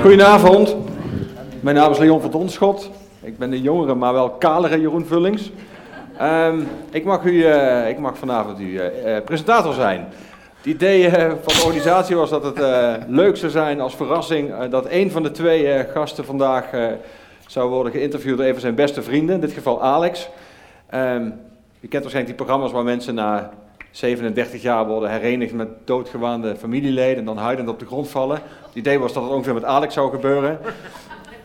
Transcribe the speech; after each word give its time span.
Goedenavond. 0.00 0.76
Mijn 1.60 1.76
naam 1.76 1.90
is 1.90 1.98
Leon 1.98 2.20
van 2.20 2.30
Donschot. 2.30 2.90
Ik 3.22 3.38
ben 3.38 3.50
de 3.50 3.60
jongere, 3.60 3.94
maar 3.94 4.12
wel 4.12 4.30
kalere 4.30 4.80
Jeroen 4.80 5.06
Vullings. 5.06 5.50
Ehm, 6.18 6.60
ik, 6.90 7.04
mag 7.04 7.24
u, 7.24 7.44
eh, 7.44 7.88
ik 7.88 7.98
mag 7.98 8.18
vanavond 8.18 8.58
uw 8.58 8.78
eh, 8.78 9.16
eh, 9.16 9.24
presentator 9.24 9.74
zijn. 9.74 10.08
Het 10.56 10.66
idee 10.66 11.10
van 11.10 11.54
de 11.54 11.62
organisatie 11.64 12.16
was 12.16 12.30
dat 12.30 12.44
het 12.44 12.58
leuk 13.08 13.36
zou 13.36 13.52
zijn 13.52 13.80
als 13.80 13.96
verrassing 13.96 14.68
dat 14.68 14.86
een 14.90 15.10
van 15.10 15.22
de 15.22 15.30
twee 15.30 15.84
gasten 15.84 16.24
vandaag 16.24 16.66
zou 17.46 17.70
worden 17.70 17.92
geïnterviewd 17.92 18.36
door 18.36 18.46
een 18.46 18.52
van 18.52 18.60
zijn 18.60 18.74
beste 18.74 19.02
vrienden, 19.02 19.34
in 19.34 19.40
dit 19.40 19.52
geval 19.52 19.82
Alex. 19.82 20.28
Ehm, 20.90 21.24
je 21.80 21.88
kent 21.88 22.02
waarschijnlijk 22.02 22.26
die 22.26 22.46
programma's 22.46 22.72
waar 22.72 22.84
mensen 22.84 23.14
na 23.14 23.50
37 23.90 24.62
jaar 24.62 24.86
worden 24.86 25.10
herenigd 25.10 25.52
met 25.52 25.68
doodgewaande 25.84 26.56
familieleden 26.56 27.18
en 27.18 27.24
dan 27.24 27.38
huidend 27.38 27.68
op 27.68 27.78
de 27.78 27.86
grond 27.86 28.08
vallen. 28.08 28.36
Het 28.66 28.74
idee 28.74 28.98
was 28.98 29.12
dat 29.12 29.22
het 29.22 29.32
ongeveer 29.32 29.54
met 29.54 29.64
Alex 29.64 29.94
zou 29.94 30.10
gebeuren. 30.10 30.58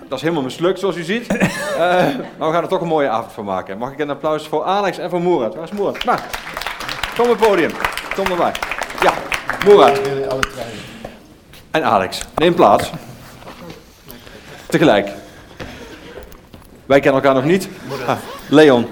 Dat 0.07 0.17
is 0.17 0.21
helemaal 0.21 0.43
mislukt, 0.43 0.79
zoals 0.79 0.95
u 0.95 1.03
ziet. 1.03 1.27
Eh, 1.75 1.81
maar 2.37 2.47
we 2.47 2.53
gaan 2.53 2.63
er 2.63 2.67
toch 2.67 2.81
een 2.81 2.87
mooie 2.87 3.09
avond 3.09 3.31
van 3.31 3.45
maken. 3.45 3.77
Mag 3.77 3.91
ik 3.91 3.99
een 3.99 4.09
applaus 4.09 4.47
voor 4.47 4.63
Alex 4.63 4.97
en 4.97 5.09
voor 5.09 5.21
Moerat? 5.21 5.55
Waar 5.55 5.63
is 5.63 5.71
Moerat? 5.71 6.03
Nou, 6.03 6.19
kom 7.15 7.29
op 7.29 7.39
het 7.39 7.47
podium. 7.47 7.71
Kom 8.15 8.25
erbij. 8.25 8.51
Ja, 9.01 9.13
Moerat. 9.65 10.01
En 11.71 11.83
Alex. 11.83 12.21
Neem 12.35 12.53
plaats. 12.53 12.91
Tegelijk. 14.67 15.09
Wij 16.85 16.99
kennen 16.99 17.21
elkaar 17.21 17.35
nog 17.41 17.49
niet. 17.51 17.69
Ah, 18.07 18.17
Leon. 18.49 18.87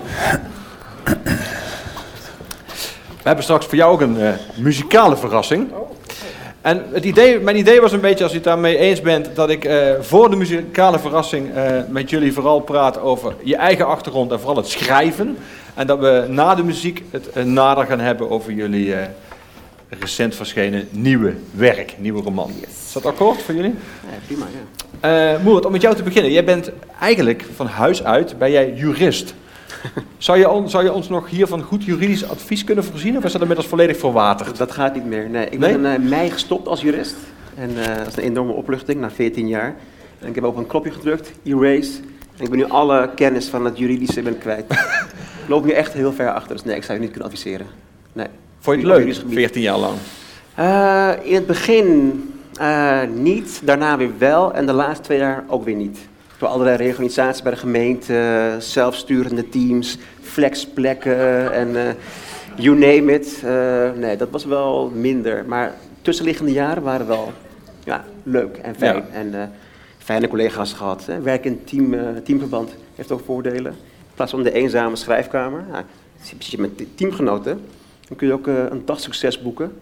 We 3.23 3.29
hebben 3.29 3.43
straks 3.47 3.65
voor 3.65 3.75
jou 3.75 3.93
ook 3.93 4.01
een 4.01 4.19
eh, 4.19 4.33
muzikale 4.55 5.17
verrassing. 5.17 5.71
En 6.61 6.85
het 6.91 7.05
idee, 7.05 7.39
mijn 7.39 7.57
idee 7.57 7.81
was 7.81 7.91
een 7.91 7.99
beetje, 7.99 8.23
als 8.23 8.31
u 8.33 8.35
het 8.35 8.43
daarmee 8.43 8.77
eens 8.77 9.01
bent, 9.01 9.35
dat 9.35 9.49
ik 9.49 9.65
eh, 9.65 9.91
voor 9.99 10.29
de 10.29 10.35
muzikale 10.35 10.99
verrassing 10.99 11.55
eh, 11.55 11.71
met 11.89 12.09
jullie 12.09 12.33
vooral 12.33 12.59
praat 12.59 12.99
over 12.99 13.35
je 13.43 13.55
eigen 13.55 13.87
achtergrond 13.87 14.31
en 14.31 14.39
vooral 14.39 14.57
het 14.57 14.67
schrijven. 14.67 15.37
En 15.73 15.87
dat 15.87 15.99
we 15.99 16.25
na 16.29 16.55
de 16.55 16.63
muziek 16.63 17.03
het 17.09 17.45
nader 17.45 17.85
gaan 17.85 17.99
hebben 17.99 18.29
over 18.29 18.51
jullie 18.51 18.95
recent 19.89 20.35
verschenen 20.35 20.87
nieuwe 20.91 21.33
werk, 21.51 21.95
nieuwe 21.97 22.21
roman. 22.21 22.51
Is 22.61 22.93
dat 22.93 23.05
akkoord 23.05 23.41
voor 23.41 23.55
jullie? 23.55 23.75
Ja, 24.01 24.17
prima, 24.25 24.45
ja. 25.01 25.61
Om 25.65 25.71
met 25.71 25.81
jou 25.81 25.95
te 25.95 26.03
beginnen. 26.03 26.31
Jij 26.31 26.43
bent 26.43 26.71
eigenlijk 26.99 27.45
van 27.55 27.67
huis 27.67 28.03
uit, 28.03 28.37
ben 28.37 28.51
jij 28.51 28.73
jurist. 28.73 29.33
Zou 30.17 30.37
je, 30.37 30.49
on- 30.49 30.69
zou 30.69 30.83
je 30.83 30.93
ons 30.93 31.09
nog 31.09 31.29
hier 31.29 31.47
van 31.47 31.61
goed 31.61 31.83
juridisch 31.83 32.29
advies 32.29 32.63
kunnen 32.63 32.83
voorzien? 32.83 33.17
Of 33.17 33.23
is 33.23 33.31
dat 33.31 33.41
inmiddels 33.41 33.67
volledig 33.67 33.97
verwaterd? 33.97 34.57
Dat 34.57 34.71
gaat 34.71 34.93
niet 34.95 35.05
meer. 35.05 35.29
Nee, 35.29 35.45
ik 35.49 35.59
Nee? 35.59 35.77
ben 35.77 35.85
in 35.93 36.03
eh, 36.03 36.09
mei 36.09 36.29
gestopt 36.31 36.67
als 36.67 36.81
jurist. 36.81 37.15
En 37.55 37.69
eh, 37.83 37.97
dat 37.97 38.07
is 38.07 38.15
een 38.15 38.23
enorme 38.23 38.51
opluchting 38.51 38.99
na 38.99 39.11
14 39.11 39.47
jaar. 39.47 39.75
En 40.19 40.27
ik 40.27 40.35
heb 40.35 40.43
op 40.43 40.57
een 40.57 40.67
knopje 40.67 40.91
gedrukt, 40.91 41.31
erase. 41.43 41.91
En 42.37 42.43
ik 42.43 42.49
ben 42.49 42.57
nu 42.59 42.65
alle 42.69 43.09
kennis 43.15 43.47
van 43.47 43.65
het 43.65 43.77
juridische 43.77 44.21
ben 44.21 44.33
ik 44.33 44.39
kwijt. 44.39 44.65
ik 45.43 45.47
loop 45.49 45.65
nu 45.65 45.71
echt 45.71 45.93
heel 45.93 46.13
ver 46.13 46.33
achter, 46.33 46.55
dus 46.55 46.63
nee, 46.65 46.75
ik 46.75 46.83
zou 46.83 46.93
je 46.93 46.99
niet 47.03 47.11
kunnen 47.11 47.29
adviseren. 47.29 47.67
Nee. 48.13 48.27
Vond 48.59 48.75
je 48.75 48.81
het 48.81 48.91
leuk, 48.91 48.97
juridisch 48.97 49.19
gebied. 49.21 49.37
14 49.37 49.61
jaar 49.61 49.77
lang? 49.77 49.93
Eh, 50.55 51.09
in 51.23 51.35
het 51.35 51.47
begin 51.47 52.23
niet, 53.13 53.61
daarna 53.63 53.97
weer 53.97 54.11
wel 54.17 54.53
en 54.53 54.65
de 54.65 54.73
laatste 54.73 55.03
twee 55.03 55.17
jaar 55.17 55.43
ook 55.47 55.63
weer 55.65 55.75
niet. 55.75 55.97
Door 56.43 56.51
allerlei 56.51 56.77
reorganisaties 56.77 57.41
bij 57.41 57.51
de 57.51 57.57
gemeente, 57.57 58.55
zelfsturende 58.59 59.49
teams, 59.49 59.97
flexplekken 60.21 61.53
en 61.53 61.75
eh, 61.75 61.93
you 62.55 62.77
name 62.77 63.13
it. 63.13 63.41
Eh, 63.43 63.91
nee, 63.95 64.17
dat 64.17 64.29
was 64.29 64.45
wel 64.45 64.91
minder. 64.95 65.45
Maar 65.45 65.73
tussenliggende 66.01 66.51
jaren 66.51 66.83
waren 66.83 67.07
wel 67.07 67.31
ja, 67.83 68.05
leuk 68.23 68.57
en 68.57 68.75
fijn. 68.75 68.95
Ja. 68.95 69.03
En 69.11 69.41
eh, 69.41 69.47
fijne 69.97 70.27
collega's 70.27 70.73
gehad. 70.73 71.05
Hè. 71.05 71.21
Werken 71.21 71.51
in 71.51 71.63
team, 71.63 72.23
teamverband 72.23 72.75
heeft 72.95 73.11
ook 73.11 73.25
voordelen. 73.25 73.71
In 73.71 74.15
plaats 74.15 74.31
van 74.31 74.43
de 74.43 74.51
eenzame 74.51 74.95
schrijfkamer. 74.95 75.63
Zit 76.21 76.45
je 76.45 76.61
met 76.61 76.97
teamgenoten, 76.97 77.61
dan 78.07 78.17
kun 78.17 78.27
je 78.27 78.33
ook 78.33 78.47
een 78.47 78.85
dagsucces 78.85 79.41
boeken. 79.41 79.77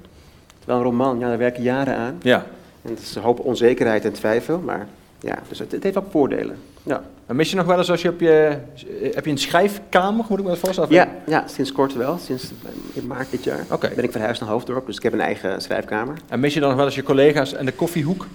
Terwijl 0.57 0.79
een 0.79 0.85
roman, 0.85 1.19
ja, 1.19 1.27
daar 1.27 1.37
werken 1.37 1.63
jaren 1.63 1.95
aan. 1.95 2.17
Ja. 2.21 2.45
En 2.81 2.89
het 2.89 2.99
is 2.99 3.15
een 3.15 3.21
hoop 3.21 3.39
onzekerheid 3.39 4.05
en 4.05 4.13
twijfel, 4.13 4.59
maar 4.59 4.87
ja, 5.21 5.39
dus 5.47 5.59
het, 5.59 5.71
het 5.71 5.83
heeft 5.83 5.97
ook 5.97 6.11
voordelen. 6.11 6.55
Ja. 6.83 7.03
En 7.25 7.35
mis 7.35 7.49
je 7.49 7.55
nog 7.55 7.65
wel 7.65 7.77
eens 7.77 7.91
als 7.91 8.01
je 8.01 8.09
op 8.09 8.19
je... 8.19 8.57
Heb 9.01 9.25
je 9.25 9.31
een 9.31 9.37
schrijfkamer, 9.37 10.25
moet 10.29 10.39
ik 10.39 10.43
me 10.43 10.49
dat 10.49 10.59
voorstellen? 10.59 10.91
Ja, 10.91 11.07
ja, 11.25 11.47
sinds 11.47 11.71
kort 11.71 11.93
wel, 11.93 12.17
sinds 12.17 12.43
eh, 12.43 13.01
in 13.01 13.07
maart 13.07 13.31
dit 13.31 13.43
jaar. 13.43 13.65
Oké. 13.71 13.91
Ben 13.95 14.03
ik 14.03 14.11
verhuisd 14.11 14.41
naar 14.41 14.49
Hoofddorp, 14.49 14.85
dus 14.85 14.95
ik 14.95 15.03
heb 15.03 15.13
een 15.13 15.21
eigen 15.21 15.61
schrijfkamer. 15.61 16.17
En 16.27 16.39
mis 16.39 16.53
je 16.53 16.59
dan 16.59 16.69
nog 16.69 16.77
wel 16.77 16.85
eens 16.85 16.95
je 16.95 17.03
collega's 17.03 17.53
en 17.53 17.65
de 17.65 17.71
koffiehoek? 17.71 18.27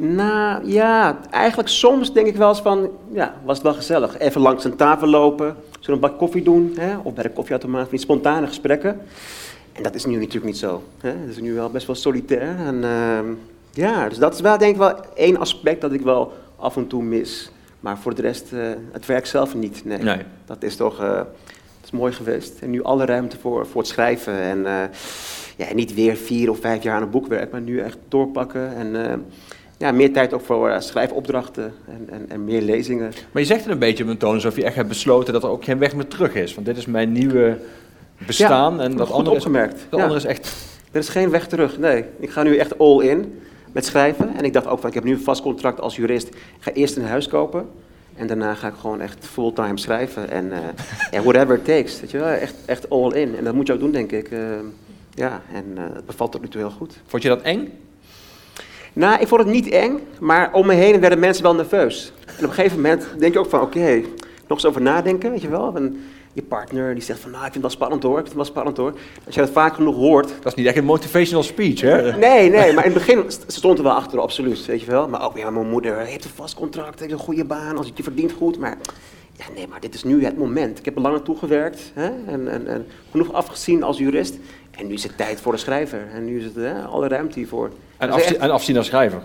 Nou 0.00 0.68
ja, 0.68 1.18
eigenlijk 1.30 1.68
soms 1.68 2.12
denk 2.12 2.26
ik 2.26 2.36
wel 2.36 2.48
eens 2.48 2.60
van, 2.60 2.90
ja, 3.12 3.34
was 3.44 3.56
het 3.56 3.66
wel 3.66 3.74
gezellig. 3.74 4.18
Even 4.18 4.40
langs 4.40 4.64
een 4.64 4.76
tafel 4.76 5.06
lopen, 5.06 5.56
zo 5.80 5.92
een 5.92 6.00
bak 6.00 6.18
koffie 6.18 6.42
doen, 6.42 6.74
hè, 6.78 6.96
of 7.02 7.14
bij 7.14 7.22
de 7.22 7.30
koffieautomaat, 7.30 7.80
van 7.80 7.90
die 7.90 8.00
spontane 8.00 8.46
gesprekken. 8.46 9.00
En 9.72 9.82
dat 9.82 9.94
is 9.94 10.04
nu 10.04 10.12
natuurlijk 10.12 10.44
niet 10.44 10.58
zo. 10.58 10.82
Hè. 11.00 11.08
Het 11.08 11.30
is 11.30 11.40
nu 11.40 11.54
wel 11.54 11.70
best 11.70 11.86
wel 11.86 11.96
solitair. 11.96 12.56
En 12.66 12.84
ehm, 12.84 13.26
ja, 13.72 14.08
dus 14.08 14.18
dat 14.18 14.34
is 14.34 14.40
wel 14.40 14.58
denk 14.58 14.72
ik 14.72 14.78
wel 14.78 14.94
één 15.14 15.36
aspect 15.36 15.80
dat 15.80 15.92
ik 15.92 16.00
wel 16.00 16.32
af 16.56 16.76
en 16.76 16.86
toe 16.86 17.02
mis. 17.02 17.50
Maar 17.80 17.98
voor 17.98 18.14
de 18.14 18.22
rest, 18.22 18.52
eh, 18.52 18.60
het 18.92 19.06
werk 19.06 19.26
zelf 19.26 19.54
niet. 19.54 19.84
Nee. 19.84 19.98
Nee. 19.98 20.20
Dat 20.44 20.62
is 20.62 20.76
toch 20.76 21.00
eh, 21.00 21.14
dat 21.16 21.84
is 21.84 21.90
mooi 21.90 22.12
geweest. 22.12 22.58
En 22.60 22.70
nu 22.70 22.82
alle 22.82 23.04
ruimte 23.04 23.38
voor, 23.38 23.66
voor 23.66 23.80
het 23.80 23.90
schrijven. 23.90 24.34
En 24.40 24.66
eh, 24.66 24.88
ja, 25.56 25.74
niet 25.74 25.94
weer 25.94 26.16
vier 26.16 26.50
of 26.50 26.60
vijf 26.60 26.82
jaar 26.82 26.96
aan 26.96 27.02
een 27.02 27.10
boek 27.10 27.26
werken, 27.26 27.48
maar 27.50 27.60
nu 27.60 27.80
echt 27.80 27.98
doorpakken. 28.08 28.74
En 28.74 29.26
ja, 29.76 29.92
meer 29.92 30.12
tijd 30.12 30.32
ook 30.32 30.44
voor 30.44 30.76
schrijfopdrachten 30.78 31.72
en, 31.86 32.08
en, 32.10 32.24
en 32.28 32.44
meer 32.44 32.62
lezingen. 32.62 33.12
Maar 33.32 33.42
je 33.42 33.48
zegt 33.48 33.62
het 33.62 33.72
een 33.72 33.78
beetje 33.78 34.04
op 34.04 34.10
een 34.10 34.16
toon 34.16 34.34
alsof 34.34 34.56
je 34.56 34.64
echt 34.64 34.74
hebt 34.74 34.88
besloten 34.88 35.32
dat 35.32 35.42
er 35.42 35.48
ook 35.48 35.64
geen 35.64 35.78
weg 35.78 35.94
meer 35.94 36.06
terug 36.06 36.34
is. 36.34 36.54
Want 36.54 36.66
dit 36.66 36.76
is 36.76 36.86
mijn 36.86 37.12
nieuwe 37.12 37.58
bestaan 38.26 38.80
en 38.80 38.96
dat 38.96 39.06
goed 39.06 39.16
andere, 39.16 39.36
is, 39.36 39.44
opgemerkt. 39.44 39.86
dat 39.88 39.98
Ja. 39.98 40.04
andere 40.04 40.20
is 40.20 40.26
echt... 40.26 40.54
Er 40.92 40.98
is 40.98 41.08
geen 41.08 41.30
weg 41.30 41.46
terug, 41.46 41.78
nee. 41.78 42.04
Ik 42.18 42.30
ga 42.30 42.42
nu 42.42 42.56
echt 42.56 42.78
all 42.78 43.00
in 43.00 43.40
met 43.72 43.84
schrijven. 43.84 44.36
En 44.36 44.44
ik 44.44 44.52
dacht 44.52 44.66
ook 44.66 44.78
van, 44.78 44.88
ik 44.88 44.94
heb 44.94 45.04
nu 45.04 45.12
een 45.12 45.20
vast 45.20 45.42
contract 45.42 45.80
als 45.80 45.96
jurist. 45.96 46.28
Ik 46.28 46.36
ga 46.60 46.72
eerst 46.72 46.96
een 46.96 47.04
huis 47.04 47.28
kopen. 47.28 47.68
En 48.14 48.26
daarna 48.26 48.54
ga 48.54 48.68
ik 48.68 48.74
gewoon 48.80 49.00
echt 49.00 49.26
fulltime 49.26 49.78
schrijven. 49.78 50.30
En 50.30 50.52
eh, 50.52 51.20
whatever 51.24 51.56
it 51.56 51.64
takes. 51.64 52.00
Weet 52.00 52.10
je 52.10 52.18
wel? 52.18 52.28
Echt, 52.28 52.54
echt 52.64 52.90
all 52.90 53.12
in. 53.12 53.36
En 53.36 53.44
dat 53.44 53.54
moet 53.54 53.66
je 53.66 53.72
ook 53.72 53.80
doen, 53.80 53.92
denk 53.92 54.12
ik. 54.12 54.30
Eh, 54.30 54.40
ja, 55.14 55.42
en 55.52 55.64
eh, 55.76 55.84
het 55.94 56.06
bevalt 56.06 56.32
tot 56.32 56.40
nu 56.40 56.48
toe 56.48 56.60
heel 56.60 56.70
goed. 56.70 57.00
Vond 57.06 57.22
je 57.22 57.28
dat 57.28 57.42
eng? 57.42 57.68
Nou, 58.92 59.20
ik 59.20 59.28
vond 59.28 59.40
het 59.40 59.50
niet 59.50 59.68
eng, 59.68 59.98
maar 60.20 60.52
om 60.52 60.66
me 60.66 60.74
heen 60.74 61.00
werden 61.00 61.18
mensen 61.18 61.42
wel 61.42 61.54
nerveus. 61.54 62.12
En 62.26 62.34
op 62.34 62.42
een 62.42 62.52
gegeven 62.52 62.76
moment 62.76 63.06
denk 63.18 63.32
je 63.32 63.38
ook 63.38 63.48
van, 63.48 63.60
oké, 63.60 64.00
nog 64.46 64.58
eens 64.58 64.66
over 64.66 64.80
nadenken, 64.80 65.30
weet 65.30 65.42
je 65.42 65.48
wel. 65.48 65.76
En 65.76 66.00
je 66.38 66.48
partner 66.48 66.94
die 66.94 67.02
zegt 67.02 67.20
van, 67.20 67.30
nou, 67.30 67.44
ik 67.46 67.52
vind 67.52 67.64
het 67.64 67.72
wel 67.72 67.80
spannend 67.82 68.02
hoor, 68.02 68.18
ik 68.18 68.26
vind 68.26 68.36
het 68.38 68.42
wel 68.42 68.44
spannend 68.54 68.76
hoor. 68.76 68.92
Als 69.26 69.34
je 69.34 69.40
dat 69.40 69.50
vaak 69.50 69.74
genoeg 69.74 69.96
hoort. 69.96 70.28
Dat 70.28 70.46
is 70.46 70.54
niet 70.54 70.66
echt 70.66 70.76
een 70.76 70.84
motivational 70.84 71.42
speech, 71.42 71.80
hè? 71.80 72.02
Nee, 72.28 72.50
nee, 72.50 72.72
maar 72.72 72.84
in 72.86 72.92
het 72.92 73.06
begin 73.06 73.24
stond 73.46 73.78
er 73.78 73.84
wel 73.84 73.92
achter, 73.92 74.20
absoluut, 74.20 74.66
weet 74.66 74.80
je 74.80 74.90
wel. 74.90 75.08
Maar 75.08 75.24
ook, 75.24 75.36
ja, 75.38 75.50
mijn 75.50 75.68
moeder 75.68 75.98
heeft 75.98 76.24
een 76.24 76.30
vast 76.34 76.54
contract, 76.54 77.00
heeft 77.00 77.12
een 77.12 77.18
goede 77.18 77.44
baan, 77.44 77.76
als 77.76 77.90
je 77.94 78.02
verdient 78.02 78.32
goed. 78.32 78.58
Maar 78.58 78.76
ja, 79.32 79.44
nee, 79.54 79.66
maar 79.68 79.80
dit 79.80 79.94
is 79.94 80.04
nu 80.04 80.24
het 80.24 80.38
moment. 80.38 80.78
Ik 80.78 80.84
heb 80.84 80.96
er 80.96 81.00
lang 81.02 81.14
naartoe 81.14 81.36
gewerkt 81.38 81.80
hè, 81.94 82.10
en, 82.26 82.48
en, 82.48 82.66
en 82.66 82.86
genoeg 83.10 83.32
afgezien 83.32 83.82
als 83.82 83.98
jurist. 83.98 84.36
En 84.70 84.86
nu 84.86 84.92
is 84.94 85.02
het 85.02 85.16
tijd 85.16 85.40
voor 85.40 85.52
de 85.52 85.58
schrijver. 85.58 86.06
En 86.14 86.24
nu 86.24 86.38
is 86.38 86.44
het 86.44 86.54
hè, 86.54 86.82
alle 86.82 87.08
ruimte 87.08 87.38
hiervoor. 87.38 87.70
En, 87.96 88.10
echt- 88.10 88.36
en 88.36 88.50
afzien 88.50 88.76
als 88.76 88.86
schrijver. 88.86 89.22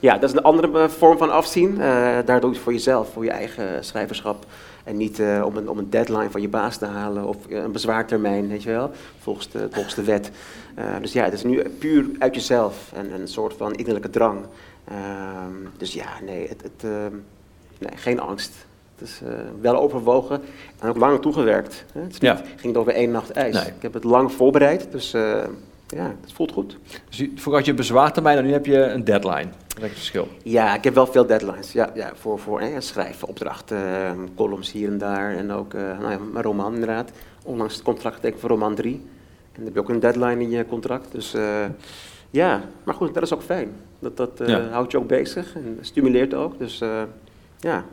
ja, 0.00 0.18
dat 0.18 0.30
is 0.30 0.36
een 0.36 0.42
andere 0.42 0.78
eh, 0.82 0.88
vorm 0.88 1.18
van 1.18 1.30
afzien. 1.30 1.76
Daar 2.24 2.24
doe 2.40 2.50
je 2.50 2.54
het 2.56 2.58
voor 2.58 2.72
jezelf, 2.72 3.12
voor 3.12 3.24
je 3.24 3.30
eigen 3.30 3.84
schrijverschap. 3.84 4.46
En 4.88 4.96
niet 4.96 5.18
eh, 5.18 5.42
om, 5.44 5.56
een, 5.56 5.68
om 5.68 5.78
een 5.78 5.90
deadline 5.90 6.30
van 6.30 6.40
je 6.40 6.48
baas 6.48 6.76
te 6.76 6.84
halen 6.84 7.24
of 7.24 7.46
eh, 7.46 7.62
een 7.62 7.72
bezwaartermijn, 7.72 8.48
weet 8.48 8.62
je 8.62 8.70
wel, 8.70 8.90
volgens 9.18 9.50
de, 9.50 9.68
volgens 9.70 9.94
de 9.94 10.02
wet. 10.04 10.30
Eh, 10.74 10.84
dus 11.00 11.12
ja, 11.12 11.24
het 11.24 11.32
is 11.32 11.44
nu 11.44 11.68
puur 11.68 12.06
uit 12.18 12.34
jezelf 12.34 12.92
en 12.94 13.12
een 13.12 13.28
soort 13.28 13.54
van 13.56 13.74
innerlijke 13.74 14.10
drang. 14.10 14.40
Ehm, 14.84 15.52
dus 15.76 15.92
ja, 15.94 16.06
nee, 16.24 16.48
het, 16.48 16.62
het, 16.62 16.84
ehm, 16.84 17.14
nee, 17.78 17.96
geen 17.96 18.20
angst. 18.20 18.52
Het 18.98 19.08
is 19.08 19.20
wel 19.60 19.76
overwogen 19.76 20.40
en 20.78 20.88
ook 20.88 20.96
lang 20.96 21.20
toegewerkt. 21.20 21.84
Hè. 21.92 22.00
Het 22.00 22.12
is 22.12 22.18
niet, 22.18 22.30
Ja. 22.30 22.36
ging 22.36 22.62
niet 22.62 22.76
over 22.76 22.92
één 22.92 23.10
nacht 23.10 23.30
ijs. 23.30 23.54
Nee. 23.54 23.66
Ik 23.66 23.82
heb 23.82 23.94
het 23.94 24.04
lang 24.04 24.32
voorbereid, 24.32 24.92
dus 24.92 25.14
ja, 25.96 26.14
het 26.20 26.32
voelt 26.32 26.52
goed. 26.52 26.78
Dus 27.08 27.16
je- 27.18 27.26
vroeger 27.34 27.54
had 27.54 27.64
je 27.64 27.74
bezwaartermijn 27.74 28.38
en 28.38 28.44
nu 28.44 28.52
heb 28.52 28.66
je 28.66 28.76
een 28.82 29.04
deadline. 29.04 29.48
Dat 29.68 29.76
is 29.76 29.82
het 29.82 29.92
verschil. 29.92 30.28
Ja, 30.42 30.74
ik 30.74 30.84
heb 30.84 30.94
wel 30.94 31.06
veel 31.06 31.26
deadlines. 31.26 31.72
Ja, 31.72 31.90
ja 31.94 32.12
voor, 32.14 32.38
voor 32.38 32.60
hè, 32.60 32.80
schrijven, 32.80 33.28
opdrachten, 33.28 33.76
eh, 33.76 34.10
columns 34.36 34.72
hier 34.72 34.88
en 34.90 34.98
daar. 34.98 35.36
En 35.36 35.50
ook 35.52 35.74
eh, 35.74 35.80
nou 35.98 36.10
ja, 36.10 36.18
mijn 36.32 36.44
roman 36.44 36.72
inderdaad. 36.74 37.10
Onlangs 37.44 37.74
het 37.74 37.82
contract 37.82 38.14
getekend 38.14 38.40
voor 38.40 38.50
roman 38.50 38.74
3. 38.74 38.92
En 38.94 39.00
dan 39.54 39.64
heb 39.64 39.74
je 39.74 39.80
ook 39.80 39.88
een 39.88 40.00
deadline 40.00 40.40
in 40.42 40.50
je 40.50 40.66
contract. 40.66 41.12
Dus 41.12 41.34
eh, 41.34 41.64
ja, 42.30 42.62
maar 42.84 42.94
goed, 42.94 43.14
dat 43.14 43.22
is 43.22 43.34
ook 43.34 43.42
fijn. 43.42 43.68
Dat, 43.98 44.16
dat 44.16 44.40
eh, 44.40 44.48
Ja. 44.48 44.68
houdt 44.68 44.92
je 44.92 44.98
ook 44.98 45.06
bezig 45.08 45.54
en 45.54 45.78
stimuleert 45.80 46.34
ook. 46.34 46.58
Dus 46.58 46.80
eh, 46.80 47.02
ja, 47.58 47.84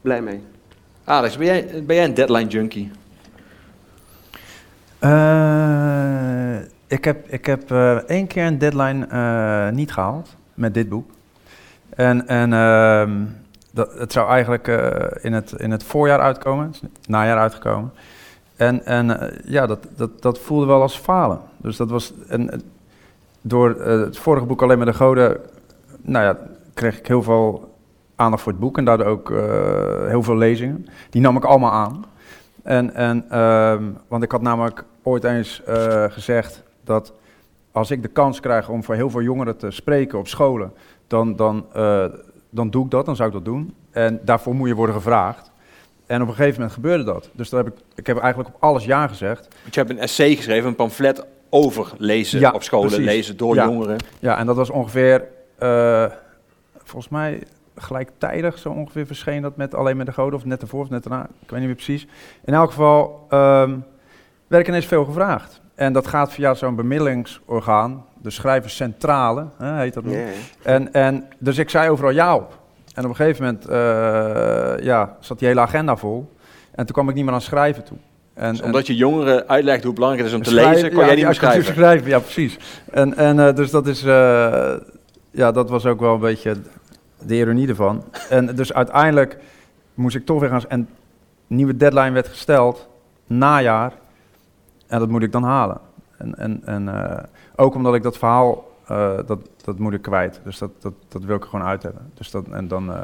blij 0.00 0.22
mee. 0.22 0.40
Alex, 1.04 1.36
ben 1.36 1.46
jij, 1.46 1.84
ben 1.86 1.96
jij 1.96 2.04
een 2.04 2.14
deadline 2.14 2.48
junkie? 2.48 2.90
Eh, 4.98 6.56
ik 6.88 7.04
heb, 7.04 7.28
ik 7.28 7.46
heb 7.46 7.70
eh, 7.70 7.96
één 7.96 8.26
keer 8.26 8.46
een 8.46 8.58
deadline 8.58 9.06
eh, 9.06 9.74
niet 9.74 9.92
gehaald 9.92 10.36
met 10.54 10.74
dit 10.74 10.88
boek. 10.88 11.10
En, 11.88 12.28
en 12.28 12.52
ehm, 12.52 13.24
dat, 13.72 13.92
het 13.98 14.12
zou 14.12 14.28
eigenlijk 14.28 14.68
eh, 14.68 15.24
in, 15.24 15.32
het, 15.32 15.52
in 15.52 15.70
het 15.70 15.84
voorjaar 15.84 16.20
uitkomen, 16.20 16.74
het 16.80 17.08
najaar 17.08 17.38
uitgekomen. 17.38 17.92
En, 18.56 18.84
en 18.86 19.32
ja, 19.44 19.66
dat, 19.66 19.86
dat, 19.96 20.22
dat 20.22 20.38
voelde 20.38 20.66
wel 20.66 20.82
als 20.82 20.98
falen. 20.98 21.40
Dus 21.56 21.76
dat 21.76 21.90
was, 21.90 22.12
en, 22.28 22.62
door 23.40 23.80
het 23.80 24.18
vorige 24.18 24.46
boek 24.46 24.62
Alleen 24.62 24.76
maar 24.76 24.86
de 24.86 24.94
Goden, 24.94 25.36
nou 26.02 26.24
ja, 26.24 26.36
kreeg 26.74 26.98
ik 26.98 27.06
heel 27.06 27.22
veel 27.22 27.74
aandacht 28.16 28.42
voor 28.42 28.52
het 28.52 28.60
boek 28.60 28.78
en 28.78 28.84
daardoor 28.84 29.06
ook 29.06 29.28
heel 30.08 30.22
veel 30.22 30.36
lezingen. 30.36 30.86
Die 31.10 31.20
nam 31.20 31.36
ik 31.36 31.44
allemaal 31.44 31.72
aan. 31.72 32.04
En, 32.62 32.94
en, 32.94 33.24
ehm, 33.30 33.82
want 34.08 34.22
ik 34.22 34.32
had 34.32 34.42
namelijk 34.42 34.84
ooit 35.02 35.24
eens 35.24 35.62
gezegd 36.08 36.62
dat 36.88 37.12
als 37.72 37.90
ik 37.90 38.02
de 38.02 38.08
kans 38.08 38.40
krijg 38.40 38.68
om 38.68 38.84
voor 38.84 38.94
heel 38.94 39.10
veel 39.10 39.22
jongeren 39.22 39.56
te 39.56 39.70
spreken 39.70 40.18
op 40.18 40.28
scholen, 40.28 40.72
dan, 41.06 41.36
dan, 41.36 41.66
eh, 41.72 42.04
dan 42.50 42.70
doe 42.70 42.84
ik 42.84 42.90
dat, 42.90 43.06
dan 43.06 43.16
zou 43.16 43.28
ik 43.28 43.34
dat 43.34 43.44
doen. 43.44 43.74
En 43.90 44.20
daarvoor 44.24 44.54
moet 44.54 44.68
je 44.68 44.74
worden 44.74 44.94
gevraagd. 44.94 45.50
En 46.06 46.22
op 46.22 46.28
een 46.28 46.34
gegeven 46.34 46.54
moment 46.54 46.72
gebeurde 46.72 47.04
dat. 47.04 47.30
Dus 47.32 47.48
daar 47.50 47.64
heb 47.64 47.72
ik, 47.76 47.80
ik 47.94 48.06
heb 48.06 48.18
eigenlijk 48.18 48.54
op 48.54 48.62
alles 48.62 48.84
ja 48.84 49.06
gezegd. 49.08 49.48
Want 49.62 49.74
je 49.74 49.80
hebt 49.80 49.92
een 49.92 49.98
essay 49.98 50.34
geschreven, 50.36 50.68
een 50.68 50.74
pamflet 50.74 51.24
over 51.50 51.92
lezen 51.98 52.40
Ja, 52.40 52.50
op 52.50 52.62
scholen, 52.62 52.86
precies. 52.88 53.06
lezen 53.06 53.36
door 53.36 53.54
Ja. 53.54 53.64
jongeren. 53.64 53.96
Ja, 54.18 54.38
en 54.38 54.46
dat 54.46 54.56
was 54.56 54.70
ongeveer, 54.70 55.24
eh, 55.58 56.06
volgens 56.84 57.08
mij 57.08 57.42
gelijktijdig 57.76 58.58
zo 58.58 58.70
ongeveer 58.70 59.06
verscheen 59.06 59.42
dat 59.42 59.56
met 59.56 59.74
Alleen 59.74 59.96
met 59.96 60.06
de 60.06 60.12
Goden, 60.12 60.34
of 60.38 60.44
net 60.44 60.62
ervoor 60.62 60.82
of 60.82 60.90
net 60.90 61.02
daarna, 61.02 61.24
ik 61.24 61.50
weet 61.50 61.58
niet 61.58 61.68
meer 61.68 61.74
precies. 61.76 62.06
In 62.44 62.54
elk 62.54 62.68
geval 62.70 63.26
ehm, 63.28 63.76
werd 64.46 64.62
ik 64.62 64.68
ineens 64.68 64.86
veel 64.86 65.04
gevraagd. 65.04 65.60
En 65.78 65.92
dat 65.92 66.06
gaat 66.06 66.32
via 66.32 66.54
zo'n 66.54 66.74
bemiddelingsorgaan, 66.76 68.04
de 68.22 68.30
schrijverscentrale, 68.30 69.46
hè, 69.58 69.78
heet 69.78 69.94
dat 69.94 70.04
nu. 70.04 70.24
En, 70.62 70.92
en, 70.92 71.24
dus 71.38 71.58
ik 71.58 71.70
zei 71.70 71.90
overal 71.90 72.10
ja 72.10 72.34
op. 72.36 72.58
En 72.94 73.04
op 73.04 73.10
een 73.10 73.16
gegeven 73.16 73.44
moment 73.44 73.66
eh, 73.66 74.84
ja, 74.84 75.16
zat 75.20 75.38
die 75.38 75.48
hele 75.48 75.60
agenda 75.60 75.96
vol. 75.96 76.32
En 76.70 76.84
toen 76.86 76.94
kwam 76.94 77.08
ik 77.08 77.14
niet 77.14 77.24
meer 77.24 77.34
aan 77.34 77.40
schrijven 77.40 77.84
toe. 77.84 77.96
En, 78.34 78.50
Dus 78.52 78.62
omdat 78.62 78.86
je 78.86 78.96
jongeren 78.96 79.48
uitlegt 79.48 79.84
hoe 79.84 79.92
belangrijk 79.92 80.22
het 80.24 80.32
is 80.32 80.38
om 80.38 80.44
te 80.44 80.50
Schrijven- 80.50 80.74
lezen, 80.74 80.88
kon 80.90 80.98
ja, 81.00 81.06
jij 81.06 81.14
niet 81.14 81.24
meer 81.24 81.34
schrijven. 81.34 81.74
schrijven. 81.74 82.08
Ja, 82.08 82.18
precies. 82.18 82.58
En, 82.90 83.16
en 83.16 83.46
eh, 83.46 83.54
dus 83.54 83.70
dat 83.70 83.86
is, 83.86 84.02
eh, 84.04 84.74
ja, 85.30 85.52
dat 85.52 85.70
was 85.70 85.86
ook 85.86 86.00
wel 86.00 86.14
een 86.14 86.20
beetje 86.20 86.56
de 87.26 87.34
ironie 87.34 87.68
ervan. 87.68 88.04
En 88.28 88.54
dus 88.54 88.72
uiteindelijk 88.72 89.36
moest 89.94 90.16
ik 90.16 90.26
toch 90.26 90.40
weer 90.40 90.48
gaan, 90.48 90.62
en 90.68 90.88
nieuwe 91.46 91.76
deadline 91.76 92.10
werd 92.10 92.28
gesteld, 92.28 92.88
najaar, 93.26 93.92
en 94.88 94.98
dat 94.98 95.08
moet 95.08 95.22
ik 95.22 95.32
dan 95.32 95.42
halen. 95.42 95.80
En, 96.18 96.34
en, 96.38 96.62
en 96.64 96.88
eh, 96.88 97.24
ook 97.56 97.74
omdat 97.74 97.94
ik 97.94 98.02
dat 98.02 98.18
verhaal, 98.18 98.70
eh, 98.86 99.16
dat, 99.26 99.38
dat 99.64 99.78
moet 99.78 99.92
ik 99.92 100.02
kwijt. 100.02 100.40
Dus 100.44 100.58
dat, 100.58 100.70
dat, 100.80 100.92
dat 101.08 101.22
wil 101.22 101.36
ik 101.36 101.42
er 101.42 101.48
gewoon 101.48 101.66
uit 101.66 101.82
hebben. 101.82 102.10
Dus 102.14 102.30
dat, 102.30 102.44
en 102.50 102.68
dan, 102.68 102.92
eh, 102.92 103.02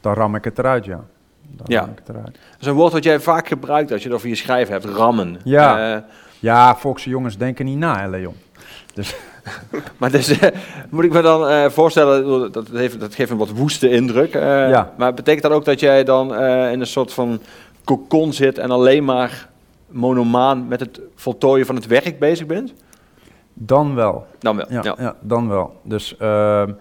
dan 0.00 0.14
ram 0.14 0.34
ik 0.34 0.44
het 0.44 0.58
eruit, 0.58 0.84
ja. 0.84 1.00
Dan 1.42 1.66
Ja. 1.68 1.80
ram 1.80 1.90
ik 1.90 1.98
het 1.98 2.08
eruit. 2.08 2.26
Dat 2.32 2.60
is 2.60 2.66
een 2.66 2.74
woord 2.74 2.92
wat 2.92 3.04
jij 3.04 3.20
vaak 3.20 3.48
gebruikt 3.48 3.92
als 3.92 4.02
je 4.02 4.08
het 4.08 4.16
over 4.16 4.28
je 4.28 4.34
schrijven 4.34 4.72
hebt, 4.72 4.84
rammen. 4.84 5.40
Ja. 5.44 6.04
Ja, 6.38 6.76
volkse 6.76 7.08
jongens 7.08 7.36
denken 7.36 7.64
niet 7.64 7.78
na, 7.78 8.00
hè, 8.00 8.08
Leon. 8.08 8.34
maar 9.98 10.10
dus, 10.10 10.38
moet 10.90 11.04
ik 11.04 11.12
me 11.12 11.22
dan 11.22 11.70
voorstellen, 11.70 12.52
dat, 12.52 12.68
heeft, 12.68 13.00
dat 13.00 13.14
geeft 13.14 13.30
een 13.30 13.36
wat 13.36 13.50
woeste 13.50 13.90
indruk. 13.90 14.32
Ja. 14.32 14.92
Maar 14.96 15.14
betekent 15.14 15.42
dat 15.42 15.52
ook 15.52 15.64
dat 15.64 15.80
jij 15.80 16.04
dan 16.04 16.34
in 16.44 16.80
een 16.80 16.86
soort 16.86 17.12
van 17.12 17.40
cocon 17.84 18.32
zit 18.32 18.58
en 18.58 18.70
alleen 18.70 19.04
maar 19.04 19.48
monomaan 19.92 20.68
met 20.68 20.80
het 20.80 21.00
voltooien 21.14 21.66
van 21.66 21.74
het 21.74 21.86
werk 21.86 22.18
bezig 22.18 22.46
bent? 22.46 22.74
Dan 23.54 23.94
wel. 23.94 24.26
Dan 24.38 24.56
wel. 24.56 24.66
Ja, 24.68 24.80
ja. 24.82 24.94
ja. 24.98 25.16
dan 25.20 25.48
wel. 25.48 25.80
Dus 25.82 26.16
ehm, 26.16 26.72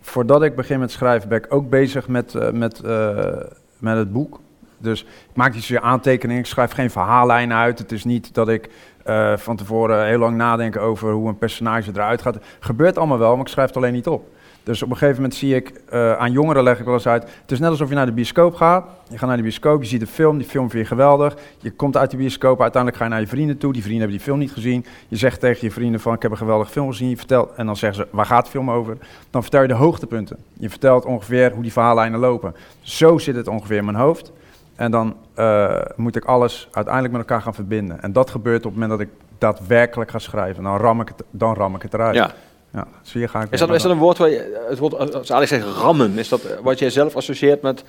voordat 0.00 0.42
ik 0.42 0.56
begin 0.56 0.78
met 0.78 0.90
schrijven, 0.90 1.28
ben 1.28 1.38
ik 1.38 1.54
ook 1.54 1.70
bezig 1.70 2.08
met, 2.08 2.34
eh, 2.34 2.50
met, 2.50 2.80
eh, 2.80 3.34
met 3.78 3.96
het 3.96 4.12
boek. 4.12 4.40
Dus 4.78 5.02
ik 5.02 5.34
maak 5.36 5.52
niet 5.52 5.62
zozeer 5.62 5.80
aantekeningen, 5.80 6.42
ik 6.42 6.48
schrijf 6.48 6.70
geen 6.70 6.90
verhaallijn 6.90 7.52
uit. 7.52 7.78
Het 7.78 7.92
is 7.92 8.04
niet 8.04 8.34
dat 8.34 8.48
ik 8.48 8.70
eh, 9.04 9.36
van 9.36 9.56
tevoren 9.56 10.06
heel 10.06 10.18
lang 10.18 10.36
nadenk 10.36 10.76
over 10.76 11.12
hoe 11.12 11.28
een 11.28 11.38
personage 11.38 11.90
eruit 11.90 12.22
gaat. 12.22 12.38
gebeurt 12.60 12.98
allemaal 12.98 13.18
wel, 13.18 13.32
maar 13.32 13.44
ik 13.44 13.48
schrijf 13.48 13.68
het 13.68 13.76
alleen 13.76 13.92
niet 13.92 14.06
op. 14.06 14.28
Dus 14.62 14.82
op 14.82 14.90
een 14.90 14.96
gegeven 14.96 15.22
moment 15.22 15.34
zie 15.38 15.54
ik, 15.54 15.72
eh, 15.88 16.12
aan 16.12 16.32
jongeren 16.32 16.62
leg 16.62 16.78
ik 16.78 16.84
wel 16.84 16.94
eens 16.94 17.06
uit, 17.08 17.22
het 17.22 17.50
is 17.50 17.58
net 17.58 17.70
alsof 17.70 17.88
je 17.88 17.94
naar 17.94 18.06
de 18.06 18.12
bioscoop 18.12 18.54
gaat. 18.54 18.86
Je 19.08 19.18
gaat 19.18 19.28
naar 19.28 19.36
de 19.36 19.42
bioscoop, 19.42 19.82
je 19.82 19.88
ziet 19.88 20.00
een 20.00 20.06
film, 20.06 20.38
die 20.38 20.46
film 20.46 20.70
vind 20.70 20.82
je 20.82 20.88
geweldig. 20.88 21.36
Je 21.58 21.70
komt 21.70 21.96
uit 21.96 22.10
de 22.10 22.16
bioscoop, 22.16 22.60
uiteindelijk 22.60 23.02
ga 23.02 23.08
je 23.08 23.14
naar 23.14 23.20
je 23.20 23.26
vrienden 23.26 23.58
toe. 23.58 23.72
Die 23.72 23.82
vrienden 23.82 24.00
hebben 24.00 24.18
die 24.18 24.26
film 24.26 24.38
niet 24.38 24.52
gezien. 24.52 24.84
Je 25.08 25.16
zegt 25.16 25.40
tegen 25.40 25.66
je 25.66 25.72
vrienden 25.72 26.00
van, 26.00 26.14
ik 26.14 26.22
heb 26.22 26.30
een 26.30 26.36
geweldige 26.36 26.70
film 26.70 26.88
gezien. 26.88 27.08
Je 27.08 27.16
vertelt, 27.16 27.52
en 27.54 27.66
dan 27.66 27.76
zeggen 27.76 28.04
ze, 28.04 28.16
waar 28.16 28.26
gaat 28.26 28.44
de 28.44 28.50
film 28.50 28.70
over? 28.70 28.96
Dan 29.30 29.42
vertel 29.42 29.62
je 29.62 29.68
de 29.68 29.74
hoogtepunten. 29.74 30.36
Je 30.52 30.70
vertelt 30.70 31.04
ongeveer 31.04 31.52
hoe 31.52 31.62
die 31.62 31.72
verhaallijnen 31.72 32.20
lopen. 32.20 32.54
Zo 32.80 33.18
zit 33.18 33.36
het 33.36 33.48
ongeveer 33.48 33.76
in 33.76 33.84
mijn 33.84 33.96
hoofd. 33.96 34.32
En 34.76 34.90
dan 34.90 35.16
eh, 35.34 35.80
moet 35.96 36.16
ik 36.16 36.24
alles 36.24 36.68
uiteindelijk 36.72 37.14
met 37.14 37.22
elkaar 37.22 37.42
gaan 37.42 37.54
verbinden. 37.54 38.02
En 38.02 38.12
dat 38.12 38.30
gebeurt 38.30 38.66
op 38.66 38.72
het 38.72 38.80
moment 38.80 38.90
dat 38.90 39.00
ik 39.00 39.12
daadwerkelijk 39.38 40.10
ga 40.10 40.18
schrijven. 40.18 40.62
Dan 40.62 40.76
ram 40.76 41.00
ik 41.00 41.08
het, 41.08 41.22
dan 41.30 41.54
ram 41.54 41.74
ik 41.74 41.82
het 41.82 41.94
eruit. 41.94 42.14
Ja. 42.14 42.30
Ja, 42.72 42.86
zie 43.02 43.20
je, 43.20 43.28
ga 43.28 43.40
ik 43.42 43.46
Is, 43.50 43.58
dat, 43.58 43.70
is 43.74 43.82
dat 43.82 43.90
een 43.92 43.98
woord 43.98 44.18
waar 44.18 44.30
je, 44.30 44.64
het 44.68 44.78
woord, 44.78 45.14
als 45.14 45.32
Alex 45.32 45.50
zegt 45.50 45.66
rammen, 45.76 46.18
is 46.18 46.28
dat 46.28 46.40
wat 46.62 46.78
jij 46.78 46.90
zelf 46.90 47.16
associeert 47.16 47.62
met 47.62 47.84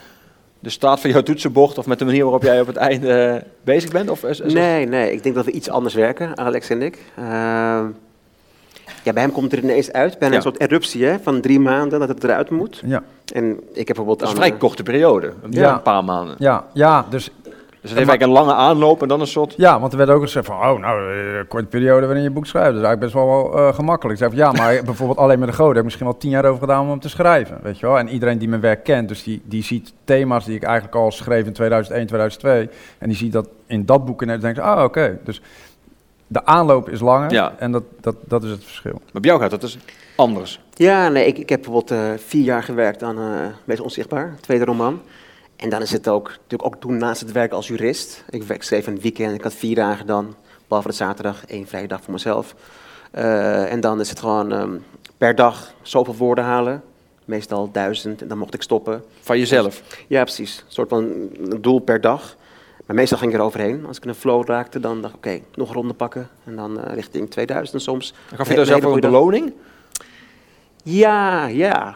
de 0.60 0.69
staat 0.69 1.00
van 1.00 1.10
jouw 1.10 1.22
toetsenbord 1.22 1.78
of 1.78 1.86
met 1.86 2.00
de 2.00 2.06
manier 2.06 2.24
waarop 2.24 2.44
jij 2.44 2.62
op 2.62 2.68
het 2.68 2.75
einde 2.75 3.13
eh, 3.13 3.50
bezig 3.63 3.92
bent? 3.92 4.10
Of 4.10 4.24
is, 4.24 4.39
is 4.39 4.54
Nee, 4.54 4.86
nee, 4.88 5.12
ik 5.12 5.24
denk 5.24 5.36
dat 5.36 5.45
we 5.45 5.51
iets 5.51 5.69
anders 5.69 5.94
werken, 5.94 6.38
Alex 6.38 6.69
en 6.69 6.81
ik. 6.81 6.98
Ehm, 7.18 7.86
ja, 9.04 9.13
bij 9.13 9.24
hem 9.24 9.31
komt 9.31 9.51
het 9.51 9.60
er 9.60 9.69
ineens 9.69 9.92
uit, 9.92 10.19
bijna 10.19 10.33
Ja. 10.36 10.36
een 10.45 10.51
soort 10.51 10.60
eruptie 10.62 11.06
hè, 11.06 11.19
van 11.19 11.42
drie 11.42 11.60
maanden 11.60 12.00
dat 12.00 12.07
het 12.07 12.24
eruit 12.24 12.50
moet. 12.50 12.81
Ja, 12.86 13.04
En 13.33 13.50
ik 13.69 13.75
heb 13.75 13.86
bijvoorbeeld 13.86 14.19
dat 14.19 14.28
is 14.28 14.33
een 14.33 14.42
vrij 14.42 14.57
korte 14.57 14.83
periode, 14.83 15.33
een, 15.44 15.51
Ja. 15.51 15.74
een 15.74 15.81
paar 15.81 16.04
maanden. 16.04 16.36
ja, 16.39 16.66
ja, 16.74 17.06
dus 17.10 17.30
Dus 17.81 17.89
het 17.89 18.00
heeft 18.00 18.10
eigenlijk 18.10 18.39
een 18.39 18.45
lange 18.45 18.60
aanloop 18.60 19.01
en 19.01 19.07
dan 19.07 19.22
een 19.22 19.28
soort... 19.28 19.54
Ja, 19.57 19.80
want 19.80 19.92
er 19.92 19.98
werd 19.98 20.10
ook 20.10 20.22
gezegd 20.22 20.45
van, 20.45 20.56
oh, 20.56 20.80
nou, 20.80 21.13
eh, 21.13 21.38
een 21.38 21.48
korte 21.48 21.66
periode 21.66 22.06
waarin 22.06 22.24
je 22.24 22.31
boek 22.31 22.45
schrijft. 22.45 22.68
Dat 22.74 22.81
is 22.81 22.88
eigenlijk 22.88 23.13
best 23.13 23.25
wel 23.25 23.57
eh, 23.57 23.74
gemakkelijk. 23.74 24.19
Ik 24.19 24.25
zei 24.25 24.30
van, 24.30 24.39
ja, 24.39 24.51
maar 24.63 24.83
bijvoorbeeld 24.92 25.18
alleen 25.19 25.39
met 25.39 25.48
de 25.48 25.54
goden 25.54 25.69
heb 25.72 25.78
ik 25.78 25.83
misschien 25.83 26.06
wel 26.06 26.18
tien 26.18 26.30
jaar 26.30 26.45
over 26.45 26.60
gedaan 26.60 26.81
om 26.81 26.89
hem 26.89 27.00
te 27.00 27.10
schrijven, 27.10 27.60
weet 27.62 27.80
je 27.80 27.86
wel. 27.86 28.00
En 28.00 28.10
iedereen 28.10 28.38
die 28.38 28.50
mijn 28.50 28.62
werk 28.62 28.83
kent, 28.83 29.07
dus 29.07 29.24
die, 29.24 29.42
die 29.45 29.63
ziet 29.63 29.94
thema's 30.04 30.45
die 30.45 30.56
ik 30.56 30.63
eigenlijk 30.63 30.95
al 30.95 31.12
schreef 31.12 31.45
in 31.45 31.54
2001, 31.54 32.07
2002. 32.07 32.69
En 32.98 33.07
die 33.07 33.18
ziet 33.18 33.31
dat 33.31 33.48
in 33.66 33.86
dat 33.86 34.06
boek 34.06 34.22
en 34.22 34.28
dan 34.28 34.39
denkt 34.39 34.57
ze, 34.57 34.63
ah, 34.63 34.83
oké. 34.83 35.19
Dus 35.23 35.42
de 36.28 36.45
aanloop 36.45 36.90
is 36.90 37.00
langer 37.00 37.31
Ja. 37.31 37.54
en 37.57 37.71
dat, 37.71 37.83
dat, 38.02 38.16
dat 38.26 38.44
is 38.44 38.50
het 38.50 38.64
verschil. 38.64 39.02
Maar 39.11 39.21
bij 39.21 39.30
jou 39.30 39.42
gaat 39.42 39.52
dat 39.52 39.61
dus 39.61 39.78
anders. 40.16 40.59
Ja, 40.73 41.09
nee, 41.09 41.26
ik, 41.26 41.38
ik 41.38 41.50
heb 41.50 41.61
bijvoorbeeld 41.61 41.92
eh, 41.92 42.26
vier 42.26 42.44
jaar 42.44 42.64
gewerkt 42.64 43.04
aan 43.04 43.18
uh, 43.18 43.45
Wees 43.64 43.80
Onzichtbaar, 43.80 44.35
tweede 44.40 44.66
roman. 44.66 45.02
En 45.61 45.69
dan 45.69 45.81
is 45.81 45.91
het 45.91 46.07
ook, 46.07 46.27
natuurlijk 46.27 46.65
ook 46.65 46.81
doen 46.81 46.97
naast 46.97 47.21
het 47.21 47.31
werk 47.31 47.51
als 47.51 47.68
jurist. 47.68 48.23
Ik 48.30 48.44
werk- 48.44 48.63
schreef 48.63 48.87
een 48.87 48.99
weekend, 49.01 49.35
ik 49.35 49.44
had 49.44 49.53
vier 49.53 49.75
dagen 49.75 50.06
dan, 50.06 50.35
behalve 50.68 50.87
de 50.89 50.94
zaterdag, 50.95 51.45
één 51.45 51.68
vrije 51.68 51.87
dag 51.87 52.01
voor 52.03 52.13
mezelf. 52.13 52.56
Eh, 53.11 53.71
en 53.71 53.80
dan 53.80 53.99
is 53.99 54.09
het 54.09 54.19
gewoon 54.19 54.51
ehm, 54.51 54.77
per 55.18 55.35
dag 55.35 55.73
zoveel 55.81 56.15
woorden 56.15 56.44
halen, 56.44 56.83
meestal 57.25 57.71
duizend, 57.71 58.21
en 58.21 58.27
dan 58.27 58.37
mocht 58.37 58.53
ik 58.53 58.61
stoppen. 58.61 59.03
Van 59.19 59.37
jezelf. 59.37 59.81
Ja, 60.07 60.23
precies, 60.23 60.57
een 60.57 60.71
soort 60.73 60.89
van 60.89 61.03
een 61.03 61.61
doel 61.61 61.80
per 61.80 62.01
dag. 62.01 62.35
Maar 62.85 62.95
meestal 62.95 63.18
ging 63.18 63.31
ik 63.31 63.37
er 63.37 63.44
overheen. 63.44 63.85
Als 63.87 63.97
ik 63.97 64.03
in 64.03 64.09
een 64.09 64.15
flow 64.15 64.47
raakte, 64.47 64.80
dan 64.80 65.01
dacht 65.01 65.13
ik, 65.13 65.25
oké, 65.25 65.39
nog 65.56 65.68
een 65.68 65.73
ronde 65.75 65.94
pakken. 65.94 66.30
En 66.44 66.56
dan 66.56 66.83
eh, 66.83 66.94
richting 66.94 67.30
2000 67.31 67.81
soms. 67.81 68.13
Dan 68.30 68.37
gaf 68.37 68.49
je 68.49 68.56
daar 68.56 68.65
zelf 68.65 68.85
ook 68.85 68.94
een 68.94 68.99
beloning? 68.99 69.53
Ja, 70.83 71.45
ja. 71.45 71.95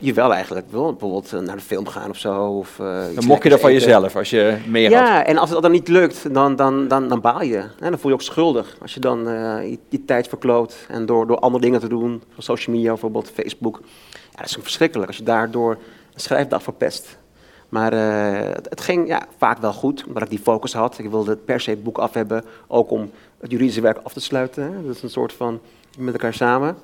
Jawel 0.00 0.34
eigenlijk. 0.34 0.66
Wel, 0.70 0.90
bijvoorbeeld 0.90 1.32
eh, 1.32 1.40
naar 1.40 1.56
de 1.56 1.62
film 1.62 1.86
gaan 1.86 2.10
of 2.10 2.16
zo. 2.16 2.44
Of, 2.44 2.78
eh, 2.78 3.04
Dan 3.14 3.24
mocht 3.24 3.42
je 3.42 3.48
dat 3.48 3.60
van 3.60 3.72
jezelf 3.72 4.16
als 4.16 4.30
je 4.30 4.56
meer 4.66 4.94
had. 4.94 5.06
Ja, 5.06 5.24
en 5.24 5.38
als 5.38 5.50
het 5.50 5.62
dan 5.62 5.70
niet 5.70 5.88
lukt, 5.88 6.34
dan, 6.34 6.56
dan, 6.56 6.88
dan, 6.88 7.08
dan 7.08 7.20
baal 7.20 7.42
je. 7.42 7.56
En 7.58 7.90
dan 7.90 7.98
voel 7.98 8.10
je 8.10 8.16
ook 8.16 8.22
schuldig. 8.22 8.76
Als 8.82 8.94
je 8.94 9.00
dan 9.00 9.28
eh, 9.28 9.70
je, 9.70 9.78
je 9.88 10.04
tijd 10.04 10.28
verkloot 10.28 10.76
en 10.88 11.06
door, 11.06 11.26
door 11.26 11.38
andere 11.38 11.64
dingen 11.64 11.80
te 11.80 11.88
doen, 11.88 12.22
van 12.34 12.42
social 12.42 12.76
media 12.76 12.90
bijvoorbeeld, 12.90 13.30
Facebook. 13.30 13.80
Ja, 14.30 14.36
dat 14.36 14.46
is 14.46 14.56
verschrikkelijk 14.60 15.08
als 15.08 15.16
je 15.16 15.24
daardoor 15.24 15.70
een 16.14 16.20
schrijfdag 16.20 16.62
verpest. 16.62 17.18
Maar 17.68 17.92
het, 17.92 18.66
het 18.68 18.80
ging 18.80 19.08
ja, 19.08 19.26
vaak 19.38 19.58
wel 19.58 19.72
goed, 19.72 20.04
omdat 20.06 20.22
ik 20.22 20.30
die 20.30 20.38
focus 20.38 20.72
had. 20.72 20.98
Ik 20.98 21.10
wilde 21.10 21.36
per 21.36 21.60
se 21.60 21.70
het 21.70 21.82
boek 21.82 21.98
af 21.98 22.12
hebben, 22.12 22.44
ook 22.66 22.90
om 22.90 23.10
het 23.40 23.50
juridische 23.50 23.80
werk 23.80 23.98
af 24.02 24.12
te 24.12 24.20
sluiten. 24.20 24.62
Hè. 24.62 24.86
Dat 24.86 24.96
is 24.96 25.02
een 25.02 25.10
soort 25.10 25.32
van 25.32 25.60
met 25.98 26.12
elkaar 26.14 26.34
samen. 26.34 26.76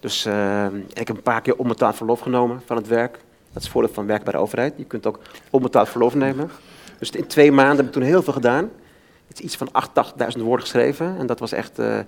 Dus 0.00 0.24
eh, 0.24 0.64
en 0.64 0.84
ik 0.94 1.06
heb 1.08 1.16
een 1.16 1.22
paar 1.22 1.40
keer 1.40 1.56
onbetaald 1.56 1.96
verlof 1.96 2.20
genomen 2.20 2.62
van 2.66 2.76
het 2.76 2.86
werk. 2.88 3.12
Dat 3.12 3.56
is 3.56 3.62
het 3.62 3.68
voordeel 3.68 3.92
van 3.94 4.06
werken 4.06 4.24
bij 4.24 4.32
de 4.32 4.38
overheid. 4.38 4.74
Je 4.76 4.84
kunt 4.84 5.06
ook 5.06 5.18
onbetaald 5.50 5.88
verlof 5.88 6.14
nemen. 6.14 6.50
Dus 6.98 7.10
in 7.10 7.26
twee 7.26 7.52
maanden 7.52 7.76
heb 7.76 7.86
ik 7.86 7.92
toen 7.92 8.02
heel 8.02 8.22
veel 8.22 8.32
gedaan. 8.32 8.70
Het 9.28 9.38
is 9.38 9.44
iets 9.44 9.56
van 9.56 9.68
88.000 10.36 10.42
woorden 10.42 10.60
geschreven. 10.60 11.16
En 11.18 11.26
dat 11.26 11.38
was 11.38 11.52
echt, 11.52 11.78
eh, 11.78 11.98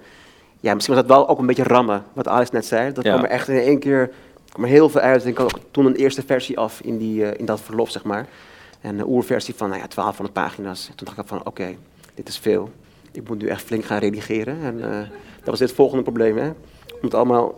ja, 0.60 0.74
misschien 0.74 0.94
was 0.94 1.04
dat 1.06 1.16
wel 1.16 1.28
ook 1.28 1.38
een 1.38 1.46
beetje 1.46 1.62
rammen, 1.62 2.04
wat 2.12 2.28
Alice 2.28 2.54
net 2.54 2.66
zei. 2.66 2.92
Dat 2.92 3.04
Ja. 3.04 3.10
kwam 3.12 3.24
er 3.24 3.30
echt 3.30 3.48
in 3.48 3.56
één 3.58 3.78
keer 3.78 4.10
kwam 4.48 4.64
er 4.64 4.70
heel 4.70 4.88
veel 4.88 5.00
uit. 5.00 5.22
En 5.22 5.28
ik 5.28 5.38
had 5.38 5.54
ook 5.54 5.60
toen 5.70 5.86
een 5.86 5.94
eerste 5.94 6.22
versie 6.22 6.58
af 6.58 6.80
in, 6.80 6.98
die, 6.98 7.24
eh, 7.24 7.38
in 7.38 7.44
dat 7.44 7.60
verlof, 7.60 7.90
zeg 7.90 8.04
maar. 8.04 8.26
En 8.80 8.98
een 8.98 9.06
oerversie 9.06 9.54
van 9.54 9.68
nou 9.68 9.80
ja, 9.80 9.86
1200 9.88 10.32
pagina's. 10.32 10.90
Toen 10.94 11.06
dacht 11.06 11.18
ik 11.18 11.26
van, 11.26 11.46
oké, 11.46 11.76
dit 12.14 12.28
is 12.28 12.38
veel. 12.38 12.70
Ik 13.12 13.28
moet 13.28 13.38
nu 13.38 13.46
echt 13.48 13.62
flink 13.62 13.84
gaan 13.84 13.98
redigeren. 13.98 14.62
En 14.62 14.82
eh, 14.92 14.98
dat 15.38 15.44
was 15.48 15.58
dit 15.58 15.72
volgende 15.72 16.02
probleem, 16.02 16.36
hè. 16.36 16.46
Om 16.48 17.00
het 17.00 17.14
allemaal 17.14 17.54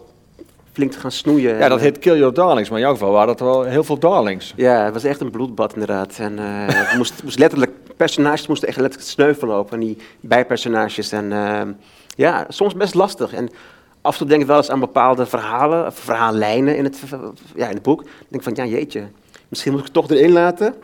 flink 0.72 0.92
te 0.92 0.98
gaan 1.00 1.10
snoeien. 1.12 1.54
Ja, 1.56 1.60
En, 1.60 1.68
dat 1.68 1.78
eh, 1.78 1.84
heet 1.84 1.98
Kill 1.98 2.18
Your 2.18 2.34
Darlings, 2.34 2.68
maar 2.68 2.78
in 2.78 2.84
jouw 2.84 2.92
geval 2.94 3.12
waren 3.12 3.26
dat 3.26 3.40
wel 3.40 3.62
heel 3.64 3.84
veel 3.84 3.98
darlings. 3.98 4.52
Ja, 4.56 4.84
het 4.84 4.92
was 4.94 5.04
echt 5.04 5.20
een 5.20 5.30
bloedbad 5.30 5.72
inderdaad. 5.72 6.16
En 6.18 6.38
eh, 6.38 6.44
het 6.66 6.96
moest, 6.96 7.22
moest 7.22 7.38
letterlijk, 7.38 7.70
personages 7.96 8.46
moesten 8.46 8.68
echt 8.68 8.76
letterlijk 8.80 9.10
sneuvelen 9.10 9.58
op. 9.58 9.72
En 9.72 9.80
die 9.80 9.96
bijpersonages. 10.20 11.12
En 11.12 11.32
eh, 11.32 11.60
ja, 12.16 12.44
soms 12.48 12.74
best 12.74 12.94
lastig. 12.94 13.32
En 13.32 13.48
af 14.02 14.12
en 14.12 14.18
toe 14.18 14.26
denk 14.28 14.40
ik 14.40 14.46
wel 14.46 14.56
eens 14.56 14.70
aan 14.70 14.80
bepaalde 14.80 15.26
verhalen, 15.26 15.86
of 15.86 15.94
verhaallijnen 15.98 16.76
in 16.76 16.84
het, 16.84 17.00
ja, 17.54 17.66
in 17.68 17.74
het 17.74 17.82
boek. 17.82 18.02
Dan 18.02 18.12
denk 18.28 18.46
ik 18.46 18.54
van, 18.56 18.66
ja 18.66 18.70
jeetje, 18.76 19.04
misschien 19.48 19.70
moet 19.72 19.80
ik 19.80 19.86
het 19.86 19.94
toch 19.94 20.10
erin 20.10 20.32
laten. 20.32 20.74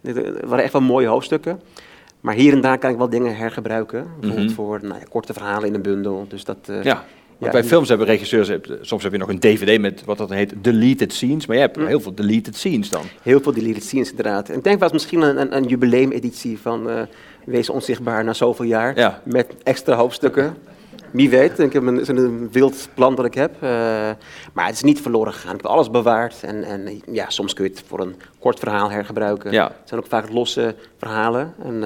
Dit 0.00 0.16
eh, 0.22 0.30
waren 0.44 0.64
echt 0.64 0.72
wel 0.72 0.82
mooie 0.82 1.06
hoofdstukken. 1.06 1.60
Maar 2.20 2.34
hier 2.34 2.52
en 2.52 2.60
daar 2.60 2.78
kan 2.78 2.90
ik 2.90 2.96
wel 2.96 3.08
dingen 3.08 3.36
hergebruiken. 3.36 4.06
Bijvoorbeeld 4.20 4.46
Mhm. 4.48 4.56
voor 4.56 4.78
nou, 4.82 4.94
ja, 5.00 5.06
korte 5.08 5.32
verhalen 5.32 5.68
in 5.68 5.74
een 5.74 5.82
bundel. 5.82 6.24
Dus 6.28 6.44
dat, 6.44 6.56
Ja. 6.82 7.04
Want 7.38 7.52
bij 7.52 7.64
films 7.64 7.88
hebben 7.88 8.06
regisseurs, 8.06 8.48
eh, 8.48 8.58
soms 8.80 9.02
heb 9.02 9.12
je 9.12 9.18
nog 9.18 9.28
een 9.28 9.38
DVD 9.38 9.80
met 9.80 10.04
wat 10.04 10.18
dat 10.18 10.30
heet, 10.30 10.52
deleted 10.56 11.12
scenes. 11.12 11.46
Maar 11.46 11.56
je 11.56 11.62
hebt 11.62 11.76
Mm. 11.76 11.86
heel 11.86 12.00
veel 12.00 12.14
deleted 12.14 12.56
scenes 12.56 12.90
dan. 12.90 13.02
Heel 13.22 13.40
veel 13.40 13.52
deleted 13.52 13.82
scenes 13.84 14.10
inderdaad. 14.10 14.48
En 14.48 14.56
ik 14.56 14.64
denk 14.64 14.82
eens 14.82 14.92
misschien 14.92 15.20
een, 15.20 15.40
een, 15.40 15.56
een 15.56 15.64
jubileumeditie 15.64 16.58
van 16.58 16.90
eh, 16.90 17.00
Wees 17.44 17.70
onzichtbaar 17.70 18.24
na 18.24 18.32
zoveel 18.32 18.64
jaar. 18.64 18.98
Ja. 18.98 19.20
Met 19.24 19.46
extra 19.62 19.94
hoofdstukken. 19.94 20.56
Wie 21.10 21.30
weet, 21.30 21.58
ik 21.58 21.72
heb 21.72 21.82
een, 21.82 22.16
een 22.18 22.48
wild 22.52 22.88
plan 22.94 23.14
dat 23.14 23.24
ik 23.24 23.34
heb. 23.34 23.50
eh, 23.54 23.68
maar 24.52 24.66
het 24.66 24.74
is 24.74 24.82
niet 24.82 25.00
verloren 25.00 25.32
gegaan. 25.32 25.54
Ik 25.54 25.60
heb 25.62 25.70
alles 25.70 25.90
bewaard. 25.90 26.42
En, 26.42 26.64
en 26.64 27.00
ja, 27.10 27.30
soms 27.30 27.54
kun 27.54 27.64
je 27.64 27.70
het 27.70 27.82
voor 27.86 28.00
een 28.00 28.14
kort 28.38 28.58
verhaal 28.58 28.90
hergebruiken. 28.90 29.52
Ja. 29.52 29.64
Het 29.64 29.88
zijn 29.88 30.00
ook 30.00 30.06
vaak 30.06 30.30
losse 30.30 30.74
verhalen. 30.98 31.54
En 31.64 31.84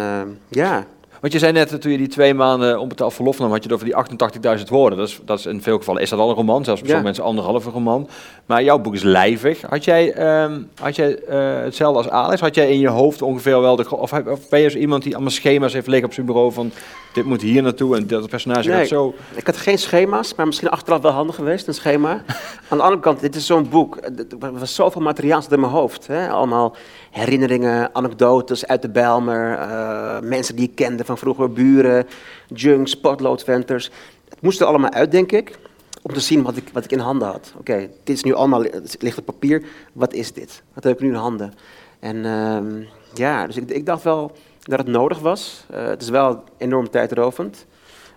ja, 0.49 0.87
Want 1.21 1.33
je 1.33 1.39
zei 1.39 1.53
net, 1.53 1.81
toen 1.81 1.93
je 1.93 1.99
die 1.99 2.09
twee 2.09 2.35
maanden 2.35 2.79
onbetaald 2.81 3.15
verlof 3.15 3.39
nam, 3.39 3.51
had 3.51 3.63
je 3.65 3.73
het 3.73 3.73
over 3.73 3.87
die 3.87 4.59
88.000 4.59 4.65
woorden. 4.69 4.99
Dat 4.99 5.09
is, 5.09 5.21
dat 5.25 5.39
is 5.39 5.47
in 5.47 5.63
veel 5.63 5.79
gevallen 5.79 6.03
is 6.03 6.11
dat 6.11 6.19
al 6.19 6.29
een 6.29 6.35
roman, 6.35 6.65
zelfs 6.65 6.81
bij 6.81 6.91
Ja. 6.91 6.97
sommige 6.97 7.05
mensen 7.05 7.25
anderhalve 7.25 7.71
roman. 7.71 8.09
Maar 8.47 8.63
jouw 8.63 8.79
boek 8.79 8.95
is 8.95 9.03
lijvig. 9.03 9.61
Had 9.69 9.85
jij, 9.85 10.13
ehm, 10.13 10.61
had 10.81 10.97
jij 10.97 11.17
eh, 11.19 11.39
hetzelfde 11.63 11.99
als 11.99 12.09
Alex? 12.09 12.41
Had 12.41 12.55
jij 12.55 12.71
in 12.73 12.79
je 12.79 12.89
hoofd 12.89 13.23
ongeveer 13.23 13.61
wel 13.61 13.77
de... 13.77 13.97
Of, 13.97 14.13
of 14.13 14.49
ben 14.49 14.61
je 14.61 14.71
zo 14.71 14.79
iemand 14.79 15.03
die 15.03 15.13
allemaal 15.15 15.31
schema's 15.33 15.73
heeft 15.73 15.87
liggen 15.87 16.07
op 16.09 16.15
zijn 16.15 16.27
bureau 16.27 16.53
van... 16.53 16.71
Dit 17.13 17.25
moet 17.25 17.43
hier 17.43 17.63
naartoe 17.63 17.97
en 17.97 18.07
dat 18.07 18.29
personage 18.29 18.69
Nee. 18.69 18.79
gaat 18.79 18.89
zo... 18.89 19.15
Ik 19.35 19.47
had 19.47 19.57
geen 19.57 19.79
schema's, 19.79 20.35
maar 20.35 20.47
misschien 20.47 20.69
achteraf 20.71 21.01
wel 21.03 21.11
handig 21.13 21.35
geweest, 21.35 21.67
een 21.69 21.75
schema. 21.75 22.11
Aan 22.69 22.79
de 22.79 22.83
andere 22.83 23.01
kant, 23.03 23.21
dit 23.21 23.35
is 23.37 23.47
zo'n 23.47 23.69
boek. 23.69 23.97
Er 24.41 24.59
was 24.59 24.75
zoveel 24.75 25.01
materiaal 25.01 25.43
in 25.51 25.61
mijn 25.61 25.73
hoofd. 25.73 26.07
Hè? 26.07 26.29
Allemaal 26.29 26.77
herinneringen, 27.11 27.95
anekdotes 27.95 28.67
uit 28.67 28.83
de 28.83 28.89
Bijlmer. 28.91 29.59
eh, 29.59 30.21
mensen 30.21 30.57
die 30.57 30.69
ik 30.69 30.75
kende 30.75 31.05
van 31.05 31.19
vroeger, 31.19 31.53
buren, 31.53 32.07
junks, 32.47 33.01
potloodventers. 33.01 33.91
Het 34.29 34.41
moest 34.43 34.61
er 34.61 34.67
allemaal 34.67 34.91
uit, 34.91 35.11
denk 35.11 35.33
ik. 35.33 35.59
Om 36.03 36.13
te 36.15 36.21
zien 36.21 36.43
wat 36.43 36.57
ik, 36.57 36.69
wat 36.73 36.85
ik 36.85 36.93
in 36.93 36.99
handen 36.99 37.29
had. 37.29 37.53
Oké, 37.59 37.89
dit 38.05 38.17
is 38.17 38.23
nu 38.23 38.33
allemaal, 38.35 38.63
het 38.63 38.97
ligt 38.99 39.19
op 39.19 39.25
papier. 39.25 39.63
Wat 39.93 40.13
is 40.13 40.33
dit? 40.33 40.63
Wat 40.75 40.85
heb 40.85 40.93
ik 40.95 41.01
nu 41.01 41.09
in 41.09 41.15
handen? 41.15 41.53
En 41.99 42.25
ehm, 42.25 42.83
ja, 43.15 43.47
dus 43.47 43.57
ik, 43.57 43.71
ik 43.71 43.87
dacht 43.87 44.03
wel 44.03 44.33
dat 44.63 44.79
het 44.79 44.89
nodig 44.89 45.19
was. 45.19 45.65
Eh, 45.71 45.87
het 45.87 46.03
is 46.03 46.09
wel 46.09 46.45
enorm 46.59 46.91
tijdrovend. 46.91 47.67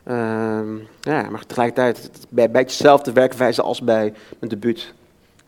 Ehm, 0.04 0.76
ja, 1.02 1.30
maar 1.30 1.46
tegelijkertijd 1.46 2.10
bij, 2.30 2.52
bij 2.52 2.62
hetzelfde 2.62 3.12
werkwijze 3.12 3.62
als 3.62 3.82
bij 3.82 4.14
een 4.40 4.48
debuut. 4.48 4.94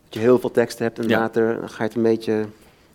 Dat 0.04 0.14
je 0.14 0.20
heel 0.20 0.40
veel 0.40 0.52
tekst 0.52 0.80
hebt 0.80 1.00
en 1.00 1.08
Ja. 1.08 1.20
later 1.20 1.60
ga 1.66 1.76
je 1.78 1.84
het 1.84 1.96
een 1.96 2.02
beetje, 2.04 2.46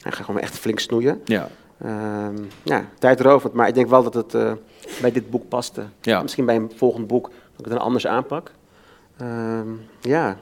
ja, 0.03 0.11
ga 0.11 0.23
gewoon 0.25 0.41
echt 0.41 0.59
flink 0.59 0.79
snoeien. 0.79 1.21
Ja, 1.25 1.49
Ehm, 1.85 2.37
ja, 2.63 2.85
tijdrovend, 2.99 3.53
maar 3.53 3.69
ik 3.69 3.75
denk 3.75 3.89
wel 3.89 4.03
dat 4.03 4.15
het 4.15 4.35
eh, 4.35 4.53
bij 5.01 5.13
dit 5.13 5.31
boek 5.31 5.49
paste. 5.49 5.85
ja. 6.01 6.23
Misschien 6.23 6.45
bij 6.45 6.57
een 6.57 6.73
volgend 6.77 7.07
boek 7.07 7.23
dat 7.27 7.59
ik 7.59 7.65
het 7.65 7.69
dan 7.75 7.79
anders 7.79 8.07
aanpak. 8.07 8.53
Ehm, 9.19 9.69
ja, 10.01 10.37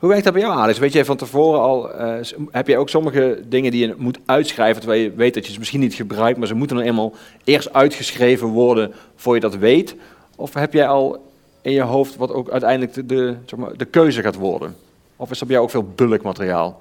Hoe 0.00 0.08
werkt 0.08 0.24
dat 0.24 0.32
bij 0.32 0.42
jou, 0.42 0.54
Alex? 0.54 0.78
Weet 0.78 0.92
jij 0.92 1.04
van 1.04 1.16
tevoren 1.16 1.60
al, 1.60 1.92
eh, 1.92 2.26
heb 2.50 2.66
jij 2.66 2.76
ook 2.78 2.88
sommige 2.88 3.42
dingen 3.46 3.70
die 3.70 3.86
je 3.86 3.94
moet 3.98 4.18
uitschrijven, 4.26 4.80
terwijl 4.80 5.02
je 5.02 5.12
weet 5.14 5.34
dat 5.34 5.46
je 5.46 5.52
ze 5.52 5.58
misschien 5.58 5.80
niet 5.80 5.94
gebruikt, 5.94 6.38
maar 6.38 6.46
ze 6.46 6.54
moeten 6.54 6.76
dan 6.76 6.84
eenmaal 6.84 7.12
eerst 7.44 7.72
uitgeschreven 7.72 8.48
worden 8.48 8.92
voor 9.16 9.34
je 9.34 9.40
dat 9.40 9.56
weet? 9.56 9.96
Of 10.36 10.54
heb 10.54 10.72
jij 10.72 10.86
al 10.88 11.32
in 11.62 11.72
je 11.72 11.82
hoofd 11.82 12.16
wat 12.16 12.32
ook 12.32 12.50
uiteindelijk 12.50 12.94
de, 12.94 13.06
de, 13.06 13.36
zeg 13.46 13.58
maar, 13.58 13.76
de 13.76 13.84
keuze 13.84 14.22
gaat 14.22 14.34
worden? 14.36 14.76
Of 15.16 15.30
is 15.30 15.40
er 15.40 15.46
bij 15.46 15.54
jou 15.54 15.66
ook 15.66 15.72
veel 15.72 15.92
bulkmateriaal? 15.94 16.80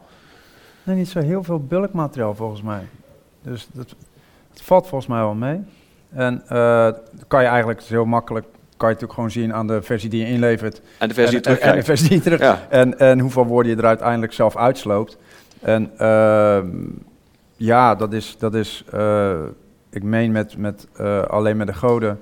Nee, 0.84 0.96
niet 0.96 1.10
zo 1.10 1.20
heel 1.20 1.44
veel 1.44 1.60
bulkmateriaal 1.60 2.36
volgens 2.36 2.62
mij. 2.62 2.88
Dus 3.42 3.68
dat, 3.72 3.96
valt 4.54 4.88
volgens 4.88 5.10
mij 5.10 5.20
wel 5.20 5.34
mee. 5.34 5.62
En 6.10 6.44
eh, 6.48 6.90
kan 7.28 7.42
je 7.42 7.48
eigenlijk 7.48 7.82
heel 7.84 8.06
makkelijk, 8.06 8.46
kan 8.78 8.90
je 8.90 8.94
natuurlijk 8.94 9.14
gewoon 9.14 9.32
zien 9.32 9.54
aan 9.54 9.68
de 9.68 9.82
versie 9.82 10.10
die 10.10 10.26
je 10.26 10.32
inlevert. 10.32 10.82
En 11.00 11.08
de 11.08 11.14
versie 11.14 11.42
en, 11.42 11.44
die 11.44 11.52
je 11.52 11.60
en, 11.60 11.76
de 11.76 11.84
versie 11.84 12.08
die 12.08 12.18
je 12.18 12.24
terug. 12.24 12.40
Ja. 12.40 12.60
En, 12.70 13.00
en 13.00 13.20
hoeveel 13.20 13.46
woorden 13.46 13.72
je 13.72 13.78
er 13.78 13.86
uiteindelijk 13.88 14.34
zelf 14.34 14.58
uitsloopt. 14.58 15.18
En 15.62 15.92
ehm, 15.98 16.68
ja, 17.56 17.96
dat 17.96 18.14
is, 18.14 18.36
dat 18.38 18.54
is 18.54 18.84
eh, 18.92 19.42
ik 19.90 20.04
meen 20.04 20.32
met, 20.32 20.58
met 20.58 20.88
eh, 20.96 21.22
alleen 21.22 21.58
met 21.58 21.68
de 21.68 21.74
goden 21.74 22.20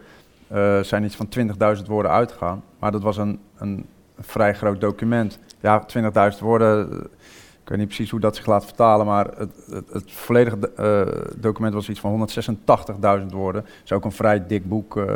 zijn 0.81 1.03
iets 1.03 1.15
van 1.15 1.29
20.000 1.77 1.85
woorden 1.85 2.11
uitgegaan. 2.11 2.63
Maar 2.79 2.91
dat 2.91 3.01
was 3.01 3.17
een, 3.17 3.39
een, 3.57 3.85
vrij 4.19 4.53
groot 4.53 4.81
document. 4.81 5.39
Ja, 5.59 5.85
20.000 6.33 6.39
woorden, 6.39 7.07
weet 7.71 7.79
niet 7.79 7.87
precies 7.87 8.11
hoe 8.11 8.19
dat 8.19 8.35
zich 8.35 8.45
laat 8.45 8.65
vertalen, 8.65 9.05
maar 9.05 9.27
het, 9.37 9.49
het, 9.71 9.85
het 9.91 10.11
volledige 10.11 10.57
eh, 10.75 11.01
document 11.35 11.73
was 11.73 11.89
iets 11.89 11.99
van 11.99 12.29
186.000 13.19 13.25
woorden. 13.29 13.61
Dat 13.61 13.71
is 13.83 13.91
ook 13.91 14.05
een 14.05 14.11
vrij 14.11 14.47
dik 14.47 14.69
boek, 14.69 14.97
eh, 14.97 15.15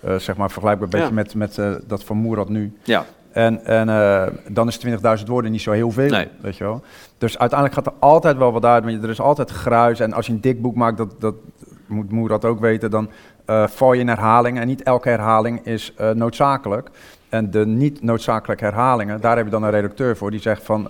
eh, 0.00 0.18
zeg 0.18 0.36
maar 0.36 0.50
vergelijkbaar 0.50 0.88
een 0.92 0.98
beetje 1.00 1.14
met, 1.14 1.34
met 1.34 1.80
dat 1.86 2.04
van 2.04 2.16
Moerad 2.16 2.48
nu. 2.48 2.72
Ja, 2.82 3.04
En, 3.32 3.64
en 3.64 3.86
dan 4.48 4.68
is 4.68 4.86
20.000 4.86 5.24
woorden 5.26 5.50
niet 5.50 5.60
zo 5.60 5.70
heel 5.70 5.90
veel, 5.90 6.10
Nee. 6.10 6.28
weet 6.40 6.56
je 6.56 6.64
wel. 6.64 6.82
Dus 7.18 7.38
uiteindelijk 7.38 7.78
gaat 7.78 7.94
er 7.94 8.00
altijd 8.00 8.36
wel 8.36 8.52
wat 8.52 8.64
uit, 8.64 8.84
want 8.84 9.02
er 9.02 9.10
is 9.10 9.20
altijd 9.20 9.50
gruis. 9.50 10.00
En 10.00 10.12
als 10.12 10.26
je 10.26 10.32
een 10.32 10.40
dik 10.40 10.62
boek 10.62 10.74
maakt, 10.74 10.96
dat, 10.96 11.14
dat 11.18 11.34
moet 11.86 12.10
Moer 12.10 12.28
dat 12.28 12.44
ook 12.44 12.60
weten, 12.60 12.90
dan 12.90 13.10
val 13.66 13.92
je 13.92 14.00
in 14.00 14.08
herhaling. 14.08 14.58
En 14.58 14.66
niet 14.66 14.82
elke 14.82 15.08
herhaling 15.08 15.66
is 15.66 15.94
noodzakelijk. 16.14 16.90
En 17.28 17.50
de 17.50 17.66
niet 17.66 18.02
noodzakelijke 18.02 18.64
herhalingen, 18.64 19.20
daar 19.20 19.36
heb 19.36 19.44
je 19.44 19.50
dan 19.50 19.62
een 19.62 19.70
redacteur 19.70 20.16
voor 20.16 20.30
die 20.30 20.40
zegt 20.40 20.62
van, 20.62 20.88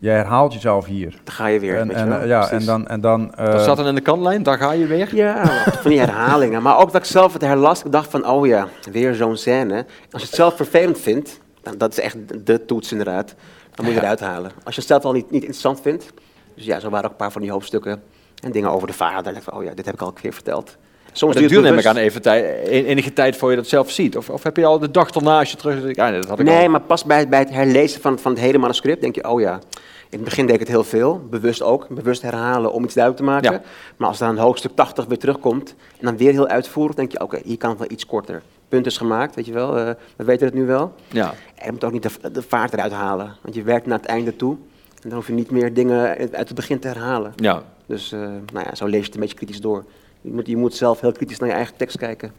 je 0.00 0.08
herhaalt 0.08 0.52
jezelf 0.52 0.84
hier. 0.86 1.10
dan 1.24 1.34
ga 1.34 1.46
je 1.46 1.60
weer. 1.60 1.78
En, 1.78 1.86
weet 1.88 1.96
je 1.96 2.02
en, 2.02 2.08
wel. 2.08 2.18
eh, 2.20 2.26
ja, 2.26 2.50
en 2.50 2.64
dan... 2.64 2.86
En 2.88 3.00
dan 3.00 3.34
eh, 3.34 3.46
dat 3.52 3.62
zat 3.62 3.76
dan 3.76 3.86
in 3.86 3.94
de 3.94 4.00
kantlijn, 4.00 4.42
daar 4.42 4.58
ga 4.58 4.72
je 4.72 4.86
weer. 4.86 5.14
Ja, 5.14 5.46
van 5.80 5.90
die 5.90 5.98
herhalingen. 6.00 6.62
Maar 6.62 6.78
ook 6.78 6.92
dat 6.92 7.00
ik 7.02 7.08
zelf 7.08 7.32
het 7.32 7.42
herlas, 7.42 7.82
ik 7.84 7.92
dacht 7.92 8.10
van, 8.10 8.26
oh 8.28 8.46
ja, 8.46 8.68
weer 8.90 9.14
zo'n 9.14 9.36
scène. 9.36 9.86
Als 10.10 10.22
je 10.22 10.26
het 10.28 10.36
zelf 10.36 10.56
vervelend 10.56 10.98
vindt, 11.00 11.40
dan, 11.62 11.78
dat 11.78 11.90
is 11.92 12.00
echt 12.00 12.46
de 12.46 12.64
toets 12.64 12.90
inderdaad, 12.90 13.34
dan 13.74 13.84
moet 13.84 13.94
je 13.94 14.00
Ja. 14.00 14.04
eruit 14.04 14.20
halen. 14.20 14.50
Als 14.64 14.74
je 14.74 14.80
het 14.80 14.90
zelf 14.90 15.04
al 15.04 15.12
niet, 15.12 15.30
niet 15.30 15.40
interessant 15.42 15.80
vindt, 15.80 16.12
dus 16.54 16.64
ja, 16.64 16.80
zo 16.80 16.90
waren 16.90 17.04
ook 17.04 17.10
een 17.10 17.16
paar 17.16 17.32
van 17.32 17.42
die 17.42 17.50
hoofdstukken 17.50 18.02
en 18.42 18.52
dingen 18.52 18.70
over 18.70 18.86
de 18.86 18.92
vader. 18.92 19.14
Dan 19.22 19.32
dacht 19.32 19.36
ik 19.36 19.42
van, 19.42 19.58
oh 19.58 19.64
ja, 19.64 19.74
dit 19.74 19.84
heb 19.84 19.94
ik 19.94 20.00
al 20.00 20.08
een 20.08 20.14
keer 20.14 20.32
verteld. 20.32 20.76
Soms 21.16 21.34
duurt 21.36 21.50
het 21.50 21.60
neem 21.62 21.78
ik 21.78 21.86
aan 21.86 21.96
even 21.96 22.22
tijd, 22.22 22.66
enige 22.68 23.12
tijd 23.12 23.36
voor 23.36 23.50
je 23.50 23.56
dat 23.56 23.66
zelf 23.66 23.90
ziet. 23.90 24.16
Of, 24.16 24.30
of 24.30 24.42
heb 24.42 24.56
je 24.56 24.64
al 24.64 24.78
de 24.78 24.90
dag 24.90 25.10
erna 25.10 25.38
als 25.38 25.50
je 25.50 25.56
terug... 25.56 25.94
Ja, 25.96 26.10
nee, 26.10 26.20
dat 26.20 26.28
had 26.28 26.38
ik 26.38 26.46
Nee, 26.46 26.62
al. 26.62 26.68
maar 26.68 26.80
pas 26.80 27.04
bij, 27.04 27.28
bij 27.28 27.38
het 27.38 27.50
herlezen 27.50 28.00
van, 28.00 28.18
van 28.18 28.32
het 28.32 28.40
hele 28.40 28.58
manuscript 28.58 29.00
denk 29.00 29.14
je, 29.14 29.28
oh 29.28 29.40
ja, 29.40 29.52
in 30.10 30.18
het 30.18 30.24
begin 30.24 30.44
deed 30.46 30.54
ik 30.54 30.60
het 30.60 30.68
heel 30.68 30.84
veel, 30.84 31.26
bewust 31.30 31.62
ook, 31.62 31.88
bewust 31.88 32.22
herhalen 32.22 32.72
om 32.72 32.84
iets 32.84 32.94
duidelijk 32.94 33.24
te 33.24 33.30
maken. 33.32 33.52
Ja. 33.52 33.62
Maar 33.96 34.08
als 34.08 34.18
dan 34.18 34.36
hoofdstuk 34.38 34.70
80 34.74 35.04
weer 35.04 35.18
terugkomt 35.18 35.74
en 35.98 36.04
dan 36.06 36.16
weer 36.16 36.32
heel 36.32 36.46
uitvoerig, 36.46 36.94
denk 36.94 37.12
je, 37.12 37.20
oké, 37.20 37.40
hier 37.44 37.56
kan 37.56 37.70
het 37.70 37.78
wel 37.78 37.90
iets 37.90 38.06
korter. 38.06 38.42
Punt 38.68 38.86
is 38.86 38.96
gemaakt, 38.96 39.34
weet 39.34 39.46
je 39.46 39.52
wel, 39.52 39.78
eh, 39.78 39.90
we 40.16 40.24
weten 40.24 40.46
het 40.46 40.54
nu 40.54 40.66
wel. 40.66 40.94
Ja. 41.08 41.34
En 41.54 41.64
je 41.66 41.72
moet 41.72 41.84
ook 41.84 41.92
niet 41.92 42.02
de, 42.02 42.30
de 42.30 42.42
vaart 42.42 42.72
eruit 42.72 42.92
halen, 42.92 43.36
want 43.42 43.54
je 43.54 43.62
werkt 43.62 43.86
naar 43.86 43.98
het 43.98 44.06
einde 44.06 44.36
toe. 44.36 44.56
En 45.02 45.08
dan 45.08 45.12
hoef 45.12 45.26
je 45.26 45.32
niet 45.32 45.50
meer 45.50 45.74
dingen 45.74 46.16
uit 46.16 46.48
het 46.48 46.54
begin 46.54 46.78
te 46.78 46.88
herhalen. 46.88 47.32
ja. 47.36 47.62
Dus 47.86 48.12
eh, 48.12 48.18
nou 48.52 48.66
ja, 48.66 48.74
zo 48.74 48.84
lees 48.86 49.00
je 49.00 49.06
het 49.06 49.14
een 49.14 49.20
beetje 49.20 49.36
kritisch 49.36 49.60
door. 49.60 49.84
Je 50.26 50.32
moet, 50.32 50.46
je 50.46 50.56
moet 50.56 50.74
zelf 50.74 51.00
heel 51.00 51.12
kritisch 51.12 51.38
naar 51.38 51.48
je 51.48 51.54
eigen 51.54 51.76
tekst 51.76 51.98
kijken. 51.98 52.32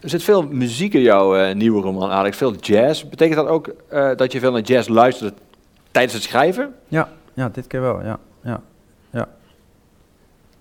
Er 0.00 0.08
zit 0.08 0.22
veel 0.22 0.42
muziek 0.42 0.94
in 0.94 1.00
jouw 1.00 1.36
eh, 1.36 1.54
nieuwe 1.54 1.82
roman, 1.82 2.10
Alex. 2.10 2.36
Veel 2.36 2.54
jazz. 2.54 3.04
Betekent 3.04 3.36
dat 3.36 3.48
ook 3.48 3.74
eh, 3.88 4.10
dat 4.16 4.32
je 4.32 4.40
veel 4.40 4.52
naar 4.52 4.60
jazz 4.60 4.88
luistert 4.88 5.38
tijdens 5.90 6.14
het 6.14 6.22
schrijven? 6.22 6.74
ja, 6.88 7.08
ja, 7.34 7.48
dit 7.48 7.66
keer 7.66 7.80
wel, 7.80 8.02
ja. 8.04 8.18
ja. 8.42 8.60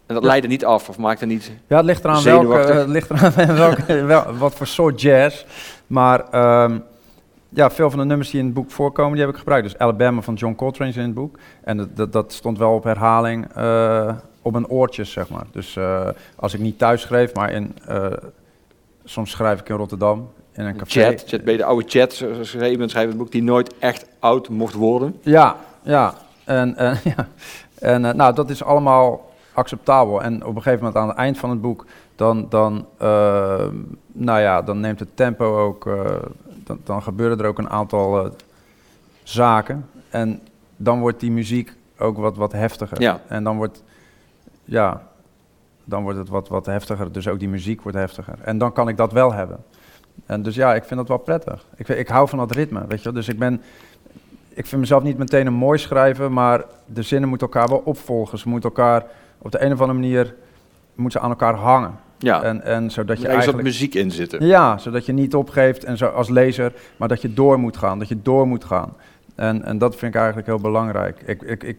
En 0.05 0.13
dat 0.13 0.23
Ja. 0.23 0.29
leidde 0.29 0.47
niet 0.47 0.65
af 0.65 0.89
of 0.89 0.97
maakte 0.97 1.25
niet... 1.25 1.51
Ja, 1.67 1.77
het 1.77 1.85
ligt 1.85 2.03
eraan, 2.03 2.23
welke, 2.23 2.71
het 2.71 2.87
ligt 2.87 3.09
eraan 3.09 3.55
welke, 3.55 4.03
wel, 4.03 4.37
wat 4.37 4.55
voor 4.55 4.67
soort 4.67 5.01
jazz. 5.01 5.45
Maar 5.87 6.29
ehm, 6.29 6.79
ja, 7.49 7.71
veel 7.71 7.89
van 7.89 7.99
de 7.99 8.05
nummers 8.05 8.29
die 8.29 8.39
in 8.39 8.45
het 8.45 8.53
boek 8.53 8.71
voorkomen, 8.71 9.11
die 9.11 9.21
heb 9.21 9.29
ik 9.29 9.37
gebruikt. 9.37 9.63
Dus 9.67 9.77
Alabama 9.77 10.21
van 10.21 10.33
John 10.33 10.55
Coltrane 10.55 10.89
is 10.89 10.95
in 10.95 11.03
het 11.03 11.13
boek. 11.13 11.37
En 11.63 11.77
dat, 11.77 11.95
dat, 11.95 12.13
dat 12.13 12.33
stond 12.33 12.57
wel 12.57 12.73
op 12.73 12.83
herhaling 12.83 13.47
eh, 13.55 14.15
op 14.47 14.53
mijn 14.53 14.67
oortjes, 14.67 15.11
zeg 15.11 15.29
maar. 15.29 15.45
Dus 15.51 15.75
eh, 15.75 16.09
als 16.35 16.53
ik 16.53 16.59
niet 16.59 16.77
thuis 16.77 17.01
schreef, 17.01 17.33
maar 17.33 17.51
in, 17.51 17.75
eh, 17.85 18.05
soms 19.03 19.31
schrijf 19.31 19.59
ik 19.59 19.69
in 19.69 19.75
Rotterdam 19.75 20.29
in 20.53 20.65
een 20.65 20.75
café. 20.75 21.01
Chat, 21.01 21.29
je 21.29 21.43
de 21.43 21.63
oude 21.63 21.85
chat, 21.87 22.19
in 22.53 22.79
het 22.79 23.17
boek, 23.17 23.31
die 23.31 23.43
nooit 23.43 23.73
echt 23.79 24.05
oud 24.19 24.49
mocht 24.49 24.73
worden. 24.73 25.19
Ja, 25.21 25.55
ja. 25.81 26.13
En, 26.43 26.75
en, 26.75 26.99
ja. 27.15 27.27
en 27.79 28.05
eh, 28.05 28.13
nou, 28.13 28.35
dat 28.35 28.49
is 28.49 28.63
allemaal 28.63 29.31
acceptabel. 29.53 30.23
En 30.23 30.45
op 30.45 30.55
een 30.55 30.61
gegeven 30.61 30.85
moment 30.85 30.95
aan 31.01 31.07
het 31.07 31.17
eind 31.17 31.37
van 31.37 31.49
het 31.49 31.61
boek, 31.61 31.85
dan, 32.15 32.45
dan, 32.49 32.85
eh, 32.97 33.67
nou 34.07 34.39
ja, 34.39 34.61
dan 34.61 34.79
neemt 34.79 34.99
het 34.99 35.15
tempo 35.15 35.57
ook, 35.57 35.87
eh, 35.87 36.15
dan, 36.45 36.79
dan 36.83 37.03
gebeuren 37.03 37.39
er 37.39 37.45
ook 37.45 37.57
een 37.57 37.69
aantal 37.69 38.25
eh, 38.25 38.31
zaken. 39.23 39.89
En 40.09 40.41
dan 40.75 40.99
wordt 40.99 41.19
die 41.19 41.31
muziek 41.31 41.73
ook 41.97 42.17
wat, 42.17 42.37
wat 42.37 42.51
heftiger. 42.51 43.01
Ja. 43.01 43.21
En 43.27 43.43
dan 43.43 43.57
wordt, 43.57 43.83
ja, 44.67 45.07
dan 45.83 46.03
wordt 46.03 46.17
het 46.17 46.29
wat, 46.29 46.47
wat 46.47 46.65
heftiger. 46.65 47.11
Dus 47.11 47.27
ook 47.27 47.39
die 47.39 47.49
muziek 47.49 47.81
wordt 47.81 47.97
heftiger. 47.97 48.35
En 48.41 48.57
dan 48.57 48.73
kan 48.73 48.87
ik 48.87 48.97
dat 48.97 49.11
wel 49.11 49.33
hebben. 49.33 49.63
En 50.25 50.41
dus 50.41 50.55
ja, 50.55 50.75
ik 50.75 50.83
vind 50.83 50.99
dat 50.99 51.07
wel 51.07 51.17
prettig. 51.17 51.65
Ik, 51.75 51.87
ik 51.87 52.07
hou 52.07 52.29
van 52.29 52.37
dat 52.37 52.51
ritme, 52.51 52.87
weet 52.87 52.97
je 52.97 53.03
wel. 53.03 53.13
Dus 53.13 53.27
ik 53.27 53.39
ben, 53.39 53.61
ik 54.49 54.65
vind 54.65 54.81
mezelf 54.81 55.03
niet 55.03 55.17
meteen 55.17 55.47
een 55.47 55.53
mooi 55.53 55.79
schrijven, 55.79 56.33
maar 56.33 56.63
de 56.85 57.01
zinnen 57.01 57.29
moeten 57.29 57.47
elkaar 57.47 57.67
wel 57.67 57.81
opvolgen. 57.85 58.37
Ze 58.37 58.49
moeten 58.49 58.69
elkaar 58.69 59.05
op 59.37 59.51
de 59.51 59.61
een 59.61 59.73
of 59.73 59.81
andere 59.81 59.99
manier 59.99 60.35
moeten 60.95 61.19
ze 61.19 61.25
aan 61.25 61.31
elkaar 61.31 61.55
hangen. 61.55 61.99
Ja, 62.17 62.43
En, 62.43 62.61
en 62.63 62.91
zodat 62.91 63.21
je 63.21 63.27
er 63.27 63.33
eigenlijk... 63.33 63.63
muziek 63.63 63.95
in 63.95 64.11
zitten. 64.11 64.45
Ja, 64.45 64.77
zodat 64.77 65.05
je 65.05 65.13
niet 65.13 65.35
opgeeft 65.35 65.83
en 65.83 65.97
zo 65.97 66.05
als 66.05 66.29
lezer, 66.29 66.73
maar 66.97 67.07
dat 67.07 67.21
je 67.21 67.33
door 67.33 67.59
moet 67.59 67.77
gaan, 67.77 67.99
dat 67.99 68.07
je 68.07 68.21
door 68.21 68.47
moet 68.47 68.65
gaan. 68.65 68.93
En, 69.35 69.63
en 69.63 69.77
dat 69.77 69.95
vind 69.95 70.13
ik 70.13 70.17
eigenlijk 70.17 70.47
heel 70.47 70.59
belangrijk. 70.59 71.21
Ik, 71.25 71.41
ik, 71.41 71.63
ik, 71.63 71.77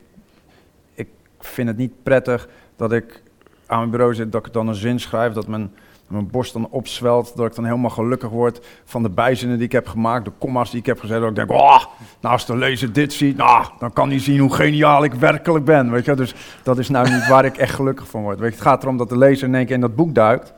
ik 0.95 1.09
vind 1.39 1.69
het 1.69 1.77
niet 1.77 1.93
prettig 2.03 2.49
dat 2.79 2.93
ik 2.93 3.23
aan 3.67 3.79
mijn 3.79 3.91
bureau 3.91 4.15
zit, 4.15 4.33
dat 4.33 4.47
ik 4.47 4.53
dan 4.53 4.69
een 4.69 4.75
zin 4.75 5.01
schrijf, 5.01 5.33
dat 5.33 5.47
mijn, 5.47 5.73
mijn 6.09 6.31
borst 6.31 6.53
dan 6.53 6.69
opzwelt, 6.71 7.37
dat 7.37 7.47
ik 7.47 7.55
dan 7.55 7.65
helemaal 7.65 7.91
gelukkig 7.91 8.31
word 8.31 8.67
van 8.85 9.03
de 9.03 9.09
bijzinnen 9.11 9.57
die 9.57 9.67
ik 9.67 9.73
heb 9.73 9.87
gemaakt, 9.87 10.25
de 10.25 10.33
comma's 10.39 10.71
die 10.71 10.81
ik 10.81 10.87
heb 10.87 11.01
gezet, 11.01 11.21
dat 11.21 11.29
ik 11.29 11.35
denk, 11.35 11.51
oh, 11.51 11.85
nou 12.21 12.35
als 12.35 12.47
de 12.47 12.57
lezer 12.57 12.93
dit 12.93 13.13
ziet, 13.13 13.37
nou, 13.37 13.67
dan 13.79 13.93
kan 13.93 14.09
hij 14.09 14.19
zien 14.19 14.39
hoe 14.39 14.55
geniaal 14.55 15.05
ik 15.05 15.15
werkelijk 15.15 15.65
ben, 15.65 15.91
weet 15.91 16.05
je. 16.05 16.15
Dus 16.15 16.35
dat 16.63 16.79
is 16.79 16.89
nou 16.89 17.11
niet 17.11 17.29
waar 17.29 17.45
ik 17.45 17.57
echt 17.57 17.75
gelukkig 17.75 18.09
van 18.09 18.23
word. 18.23 18.39
Weet 18.39 18.49
je, 18.49 18.55
het 18.55 18.65
gaat 18.65 18.83
erom 18.83 18.97
dat 18.97 19.09
de 19.09 19.19
lezer 19.19 19.49
in 19.49 19.55
één 19.55 19.67
keer 19.67 19.75
in 19.75 19.81
dat 19.81 19.97
boek 19.97 20.15
duikt 20.15 20.53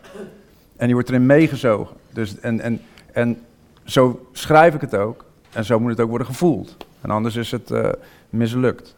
en 0.76 0.86
die 0.86 0.94
wordt 0.94 1.08
erin 1.08 1.26
meegezogen. 1.26 1.96
Dus, 2.12 2.40
en, 2.40 2.60
en, 2.60 2.80
en 3.12 3.38
zo 3.84 4.28
schrijf 4.32 4.74
ik 4.74 4.80
het 4.80 4.96
ook. 4.96 5.24
En 5.52 5.64
zo 5.64 5.80
moet 5.80 5.90
het 5.90 6.00
ook 6.00 6.08
worden 6.08 6.26
gevoeld. 6.26 6.76
En 7.00 7.10
anders 7.10 7.36
is 7.36 7.50
het 7.50 7.70
eh, 7.70 7.88
mislukt, 8.28 8.96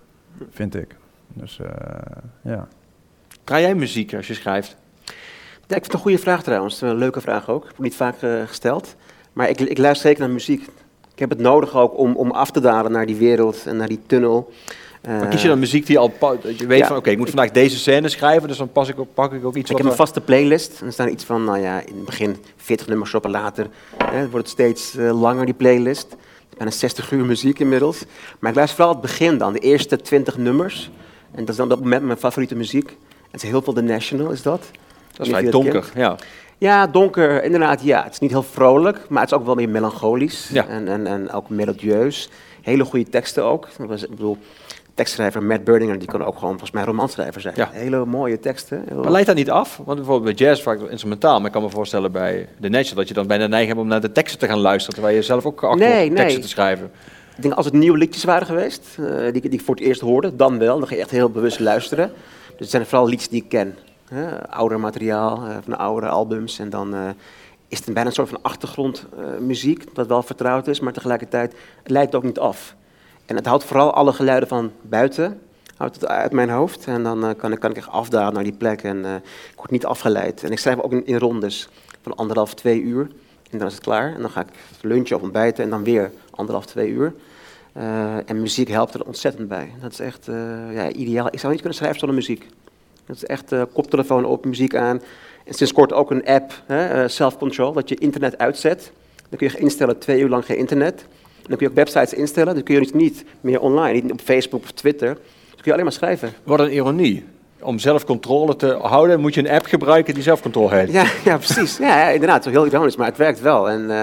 vind 0.51 0.75
ik. 0.75 0.97
Dus 1.27 1.59
eh, 1.61 1.69
ja. 2.43 2.69
Draai 3.45 3.63
jij 3.63 3.75
muziek 3.75 4.15
als 4.15 4.27
je 4.27 4.35
schrijft? 4.35 4.77
Ja, 5.67 5.79
ik 5.79 5.85
vind 5.85 5.85
het 5.85 5.93
een 5.93 6.01
goede 6.01 6.19
vraag 6.19 6.43
trouwens. 6.43 6.81
Een 6.81 6.97
leuke 6.97 7.21
vraag 7.21 7.49
ook. 7.49 7.63
Ik 7.63 7.71
heb 7.71 7.79
niet 7.79 7.97
vaak 7.97 8.23
eh, 8.23 8.43
gesteld. 8.47 8.95
Maar 9.33 9.49
ik, 9.49 9.61
ik 9.61 9.79
luister 9.79 10.09
zeker 10.09 10.23
naar 10.23 10.33
muziek. 10.33 10.63
Ik 11.13 11.19
heb 11.19 11.31
het 11.31 11.39
nodig 11.39 11.77
ook 11.77 11.99
om, 11.99 12.17
om 12.17 12.31
af 12.31 12.51
te 12.51 12.61
dalen 12.61 12.93
naar 12.93 13.07
die 13.07 13.17
wereld 13.17 13.67
en 13.67 13.77
naar 13.77 13.89
die 13.89 14.01
tunnel. 14.07 14.53
Maar 15.07 15.23
Eh, 15.23 15.29
kies 15.29 15.43
je 15.43 15.49
dan 15.49 15.59
muziek 15.59 15.87
die 15.87 15.99
al... 15.99 16.13
je 16.57 16.67
weet 16.67 16.79
ja. 16.79 16.87
van, 16.87 16.97
oké, 16.97 17.11
ik 17.11 17.19
moet 17.19 17.29
vandaag 17.29 17.51
deze 17.51 17.79
scène 17.79 18.09
schrijven, 18.09 18.49
dus 18.49 18.57
dan 18.57 18.73
pas 18.73 18.89
ik 18.89 18.97
pak 19.15 19.33
ik 19.33 19.45
ook 19.45 19.57
iets 19.57 19.71
Ik 19.71 19.77
heb 19.77 19.87
een 19.87 19.93
vaste 19.93 20.21
playlist. 20.21 20.81
En 20.81 20.87
er 20.87 20.93
staan 20.93 21.09
iets 21.09 21.25
van, 21.25 21.45
nou 21.45 21.59
ja, 21.59 21.81
in 21.81 21.95
het 21.95 22.05
begin 22.05 22.37
40 22.57 22.87
nummers 22.87 23.15
op 23.15 23.25
en 23.25 23.31
later 23.31 23.67
hè, 23.97 24.29
wordt 24.29 24.47
het 24.47 24.49
steeds 24.49 24.97
eh, 24.97 25.21
langer, 25.21 25.45
die 25.45 25.55
playlist. 25.55 26.17
Bijna 26.57 26.73
60 26.73 27.11
uur 27.11 27.25
muziek 27.25 27.59
inmiddels. 27.59 28.05
Maar 28.39 28.51
ik 28.51 28.57
luister 28.57 28.77
vooral 28.77 28.93
het 28.93 29.03
begin 29.03 29.39
dan, 29.39 29.53
de 29.53 29.59
eerste 29.59 29.97
20 29.97 30.37
nummers. 30.37 30.91
En 31.35 31.41
dat 31.41 31.49
is 31.49 31.57
dan 31.57 31.65
op 31.65 31.71
dat 31.71 31.81
moment 31.81 32.05
mijn 32.05 32.19
favoriete 32.19 32.55
muziek. 32.55 32.97
En 33.33 33.39
het 33.39 33.43
is 33.43 33.49
heel 33.49 33.63
veel 33.63 33.73
The 33.73 33.81
National, 33.83 34.31
is 34.31 34.43
dat? 34.43 34.71
dat 35.13 35.27
is 35.27 35.33
vrij 35.33 35.51
donker, 35.51 35.91
ja. 35.95 36.17
Ja, 36.59 36.87
donker, 36.87 37.45
inderdaad, 37.45 37.83
ja. 37.83 38.03
Het 38.05 38.13
is 38.13 38.19
niet 38.19 38.31
heel 38.31 38.43
vrolijk, 38.43 38.99
maar 39.09 39.23
het 39.23 39.31
is 39.33 39.37
ook 39.39 39.45
wel 39.47 39.55
meer 39.55 39.69
melancholisch. 39.69 40.49
Ja. 40.53 40.67
En, 40.67 40.89
en, 40.89 41.07
en 41.07 41.31
ook 41.33 41.49
melodieus. 41.49 42.29
Hele 42.63 42.85
goede 42.85 43.09
teksten 43.11 43.45
ook. 43.45 43.69
Ik 43.79 44.09
bedoel, 44.11 44.39
tekstschrijver 44.95 45.43
Matt 45.43 45.65
Berdinger, 45.65 45.99
die 45.99 46.09
kan 46.09 46.25
ook 46.25 46.35
gewoon 46.35 46.51
volgens 46.51 46.71
mij 46.71 46.85
romanschrijver 46.85 47.41
zijn. 47.41 47.55
Ja. 47.57 47.69
Hele 47.73 48.05
mooie 48.05 48.41
teksten. 48.41 48.85
Heel- 48.89 49.03
Maar 49.03 49.11
leidt 49.11 49.27
dat 49.27 49.37
niet 49.37 49.51
af? 49.51 49.81
Want 49.85 49.97
bijvoorbeeld 49.99 50.37
bij 50.37 50.47
jazz 50.47 50.63
vaak 50.63 50.81
instrumentaal, 50.91 51.37
maar 51.39 51.47
ik 51.47 51.53
kan 51.53 51.63
me 51.63 51.71
voorstellen 51.71 52.13
bij 52.13 52.49
de 52.59 52.69
National 52.69 52.97
dat 52.97 53.09
je 53.09 53.15
dan 53.15 53.27
bijna 53.27 53.43
de 53.43 53.49
neiging 53.49 53.73
hebt 53.73 53.85
om 53.85 53.91
naar 53.93 54.01
de 54.01 54.13
teksten 54.13 54.39
te 54.39 54.47
gaan 54.47 54.59
luisteren, 54.59 54.95
terwijl 54.95 55.17
je 55.17 55.23
zelf 55.23 55.47
ook 55.47 55.59
geacht 55.61 55.79
Nee, 55.79 55.89
wordt 55.93 56.07
teksten 56.17 56.27
nee. 56.33 56.39
te 56.43 56.49
schrijven. 56.49 56.91
Ik 57.37 57.43
denk 57.43 57.55
als 57.55 57.65
het 57.65 57.75
nieuwe 57.75 57.99
liedjes 57.99 58.25
waren 58.25 58.47
geweest, 58.47 58.97
eh, 58.99 59.05
die, 59.19 59.27
ik- 59.33 59.43
die 59.43 59.53
ik 59.53 59.61
voor 59.61 59.75
het 59.75 59.85
eerst 59.85 60.01
hoorde, 60.01 60.37
dan 60.37 60.59
wel. 60.59 60.79
Dan 60.79 60.89
ga 60.89 60.95
je 60.95 61.01
echt 61.01 61.11
heel 61.11 61.31
bewust 61.31 61.61
luisteren. 61.61 62.13
Dus 62.63 62.73
het 62.73 62.81
zijn 62.81 62.87
vooral 62.87 63.09
liedjes 63.09 63.29
die 63.29 63.43
ik 63.43 63.49
ken. 63.49 63.77
Hè? 64.09 64.49
Ouder 64.49 64.81
materiaal, 64.81 65.47
eh, 65.47 65.57
van 65.65 65.79
oudere 65.79 66.13
albums. 66.13 66.59
En 66.59 66.71
dan 66.71 66.95
eh, 66.95 67.09
is 67.69 67.79
het 67.79 67.95
bijna 67.95 68.05
een 68.09 68.15
soort 68.15 68.29
van 68.29 68.43
achtergrondmuziek, 68.43 69.95
dat 69.95 70.07
wel 70.07 70.23
vertrouwd 70.23 70.69
is, 70.69 70.81
maar 70.81 70.93
tegelijkertijd 70.93 71.55
het 71.83 71.91
leidt 71.91 72.15
ook 72.15 72.23
niet 72.23 72.39
af. 72.39 72.75
En 73.27 73.37
het 73.37 73.47
houdt 73.47 73.65
vooral 73.65 73.93
alle 73.93 74.13
geluiden 74.13 74.49
van 74.49 74.73
buiten 74.83 75.41
houdt 75.77 75.95
het 75.95 76.07
uit 76.07 76.33
mijn 76.33 76.51
hoofd. 76.51 76.87
En 76.87 77.03
dan 77.03 77.25
eh, 77.27 77.31
kan, 77.37 77.53
ik, 77.53 77.61
kan 77.61 77.71
ik 77.71 77.77
echt 77.77 77.89
afdalen 77.89 78.35
naar 78.35 78.45
die 78.45 78.57
plek 78.57 78.83
en 78.83 79.05
eh, 79.05 79.15
ik 79.51 79.57
word 79.57 79.71
niet 79.71 79.87
afgeleid. 79.87 80.43
En 80.43 80.51
ik 80.51 80.59
schrijf 80.59 80.79
ook 80.79 80.93
in, 80.93 81.07
in 81.07 81.19
rondes 81.19 81.69
van 82.03 82.15
anderhalf, 82.15 82.55
twee 82.55 82.81
uur. 82.81 83.11
En 83.51 83.59
dan 83.59 83.67
is 83.67 83.75
het 83.75 83.83
klaar. 83.83 84.15
En 84.15 84.21
dan 84.21 84.31
ga 84.31 84.41
ik 84.41 84.49
lunchen 84.81 85.17
of 85.17 85.23
ontbijten 85.23 85.65
en 85.65 85.71
dan 85.71 85.85
weer 85.85 86.11
anderhalf, 86.31 86.67
twee 86.67 86.89
uur. 86.89 87.15
Eh, 87.73 88.31
en 88.31 88.41
muziek 88.41 88.69
helpt 88.69 88.95
er 88.95 89.07
ontzettend 89.07 89.49
bij. 89.49 89.73
Dat 89.81 89.93
is 89.93 90.01
echt 90.01 90.29
eh, 90.29 90.75
ja, 90.75 90.93
ideaal. 90.93 91.27
Ik 91.27 91.39
zou 91.39 91.53
niet 91.53 91.61
kunnen 91.61 91.79
schrijven 91.79 91.99
zonder 91.99 92.17
muziek. 92.17 92.47
Dat 93.07 93.17
is 93.17 93.25
echt 93.25 93.53
eh, 93.53 93.63
koptelefoon 93.73 94.25
op, 94.25 94.45
muziek 94.45 94.75
aan. 94.75 95.03
En 95.45 95.55
sinds 95.55 95.73
kort 95.73 95.93
ook 95.93 96.11
een 96.11 96.25
app, 96.25 96.63
hè, 96.67 96.87
eh, 96.87 97.09
Self-Control, 97.09 97.73
dat 97.73 97.89
je 97.89 97.95
internet 97.95 98.39
uitzet. 98.39 98.93
Dan 99.29 99.39
kun 99.39 99.49
je 99.53 99.59
instellen 99.59 99.99
twee 99.99 100.21
uur 100.21 100.29
lang 100.29 100.45
geen 100.45 100.57
internet. 100.57 101.07
Dan 101.43 101.57
kun 101.57 101.67
je 101.67 101.69
ook 101.69 101.75
websites 101.75 102.15
instellen. 102.15 102.55
Dan 102.55 102.63
kun 102.63 102.75
je 102.75 102.81
dus 102.81 102.93
niet 102.93 103.25
meer 103.41 103.61
online, 103.61 104.01
niet 104.01 104.13
op 104.13 104.21
Facebook 104.21 104.63
of 104.63 104.71
Twitter. 104.71 105.15
Dan 105.15 105.25
kun 105.55 105.65
je 105.65 105.73
alleen 105.73 105.85
maar 105.85 105.93
schrijven. 105.93 106.33
Wat 106.45 106.61
een 106.61 106.73
ironie. 106.73 107.25
Om 107.63 107.79
zelfcontrole 107.79 108.57
te 108.57 108.79
houden 108.83 109.21
moet 109.21 109.35
je 109.35 109.41
een 109.41 109.55
app 109.55 109.67
gebruiken 109.67 110.15
die 110.15 110.23
zelfcontrole 110.23 110.75
heet. 110.75 110.93
Ja, 110.93 111.05
ja 111.25 111.37
precies. 111.37 111.77
Ja, 111.77 112.09
inderdaad. 112.09 112.45
Zo 112.45 112.51
heel 112.51 112.67
ironisch, 112.67 112.97
maar 112.97 113.07
het 113.07 113.17
werkt 113.17 113.41
wel. 113.41 113.71
En, 113.71 113.91
eh, 113.91 114.03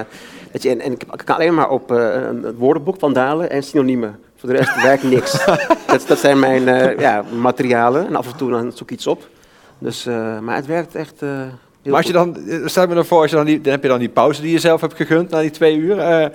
weet 0.52 0.64
je, 0.64 0.70
en, 0.70 0.82
en 0.82 0.92
ik 0.92 1.06
kan 1.26 1.36
alleen 1.36 1.54
maar 1.54 1.70
op 1.70 1.92
eh, 1.92 1.98
een 1.98 2.44
het 2.44 2.58
woordenboek 2.58 3.00
van 3.00 3.14
Dalen 3.14 3.50
en 3.50 3.64
synoniemen. 3.64 4.20
Voor 4.40 4.50
de 4.50 4.56
rest 4.56 4.82
werkt 4.82 5.04
niks. 5.04 5.46
dat, 5.88 6.06
dat 6.08 6.20
zijn 6.20 6.40
mijn 6.40 6.68
eh, 6.68 7.00
ja, 7.00 7.24
materialen. 7.40 8.08
En 8.08 8.16
af 8.16 8.32
en 8.32 8.38
toe 8.38 8.50
dan 8.50 8.72
zoek 8.72 8.92
ik 8.92 8.92
iets 8.92 9.08
op. 9.08 9.28
Dus, 9.78 10.06
eh, 10.06 10.40
maar 10.40 10.56
het 10.56 10.66
werkt 10.66 10.96
echt 10.96 11.22
eh, 11.22 11.30
heel 11.30 11.52
Maar 11.84 11.96
als 11.96 12.06
je 12.06 12.14
dan, 12.14 12.38
stel 12.66 12.88
me 12.88 12.94
dan 12.94 13.06
voor, 13.06 13.22
als 13.22 13.30
je 13.30 13.36
dan, 13.36 13.46
die, 13.46 13.62
dan 13.62 13.72
heb 13.72 13.82
je 13.84 13.90
dan 13.90 14.00
die 14.00 14.10
pauze 14.10 14.42
die 14.42 14.52
je 14.52 14.60
zelf 14.60 14.82
hebt 14.82 14.94
gegund 14.94 15.30
na 15.30 15.42
die 15.42 15.50
twee 15.50 15.76
uur. 15.76 16.32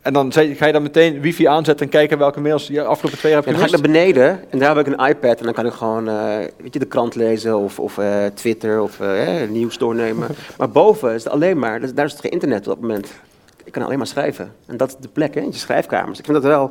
En 0.00 0.12
dan 0.12 0.32
ga 0.32 0.66
je 0.66 0.72
dan 0.72 0.82
meteen 0.82 1.20
wifi 1.20 1.46
aanzetten 1.46 1.86
en 1.86 1.92
kijken 1.92 2.18
welke 2.18 2.40
mails 2.40 2.66
je 2.66 2.84
afgelopen 2.84 3.18
twee 3.18 3.32
jaar 3.32 3.40
Ja, 3.44 3.46
hebt 3.48 3.60
dan 3.60 3.68
ga 3.70 3.76
ik 3.76 3.82
gemist. 3.82 4.04
naar 4.04 4.12
beneden 4.14 4.50
en 4.50 4.58
daar 4.58 4.76
heb 4.76 4.86
ik 4.86 4.92
een 4.98 5.06
iPad 5.08 5.38
en 5.38 5.44
dan 5.44 5.52
kan 5.54 5.66
ik 5.66 5.72
gewoon 5.72 6.08
eh, 6.08 6.36
weet 6.56 6.72
je, 6.72 6.78
de 6.78 6.86
krant 6.86 7.14
lezen 7.14 7.58
of, 7.58 7.78
of 7.78 7.98
eh, 7.98 8.24
Twitter 8.34 8.80
of 8.82 9.00
eh, 9.00 9.42
eh, 9.42 9.50
nieuws 9.50 9.78
doornemen. 9.78 10.28
maar 10.58 10.70
boven 10.70 11.14
is 11.14 11.24
het 11.24 11.32
alleen 11.32 11.58
maar, 11.58 11.80
dus 11.80 11.94
daar 11.94 12.04
is 12.06 12.12
het 12.12 12.20
geen 12.20 12.30
internet 12.30 12.58
op 12.58 12.64
dat 12.64 12.80
moment. 12.80 13.12
Ik 13.64 13.72
kan 13.72 13.82
alleen 13.84 13.98
maar 13.98 14.06
schrijven. 14.06 14.52
En 14.66 14.76
dat 14.76 14.88
is 14.88 14.96
de 15.00 15.08
plek, 15.08 15.34
hè, 15.34 15.40
in 15.40 15.50
je 15.52 15.58
schrijfkamers. 15.58 16.18
Ik 16.18 16.24
vind 16.24 16.36
dat 16.42 16.46
wel 16.52 16.70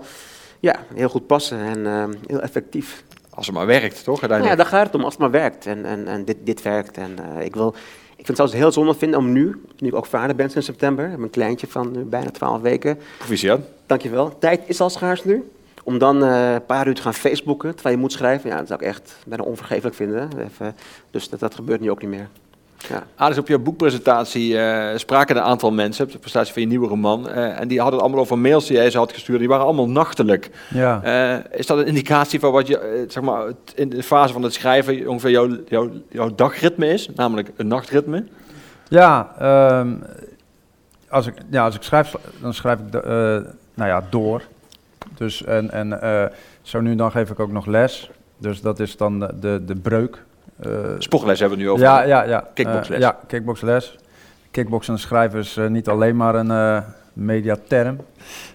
ja, 0.60 0.76
heel 0.94 1.10
goed 1.10 1.28
passen 1.28 1.60
en 1.60 1.86
eh, 1.86 2.04
heel 2.28 2.42
effectief. 2.42 3.04
Als 3.30 3.46
het 3.48 3.56
maar 3.56 3.66
werkt, 3.66 4.04
toch? 4.04 4.22
Ja, 4.22 4.56
daar 4.56 4.66
gaat 4.66 4.86
het 4.86 4.96
om 4.96 5.04
als 5.04 5.14
het 5.14 5.22
maar 5.22 5.32
werkt. 5.32 5.66
En, 5.66 5.86
en, 5.86 6.08
en 6.08 6.26
dit, 6.26 6.38
dit 6.44 6.62
werkt. 6.62 6.98
En 6.98 7.16
eh, 7.38 7.46
ik, 7.46 7.56
wil, 7.56 7.76
ik 8.20 8.26
vind 8.26 8.38
het 8.38 8.38
zelfs 8.38 8.54
heel 8.54 8.72
zonde 8.72 8.94
vinden 8.94 9.20
om 9.20 9.32
nu, 9.32 9.62
nu 9.78 9.88
ik 9.88 9.96
ook 9.96 10.06
vader 10.06 10.36
ben 10.36 10.50
sinds 10.50 10.68
september, 10.68 11.06
ik 11.06 11.12
heb 11.12 11.20
een 11.20 11.30
kleintje 11.30 11.68
van 11.68 11.92
nu 11.92 12.04
bijna 12.04 12.30
12 12.30 12.62
weken, 12.62 13.00
Proficiat. 13.18 13.60
Dankjewel. 13.86 14.38
Tijd 14.38 14.62
is 14.66 14.82
al 14.82 14.90
schaars 14.90 15.24
nu. 15.24 15.52
Om 15.84 15.98
dan 15.98 16.24
eh, 16.24 16.54
een 16.54 16.66
paar 16.66 16.88
uur 16.88 16.96
te 16.96 17.02
gaan 17.02 17.14
Facebooken 17.14 17.74
terwijl 17.74 17.96
je 17.96 18.02
moet 18.02 18.12
schrijven. 18.12 18.50
Ja, 18.50 18.58
dat 18.58 18.68
zou 18.68 18.80
ik 18.80 18.86
echt 18.88 19.16
bijna 19.26 19.44
onvergeeflijk 19.44 19.96
vinden. 19.96 20.30
Even, 20.38 20.76
dus 21.12 21.30
dat, 21.30 21.40
dat 21.40 21.56
gebeurt 21.56 21.82
nu 21.82 21.92
ook 21.92 22.02
niet 22.02 22.10
meer. 22.10 22.30
Ja. 22.88 23.28
Dus 23.28 23.38
op 23.38 23.48
je 23.48 23.60
boekpresentatie 23.60 24.60
eh, 24.60 24.98
spraken 24.98 25.36
een 25.36 25.42
aantal 25.42 25.72
mensen, 25.72 26.06
op 26.06 26.12
de 26.12 26.18
presentatie 26.18 26.54
van 26.54 26.62
je 26.62 26.68
nieuwe 26.68 26.88
roman, 26.88 27.30
eh, 27.30 27.60
en 27.60 27.68
die 27.68 27.78
hadden 27.78 27.96
het 27.96 28.04
allemaal 28.04 28.24
over 28.24 28.38
mails 28.38 28.68
die 28.68 28.76
jij 28.76 28.92
ze 28.92 28.98
had 28.98 29.14
gestuurd, 29.14 29.40
die 29.40 29.48
waren 29.48 29.66
allemaal 29.66 29.90
nachtelijk. 29.90 30.50
Ja. 30.70 31.04
Eh, 31.04 31.60
is 31.60 31.66
dat 31.66 31.78
een 31.78 31.86
indicatie 31.86 32.40
van 32.40 32.52
wat 32.52 32.68
je, 32.68 33.06
zeg 33.08 33.24
maar, 33.24 33.46
in 33.76 33.90
de 33.90 34.04
fase 34.04 34.34
van 34.34 34.44
het 34.44 34.54
schrijven 34.54 35.08
ongeveer 35.08 35.32
jouw, 35.32 35.50
jouw, 35.68 35.92
jouw 36.10 36.36
dagritme 36.36 36.88
is, 36.88 37.10
namelijk 37.16 37.52
een 37.56 37.68
nachtritme? 37.68 38.24
Ja, 38.88 39.36
ehm, 39.40 39.96
als, 41.10 41.28
ik, 41.28 41.34
ja, 41.50 41.66
als 41.66 41.76
ik 41.76 41.82
schrijf, 41.82 42.16
dan 42.42 42.54
schrijf 42.54 42.80
ik 42.80 42.92
de, 42.92 43.46
nou 43.74 43.90
ja, 43.90 44.04
door. 44.10 44.42
Dus 45.16 45.44
en, 45.44 45.72
en 45.72 46.00
zo 46.62 46.82
nu 46.82 46.92
en 46.92 46.98
dan 46.98 47.12
geef 47.12 47.30
ik 47.30 47.40
ook 47.40 47.52
nog 47.52 47.66
les. 47.66 48.10
Dus 48.38 48.62
dat 48.62 48.80
is 48.80 48.98
dan 48.98 49.20
de, 49.20 49.40
de, 49.40 49.62
de 49.66 49.76
breuk. 49.76 50.24
Eh, 50.60 50.72
Sportles 50.98 51.40
hebben 51.40 51.58
we 51.58 51.64
nu 51.64 51.70
over. 51.70 51.84
ja, 51.86 52.02
ja, 52.04 52.24
ja. 52.24 52.48
Kickboxles. 52.54 52.96
Eh, 52.98 53.02
ja, 53.04 53.18
kickboxles. 53.28 53.98
Kickboksen 54.52 55.00
schrijven 55.00 55.40
is 55.40 55.58
eh, 55.58 55.68
niet 55.68 55.88
alleen 55.90 56.16
maar 56.16 56.36
een 56.36 56.84
mediaterm. 57.14 57.98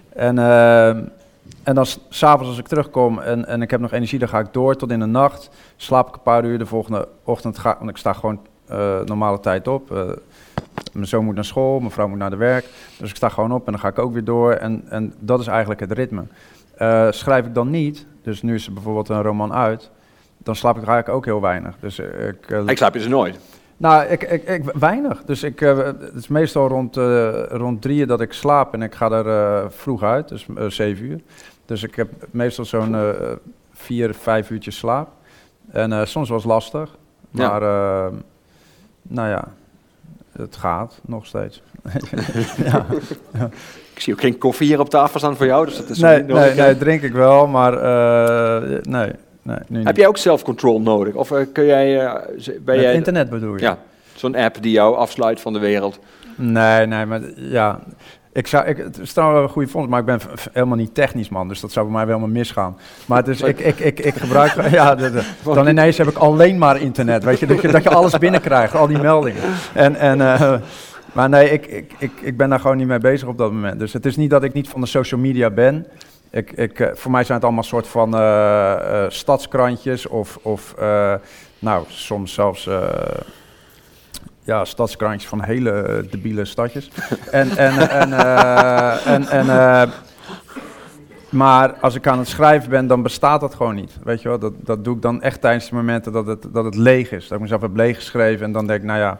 En, 0.09 0.39
en 1.63 1.75
dan 1.75 1.85
s- 1.85 1.99
s'avonds 2.09 2.47
als 2.49 2.57
ik 2.57 2.67
terugkom 2.67 3.19
en, 3.19 3.45
en 3.47 3.61
ik 3.61 3.71
heb 3.71 3.79
nog 3.79 3.91
energie, 3.91 4.19
dan 4.19 4.27
ga 4.29 4.39
ik 4.39 4.47
door 4.53 4.75
tot 4.75 4.91
in 4.91 4.99
de 4.99 5.05
nacht. 5.05 5.49
Slaap 5.75 6.07
ik 6.07 6.15
een 6.15 6.21
paar 6.21 6.45
uur, 6.45 6.57
de 6.57 6.65
volgende 6.65 7.07
ochtend 7.23 7.57
ga 7.57 7.75
want 7.77 7.89
ik 7.89 7.97
sta 7.97 8.13
gewoon 8.13 8.39
normale 9.05 9.39
tijd 9.39 9.67
op. 9.67 9.89
Mijn 10.93 11.07
zoon 11.07 11.25
moet 11.25 11.35
naar 11.35 11.45
school, 11.45 11.79
mijn 11.79 11.91
vrouw 11.91 12.07
moet 12.07 12.17
naar 12.17 12.29
de 12.29 12.35
werk. 12.35 12.65
Dus 12.99 13.09
ik 13.09 13.15
sta 13.15 13.29
gewoon 13.29 13.51
op 13.51 13.65
en 13.65 13.71
dan 13.71 13.81
ga 13.81 13.87
ik 13.87 13.99
ook 13.99 14.13
weer 14.13 14.23
door. 14.23 14.51
En, 14.51 14.83
en 14.89 15.13
dat 15.19 15.39
is 15.39 15.47
eigenlijk 15.47 15.79
het 15.79 15.91
ritme. 15.91 16.23
Schrijf 17.11 17.45
ik 17.45 17.53
dan 17.53 17.69
niet, 17.69 18.05
dus 18.23 18.41
nu 18.41 18.53
is 18.55 18.67
er 18.67 18.73
bijvoorbeeld 18.73 19.09
een 19.09 19.21
roman 19.21 19.53
uit, 19.53 19.91
dan 20.45 20.55
slaap 20.55 20.77
ik 20.77 20.87
eigenlijk 20.87 21.17
ook 21.17 21.25
heel 21.25 21.41
weinig. 21.41 21.75
Dus 21.79 21.99
eh, 21.99 22.27
ik, 22.27 22.49
eh, 22.49 22.67
Ik 22.67 22.77
slaap 22.77 22.93
je 22.93 22.99
ze 22.99 23.09
nooit. 23.09 23.39
nou, 23.77 24.05
ik, 24.05 24.23
ik, 24.23 24.43
ik, 24.43 24.63
weinig. 24.63 25.23
Dus 25.23 25.43
ik, 25.43 25.61
eh, 25.61 25.77
het 25.77 26.13
is 26.15 26.27
meestal 26.27 26.67
rond, 26.67 26.95
rond 27.49 27.81
drieën 27.81 28.07
dat 28.07 28.21
ik 28.21 28.33
slaap 28.33 28.73
en 28.73 28.81
ik 28.81 28.95
ga 28.95 29.11
er 29.11 29.71
vroeg 29.71 30.03
uit, 30.03 30.27
dus 30.29 30.45
zeven 30.67 31.05
uur. 31.05 31.19
Dus 31.65 31.83
ik 31.83 31.95
heb 31.95 32.09
meestal 32.31 32.65
zo'n 32.65 32.95
vier, 33.73 34.13
vijf 34.13 34.49
uurtjes 34.49 34.77
slaap. 34.77 35.09
En 35.71 36.07
soms 36.07 36.29
was 36.29 36.43
het 36.43 36.51
lastig. 36.51 36.97
Maar 37.31 37.61
nou 39.01 39.29
ja, 39.29 39.47
het 40.31 40.55
gaat 40.55 40.99
nog 41.05 41.25
steeds. 41.25 41.61
ja. 42.65 42.85
Ik 43.93 44.01
zie 44.01 44.13
ook 44.13 44.19
geen 44.19 44.37
koffie 44.37 44.67
hier 44.67 44.79
op 44.79 44.89
tafel 44.89 45.19
staan 45.19 45.35
voor 45.35 45.45
jou, 45.45 45.65
dus 45.65 45.77
dat 45.77 45.89
is 45.89 45.99
Nee, 45.99 46.17
niet 46.17 46.27
nodig, 46.27 46.55
nee, 46.55 46.65
nee, 46.65 46.77
drink 46.77 47.01
ik 47.01 47.13
wel, 47.13 47.47
maar 47.47 47.71
nee, 48.81 49.11
nee, 49.45 49.57
nu 49.67 49.77
niet. 49.77 49.87
Heb 49.87 49.97
jij 49.97 50.07
ook 50.07 50.17
self-control 50.17 50.81
nodig? 50.81 51.13
Of 51.13 51.31
eh, 51.31 51.45
kun 51.53 51.65
jij, 51.65 51.99
eh, 52.05 52.13
ben 52.45 52.61
Met 52.65 52.79
jij 52.79 52.93
internet 52.93 53.29
bedoel 53.29 53.55
je? 53.55 53.61
ja, 53.61 53.77
zo'n 54.13 54.35
app 54.35 54.57
die 54.61 54.71
jou 54.71 54.95
afsluit 54.95 55.41
van 55.41 55.53
de 55.53 55.59
wereld? 55.59 55.99
Nee, 56.35 56.85
nee, 56.85 57.05
maar 57.05 57.21
ja. 57.35 57.79
Ik 58.33 58.47
zou, 58.47 58.65
ik, 58.65 58.77
het 58.77 58.97
is 58.99 59.11
trouwens 59.13 59.39
wel 59.39 59.47
een 59.47 59.53
goede 59.53 59.67
vondst, 59.69 59.89
maar 59.89 59.99
ik 59.99 60.05
ben 60.05 60.19
helemaal 60.53 60.77
niet 60.77 60.93
technisch 60.93 61.29
man, 61.29 61.47
dus 61.47 61.59
dat 61.59 61.71
zou 61.71 61.85
bij 61.85 61.95
mij 61.95 62.05
wel 62.05 62.15
helemaal 62.15 62.37
misgaan. 62.37 62.77
Maar 63.05 63.23
dus 63.23 63.41
ik, 63.41 63.59
ik, 63.59 63.79
ik, 63.79 63.99
ik 63.99 64.13
gebruik, 64.15 64.69
ja, 64.71 64.95
de- 64.95 65.11
de- 65.11 65.23
dan 65.53 65.67
ineens 65.67 65.97
heb 65.97 66.07
ik 66.07 66.17
alleen 66.17 66.57
maar 66.57 66.81
internet, 66.81 67.23
weet 67.23 67.39
je, 67.39 67.45
dat 67.45 67.61
je, 67.61 67.67
dat 67.67 67.83
je 67.83 67.89
alles 67.89 68.17
binnenkrijgt, 68.17 68.75
al 68.75 68.87
die 68.87 68.97
meldingen. 68.99 69.41
En, 69.73 69.95
en, 69.95 70.21
eh, 70.21 70.53
maar 71.13 71.29
nee, 71.29 71.49
ik, 71.49 71.65
ik, 71.65 71.91
ik, 71.97 72.11
ik 72.21 72.37
ben 72.37 72.49
daar 72.49 72.59
gewoon 72.59 72.77
niet 72.77 72.87
mee 72.87 72.99
bezig 72.99 73.27
op 73.27 73.37
dat 73.37 73.51
moment. 73.51 73.79
Dus 73.79 73.93
het 73.93 74.05
is 74.05 74.15
niet 74.15 74.29
dat 74.29 74.43
ik 74.43 74.53
niet 74.53 74.69
van 74.69 74.81
de 74.81 74.87
social 74.87 75.19
media 75.19 75.49
ben. 75.49 75.85
Ik, 76.35 76.51
ik, 76.51 76.79
eh, 76.79 76.87
voor 76.93 77.11
mij 77.11 77.23
zijn 77.23 77.37
het 77.37 77.45
allemaal 77.45 77.63
soort 77.63 77.87
van 77.87 78.15
eh, 78.15 79.03
eh, 79.03 79.09
stadskrantjes 79.11 80.07
of, 80.07 80.39
of 80.41 80.75
nou, 81.59 81.85
soms 81.87 82.33
zelfs 82.33 82.69
ja, 84.43 84.65
stadskrantjes 84.65 85.29
van 85.29 85.43
hele 85.43 86.05
debiele 86.09 86.45
stadjes. 86.45 86.91
en, 87.31 87.57
en, 87.57 87.89
en, 87.89 88.13
en, 89.05 89.47
en, 89.47 89.89
maar 91.29 91.73
als 91.73 91.95
ik 91.95 92.07
aan 92.07 92.19
het 92.19 92.27
schrijven 92.27 92.69
ben, 92.69 92.87
dan 92.87 93.01
bestaat 93.01 93.41
dat 93.41 93.55
gewoon 93.55 93.75
niet. 93.75 93.97
Weet 94.03 94.21
je 94.21 94.27
wel, 94.27 94.39
dat, 94.39 94.53
dat 94.57 94.83
doe 94.83 94.95
ik 94.95 95.01
dan 95.01 95.21
echt 95.21 95.41
tijdens 95.41 95.69
de 95.69 95.75
momenten 95.75 96.11
dat 96.11 96.25
het, 96.25 96.45
dat 96.51 96.65
het 96.65 96.75
leeg 96.75 97.11
is. 97.11 97.27
Dat 97.27 97.37
ik 97.37 97.43
mezelf 97.43 97.61
heb 97.61 97.75
leeggeschreven 97.75 98.45
en 98.45 98.51
dan 98.51 98.67
denk 98.67 98.79
ik, 98.79 98.85
nou 98.85 98.99
ja, 98.99 99.19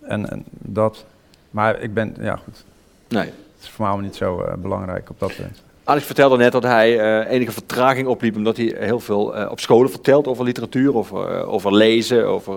en, 0.00 0.30
en 0.30 0.44
dat. 0.58 1.04
Maar 1.50 1.80
ik 1.80 1.94
ben, 1.94 2.16
ja 2.20 2.36
goed, 2.36 2.64
Nee. 3.08 3.26
het 3.26 3.62
is 3.62 3.70
voor 3.70 3.86
mij 3.86 3.96
niet 3.96 4.16
zo 4.16 4.44
belangrijk 4.58 5.10
op 5.10 5.18
dat 5.18 5.36
punt. 5.36 5.62
Alex 5.90 6.06
vertelde 6.06 6.36
net 6.36 6.52
dat 6.52 6.62
hij 6.62 6.98
eh, 6.98 7.32
enige 7.32 7.52
vertraging 7.52 8.06
opliep 8.06 8.36
omdat 8.36 8.56
hij 8.56 8.74
heel 8.78 9.00
veel 9.00 9.36
eh, 9.36 9.50
op 9.50 9.60
scholen 9.60 9.90
vertelt 9.90 10.26
over 10.26 10.44
literatuur, 10.44 10.96
over, 10.96 11.28
eh, 11.28 11.52
over 11.52 11.74
lezen, 11.74 12.26
over, 12.26 12.54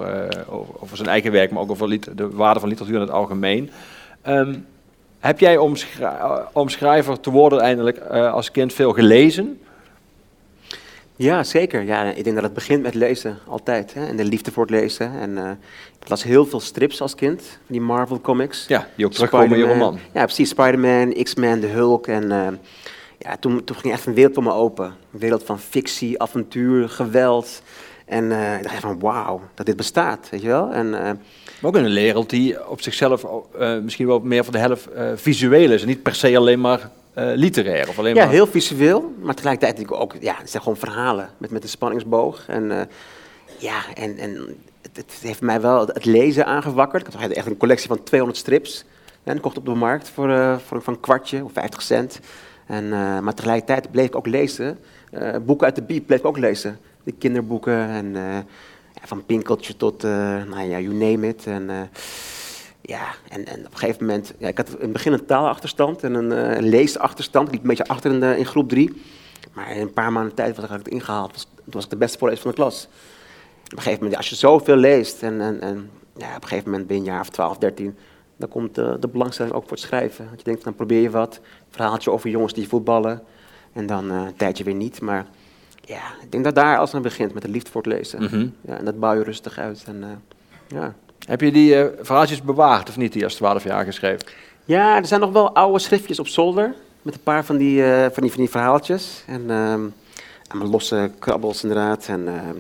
over, 0.49 0.73
over 0.79 0.97
zijn 0.97 1.09
eigen 1.09 1.31
werk, 1.31 1.51
maar 1.51 1.61
ook 1.61 1.71
over 1.71 2.15
de 2.15 2.29
waarde 2.29 2.59
van 2.59 2.69
literatuur 2.69 2.95
in 2.95 3.01
het 3.01 3.11
algemeen. 3.11 3.69
Ehm, 4.21 4.55
heb 5.19 5.39
jij 5.39 5.57
om, 6.53 6.69
schrijver 6.69 7.19
te 7.19 7.29
worden 7.29 7.59
eindelijk 7.59 7.99
als 8.09 8.51
kind 8.51 8.73
veel 8.73 8.93
gelezen? 8.93 9.59
Ja, 11.15 11.43
zeker. 11.43 11.81
Ja, 11.81 12.03
ik 12.03 12.23
denk 12.23 12.35
dat 12.35 12.43
het 12.43 12.53
begint 12.53 12.81
met 12.81 12.93
lezen, 12.93 13.37
altijd. 13.47 13.93
Hè? 13.93 14.07
En 14.07 14.15
de 14.15 14.25
liefde 14.25 14.51
voor 14.51 14.63
het 14.63 14.71
lezen. 14.71 15.11
En 15.19 15.37
eh, 15.37 15.51
ik 16.01 16.09
las 16.09 16.23
heel 16.23 16.45
veel 16.45 16.59
strips 16.59 17.01
als 17.01 17.15
kind, 17.15 17.59
die 17.67 17.81
Marvel 17.81 18.21
comics. 18.21 18.65
Ja, 18.67 18.87
die 18.95 19.05
ook 19.05 19.11
terugkomen 19.11 19.51
in 19.51 19.57
je 19.57 19.73
roman. 19.73 19.99
Ja, 20.13 20.23
precies. 20.23 20.49
Spider-Man, 20.49 21.13
X-Men, 21.23 21.59
de 21.59 21.67
Hulk. 21.67 22.07
En 22.07 22.59
ja, 23.23 23.38
toen, 23.39 23.63
toen 23.63 23.75
ging 23.75 23.93
echt 23.93 24.05
een 24.05 24.13
wereld 24.13 24.33
voor 24.33 24.43
me 24.43 24.51
open. 24.51 24.86
Een 24.86 25.19
wereld 25.19 25.43
van 25.43 25.59
fictie, 25.59 26.21
avontuur, 26.21 26.89
geweld. 26.89 27.62
En 28.05 28.31
eh, 28.31 28.57
ik 28.57 28.63
dacht 28.63 28.79
van, 28.79 28.99
wauw, 28.99 29.41
dat 29.53 29.65
dit 29.65 29.75
bestaat, 29.75 30.29
weet 30.29 30.41
je 30.41 30.47
wel. 30.47 30.71
En 30.71 30.93
eh, 30.93 31.03
Maar 31.03 31.17
ook 31.62 31.77
in 31.77 31.86
een 31.86 31.93
wereld 31.93 32.29
die 32.29 32.69
op 32.69 32.81
zichzelf 32.81 33.25
eh, 33.57 33.79
misschien 33.79 34.07
wel 34.07 34.19
meer 34.19 34.43
voor 34.43 34.53
de 34.53 34.59
helft 34.59 34.88
visueel 35.15 35.71
is 35.71 35.81
en 35.81 35.88
niet 35.88 36.03
per 36.03 36.15
se 36.15 36.38
alleen 36.38 36.62
maar 36.62 36.89
literair. 37.15 37.89
Of 37.89 37.99
alleen 37.99 38.15
ja, 38.15 38.23
maar... 38.23 38.33
heel 38.33 38.47
visueel, 38.47 39.13
maar 39.21 39.36
tegelijkertijd 39.36 39.91
ook, 39.91 40.15
ja, 40.19 40.36
het 40.38 40.49
zijn 40.49 40.63
gewoon 40.63 40.77
verhalen 40.77 41.29
met, 41.38 41.51
met 41.51 41.63
een 41.63 41.69
spanningsboog. 41.69 42.45
En 42.47 42.89
ja, 43.57 43.81
en, 43.95 44.17
en 44.17 44.57
het, 44.81 44.97
het 44.97 45.19
heeft 45.21 45.41
mij 45.41 45.62
wel 45.62 45.88
het 45.88 46.05
lezen 46.05 46.45
aangewakkerd. 46.45 47.07
Ik 47.07 47.13
had 47.13 47.31
echt 47.31 47.47
een 47.47 47.57
collectie 47.57 47.88
van 47.88 48.03
200 48.03 48.39
strips. 48.39 48.86
En 49.23 49.36
ik 49.36 49.41
kocht 49.41 49.57
op 49.57 49.65
de 49.65 49.73
markt 49.73 50.09
voor, 50.09 50.59
voor, 50.65 50.81
voor 50.81 50.93
een 50.93 50.99
kwartje 50.99 51.43
of 51.43 51.51
50 51.53 51.81
cent. 51.81 52.19
En, 52.65 52.84
eh, 52.84 53.19
maar 53.19 53.34
tegelijkertijd 53.34 53.91
bleef 53.91 54.06
ik 54.06 54.15
ook 54.15 54.28
lezen. 54.28 54.80
Eh, 55.12 55.36
boeken 55.45 55.65
uit 55.65 55.76
de 55.76 55.82
bieb 55.82 56.08
bleef 56.08 56.19
ik 56.19 56.26
ook 56.26 56.38
lezen. 56.38 56.80
De 57.04 57.12
kinderboeken 57.12 57.89
en 57.89 58.13
ja, 58.93 59.02
van 59.04 59.26
Pinkeltje 59.26 59.78
tot, 59.78 60.04
nou 60.04 60.62
ja, 60.62 60.80
you 60.80 60.93
name 60.93 61.28
it. 61.28 61.47
En, 61.47 61.89
ja, 62.82 63.13
en, 63.30 63.45
en 63.45 63.60
op 63.60 63.71
een 63.71 63.78
gegeven 63.78 64.06
moment, 64.06 64.34
ja, 64.38 64.47
ik 64.47 64.58
had 64.58 64.69
in 64.69 64.78
het 64.80 64.91
begin 64.91 65.13
een 65.13 65.26
taalachterstand 65.26 66.04
en 66.04 66.13
een 66.13 66.63
leesachterstand. 66.63 67.47
Ik 67.47 67.54
liep 67.54 67.62
een 67.62 67.67
beetje 67.67 67.88
achter 67.88 68.38
in, 68.38 68.45
groep 68.45 68.69
drie. 68.69 69.02
Maar 69.54 69.71
in 69.71 69.82
een 69.82 69.93
paar 69.93 70.12
maanden 70.12 70.34
tijd 70.34 70.56
was 70.56 70.65
ik 70.65 70.71
het 70.71 70.88
ingehaald. 70.88 71.32
Was, 71.32 71.47
toen 71.63 71.73
was 71.73 71.84
ik 71.84 71.89
de 71.89 71.95
beste 71.95 72.17
voorlezer 72.17 72.43
van 72.43 72.52
de 72.52 72.58
klas. 72.58 72.88
Op 73.63 73.71
een 73.71 73.78
gegeven 73.78 73.99
moment, 73.99 74.17
als 74.17 74.30
je 74.30 74.36
zoveel 74.36 74.76
leest 74.76 75.23
en, 75.23 75.41
en, 75.41 75.62
en 75.62 75.89
ja, 76.15 76.36
op 76.36 76.41
een 76.41 76.47
gegeven 76.47 76.69
moment 76.69 76.88
ben 76.88 76.95
je 76.95 77.02
een 77.02 77.08
jaar 77.08 77.21
of 77.21 77.30
12, 77.30 77.58
13, 77.58 77.97
dan 78.38 78.49
komt 78.49 78.76
de, 78.76 78.97
de 78.99 79.08
belangstelling 79.08 79.54
ook 79.54 79.63
voor 79.63 79.71
het 79.71 79.80
schrijven. 79.80 80.26
Want 80.26 80.38
je 80.38 80.43
denkt, 80.43 80.63
dan 80.63 80.76
probeer 80.76 81.02
je 81.02 81.10
wat, 81.10 81.39
verhaaltje 81.75 82.12
over 82.12 82.29
jongens 82.29 82.53
die 82.53 82.67
voetballen. 82.67 83.21
En 83.73 83.86
dan 83.86 84.12
eh, 84.12 84.17
een 84.17 84.36
tijdje 84.36 84.63
weer 84.63 84.73
niet. 84.73 85.01
Maar 85.01 85.25
ja, 85.81 86.01
ik 86.21 86.31
denk 86.31 86.43
dat 86.43 86.55
daar 86.55 86.77
alles 86.77 86.93
aan 86.93 87.01
begint, 87.01 87.33
met 87.33 87.43
de 87.43 87.49
liefde 87.49 87.71
voor 87.71 87.81
het 87.81 87.91
lezen. 87.91 88.23
Mhm. 88.23 88.47
Ja, 88.62 88.77
en 88.77 88.86
dat 88.86 88.99
bouw 88.99 89.13
je 89.13 89.23
rustig 89.23 89.57
uit. 89.57 89.83
En, 89.88 90.03
eh, 90.03 90.09
ja. 90.77 90.93
Heb 91.25 91.41
je 91.41 91.51
die 91.51 91.75
eh, 91.75 91.86
verhaaltjes 92.01 92.41
bewaard 92.41 92.89
of 92.89 92.97
niet, 92.97 93.13
die 93.13 93.23
als 93.23 93.36
12 93.36 93.63
jaar 93.63 93.86
geschreven? 93.86 94.27
Ja, 94.65 94.97
er 94.97 95.05
zijn 95.05 95.19
nog 95.19 95.31
wel 95.31 95.55
oude 95.55 95.79
schriftjes 95.79 96.19
op 96.19 96.27
zolder. 96.27 96.73
Met 97.01 97.13
een 97.13 97.23
paar 97.23 97.45
van 97.45 97.57
die, 97.57 97.83
van 97.83 98.23
die, 98.23 98.31
van 98.31 98.39
die 98.39 98.49
verhaaltjes. 98.49 99.23
En, 99.27 99.49
ehm 99.49 99.81
en 100.49 100.57
mijn 100.57 100.69
losse 100.69 101.12
krabbels 101.19 101.63
inderdaad. 101.63 102.05
En 102.07 102.27
ehm 102.27 102.57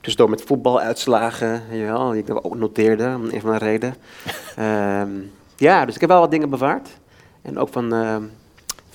tussendoor 0.00 0.30
met 0.30 0.42
voetbaluitslagen, 0.42 1.62
wel, 1.70 2.10
die 2.10 2.22
ik 2.22 2.46
ook 2.46 2.56
noteerde, 2.56 3.14
om 3.16 3.28
een 3.30 3.40
van 3.40 3.50
de 3.50 3.58
reden. 3.58 3.94
Ehm, 4.56 5.10
ja, 5.56 5.84
dus 5.84 5.94
ik 5.94 6.00
heb 6.00 6.10
wel 6.10 6.20
wat 6.20 6.30
dingen 6.30 6.50
bewaard. 6.50 6.88
En 7.42 7.58
ook 7.58 7.68
van, 7.68 7.90
van 7.90 8.30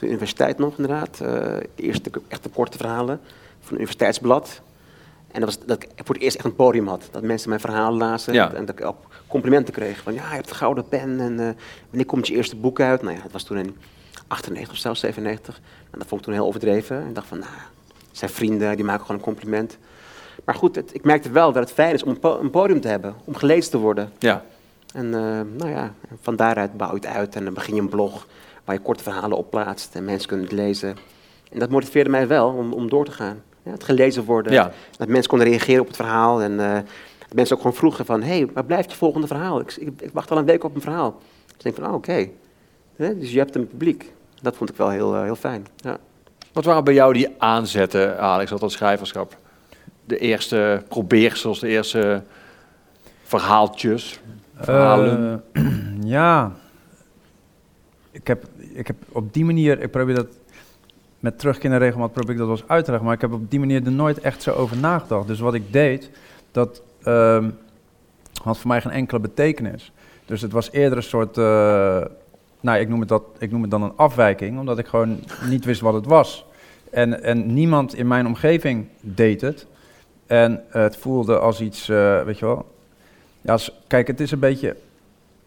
de 0.02 0.08
universiteit 0.08 0.58
nog 0.58 0.78
inderdaad. 0.78 1.10
Eh, 1.22 1.28
de 1.30 1.70
eerste 1.76 2.12
echte 2.28 2.50
korte 2.50 2.78
verhalen 2.78 3.20
van 3.60 3.62
het 3.62 3.72
universiteitsblad. 3.72 4.62
En 5.32 5.40
dat 5.42 5.56
was 5.56 5.66
dat 5.66 5.84
ik 5.84 5.90
voor 5.96 6.16
het 6.16 6.24
eerst 6.24 6.36
echt 6.36 6.46
een 6.46 6.56
podium 6.56 6.88
had. 6.88 7.08
Dat 7.12 7.24
mensen 7.24 7.50
mijn 7.50 7.62
verhalen 7.62 7.98
lazen. 8.00 8.34
Ja. 8.34 8.54
En 8.54 8.66
dat 8.66 8.80
ik 8.80 8.86
ook 8.86 8.98
complimenten 9.28 9.74
kreeg. 9.74 10.02
Van 10.02 10.14
ja, 10.14 10.30
je 10.30 10.36
hebt 10.36 10.50
een 10.50 10.56
gouden 10.56 10.88
pen. 10.88 11.20
En 11.20 11.40
eh, 11.40 11.50
wanneer 11.90 12.06
komt 12.06 12.28
je 12.28 12.34
eerste 12.36 12.56
boek 12.56 12.80
uit? 12.80 13.02
Nou 13.02 13.16
ja, 13.16 13.22
het 13.22 13.32
was 13.32 13.44
toen 13.44 13.58
in 13.58 13.78
98 14.28 14.74
of 14.74 14.80
zelfs 14.80 15.00
97. 15.00 15.62
En 15.92 16.00
dat 16.00 16.08
vond 16.08 16.22
ik 16.22 16.26
toen 16.28 16.36
heel 16.36 16.46
overdreven. 16.46 17.02
En 17.02 17.08
ik 17.08 17.16
dacht 17.16 17.28
van, 17.28 17.40
nou, 17.40 17.52
zijn 18.12 18.32
vrienden, 18.32 18.76
die 18.76 18.86
maken 18.86 19.02
gewoon 19.02 19.18
een 19.18 19.24
compliment. 19.26 19.78
Maar 20.46 20.56
goed, 20.56 20.76
het- 20.76 20.94
ik 20.94 21.04
merkte 21.04 21.30
wel 21.32 21.52
dat 21.52 21.64
het 21.64 21.72
fijn 21.74 21.94
is 21.94 22.04
om 22.04 22.18
een, 22.22 22.32
een 22.42 22.50
podium 22.50 22.82
te 22.82 22.88
hebben. 22.88 23.16
Om 23.26 23.36
gelezen 23.36 23.72
te 23.72 23.78
worden. 23.78 24.12
Ja. 24.20 24.44
En 24.94 25.06
eh, 25.06 25.42
nou 25.58 25.70
ja, 25.70 25.94
van 26.22 26.36
daaruit 26.36 26.78
bouw 26.78 26.90
je 26.90 26.96
het 26.96 27.06
uit. 27.06 27.36
En 27.36 27.44
dan 27.44 27.54
begin 27.54 27.76
je 27.76 27.82
een 27.82 27.90
blog 27.90 28.28
waar 28.72 28.80
je 28.80 28.86
korte 28.86 29.04
verhalen 29.04 29.38
op 29.38 29.50
plaatst. 29.50 29.96
En 29.96 30.06
mensen 30.06 30.28
kunnen 30.28 30.46
het 30.46 30.56
lezen. 30.56 30.96
En 31.52 31.60
dat 31.60 31.70
motiveerde 31.70 32.10
mij 32.10 32.28
wel 32.28 32.48
om, 32.48 32.74
om 32.74 32.90
door 32.90 33.06
te 33.06 33.12
gaan. 33.12 33.42
Ja, 33.64 33.72
het 33.72 33.84
gelezen 33.84 34.24
worden. 34.24 34.54
Ja. 34.54 34.72
Dat 34.98 35.08
mensen 35.08 35.30
konden 35.30 35.48
reageren 35.48 35.82
op 35.82 35.88
het 35.88 35.96
verhaal. 35.96 36.42
En 36.42 36.60
eh, 36.60 36.74
dat 37.20 37.34
mensen 37.34 37.56
ook 37.56 37.62
gewoon 37.62 37.78
vroegen 37.78 38.06
van... 38.06 38.22
hé, 38.22 38.38
hey, 38.38 38.48
waar 38.54 38.66
blijft 38.66 38.92
je 38.92 38.98
volgende 38.98 39.28
verhaal? 39.28 39.60
Ik, 39.60 39.76
ik, 39.76 40.02
ik 40.02 40.10
wacht 40.14 40.32
al 40.32 40.38
een 40.38 40.46
week 40.46 40.64
op 40.64 40.76
een 40.76 40.82
verhaal. 40.82 41.20
Dus 41.46 41.56
ik 41.56 41.64
denk 41.64 41.76
van, 41.76 41.86
oh, 41.86 41.94
oké. 41.94 42.30
Dus 42.98 43.32
je 43.32 43.38
hebt 43.38 43.56
een 43.56 43.68
publiek. 43.68 44.14
Dat 44.42 44.56
vond 44.56 44.70
ik 44.70 44.76
wel 44.76 44.90
heel, 44.90 45.16
eh, 45.16 45.24
heel 45.24 45.36
fijn. 45.36 45.68
Ja. 45.76 45.98
Wat 46.54 46.66
waren 46.66 46.84
bij 46.84 46.94
jou 46.94 47.14
die 47.14 47.36
aanzetten, 47.38 48.20
Alex, 48.20 48.50
tot 48.50 48.60
dat 48.60 48.72
schrijverschap? 48.72 49.38
De 50.06 50.18
eerste 50.18 50.84
probeersels, 50.88 51.60
de 51.60 51.68
eerste 51.68 52.24
verhaaltjes, 53.24 54.20
verhalen? 54.56 55.44
Eh, 55.54 55.64
ja. 56.18 56.52
Ik 58.12 58.28
heb, 58.28 58.44
ik 58.74 58.88
heb 58.88 58.96
op 59.10 59.34
die 59.34 59.46
manier, 59.46 59.82
ik 59.82 59.92
probeer 59.92 60.16
dat 60.16 60.28
met 61.20 61.40
terugkeer 61.40 61.78
regelmaat, 61.78 62.12
probeer 62.12 62.32
ik 62.32 62.38
dat 62.38 62.48
wel 62.48 62.78
eens 62.78 63.02
maar 63.02 63.14
ik 63.14 63.22
heb 63.22 63.34
op 63.34 63.50
die 63.52 63.60
manier 63.60 63.86
er 63.86 63.92
nooit 63.92 64.20
echt 64.20 64.42
zo 64.42 64.52
over 64.52 64.78
nagedacht. 64.78 65.28
Dus 65.28 65.40
wat 65.40 65.54
ik 65.54 65.74
deed, 65.74 66.10
dat 66.52 66.82
ehm, 67.04 67.50
had 68.44 68.58
voor 68.58 68.68
mij 68.68 68.82
geen 68.82 68.92
enkele 68.92 69.20
betekenis. 69.20 69.92
Dus 70.26 70.42
het 70.42 70.52
was 70.52 70.72
eerder 70.72 70.98
een 70.98 71.04
soort, 71.04 71.38
eh, 71.38 72.06
nou 72.60 72.80
ik 72.80 72.90
noem, 72.90 73.00
het 73.00 73.10
dat, 73.10 73.24
ik 73.40 73.52
noem 73.52 73.62
het 73.62 73.72
dan 73.72 73.84
een 73.84 73.96
afwijking, 73.96 74.60
omdat 74.60 74.78
ik 74.78 74.88
gewoon 74.88 75.20
niet 75.50 75.66
wist 75.66 75.82
wat 75.82 75.94
het 75.94 76.06
was. 76.06 76.46
En, 76.92 77.24
en 77.24 77.54
niemand 77.54 77.96
in 77.96 78.08
mijn 78.08 78.28
omgeving 78.28 78.88
deed 79.02 79.42
het. 79.42 79.66
En 80.26 80.64
het 80.70 80.98
voelde 80.98 81.40
als 81.40 81.62
iets, 81.62 81.90
eh, 81.90 82.24
weet 82.24 82.40
je 82.40 82.46
wel, 82.46 82.66
ja, 83.42 83.58
kijk, 83.88 84.08
het 84.08 84.20
is 84.20 84.32
een 84.32 84.40
beetje 84.40 84.76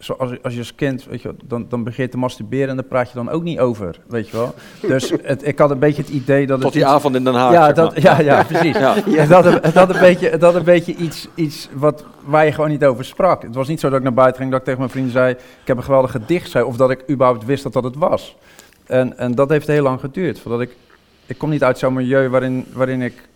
zoals 0.04 0.42
als 0.42 0.52
je 0.52 0.58
als 0.58 0.74
kind, 0.74 1.04
weet 1.04 1.22
je, 1.22 1.28
wel, 1.28 1.36
dan, 1.44 1.66
dan 1.68 1.84
begin 1.84 2.04
je 2.04 2.10
te 2.10 2.16
masturberen 2.16 2.68
en 2.68 2.76
daar 2.76 2.84
praat 2.84 3.08
je 3.08 3.14
dan 3.14 3.30
ook 3.30 3.42
niet 3.42 3.58
over, 3.58 4.00
weet 4.08 4.28
je 4.28 4.36
wel. 4.36 4.54
Dus 4.80 5.12
het, 5.22 5.46
ik 5.46 5.58
had 5.58 5.70
een 5.70 5.78
beetje 5.78 6.02
het 6.02 6.10
idee 6.10 6.46
dat 6.46 6.56
het 6.56 6.64
Tot 6.64 6.72
die 6.72 6.82
iets- 6.82 6.90
avond 6.90 7.14
in 7.14 7.24
Den 7.24 7.34
Haag. 7.34 7.52
ja, 7.52 7.72
dat, 7.72 8.02
ja, 8.02 8.20
ja, 8.20 8.42
precies. 8.42 8.76
Ja. 8.78 8.94
Had, 9.26 9.44
een- 9.46 9.58
het 9.62 9.74
had 9.74 9.94
een 9.94 10.00
beetje, 10.00 10.28
het 10.30 10.42
had 10.42 10.54
een 10.54 10.64
beetje 10.64 10.94
iets, 10.94 11.28
iets 11.34 11.68
wat, 11.74 12.04
waar 12.24 12.44
je 12.44 12.52
gewoon 12.52 12.70
niet 12.70 12.84
over 12.84 13.04
sprak. 13.04 13.42
Het 13.42 13.54
was 13.54 13.68
niet 13.68 13.80
zo 13.80 13.88
dat 13.88 13.98
ik 13.98 14.04
naar 14.04 14.14
buiten 14.14 14.38
ging, 14.40 14.50
dat 14.50 14.58
ik 14.58 14.64
tegen 14.64 14.80
mijn 14.80 14.92
vrienden 14.92 15.12
zei, 15.12 15.30
ik 15.32 15.66
heb 15.66 15.76
een 15.76 15.82
geweldig 15.82 16.10
gedicht, 16.10 16.50
zei, 16.50 16.64
of 16.64 16.76
dat 16.76 16.90
ik 16.90 17.04
überhaupt 17.10 17.44
wist 17.44 17.62
dat 17.62 17.72
dat 17.72 17.84
het 17.84 17.96
was. 17.96 18.36
En, 18.86 19.18
en 19.18 19.34
dat 19.34 19.48
heeft 19.50 19.66
heel 19.66 19.82
lang 19.82 20.00
geduurd, 20.00 20.40
voordat 20.40 20.60
ik 20.60 20.76
ik 21.26 21.38
kom 21.38 21.50
niet 21.50 21.64
uit 21.64 21.78
zo'n 21.78 21.92
milieu 21.92 22.28
waarin, 22.28 22.66
waarin 22.72 23.02
ik 23.02 23.28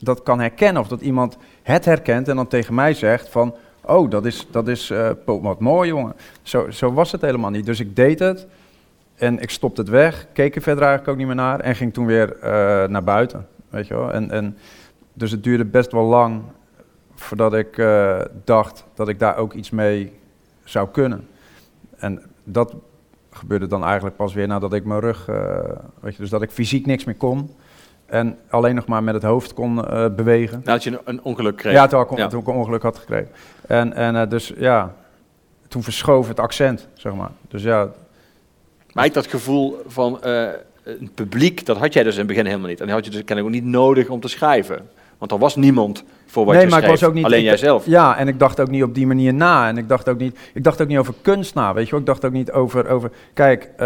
dat 0.00 0.22
kan 0.22 0.40
herkennen. 0.40 0.82
Of 0.82 0.88
dat 0.88 1.00
iemand 1.00 1.36
het 1.62 1.84
herkent 1.84 2.28
en 2.28 2.36
dan 2.36 2.46
tegen 2.48 2.74
mij 2.74 2.94
zegt 2.94 3.28
van... 3.28 3.54
Oh, 3.88 4.10
dat 4.10 4.24
is, 4.24 4.46
dat 4.50 4.68
is 4.68 4.90
uh, 4.90 5.10
wat 5.24 5.60
mooi, 5.60 5.88
jongen. 5.88 6.14
Zo, 6.42 6.70
zo 6.70 6.92
was 6.92 7.12
het 7.12 7.20
helemaal 7.20 7.50
niet. 7.50 7.66
Dus 7.66 7.80
ik 7.80 7.96
deed 7.96 8.18
het 8.18 8.46
en 9.14 9.38
ik 9.38 9.50
stopte 9.50 9.80
het 9.80 9.90
weg. 9.90 10.26
Keek 10.32 10.56
er 10.56 10.62
verder 10.62 10.82
eigenlijk 10.82 11.12
ook 11.12 11.16
niet 11.16 11.26
meer 11.26 11.44
naar. 11.44 11.60
En 11.60 11.74
ging 11.74 11.94
toen 11.94 12.06
weer 12.06 12.36
uh, 12.36 12.42
naar 12.88 13.04
buiten, 13.04 13.46
weet 13.68 13.86
je 13.86 13.94
wel. 13.94 14.12
En, 14.12 14.30
en, 14.30 14.56
dus 15.12 15.30
het 15.30 15.44
duurde 15.44 15.64
best 15.64 15.92
wel 15.92 16.04
lang 16.04 16.42
voordat 17.14 17.54
ik 17.54 17.76
uh, 17.76 18.20
dacht 18.44 18.84
dat 18.94 19.08
ik 19.08 19.18
daar 19.18 19.36
ook 19.36 19.52
iets 19.52 19.70
mee 19.70 20.12
zou 20.64 20.88
kunnen. 20.88 21.28
En 21.96 22.22
dat 22.44 22.74
gebeurde 23.30 23.66
dan 23.66 23.84
eigenlijk 23.84 24.16
pas 24.16 24.34
weer 24.34 24.46
nadat 24.46 24.72
ik 24.72 24.84
mijn 24.84 25.00
rug, 25.00 25.28
uh, 25.28 25.58
weet 26.00 26.14
je, 26.14 26.20
dus 26.20 26.30
dat 26.30 26.42
ik 26.42 26.50
fysiek 26.50 26.86
niks 26.86 27.04
meer 27.04 27.16
kon. 27.16 27.50
En 28.06 28.38
alleen 28.48 28.74
nog 28.74 28.86
maar 28.86 29.02
met 29.02 29.14
het 29.14 29.22
hoofd 29.22 29.54
kon 29.54 29.78
uh, 29.78 30.08
bewegen. 30.08 30.60
Nadat 30.64 30.84
je 30.84 31.00
een 31.04 31.22
ongeluk 31.22 31.56
kreeg? 31.56 31.72
Ja, 31.72 31.86
toen, 31.86 32.00
ik, 32.00 32.28
toen 32.28 32.40
ik 32.40 32.46
een 32.46 32.54
ongeluk 32.54 32.82
had 32.82 32.98
gekregen. 32.98 33.28
En, 33.68 33.92
en 33.92 34.14
uh, 34.14 34.22
dus 34.28 34.52
ja, 34.56 34.94
toen 35.68 35.82
verschoof 35.82 36.28
het 36.28 36.40
accent, 36.40 36.86
zeg 36.94 37.14
maar. 37.14 37.30
Dus 37.48 37.62
ja. 37.62 37.88
Maar 38.92 39.04
ik 39.04 39.14
dat 39.14 39.26
gevoel 39.26 39.78
van 39.86 40.20
uh, 40.24 40.48
een 40.84 41.10
publiek, 41.14 41.66
dat 41.66 41.76
had 41.76 41.92
jij 41.92 42.02
dus 42.02 42.12
in 42.12 42.18
het 42.18 42.28
begin 42.28 42.46
helemaal 42.46 42.68
niet. 42.68 42.80
En 42.80 42.86
dat 42.86 42.94
had 42.94 43.04
je 43.04 43.10
dus 43.10 43.24
kennelijk 43.24 43.56
ook 43.56 43.62
niet 43.62 43.72
nodig 43.72 44.08
om 44.08 44.20
te 44.20 44.28
schrijven. 44.28 44.88
Want 45.18 45.32
er 45.32 45.38
was 45.38 45.56
niemand 45.56 46.04
voor 46.26 46.44
wat 46.44 46.54
nee, 46.54 46.64
je 46.64 46.70
maar 46.70 46.78
schreef, 46.78 46.94
ik 46.94 47.00
was 47.00 47.08
ook 47.08 47.14
niet, 47.14 47.24
alleen 47.24 47.42
jijzelf. 47.42 47.86
Ja, 47.86 48.16
en 48.16 48.28
ik 48.28 48.38
dacht 48.38 48.60
ook 48.60 48.70
niet 48.70 48.82
op 48.82 48.94
die 48.94 49.06
manier 49.06 49.34
na. 49.34 49.68
En 49.68 49.76
ik 49.76 49.88
dacht 49.88 50.08
ook 50.08 50.18
niet, 50.18 50.38
ik 50.54 50.64
dacht 50.64 50.82
ook 50.82 50.88
niet 50.88 50.98
over 50.98 51.14
kunst 51.22 51.54
na, 51.54 51.74
weet 51.74 51.84
je 51.84 51.90
wel. 51.90 52.00
Ik 52.00 52.06
dacht 52.06 52.24
ook 52.24 52.32
niet 52.32 52.52
over, 52.52 52.88
over 52.88 53.10
kijk, 53.34 53.70
uh, 53.72 53.78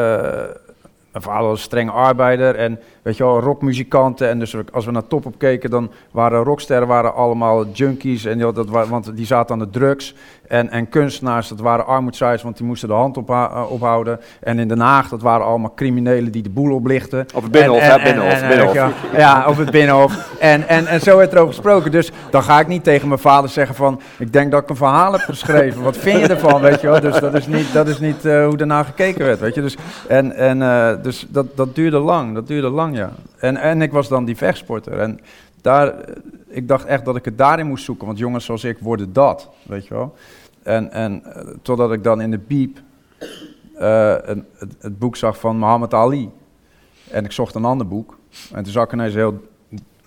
mijn 1.13 1.25
vader 1.25 1.47
was 1.47 1.59
een 1.59 1.65
strenge 1.65 1.91
arbeider 1.91 2.55
en 2.55 2.79
weet 3.03 3.17
je 3.17 3.25
wel, 3.25 3.41
rockmuzikanten. 3.41 4.29
En 4.29 4.39
dus 4.39 4.57
als 4.73 4.85
we 4.85 4.91
naar 4.91 5.07
top 5.07 5.27
op 5.27 5.35
keken, 5.39 5.71
dan 5.71 5.91
waren 6.11 6.45
rocksterren 6.45 6.89
waren 6.89 7.15
allemaal 7.15 7.67
junkies. 7.67 8.25
En 8.25 8.39
ja, 8.39 8.53
dat 8.53 8.69
want 8.69 9.17
die 9.17 9.27
zaten 9.27 9.53
aan 9.55 9.59
de 9.59 9.71
drugs. 9.71 10.15
En, 10.49 10.71
en 10.71 10.89
kunstenaars, 10.89 11.49
dat 11.49 11.61
waren 11.61 11.87
armoedzaaiers, 11.87 12.43
want 12.43 12.57
die 12.57 12.67
moesten 12.67 12.89
de 12.89 12.95
hand 12.95 13.17
opha 13.17 13.65
ophouden. 13.65 14.21
En 14.41 14.59
in 14.59 14.69
Den 14.69 14.81
Haag, 14.81 15.09
dat 15.09 15.23
waren 15.23 15.47
allemaal 15.47 15.75
criminelen 15.75 16.33
die 16.33 16.43
de 16.43 16.51
boel 16.51 16.75
oplichten. 16.75 17.27
Op 17.35 17.43
het 17.43 17.53
Binnenhof, 17.53 17.81
en, 17.81 17.91
en, 17.91 18.05
Binnenhof, 18.05 18.41
en, 18.41 18.49
Binnenhof. 18.49 18.75
Ja, 18.75 18.91
ja, 19.17 19.49
op 19.49 19.57
het 19.57 19.71
Binnenhof. 19.71 20.37
En, 20.41 20.69
en, 20.69 20.87
en 20.87 21.01
zo 21.01 21.17
werd 21.17 21.33
er 21.33 21.39
over 21.39 21.55
gesproken. 21.55 21.91
Dus 21.91 22.13
dan 22.31 22.43
ga 22.43 22.61
ik 22.61 22.67
niet 22.67 22.85
tegen 22.85 23.09
mijn 23.09 23.21
vader 23.21 23.51
zeggen 23.51 23.75
van... 23.75 24.01
Ik 24.19 24.33
denk 24.33 24.51
dat 24.51 24.63
ik 24.63 24.69
een 24.69 24.77
verhaal 24.77 25.13
heb 25.13 25.21
geschreven. 25.21 25.83
Wat 25.83 25.97
vind 25.97 26.21
je 26.21 26.27
ervan, 26.27 26.61
weet 26.61 26.81
je 26.81 26.87
wel? 26.87 27.01
Dus 27.01 27.21
dat 27.21 27.35
is 27.35 27.47
niet, 27.47 27.73
dat 27.73 27.89
is 27.89 27.99
niet 27.99 28.25
uh, 28.25 28.47
hoe 28.47 28.57
daarna 28.57 28.83
gekeken 28.83 29.25
werd, 29.25 29.41
weet 29.41 29.55
je. 29.55 29.61
Dus, 29.61 29.77
en, 30.09 30.33
en, 30.37 30.61
uh, 30.61 30.89
dus 31.03 31.27
dat, 31.29 31.47
dat 31.57 31.75
duurde 31.75 31.99
lang, 31.99 32.35
dat 32.35 32.47
duurde 32.47 32.69
lang, 32.69 32.92
ja. 32.95 33.13
En, 33.39 33.57
en 33.57 33.83
ik 33.83 33.93
was 33.93 34.09
dan 34.09 34.25
die 34.25 34.37
vechtsporter. 34.37 34.99
En 34.99 35.21
daar, 35.61 35.95
ik 36.49 36.69
dacht 36.69 36.85
echt 36.85 37.05
dat 37.05 37.17
ik 37.17 37.25
het 37.25 37.39
daarin 37.39 37.67
moest 37.67 37.85
zoeken. 37.85 38.07
Want 38.07 38.19
jongens 38.19 38.45
zoals 38.45 38.65
ik 38.65 38.79
worden 38.79 39.13
dat, 39.13 39.51
weet 39.63 39.87
je 39.87 39.95
wel. 39.95 40.15
En, 40.63 40.93
en 40.93 41.23
uh, 41.27 41.33
totdat 41.63 41.93
ik 41.93 42.05
dan 42.05 42.21
in 42.21 42.31
de 42.31 42.39
biep 42.39 42.81
uh, 43.79 44.15
een, 44.21 44.47
het, 44.59 44.75
het, 44.81 44.99
boek 44.99 45.17
zag 45.17 45.39
van 45.39 45.59
Muhammad 45.59 45.95
Ali. 45.95 46.31
En 47.11 47.25
ik 47.25 47.33
zocht 47.33 47.55
een 47.55 47.65
ander 47.65 47.89
boek. 47.89 48.19
En 48.53 48.63
toen 48.63 48.73
zag 48.73 48.85
ik 48.85 48.93
ineens 48.93 49.15
heel 49.15 49.41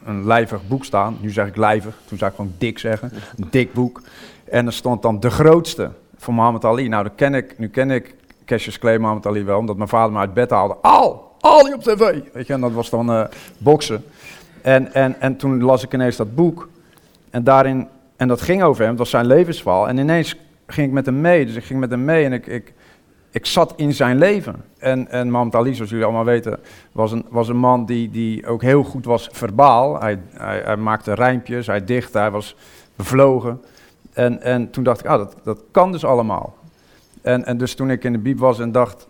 een 0.05 0.25
lijvig 0.25 0.67
boek 0.67 0.85
staan. 0.85 1.17
Nu 1.21 1.29
zeg 1.29 1.47
ik 1.47 1.55
lijvig, 1.55 1.97
toen 2.05 2.17
zou 2.17 2.31
ik 2.31 2.37
gewoon 2.37 2.53
dik 2.57 2.79
zeggen. 2.79 3.11
Een 3.37 3.47
dik 3.49 3.73
boek. 3.73 4.01
En 4.49 4.65
er 4.65 4.73
stond 4.73 5.01
dan 5.01 5.19
de 5.19 5.29
grootste 5.29 5.91
van 6.17 6.35
Muhammad 6.35 6.65
Ali. 6.65 6.87
Nou, 6.87 7.03
dat 7.03 7.15
ken 7.15 7.33
ik, 7.33 7.57
nu 7.57 7.69
ken 7.69 7.91
ik 7.91 8.15
Cassius 8.45 8.79
Clay 8.79 8.97
Muhammad 8.97 9.25
Ali 9.25 9.43
wel, 9.43 9.57
omdat 9.57 9.77
mijn 9.77 9.89
vader 9.89 10.11
me 10.11 10.19
uit 10.19 10.33
bed 10.33 10.49
haalde. 10.49 10.75
Al! 10.81 11.34
Ali 11.45 11.73
op 11.73 11.81
tv! 11.84 12.21
Weet 12.34 12.47
je, 12.47 12.53
en 12.53 12.62
dat 12.62 12.71
was 12.71 12.89
dan 12.89 13.10
uh, 13.10 13.23
boksen. 13.58 14.03
En, 14.62 14.93
en, 14.93 15.21
en 15.21 15.36
toen 15.36 15.63
las 15.63 15.84
ik 15.84 15.93
ineens 15.93 16.15
dat 16.15 16.36
boek. 16.36 16.69
En 17.29 17.43
daarin, 17.43 17.88
en 18.15 18.27
dat 18.27 18.41
ging 18.41 18.63
over 18.63 18.81
hem, 18.81 18.89
het 18.89 18.99
was 18.99 19.10
zijn 19.10 19.25
levensverhaal. 19.25 19.88
En 19.88 19.97
ineens 19.97 20.36
ging 20.67 20.88
ik 20.88 20.93
met 20.93 21.05
hem 21.05 21.21
mee. 21.21 21.45
Dus 21.45 21.55
ik 21.55 21.63
ging 21.63 21.79
met 21.79 21.89
hem 21.89 22.05
mee 22.05 22.25
en 22.25 22.34
ik, 22.34 22.47
ik, 22.47 22.73
ik 23.31 23.45
zat 23.45 23.73
in 23.75 23.93
zijn 23.93 24.17
leven. 24.17 24.55
En, 24.77 25.08
en 25.10 25.49
zoals 25.51 25.89
jullie 25.89 26.03
allemaal 26.03 26.25
weten, 26.25 26.60
was 26.91 27.12
een, 27.12 27.25
was 27.29 27.47
een 27.47 27.58
man 27.58 27.86
die, 27.86 28.10
die 28.10 28.47
ook 28.47 28.62
heel 28.62 28.84
goed 28.84 29.05
was 29.05 29.29
verbaal. 29.31 29.99
Hij, 29.99 30.19
hij, 30.31 30.62
hij 30.65 30.77
maakte 30.77 31.13
rijmpjes, 31.13 31.67
hij 31.67 31.86
dichtte, 31.86 32.17
hij 32.17 32.31
was 32.31 32.55
bevlogen. 32.95 33.62
En, 34.13 34.41
en 34.41 34.69
toen 34.69 34.84
dacht 34.84 34.99
ik, 34.99 35.05
ah, 35.05 35.17
dat, 35.17 35.36
dat 35.43 35.63
kan 35.71 35.91
dus 35.91 36.05
allemaal. 36.05 36.55
En, 37.21 37.45
en 37.45 37.58
dus 37.58 37.75
toen 37.75 37.89
ik 37.89 38.03
in 38.03 38.12
de 38.12 38.19
bieb 38.19 38.39
was 38.39 38.60
en 38.60 38.71
dacht, 38.71 39.08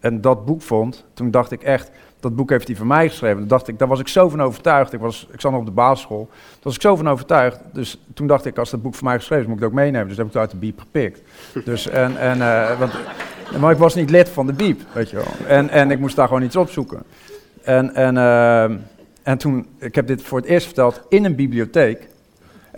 en 0.00 0.20
dat 0.20 0.44
boek 0.44 0.62
vond, 0.62 1.04
toen 1.14 1.30
dacht 1.30 1.50
ik 1.50 1.62
echt, 1.62 1.90
dat 2.20 2.36
boek 2.36 2.50
heeft 2.50 2.66
hij 2.66 2.76
voor 2.76 2.86
mij 2.86 3.08
geschreven. 3.08 3.38
Toen 3.38 3.48
dacht 3.48 3.68
ik, 3.68 3.78
daar 3.78 3.88
was 3.88 4.00
ik 4.00 4.08
zo 4.08 4.28
van 4.28 4.42
overtuigd. 4.42 4.92
Ik, 4.92 5.00
was, 5.00 5.28
ik 5.32 5.40
zat 5.40 5.50
nog 5.50 5.60
op 5.60 5.66
de 5.66 5.72
basisschool. 5.72 6.28
Daar 6.30 6.58
was 6.62 6.74
ik 6.74 6.80
zo 6.80 6.96
van 6.96 7.08
overtuigd. 7.08 7.60
Dus 7.72 8.00
toen 8.14 8.26
dacht 8.26 8.44
ik, 8.44 8.58
als 8.58 8.70
dat 8.70 8.82
boek 8.82 8.94
voor 8.94 9.04
mij 9.04 9.16
geschreven 9.16 9.42
is, 9.44 9.48
moet 9.48 9.56
ik 9.56 9.62
het 9.62 9.72
ook 9.72 9.78
meenemen. 9.78 10.08
Dus 10.08 10.16
dat 10.16 10.26
heb 10.26 10.34
ik 10.34 10.40
het 10.40 10.42
uit 10.42 10.50
de 10.50 10.66
biep 10.66 10.80
gepikt. 10.80 11.22
Dus, 11.70 11.88
en, 11.88 12.16
en, 12.16 12.38
uh, 12.38 12.78
want, 12.78 12.92
maar 13.60 13.72
ik 13.72 13.78
was 13.78 13.94
niet 13.94 14.10
lid 14.10 14.28
van 14.28 14.46
de 14.46 14.52
biep, 14.52 14.80
weet 14.92 15.10
je 15.10 15.16
wel. 15.16 15.46
En, 15.46 15.68
en 15.68 15.90
ik 15.90 15.98
moest 15.98 16.16
daar 16.16 16.26
gewoon 16.26 16.42
iets 16.42 16.56
opzoeken. 16.56 17.02
En, 17.62 17.94
en, 17.94 18.14
uh, 18.14 18.62
en 19.22 19.38
toen, 19.38 19.66
ik 19.78 19.94
heb 19.94 20.06
dit 20.06 20.22
voor 20.22 20.38
het 20.38 20.46
eerst 20.46 20.66
verteld 20.66 21.00
in 21.08 21.24
een 21.24 21.34
bibliotheek. 21.34 22.08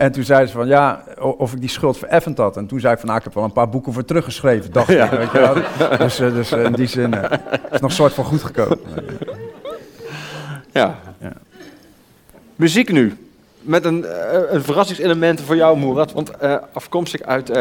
En 0.03 0.11
toen 0.11 0.23
zeiden 0.23 0.47
ze 0.49 0.53
van, 0.53 0.67
ja, 0.67 1.03
of 1.19 1.53
ik 1.53 1.59
die 1.59 1.69
schuld 1.69 1.97
vereffend 1.97 2.37
had. 2.37 2.57
En 2.57 2.67
toen 2.67 2.79
zei 2.79 2.93
ik 2.93 2.99
van, 2.99 3.07
nou, 3.07 3.19
ik 3.19 3.25
heb 3.25 3.33
wel 3.33 3.43
een 3.43 3.51
paar 3.51 3.69
boeken 3.69 3.93
voor 3.93 4.05
teruggeschreven, 4.05 4.71
dacht 4.71 4.89
ik. 4.89 5.09
Weet 5.09 5.31
je 5.31 5.39
wel. 5.39 5.53
Dus, 5.97 6.19
uh, 6.19 6.33
dus 6.33 6.51
uh, 6.51 6.63
in 6.63 6.73
die 6.73 6.87
zin 6.87 7.13
uh, 7.13 7.23
is 7.23 7.29
het 7.69 7.81
nog 7.81 7.81
een 7.81 7.91
soort 7.91 8.13
van 8.13 8.25
goed 8.25 8.43
gekomen. 8.43 8.79
Ja. 10.71 10.99
ja. 11.19 11.33
Muziek 12.55 12.91
nu. 12.91 13.17
Met 13.61 13.85
een, 13.85 14.05
een 14.55 14.63
verrassingselement 14.63 15.41
voor 15.41 15.55
jou, 15.55 15.77
Moerad. 15.77 16.11
Want 16.11 16.31
afkomstig 16.73 17.21
uit 17.21 17.51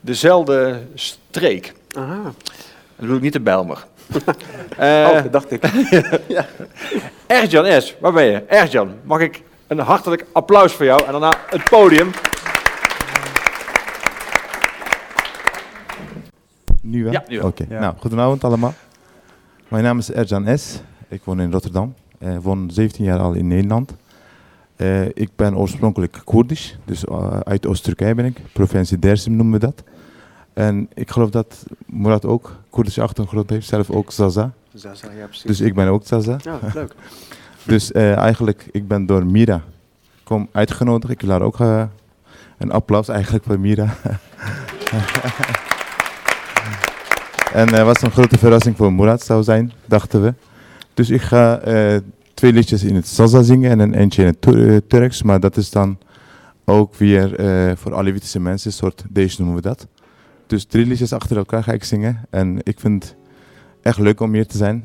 dezelfde 0.00 0.80
streek. 0.94 1.72
Aha. 1.96 2.22
Dat 2.22 2.96
bedoel 2.96 3.16
ik 3.16 3.22
niet 3.22 3.32
de 3.32 3.40
Bijlmer. 3.40 3.86
oh, 4.78 5.22
dat 5.22 5.32
dacht 5.32 5.50
ik. 5.50 5.62
ja. 6.36 6.46
Erjan 7.26 7.82
S., 7.82 7.96
waar 8.00 8.12
ben 8.12 8.24
je? 8.24 8.42
Erjan, 8.46 8.94
mag 9.04 9.20
ik 9.20 9.42
een 9.70 9.78
hartelijk 9.78 10.26
applaus 10.32 10.72
voor 10.72 10.84
jou 10.84 11.04
en 11.04 11.12
daarna 11.12 11.34
het 11.46 11.64
podium. 11.64 12.10
Nu 16.82 17.04
wel? 17.04 17.12
Ja, 17.12 17.24
nu 17.28 17.38
wel. 17.38 17.46
Oké, 17.46 17.62
okay. 17.62 17.76
ja. 17.76 17.82
nou, 17.82 17.94
goedenavond 17.98 18.44
allemaal. 18.44 18.74
Mijn 19.68 19.84
naam 19.84 19.98
is 19.98 20.12
Erjan 20.12 20.58
S. 20.58 20.80
Ik 21.08 21.20
woon 21.24 21.40
in 21.40 21.52
Rotterdam. 21.52 21.94
Ik 22.18 22.26
uh, 22.28 22.36
woon 22.42 22.70
17 22.72 23.04
jaar 23.04 23.18
al 23.18 23.32
in 23.32 23.46
Nederland. 23.46 23.94
Uh, 24.76 25.04
ik 25.04 25.30
ben 25.36 25.56
oorspronkelijk 25.56 26.20
Koerdisch, 26.24 26.78
dus 26.84 27.04
uh, 27.04 27.40
uit 27.40 27.66
Oost-Turkije 27.66 28.14
ben 28.14 28.24
ik. 28.24 28.40
Provincie 28.52 28.98
Dersim 28.98 29.36
noemen 29.36 29.60
we 29.60 29.66
dat. 29.66 29.82
En 30.52 30.88
ik 30.94 31.10
geloof 31.10 31.30
dat 31.30 31.64
Murat 31.86 32.24
ook 32.24 32.56
Koerdische 32.70 33.02
achtergrond 33.02 33.50
heeft, 33.50 33.66
zelf 33.66 33.90
ook 33.90 34.12
Zaza. 34.12 34.52
Zaza, 34.74 35.10
ja 35.12 35.26
precies. 35.26 35.44
Dus 35.44 35.60
ik 35.60 35.74
ben 35.74 35.88
ook 35.88 36.06
Zaza. 36.06 36.36
Ja, 36.42 36.58
leuk. 36.74 36.94
Dus 37.70 37.90
uh, 37.90 38.16
eigenlijk, 38.16 38.66
ik 38.70 38.88
ben 38.88 39.06
door 39.06 39.26
Mira 39.26 39.62
kom 40.24 40.48
uitgenodigd. 40.52 41.12
Ik 41.12 41.20
wil 41.20 41.40
ook 41.40 41.58
uh, 41.58 41.82
een 42.58 42.70
applaus 42.70 43.08
eigenlijk 43.08 43.44
voor 43.44 43.60
Mira. 43.60 43.84
en 47.52 47.68
het 47.68 47.78
uh, 47.78 47.84
was 47.84 48.02
een 48.02 48.10
grote 48.10 48.38
verrassing 48.38 48.76
voor 48.76 48.92
Murat 48.92 49.22
zou 49.22 49.42
zijn, 49.42 49.72
dachten 49.86 50.22
we. 50.22 50.34
Dus 50.94 51.10
ik 51.10 51.20
ga 51.20 51.60
twee 52.34 52.52
liedjes 52.52 52.82
in 52.82 52.94
het 52.94 53.06
Salsa 53.06 53.42
zingen 53.42 53.70
en 53.70 53.78
een 53.78 53.94
eentje 53.94 54.22
in 54.22 54.28
het 54.28 54.40
Tur 54.40 54.86
Turks. 54.86 55.22
Maar 55.22 55.40
dat 55.40 55.56
is 55.56 55.70
dan 55.70 55.98
ook 56.64 56.94
weer 56.94 57.40
uh, 57.40 57.72
voor 57.76 57.94
Alevitische 57.94 58.40
mensen, 58.40 58.70
een 58.70 58.76
soort 58.76 59.04
deze 59.08 59.36
noemen 59.42 59.56
we 59.56 59.68
dat. 59.68 59.86
Dus 60.46 60.64
drie 60.64 60.86
liedjes 60.86 61.12
achter 61.12 61.36
elkaar 61.36 61.62
ga 61.62 61.72
ik 61.72 61.84
zingen. 61.84 62.20
En 62.30 62.58
ik 62.62 62.80
vind 62.80 63.04
het 63.04 63.16
echt 63.82 63.98
leuk 63.98 64.20
om 64.20 64.32
hier 64.32 64.46
te 64.46 64.56
zijn. 64.56 64.84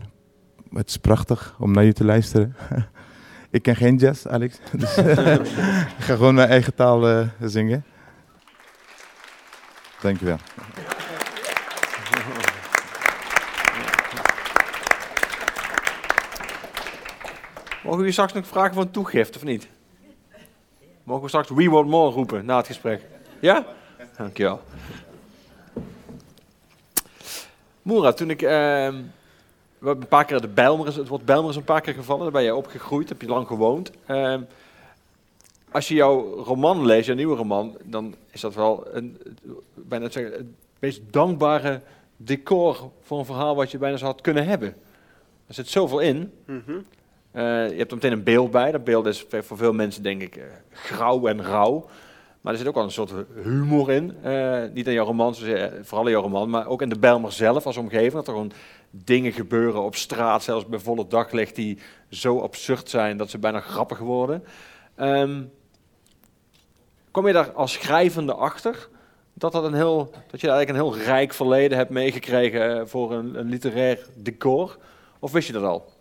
Het 0.76 0.90
is 0.90 0.98
prachtig 0.98 1.56
om 1.60 1.72
naar 1.72 1.84
je 1.84 1.94
te 1.94 2.06
luisteren. 2.06 2.56
ik 3.50 3.62
ken 3.62 3.76
geen 3.76 3.96
jazz, 3.96 4.26
Alex. 4.26 4.60
Dus 4.72 4.98
ik 5.98 6.04
ga 6.04 6.16
gewoon 6.16 6.36
mijn 6.36 6.50
eigen 6.50 6.76
taal 6.76 7.10
uh, 7.10 7.28
zingen. 7.42 7.86
Dankjewel. 10.02 10.38
Mogen 17.84 18.00
we 18.00 18.06
je 18.06 18.12
straks 18.12 18.34
nog 18.34 18.48
vragen 18.48 18.74
voor 18.74 18.84
een 18.84 18.92
toegift, 18.92 19.36
of 19.36 19.44
niet? 19.44 19.68
Mogen 21.04 21.24
we 21.24 21.28
straks 21.28 21.50
We 21.50 21.70
Want 21.70 21.88
More 21.88 22.12
roepen 22.12 22.46
na 22.46 22.58
het 22.58 22.68
gesprek? 22.68 23.02
Ja? 23.40 23.66
Dankjewel. 24.18 24.62
Moera, 27.82 28.14
toen 28.14 28.30
ik... 28.30 28.42
Uh, 28.42 28.88
we 29.80 29.86
hebben 29.86 30.04
een 30.04 30.10
paar 30.10 30.26
keer 30.26 30.42
de 30.42 30.48
Bijlmer, 30.48 30.86
het 30.86 31.08
woord 31.08 31.26
Bijlmer 31.26 31.50
is 31.50 31.56
een 31.56 31.64
paar 31.64 31.82
keer 31.82 31.94
gevallen. 31.94 32.24
Daar 32.24 32.32
ben 32.32 32.44
jij 32.44 32.52
opgegroeid, 32.52 33.10
heb 33.10 33.22
je 33.22 33.28
lang 33.28 33.48
gewoond. 33.48 33.92
Uh, 34.08 34.36
als 35.72 35.88
je 35.88 35.94
jouw 35.94 36.44
roman 36.44 36.86
leest, 36.86 37.06
jouw 37.06 37.16
nieuwe 37.16 37.36
roman, 37.36 37.78
dan 37.84 38.16
is 38.32 38.42
dat 38.42 38.56
wel 38.56 38.88
een, 38.92 39.18
bijna 39.74 40.10
zeggen, 40.10 40.34
het 40.34 40.46
meest 40.80 41.02
dankbare 41.10 41.82
decor 42.18 42.92
voor 43.02 43.20
een 43.20 43.26
verhaal 43.26 43.56
wat 43.56 43.72
je 43.72 43.78
bijna 43.78 43.98
zou 43.98 44.12
had 44.12 44.22
kunnen 44.22 44.46
hebben. 44.46 44.76
Er 45.48 45.54
zit 45.54 45.68
zoveel 45.68 46.00
in. 46.00 46.32
Mm 46.46 46.64
-hmm. 46.66 46.86
Eh, 47.32 47.44
je 47.70 47.78
hebt 47.78 47.92
er 47.92 47.96
meteen 47.96 48.12
een 48.12 48.24
beeld 48.24 48.52
bij. 48.52 48.72
Dat 48.72 48.84
beeld 48.84 49.06
is 49.06 49.26
voor 49.30 49.58
veel 49.58 49.74
mensen 49.74 50.04
denk 50.04 50.22
ik 50.22 50.36
uh, 50.36 50.44
grauw 50.72 51.28
en 51.28 51.44
rauw. 51.44 51.90
Maar 52.42 52.54
er 52.54 52.60
zit 52.60 52.68
ook 52.68 52.76
wel 52.76 52.84
een 52.84 52.92
soort 52.92 53.14
humor 53.44 53.92
in. 53.92 54.16
Uh, 54.26 54.64
niet 54.74 54.88
in 54.88 54.94
jouw 54.94 55.06
roman, 55.06 55.36
vooral 55.82 56.06
in 56.06 56.12
jouw 56.12 56.22
roman, 56.22 56.50
maar 56.50 56.68
ook 56.68 56.82
in 56.82 56.90
de 56.90 57.00
Bijlmer 57.00 57.32
zelf 57.32 57.66
als 57.66 57.78
omgeving. 57.78 58.14
Dat 58.14 58.28
er 58.28 58.34
gewoon 58.34 58.52
dingen 59.04 59.32
gebeuren 59.32 59.82
op 59.82 59.96
straat, 59.96 60.44
zelfs 60.44 60.66
bij 60.66 60.80
volle 60.80 61.08
daglicht, 61.08 61.56
die 61.56 61.78
zo 62.10 62.40
absurd 62.42 62.90
zijn 62.90 63.18
dat 63.18 63.30
ze 63.30 63.38
bijna 63.38 63.60
grappig 63.60 64.00
worden. 64.00 64.44
Um, 64.98 65.52
kom 67.12 67.28
je 67.28 67.34
daar 67.34 67.52
als 67.52 67.74
schrijvende 67.74 68.34
achter 68.34 68.90
dat, 69.34 69.52
dat, 69.52 69.64
een 69.64 69.74
heel, 69.74 70.12
dat 70.32 70.42
je 70.42 70.50
eigenlijk 70.50 70.70
een 70.70 70.86
heel 70.86 71.04
rijk 71.04 71.34
verleden 71.34 71.78
hebt 71.78 71.90
meegekregen 71.90 72.90
voor 72.90 73.12
een, 73.12 73.40
een 73.40 73.50
literair 73.50 74.08
decor? 74.16 74.78
Of 75.20 75.32
wist 75.32 75.48
je 75.48 75.54
dat 75.54 75.64
al? 75.64 75.94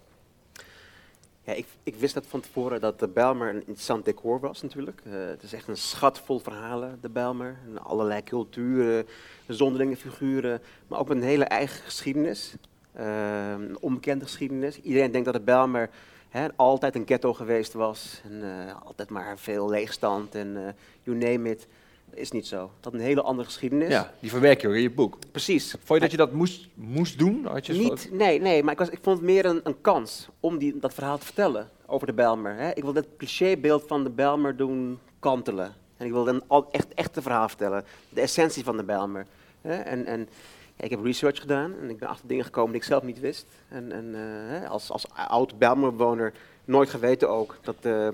Ja, 1.43 1.53
ik, 1.53 1.67
ik, 1.83 1.95
wist 1.95 2.15
dat 2.15 2.27
van 2.27 2.41
tevoren 2.41 2.81
dat 2.81 2.99
de 2.99 3.09
Bijlmer 3.09 3.49
een 3.49 3.59
interessant 3.59 4.05
decor 4.05 4.41
was 4.41 4.63
natuurlijk. 4.63 5.03
Uh, 5.07 5.13
het 5.27 5.43
is 5.43 5.53
echt 5.53 5.69
een 5.69 5.77
schat 5.77 6.21
vol 6.25 6.39
verhalen, 6.39 6.99
de 7.01 7.09
Bijlmer. 7.09 7.57
allerlei 7.83 8.23
culturen, 8.23 9.07
zonderlinge 9.49 9.97
figuren, 9.97 10.63
maar 10.89 10.99
ook 10.99 11.11
een 11.11 11.23
hele 11.23 11.45
eigen 11.45 11.85
geschiedenis. 11.85 12.55
Een 12.95 13.77
onbekende 13.81 14.25
geschiedenis. 14.25 14.81
Iedereen 14.81 15.11
denkt 15.11 15.27
dat 15.27 15.35
de 15.35 15.41
Bijlmer 15.41 15.91
hè, 16.29 16.47
altijd 16.57 16.95
een 16.95 17.07
ghetto 17.07 17.35
geweest 17.35 17.73
was. 17.73 18.21
En 18.25 18.33
uh, 18.33 18.75
altijd 18.85 19.11
maar 19.11 19.39
veel 19.39 19.69
leegstand 19.69 20.35
en 20.35 20.77
you 21.03 21.17
name 21.17 21.51
it 21.51 21.67
is 22.15 22.31
niet 22.31 22.47
zo. 22.47 22.71
Dat 22.81 22.93
een 22.93 23.01
hele 23.01 23.23
andere 23.23 23.47
geschiedenis. 23.47 23.89
Ja, 23.89 24.13
die 24.21 24.31
verwerk 24.31 24.61
je 24.61 24.69
ook 24.69 24.75
in 24.75 24.81
je 24.81 24.91
boek. 24.91 25.19
Precies. 25.31 25.71
Vond 25.71 25.89
je 25.89 25.99
dat 25.99 26.11
je 26.11 26.17
dat 26.17 26.33
moest, 26.33 26.69
moest 26.75 27.19
doen? 27.19 27.47
Had 27.47 27.67
je 27.67 27.73
niet, 27.73 28.09
nee, 28.13 28.41
nee, 28.41 28.63
maar 28.63 28.73
ik, 28.73 28.79
was, 28.79 28.89
ik 28.89 28.99
vond 29.03 29.17
het 29.17 29.27
meer 29.27 29.45
een, 29.45 29.61
een 29.65 29.81
kans 29.81 30.29
om 30.41 30.59
die, 30.59 30.79
dat 30.79 30.95
verhaal 30.95 31.19
te 31.19 31.25
vertellen 31.25 31.71
over 31.87 32.07
de 32.07 32.13
Belmer. 32.13 32.57
Hè. 32.57 32.71
Ik 32.71 32.83
wil 32.83 32.93
dat 32.93 33.07
clichébeeld 33.17 33.85
van 33.87 34.05
de 34.05 34.11
Belmer 34.11 34.57
doen 34.57 34.99
kantelen. 35.19 35.75
En 35.97 36.07
ik 36.07 36.13
wil 36.13 36.25
dan 36.25 36.43
al 36.47 36.69
echt 36.71 36.95
echte 36.95 37.23
verhaal 37.23 37.49
vertellen. 37.49 37.85
De 38.09 38.21
essentie 38.21 38.65
van 38.65 38.77
de 38.77 38.85
Belmer. 38.85 39.27
Hè. 39.61 39.75
En, 39.75 40.07
en 40.07 40.29
ik 40.77 40.91
heb 40.91 41.05
research 41.05 41.41
gedaan 41.41 41.75
en 41.81 41.91
ik 41.91 41.99
ben 41.99 42.09
achter 42.09 42.29
dingen 42.29 42.45
gekomen 42.45 42.73
die 42.73 42.81
ik 42.81 42.87
zelf 42.87 43.03
niet 43.03 43.21
wist. 43.21 43.47
En, 43.69 43.93
en 43.93 44.15
uh, 44.15 44.71
als, 44.71 44.91
als 44.91 45.07
oud 45.11 45.59
Belmerbewoner 45.59 46.33
nooit 46.65 46.91
geweten 46.91 47.29
ook 47.29 47.59
dat, 47.63 47.77
uh, 47.83 48.09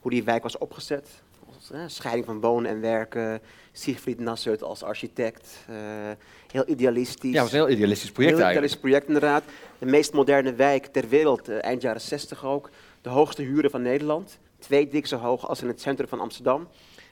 hoe 0.00 0.10
die 0.10 0.24
wijk 0.24 0.42
was 0.42 0.58
opgezet 0.58 1.22
scheiding 1.86 2.24
van 2.24 2.40
wonen 2.40 2.70
en 2.70 2.80
werken. 2.80 3.40
Siegfried 3.72 4.20
Nassert 4.20 4.62
als 4.62 4.82
architect. 4.82 5.64
Uh, 5.70 5.76
heel 6.52 6.68
idealistisch. 6.68 7.32
Ja, 7.32 7.42
het 7.42 7.50
was 7.50 7.52
een 7.52 7.66
heel 7.66 7.76
idealistisch 7.76 8.10
project 8.10 8.36
heel 8.36 8.46
idealistisch 8.46 8.80
project 8.80 9.06
inderdaad. 9.06 9.42
De 9.78 9.86
meest 9.86 10.12
moderne 10.12 10.54
wijk 10.54 10.86
ter 10.86 11.08
wereld, 11.08 11.48
eind 11.48 11.82
jaren 11.82 12.00
60 12.00 12.44
ook. 12.44 12.70
De 13.02 13.08
hoogste 13.08 13.42
huren 13.42 13.70
van 13.70 13.82
Nederland. 13.82 14.38
Twee 14.58 14.88
dik 14.88 15.06
zo 15.06 15.16
hoog 15.16 15.48
als 15.48 15.62
in 15.62 15.68
het 15.68 15.80
centrum 15.80 16.08
van 16.08 16.20
Amsterdam. 16.20 16.68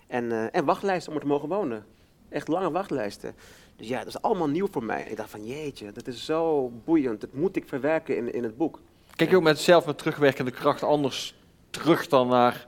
En, 0.06 0.52
en 0.52 0.64
wachtlijsten 0.64 1.12
om 1.12 1.18
er 1.18 1.24
te 1.24 1.30
mogen 1.30 1.48
wonen. 1.48 1.85
Echt 2.28 2.48
lange 2.48 2.70
wachtlijsten. 2.70 3.35
Dus 3.76 3.88
ja, 3.88 3.98
dat 3.98 4.06
is 4.06 4.22
allemaal 4.22 4.48
nieuw 4.48 4.68
voor 4.70 4.84
mij. 4.84 5.04
En 5.04 5.10
ik 5.10 5.16
dacht 5.16 5.30
van 5.30 5.46
jeetje, 5.46 5.92
dat 5.92 6.06
is 6.06 6.24
zo 6.24 6.70
boeiend. 6.84 7.20
Dat 7.20 7.32
moet 7.32 7.56
ik 7.56 7.68
verwerken 7.68 8.16
in, 8.16 8.32
in 8.32 8.42
het 8.42 8.56
boek. 8.56 8.80
Kijk 9.16 9.30
je 9.30 9.36
ook 9.36 9.42
met 9.42 9.58
zelf 9.58 9.86
met 9.86 9.98
terugwerkende 9.98 10.50
kracht 10.50 10.82
anders 10.82 11.34
terug 11.70 12.08
dan 12.08 12.28
naar 12.28 12.66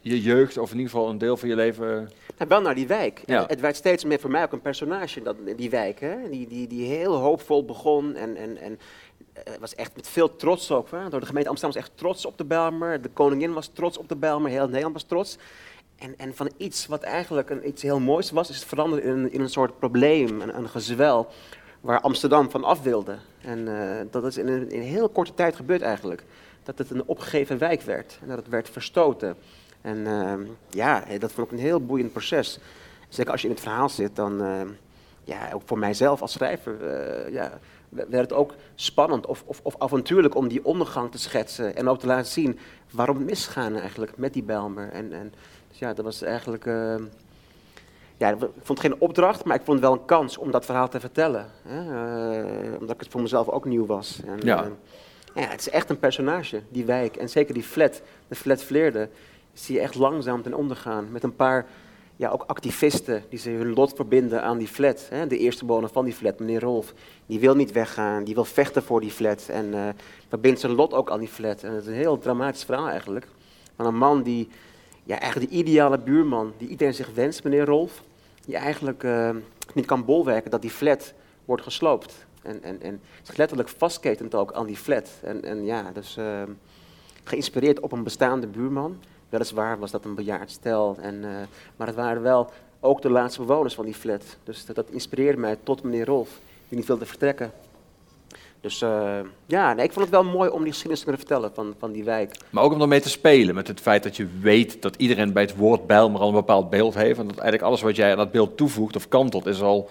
je 0.00 0.20
jeugd, 0.20 0.58
of 0.58 0.70
in 0.70 0.76
ieder 0.76 0.90
geval 0.90 1.08
een 1.08 1.18
deel 1.18 1.36
van 1.36 1.48
je 1.48 1.54
leven... 1.54 2.10
Nou, 2.36 2.48
wel 2.48 2.60
naar 2.60 2.74
die 2.74 2.86
wijk. 2.86 3.22
Het 3.26 3.60
werd 3.60 3.76
steeds 3.76 4.04
meer 4.04 4.20
voor 4.20 4.30
mij 4.30 4.42
ook 4.42 4.52
een 4.52 4.60
personage, 4.60 5.22
dat, 5.22 5.36
die 5.56 5.70
wijk. 5.70 6.00
Hè? 6.00 6.28
Die, 6.30 6.46
die, 6.46 6.66
die 6.66 6.86
heel 6.86 7.14
hoopvol 7.14 7.64
begon 7.64 8.14
en, 8.14 8.36
en, 8.36 8.56
en 8.56 8.78
uh, 9.48 9.54
was 9.60 9.74
echt 9.74 9.96
met 9.96 10.08
veel 10.08 10.36
trots 10.36 10.70
ook. 10.70 10.90
Hè? 10.90 11.08
Door 11.08 11.20
de 11.20 11.26
gemeente 11.26 11.48
Amsterdam 11.48 11.80
was 11.80 11.88
echt 11.88 11.98
trots 11.98 12.26
op 12.26 12.38
de 12.38 12.44
Bijlmer. 12.44 13.02
De 13.02 13.08
koningin 13.08 13.52
was 13.52 13.68
trots 13.68 13.98
op 13.98 14.08
de 14.08 14.16
Bijlmer, 14.16 14.50
heel 14.50 14.66
Nederland 14.66 14.94
was 14.94 15.02
trots. 15.02 15.38
En, 16.00 16.14
en 16.16 16.34
van 16.34 16.50
iets 16.56 16.86
wat 16.86 17.02
eigenlijk 17.02 17.50
een, 17.50 17.68
iets 17.68 17.82
heel 17.82 18.00
moois 18.00 18.30
was, 18.30 18.50
is 18.50 18.56
het 18.56 18.64
veranderd 18.64 19.02
in, 19.02 19.32
in 19.32 19.40
een 19.40 19.50
soort 19.50 19.78
probleem, 19.78 20.40
een, 20.40 20.56
een 20.56 20.68
gezwel, 20.68 21.28
waar 21.80 22.00
Amsterdam 22.00 22.50
van 22.50 22.64
af 22.64 22.82
wilde. 22.82 23.18
En 23.40 23.58
uh, 23.58 24.00
dat 24.10 24.24
is 24.24 24.36
in 24.36 24.48
een, 24.48 24.70
in 24.70 24.80
heel 24.80 25.08
korte 25.08 25.34
tijd 25.34 25.56
gebeurd 25.56 25.82
eigenlijk. 25.82 26.24
Dat 26.62 26.78
het 26.78 26.90
een 26.90 27.04
opgegeven 27.06 27.58
wijk 27.58 27.82
werd 27.82 28.18
en 28.22 28.28
dat 28.28 28.36
het 28.36 28.48
werd 28.48 28.68
verstoten. 28.68 29.36
En 29.80 29.96
uh, 29.96 30.32
ja, 30.70 31.04
dat 31.18 31.32
vond 31.32 31.46
ik 31.46 31.52
een 31.52 31.64
heel 31.64 31.84
boeiend 31.84 32.12
proces. 32.12 32.58
Zeker 33.08 33.32
als 33.32 33.40
je 33.40 33.48
in 33.48 33.54
het 33.54 33.62
verhaal 33.62 33.88
zit, 33.88 34.16
dan, 34.16 34.42
uh, 34.42 34.60
ja, 35.24 35.50
ook 35.52 35.62
voor 35.64 35.78
mijzelf 35.78 36.22
als 36.22 36.32
schrijver, 36.32 36.76
uh, 36.82 37.32
ja, 37.32 37.58
werd 37.88 38.12
het 38.12 38.32
ook 38.32 38.54
spannend 38.74 39.26
of, 39.26 39.42
of, 39.46 39.60
of, 39.62 39.74
avontuurlijk 39.78 40.34
om 40.34 40.48
die 40.48 40.64
ondergang 40.64 41.10
te 41.10 41.18
schetsen. 41.18 41.76
En 41.76 41.88
ook 41.88 41.98
te 41.98 42.06
laten 42.06 42.30
zien 42.30 42.58
waarom 42.90 43.16
het 43.16 43.26
misgaan 43.26 43.76
eigenlijk 43.76 44.16
met 44.16 44.32
die 44.32 44.42
Belmer. 44.42 44.90
En, 44.90 45.12
en 45.12 45.32
ja, 45.80 45.92
dat 45.94 46.04
was 46.04 46.22
eigenlijk... 46.22 46.66
Ehm, 46.66 47.02
ja, 48.16 48.28
ik 48.28 48.36
vond 48.38 48.78
het 48.78 48.80
geen 48.80 49.00
opdracht, 49.00 49.44
maar 49.44 49.56
ik 49.56 49.64
vond 49.64 49.78
het 49.78 49.88
wel 49.88 49.98
een 49.98 50.04
kans 50.04 50.38
om 50.38 50.50
dat 50.50 50.64
verhaal 50.64 50.88
te 50.88 51.00
vertellen. 51.00 51.46
Hè? 51.62 51.82
Uh, 51.84 52.80
omdat 52.80 53.00
het 53.00 53.08
voor 53.08 53.20
mezelf 53.20 53.48
ook 53.48 53.64
nieuw 53.64 53.86
was. 53.86 54.20
En, 54.26 54.38
ja. 54.42 54.68
ja, 55.34 55.42
het 55.42 55.60
is 55.60 55.70
echt 55.70 55.90
een 55.90 55.98
personage, 55.98 56.62
die 56.68 56.84
wijk. 56.84 57.16
En 57.16 57.28
zeker 57.28 57.54
die 57.54 57.62
flat, 57.62 58.02
de 58.28 58.34
flat 58.34 58.62
Vleerde 58.62 59.08
zie 59.52 59.74
je 59.74 59.80
echt 59.80 59.94
langzaam 59.94 60.42
ten 60.42 60.54
onder 60.54 60.76
gaan. 60.76 61.12
Met 61.12 61.22
een 61.22 61.36
paar 61.36 61.66
ja, 62.16 62.30
ook 62.30 62.44
activisten 62.46 63.24
die 63.28 63.38
ze 63.38 63.50
hun 63.50 63.72
lot 63.72 63.92
verbinden 63.94 64.42
aan 64.42 64.58
die 64.58 64.68
flat. 64.68 65.06
Hè. 65.10 65.26
De 65.26 65.38
eerste 65.38 65.64
bewoner 65.64 65.90
van 65.90 66.04
die 66.04 66.14
flat, 66.14 66.38
meneer 66.38 66.60
Rolf, 66.60 66.94
die 67.26 67.40
wil 67.40 67.54
niet 67.54 67.72
weggaan, 67.72 68.24
die 68.24 68.34
wil 68.34 68.44
vechten 68.44 68.82
voor 68.82 69.00
die 69.00 69.10
flat. 69.10 69.48
En 69.48 69.66
uh, 69.66 69.88
verbindt 70.28 70.60
zijn 70.60 70.72
lot 70.72 70.92
ook 70.92 71.10
aan 71.10 71.18
die 71.18 71.28
flat. 71.28 71.62
En 71.62 71.72
het 71.72 71.82
is 71.82 71.88
een 71.88 71.94
heel 71.94 72.18
dramatisch 72.18 72.64
verhaal 72.64 72.88
eigenlijk. 72.88 73.26
Van 73.76 73.86
een 73.86 73.96
man 73.96 74.22
die, 74.22 74.48
ja, 75.10 75.20
eigenlijk 75.20 75.52
de 75.52 75.58
ideale 75.58 75.98
buurman, 75.98 76.52
die 76.58 76.68
iedereen 76.68 76.94
zich 76.94 77.10
wenst, 77.14 77.44
meneer 77.44 77.64
Rolf. 77.64 78.02
Die 78.44 78.56
eigenlijk 78.56 79.02
uh, 79.02 79.30
niet 79.74 79.86
kan 79.86 80.04
bolwerken 80.04 80.50
dat 80.50 80.62
die 80.62 80.70
flat 80.70 81.14
wordt 81.44 81.62
gesloopt. 81.62 82.26
En, 82.42 82.62
en, 82.62 82.82
en 82.82 83.00
zich 83.22 83.36
letterlijk 83.36 83.68
vastketent 83.68 84.34
ook 84.34 84.52
aan 84.52 84.66
die 84.66 84.76
flat. 84.76 85.10
En, 85.22 85.44
en 85.44 85.64
ja, 85.64 85.90
dus 85.92 86.16
uh, 86.18 86.42
geïnspireerd 87.24 87.80
op 87.80 87.92
een 87.92 88.02
bestaande 88.02 88.46
buurman. 88.46 88.98
Weliswaar 89.28 89.78
was 89.78 89.90
dat 89.90 90.04
een 90.04 90.14
bejaard 90.14 90.50
stel, 90.50 90.96
en, 91.00 91.14
uh, 91.14 91.30
maar 91.76 91.86
het 91.86 91.96
waren 91.96 92.22
wel 92.22 92.50
ook 92.80 93.02
de 93.02 93.10
laatste 93.10 93.40
bewoners 93.40 93.74
van 93.74 93.84
die 93.84 93.94
flat. 93.94 94.24
Dus 94.44 94.66
dat, 94.66 94.76
dat 94.76 94.90
inspireerde 94.90 95.38
mij 95.40 95.56
tot 95.62 95.82
meneer 95.82 96.06
Rolf, 96.06 96.40
die 96.68 96.78
niet 96.78 96.86
wilde 96.86 97.06
vertrekken. 97.06 97.52
Dus 98.60 98.82
uh, 98.82 99.18
ja, 99.46 99.72
nee, 99.72 99.84
ik 99.84 99.92
vond 99.92 100.04
het 100.04 100.14
wel 100.14 100.24
mooi 100.24 100.50
om 100.50 100.62
die 100.62 100.72
geschiedenis 100.72 100.98
te 100.98 101.04
kunnen 101.04 101.26
vertellen 101.26 101.50
van, 101.54 101.74
van 101.78 101.92
die 101.92 102.04
wijk. 102.04 102.36
Maar 102.50 102.64
ook 102.64 102.72
om 102.72 102.80
ermee 102.80 103.00
te 103.00 103.08
spelen 103.08 103.54
met 103.54 103.68
het 103.68 103.80
feit 103.80 104.02
dat 104.02 104.16
je 104.16 104.26
weet 104.40 104.82
dat 104.82 104.96
iedereen 104.96 105.32
bij 105.32 105.42
het 105.42 105.56
woord 105.56 105.86
Bijlmer 105.86 106.20
al 106.20 106.28
een 106.28 106.34
bepaald 106.34 106.70
beeld 106.70 106.94
heeft. 106.94 107.18
En 107.18 107.26
dat 107.26 107.38
eigenlijk 107.38 107.62
alles 107.62 107.80
wat 107.80 107.96
jij 107.96 108.10
aan 108.10 108.16
dat 108.16 108.32
beeld 108.32 108.56
toevoegt 108.56 108.96
of 108.96 109.08
kantelt 109.08 109.46
is 109.46 109.62
al, 109.62 109.90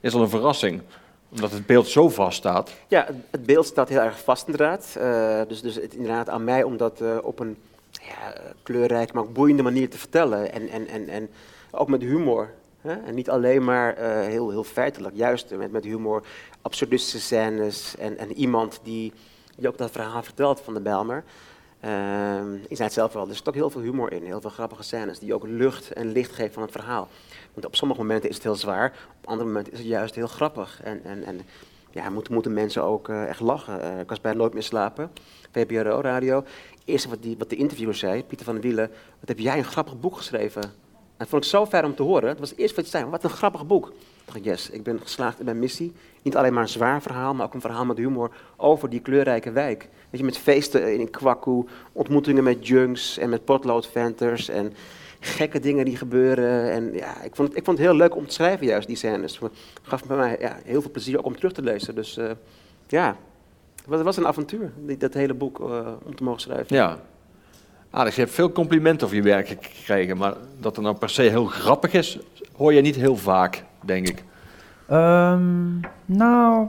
is 0.00 0.14
al 0.14 0.22
een 0.22 0.28
verrassing 0.28 0.82
omdat 1.30 1.50
het 1.50 1.66
beeld 1.66 1.86
zo 1.86 2.08
vast 2.08 2.36
staat. 2.36 2.72
Ja, 2.88 3.06
het 3.30 3.46
beeld 3.46 3.66
staat 3.66 3.88
heel 3.88 4.00
erg 4.00 4.22
vast 4.22 4.46
inderdaad. 4.46 4.94
Uh, 4.98 5.40
dus, 5.48 5.62
dus 5.62 5.74
het, 5.74 5.94
inderdaad 5.94 6.28
aan 6.28 6.44
mij 6.44 6.62
om 6.62 6.76
dat 6.76 7.00
uh, 7.00 7.16
op 7.22 7.38
een 7.38 7.56
ja, 7.90 8.32
kleurrijk, 8.62 9.12
maar 9.12 9.22
ook 9.22 9.32
boeiende 9.32 9.62
manier 9.62 9.90
te 9.90 9.98
vertellen. 9.98 10.52
En, 10.52 10.68
en, 10.68 10.86
en, 10.86 11.08
en 11.08 11.30
ook 11.70 11.88
met 11.88 12.02
humor. 12.02 12.50
Hè? 12.80 12.92
En 12.92 13.14
niet 13.14 13.30
alleen 13.30 13.64
maar 13.64 13.98
uh, 13.98 14.20
heel, 14.20 14.50
heel 14.50 14.64
feitelijk, 14.64 15.16
juist 15.16 15.56
met, 15.56 15.72
met 15.72 15.84
humor, 15.84 16.22
absurdistische 16.62 17.20
scènes 17.20 17.96
en, 17.96 18.18
en 18.18 18.32
iemand 18.32 18.80
die, 18.82 19.12
die 19.56 19.68
ook 19.68 19.78
dat 19.78 19.90
verhaal 19.90 20.22
vertelt 20.22 20.60
van 20.60 20.74
de 20.74 20.80
Belmer. 20.80 21.24
Uh, 21.84 22.52
ik 22.52 22.76
zei 22.76 22.82
het 22.82 22.92
zelf 22.92 23.12
wel, 23.12 23.28
er 23.28 23.34
zit 23.34 23.48
ook 23.48 23.54
heel 23.54 23.70
veel 23.70 23.80
humor 23.80 24.12
in, 24.12 24.24
heel 24.24 24.40
veel 24.40 24.50
grappige 24.50 24.82
scènes 24.82 25.18
die 25.18 25.34
ook 25.34 25.46
lucht 25.46 25.92
en 25.92 26.12
licht 26.12 26.32
geven 26.32 26.52
van 26.52 26.62
het 26.62 26.72
verhaal. 26.72 27.08
Want 27.52 27.66
op 27.66 27.76
sommige 27.76 28.00
momenten 28.00 28.28
is 28.28 28.34
het 28.34 28.44
heel 28.44 28.54
zwaar, 28.54 28.92
op 29.20 29.26
andere 29.28 29.48
momenten 29.48 29.72
is 29.72 29.78
het 29.78 29.88
juist 29.88 30.14
heel 30.14 30.26
grappig. 30.26 30.80
En, 30.82 31.04
en, 31.04 31.24
en 31.24 31.40
ja, 31.90 32.10
moeten, 32.10 32.32
moeten 32.32 32.52
mensen 32.52 32.82
ook 32.82 33.08
uh, 33.08 33.28
echt 33.28 33.40
lachen. 33.40 33.80
Uh, 33.80 34.00
ik 34.00 34.08
was 34.08 34.20
bij 34.20 34.32
Nooit 34.32 34.52
meer 34.52 34.62
slapen, 34.62 35.10
VPRO 35.50 36.00
radio 36.00 36.44
eerste 36.90 37.08
wat, 37.08 37.22
die, 37.22 37.36
wat 37.38 37.50
de 37.50 37.56
interviewer 37.56 37.94
zei, 37.94 38.24
Pieter 38.24 38.46
van 38.46 38.54
der 38.54 38.62
Wielen, 38.62 38.90
wat 39.20 39.28
heb 39.28 39.38
jij 39.38 39.58
een 39.58 39.64
grappig 39.64 40.00
boek 40.00 40.16
geschreven? 40.16 40.62
En 40.62 41.26
dat 41.26 41.28
vond 41.28 41.44
ik 41.44 41.50
zo 41.50 41.66
fijn 41.66 41.84
om 41.84 41.94
te 41.94 42.02
horen. 42.02 42.28
Dat 42.28 42.38
was 42.38 42.50
het 42.50 42.58
eerste 42.58 42.76
wat 42.76 42.84
je 42.84 42.90
zei, 42.90 43.04
wat 43.04 43.24
een 43.24 43.30
grappig 43.30 43.66
boek. 43.66 43.88
Ik 43.88 43.94
dacht, 44.24 44.44
yes, 44.44 44.70
ik 44.70 44.82
ben 44.82 45.00
geslaagd 45.00 45.38
in 45.38 45.44
mijn 45.44 45.58
missie. 45.58 45.92
Niet 46.22 46.36
alleen 46.36 46.52
maar 46.52 46.62
een 46.62 46.68
zwaar 46.68 47.02
verhaal, 47.02 47.34
maar 47.34 47.46
ook 47.46 47.54
een 47.54 47.60
verhaal 47.60 47.84
met 47.84 47.96
humor 47.96 48.30
over 48.56 48.90
die 48.90 49.00
kleurrijke 49.00 49.50
wijk. 49.50 49.88
Weet 50.10 50.20
je, 50.20 50.26
met 50.26 50.38
feesten 50.38 50.98
in 50.98 51.10
Kwaku, 51.10 51.64
ontmoetingen 51.92 52.44
met 52.44 52.66
junks 52.66 53.18
en 53.18 53.28
met 53.28 53.44
potloodventers 53.44 54.48
en 54.48 54.72
gekke 55.20 55.60
dingen 55.60 55.84
die 55.84 55.96
gebeuren. 55.96 56.70
En 56.70 56.92
ja, 56.92 57.22
ik 57.22 57.34
vond, 57.36 57.48
het, 57.48 57.56
ik 57.56 57.64
vond 57.64 57.78
het 57.78 57.86
heel 57.86 57.96
leuk 57.96 58.16
om 58.16 58.26
te 58.26 58.32
schrijven 58.32 58.66
juist, 58.66 58.86
die 58.86 58.96
scènes. 58.96 59.38
Het 59.38 59.52
gaf 59.82 60.08
mij 60.08 60.36
ja, 60.40 60.56
heel 60.64 60.80
veel 60.80 60.90
plezier 60.90 61.18
ook 61.18 61.26
om 61.26 61.36
terug 61.36 61.52
te 61.52 61.62
lezen. 61.62 61.94
Dus 61.94 62.18
uh, 62.18 62.30
ja, 62.88 63.16
het 63.88 64.02
was 64.02 64.16
een 64.16 64.26
avontuur, 64.26 64.72
dat 64.98 65.14
hele 65.14 65.34
boek, 65.34 65.58
uh, 65.58 65.88
om 66.04 66.14
te 66.14 66.24
mogen 66.24 66.40
schrijven. 66.40 66.76
Ja. 66.76 67.00
Alex, 67.90 68.14
je 68.14 68.20
hebt 68.20 68.34
veel 68.34 68.52
complimenten 68.52 69.06
over 69.06 69.18
je 69.18 69.22
werk 69.22 69.48
gekregen, 69.48 70.16
maar 70.16 70.34
dat 70.58 70.76
het 70.76 70.84
nou 70.84 70.96
per 70.96 71.10
se 71.10 71.22
heel 71.22 71.44
grappig 71.44 71.92
is, 71.92 72.18
hoor 72.56 72.72
je 72.72 72.80
niet 72.80 72.96
heel 72.96 73.16
vaak, 73.16 73.64
denk 73.84 74.08
ik. 74.08 74.24
Um, 74.92 75.80
nou, 76.04 76.66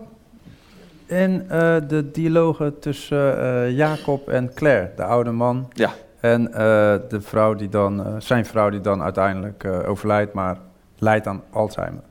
in 1.05 1.49
eh, 1.49 1.75
de 1.87 2.11
dialogen 2.11 2.79
tussen 2.79 3.41
eh, 3.41 3.71
Jacob 3.77 4.29
en 4.29 4.53
Claire, 4.53 4.91
de 4.95 5.03
oude 5.03 5.31
man. 5.31 5.71
Ja. 5.73 5.91
En 6.19 6.53
eh, 6.53 6.59
de 7.09 7.21
vrouw 7.21 7.53
die 7.53 7.69
dan, 7.69 8.21
zijn 8.21 8.45
vrouw 8.45 8.69
die 8.69 8.81
dan 8.81 9.01
uiteindelijk 9.01 9.65
overlijdt, 9.87 10.33
maar 10.33 10.57
lijdt 10.97 11.27
aan 11.27 11.43
Alzheimer. 11.49 12.03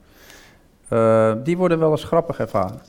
Die 1.45 1.57
worden 1.57 1.79
wel 1.79 1.91
eens 1.91 2.05
grappig 2.05 2.39
ervaren. 2.39 2.81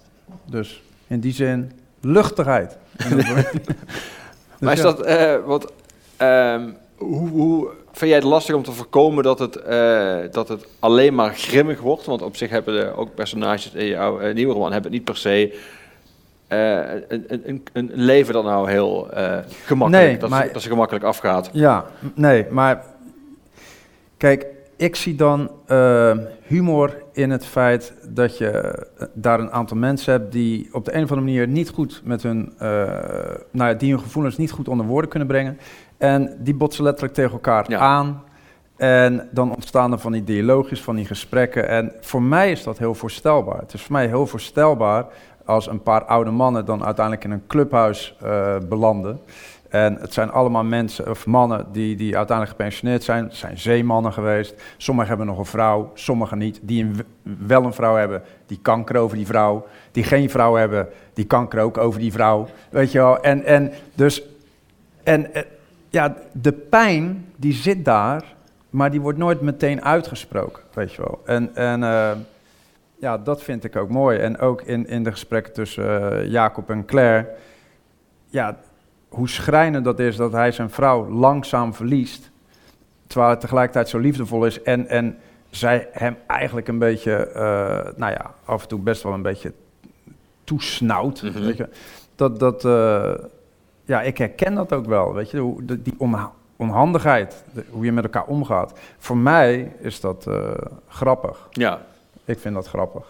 Dus 0.45 0.83
in 1.07 1.19
die 1.19 1.33
zin, 1.33 1.71
luchtigheid. 2.01 2.77
maar 4.59 4.73
is 4.73 4.81
ja. 4.81 4.83
dat, 4.83 5.01
eh, 5.01 5.35
wat, 5.45 5.73
ehm, 6.17 6.69
hoe, 6.97 7.29
hoe 7.29 7.69
vind 7.91 8.11
jij 8.11 8.19
het 8.19 8.29
lastig 8.29 8.55
om 8.55 8.63
te 8.63 8.71
voorkomen 8.71 9.23
dat 9.23 9.39
het, 9.39 9.55
eh, 9.55 10.17
dat 10.31 10.47
het 10.47 10.65
alleen 10.79 11.15
maar 11.15 11.35
grimmig 11.35 11.79
wordt? 11.81 12.05
Want 12.05 12.21
op 12.21 12.35
zich 12.35 12.49
hebben 12.49 12.73
de, 12.73 12.95
ook 12.95 13.15
personages 13.15 13.71
in 13.71 13.87
jouw 13.87 14.19
eh, 14.19 14.33
nieuwe 14.33 14.53
roman 14.53 14.71
hebben 14.71 14.91
het 14.91 14.99
niet 14.99 15.09
per 15.09 15.17
se 15.17 15.59
eh, 16.47 16.77
een, 17.07 17.25
een, 17.27 17.63
een, 17.73 17.91
leven 17.93 18.33
dat 18.33 18.43
nou 18.43 18.69
heel 18.69 19.07
gemakkelijk, 19.65 20.07
Nee, 20.07 20.17
dat, 20.17 20.29
maar- 20.29 20.45
ze, 20.45 20.53
dat 20.53 20.61
ze 20.61 20.69
gemakkelijk 20.69 21.05
afgaat. 21.05 21.49
Ja, 21.53 21.85
nee, 22.13 22.45
maar 22.49 22.85
kijk, 24.17 24.45
ik 24.75 24.95
zie 24.95 25.15
dan 25.15 25.51
humor 26.47 27.03
in 27.13 27.29
het 27.29 27.45
feit 27.45 27.93
dat 28.07 28.37
je 28.37 28.83
daar 29.13 29.39
een 29.39 29.51
aantal 29.51 29.77
mensen 29.77 30.13
hebt 30.13 30.31
die 30.31 30.69
op 30.71 30.85
de 30.85 30.91
een 30.95 31.03
of 31.03 31.09
andere 31.11 31.27
manier 31.27 31.47
niet 31.47 31.69
goed 31.69 32.01
met 32.03 32.23
hun, 32.23 32.53
nou 33.51 33.69
ja, 33.69 33.73
die 33.73 33.91
hun 33.91 34.01
gevoelens 34.01 34.37
niet 34.37 34.51
goed 34.51 34.67
onder 34.67 34.85
woorden 34.85 35.09
kunnen 35.09 35.27
brengen. 35.27 35.57
En 36.01 36.35
die 36.39 36.53
botsen 36.53 36.83
letterlijk 36.83 37.13
tegen 37.13 37.31
elkaar 37.31 37.65
Ja. 37.67 37.79
aan. 37.79 38.23
En 38.77 39.27
dan 39.31 39.53
ontstaan 39.55 39.91
er 39.91 39.99
van 39.99 40.11
die 40.11 40.23
dialoogjes, 40.23 40.81
van 40.81 40.95
die 40.95 41.05
gesprekken. 41.05 41.67
En 41.67 41.91
voor 41.99 42.21
mij 42.21 42.51
is 42.51 42.63
dat 42.63 42.77
heel 42.77 42.95
voorstelbaar. 42.95 43.59
Het 43.59 43.73
is 43.73 43.81
voor 43.81 43.91
mij 43.91 44.07
heel 44.07 44.27
voorstelbaar 44.27 45.05
als 45.45 45.67
een 45.67 45.83
paar 45.83 46.05
oude 46.05 46.31
mannen 46.31 46.65
dan 46.65 46.85
uiteindelijk 46.85 47.25
in 47.25 47.31
een 47.31 47.47
clubhuis 47.47 48.15
eh, 48.21 48.55
belanden. 48.69 49.19
En 49.69 49.97
het 49.99 50.13
zijn 50.13 50.31
allemaal 50.31 50.63
mensen 50.63 51.09
of 51.09 51.25
mannen 51.25 51.65
die, 51.71 51.95
die 51.95 52.17
uiteindelijk 52.17 52.57
gepensioneerd 52.57 53.03
zijn. 53.03 53.23
Het 53.23 53.35
zijn 53.35 53.57
zeemannen 53.57 54.13
geweest. 54.13 54.61
Sommigen 54.77 55.09
hebben 55.09 55.27
nog 55.27 55.37
een 55.37 55.45
vrouw, 55.45 55.91
sommigen 55.93 56.37
niet. 56.37 56.59
Die 56.61 56.83
een, 56.83 57.01
wel 57.47 57.63
een 57.63 57.73
vrouw 57.73 57.95
hebben, 57.95 58.21
die 58.45 58.59
kanker 58.61 58.97
over 58.97 59.17
die 59.17 59.25
vrouw. 59.25 59.65
Die 59.91 60.03
geen 60.03 60.29
vrouw 60.29 60.55
hebben, 60.55 60.87
die 61.13 61.25
kanker 61.25 61.61
ook 61.61 61.77
over 61.77 61.99
die 61.99 62.11
vrouw. 62.11 62.47
Weet 62.69 62.91
je 62.91 62.97
wel? 62.97 63.19
En, 63.21 63.43
en 63.45 63.71
dus, 63.95 64.23
en 65.03 65.33
eh, 65.33 65.43
ja, 65.91 66.15
de 66.31 66.51
pijn 66.51 67.31
die 67.35 67.53
zit 67.53 67.85
daar, 67.85 68.35
maar 68.69 68.91
die 68.91 69.01
wordt 69.01 69.17
nooit 69.17 69.41
meteen 69.41 69.83
uitgesproken, 69.83 70.63
weet 70.73 70.93
je 70.93 71.01
wel. 71.01 71.21
En, 71.25 71.55
en 71.55 71.83
eh, 71.83 72.11
ja, 72.99 73.17
dat 73.17 73.43
vind 73.43 73.63
ik 73.63 73.75
ook 73.75 73.89
mooi. 73.89 74.17
En 74.19 74.39
ook 74.39 74.61
in, 74.61 74.87
in 74.87 75.03
de 75.03 75.11
gesprekken 75.11 75.53
tussen 75.53 76.11
eh, 76.11 76.25
Jacob 76.31 76.69
en 76.69 76.85
Claire, 76.85 77.29
ja, 78.29 78.57
hoe 79.09 79.29
schrijnend 79.29 79.85
dat 79.85 79.99
is 79.99 80.15
dat 80.15 80.31
hij 80.31 80.51
zijn 80.51 80.69
vrouw 80.69 81.09
langzaam 81.09 81.73
verliest, 81.73 82.31
terwijl 83.07 83.31
het 83.31 83.39
tegelijkertijd 83.39 83.89
zo 83.89 83.97
liefdevol 83.97 84.45
is 84.45 84.61
en, 84.61 84.87
en 84.87 85.17
zij 85.49 85.87
hem 85.91 86.17
eigenlijk 86.27 86.67
een 86.67 86.79
beetje, 86.79 87.15
eh, 87.27 87.41
nou 87.95 88.11
ja, 88.11 88.33
af 88.45 88.61
en 88.61 88.67
toe 88.67 88.79
best 88.79 89.03
wel 89.03 89.13
een 89.13 89.21
beetje 89.21 89.53
toesnauwt, 90.43 91.21
Mhm. 91.23 91.39
weet 91.39 91.57
je. 91.57 91.69
Dat, 92.15 92.39
dat, 92.39 92.65
ja, 93.91 94.01
ik 94.01 94.17
herken 94.17 94.53
dat 94.53 94.73
ook 94.73 94.85
wel, 94.85 95.13
weet 95.13 95.31
je, 95.31 95.37
hoe, 95.37 95.65
de- 95.65 95.81
die 95.81 95.93
onha- 95.97 96.31
onhandigheid, 96.55 97.43
de- 97.53 97.65
hoe 97.69 97.85
je 97.85 97.91
met 97.91 98.03
elkaar 98.03 98.25
omgaat. 98.25 98.79
Voor 98.97 99.17
mij 99.17 99.71
is 99.79 99.99
dat 99.99 100.27
eh, 100.27 100.51
grappig. 100.87 101.47
Ja. 101.49 101.81
Ik 102.25 102.39
vind 102.39 102.55
dat 102.55 102.67
grappig. 102.67 103.03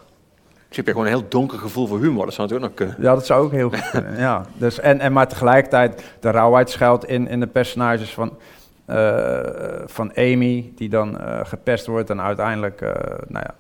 Dus 0.67 0.77
heb 0.77 0.85
je 0.85 0.91
gewoon 0.91 1.07
een 1.07 1.13
heel 1.19 1.27
donker 1.29 1.57
gevoel 1.59 1.87
voor 1.87 1.99
humor. 1.99 2.25
Dat 2.25 2.33
zou 2.33 2.47
natuurlijk 2.47 2.71
ook 2.73 2.79
nog 2.79 2.87
kunnen. 2.95 3.09
Ja, 3.09 3.15
dat 3.17 3.25
zou 3.25 3.43
ook 3.45 3.51
heel 3.51 3.69
goed 3.69 3.89
kunnen. 3.89 4.17
Ja. 4.27 4.45
Dus, 4.57 4.79
en, 4.79 4.99
en 4.99 5.13
maar 5.13 5.27
tegelijkertijd, 5.27 6.03
de 6.19 6.29
rauwheid 6.31 6.69
schuilt 6.69 7.05
in, 7.05 7.27
in 7.27 7.39
de 7.39 7.47
personages 7.47 8.13
van, 8.13 8.37
eh, 8.85 9.39
van 9.85 10.11
Amy, 10.15 10.71
die 10.75 10.89
dan 10.89 11.19
eh, 11.19 11.39
gepest 11.43 11.85
wordt. 11.85 12.09
En 12.09 12.21
uiteindelijk 12.21 12.79
nou 13.27 13.45
ja, 13.47 13.55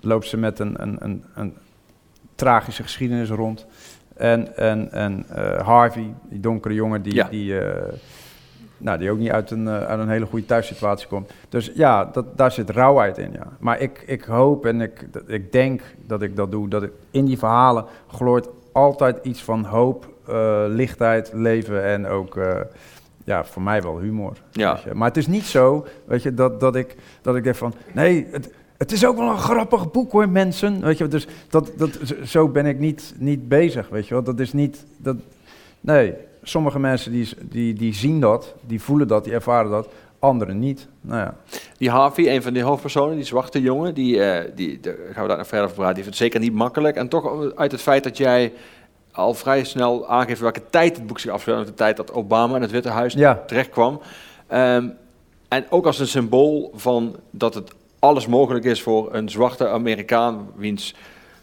loopt 0.00 0.26
ze 0.26 0.36
met 0.36 0.58
een, 0.58 0.82
een, 0.82 0.96
een, 1.00 1.24
een 1.34 1.56
tragische 2.34 2.82
geschiedenis 2.82 3.28
rond. 3.30 3.66
En, 4.16 4.56
en, 4.56 4.92
en 4.92 5.24
eh, 5.28 5.66
Harvey, 5.66 6.14
die 6.28 6.40
donkere 6.40 6.74
jongen, 6.74 7.02
die, 7.02 7.14
Ja. 7.14 7.28
die, 7.30 7.58
eh, 7.60 7.92
nou, 8.78 8.98
die 8.98 9.10
ook 9.10 9.18
niet 9.18 9.30
uit 9.30 9.50
een, 9.50 9.68
eh, 9.68 9.82
uit 9.82 10.00
een 10.00 10.08
hele 10.08 10.26
goede 10.26 10.46
thuissituatie 10.46 11.08
komt. 11.08 11.32
Dus 11.48 11.72
ja, 11.74 12.04
dat, 12.04 12.36
daar 12.36 12.52
zit 12.52 12.70
rauwheid 12.70 13.18
in, 13.18 13.32
ja. 13.32 13.46
Maar 13.58 13.80
ik, 13.80 14.02
ik 14.06 14.24
hoop 14.24 14.66
en 14.66 14.80
ik, 14.80 15.08
ik 15.26 15.52
denk 15.52 15.82
dat 16.06 16.22
ik 16.22 16.36
dat 16.36 16.50
doe, 16.50 16.68
dat 16.68 16.82
ik 16.82 16.92
in 17.10 17.24
die 17.24 17.38
verhalen 17.38 17.84
gloort 18.08 18.48
altijd 18.72 19.18
iets 19.22 19.42
van 19.42 19.64
hoop, 19.64 20.14
lichtheid, 20.68 21.30
leven 21.34 21.84
en 21.84 22.06
ook, 22.06 22.38
ja, 23.24 23.44
voor 23.44 23.62
mij 23.62 23.82
wel 23.82 23.98
humor. 23.98 24.32
Ja. 24.50 24.78
Maar 24.92 25.08
het 25.08 25.16
is 25.16 25.26
niet 25.26 25.44
zo, 25.44 25.86
weet 26.04 26.22
je, 26.22 26.34
dat, 26.34 26.60
dat, 26.60 26.76
ik, 26.76 26.96
dat 27.22 27.36
ik 27.36 27.44
denk 27.44 27.56
van, 27.56 27.74
nee, 27.92 28.26
het, 28.30 28.50
het 28.78 28.92
is 28.92 29.04
ook 29.06 29.16
wel 29.16 29.28
een 29.28 29.38
grappig 29.38 29.90
boek 29.90 30.12
hoor, 30.12 30.28
mensen. 30.28 30.80
Weet 30.80 30.98
je, 30.98 31.08
dus 31.08 31.26
dat, 31.48 31.70
dat, 31.76 31.90
zo- 32.24 32.48
ben 32.48 32.66
ik 32.66 32.78
niet, 32.78 33.14
niet 33.18 33.48
bezig, 33.48 33.88
weet 33.88 34.06
je 34.08 34.14
wel. 34.14 34.22
Dat 34.22 34.40
is 34.40 34.52
niet, 34.52 34.84
dat, 34.96 35.16
nee, 35.80 36.14
sommige 36.42 36.78
mensen 36.78 37.12
die, 37.12 37.28
die, 37.42 37.74
die 37.74 37.94
zien 37.94 38.20
dat, 38.20 38.54
die 38.66 38.82
voelen 38.82 39.08
dat, 39.08 39.24
die 39.24 39.32
ervaren 39.32 39.70
dat, 39.70 39.88
anderen 40.18 40.58
niet. 40.58 40.86
Nou 41.00 41.20
ja. 41.20 41.34
Die 41.78 41.90
Harvey, 41.90 42.34
een 42.34 42.42
van 42.42 42.52
die 42.52 42.62
hoofdpersonen, 42.62 43.16
die 43.16 43.24
zwarte 43.24 43.60
jongen, 43.60 43.94
die, 43.94 44.22
eh, 44.22 44.50
die, 44.54 44.80
daar 44.80 44.94
gaan 45.12 45.22
we 45.22 45.28
daar 45.28 45.36
nog 45.38 45.46
verder 45.46 45.64
over 45.64 45.76
praten, 45.76 45.94
die 45.94 46.04
vindt 46.04 46.18
het 46.18 46.28
zeker 46.28 46.40
niet 46.40 46.58
makkelijk. 46.58 46.96
En 46.96 47.08
toch 47.08 47.54
uit 47.54 47.72
het 47.72 47.80
feit 47.80 48.04
dat 48.04 48.16
jij 48.16 48.52
al 49.12 49.34
vrij 49.34 49.64
snel 49.64 50.08
aangeeft 50.08 50.40
welke 50.40 50.62
tijd 50.70 50.96
het 50.96 51.06
boek 51.06 51.18
zich 51.18 51.30
afspeelt, 51.30 51.66
de 51.66 51.74
tijd 51.74 51.96
dat 51.96 52.12
Obama 52.12 52.56
in 52.56 52.62
het 52.62 52.70
Witte 52.70 52.88
Huis 52.88 53.12
Ja. 53.14 53.42
terecht 53.46 53.68
kwam. 53.68 54.00
Ehm, 54.46 54.88
en 55.48 55.64
ook 55.70 55.86
als 55.86 55.98
een 55.98 56.06
symbool 56.06 56.72
van 56.74 57.16
dat 57.30 57.54
het 57.54 57.70
alles 57.98 58.26
mogelijk 58.26 58.64
is 58.64 58.82
voor 58.82 59.14
een 59.14 59.28
zwarte 59.28 59.68
Amerikaan, 59.68 60.48
wiens 60.56 60.94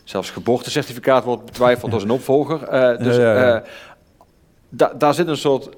zelfs 0.03 0.29
geboortecertificaat 0.29 1.23
wordt 1.23 1.45
betwijfeld 1.45 1.91
door 1.91 1.99
zijn 1.99 2.11
opvolger. 2.19 2.63
Eh, 2.63 2.97
dus 3.03 3.15
Ja, 3.15 3.55
eh, 3.55 3.69
da- 4.69 4.93
daar 4.97 5.13
zit 5.13 5.27
een 5.27 5.37
soort 5.37 5.69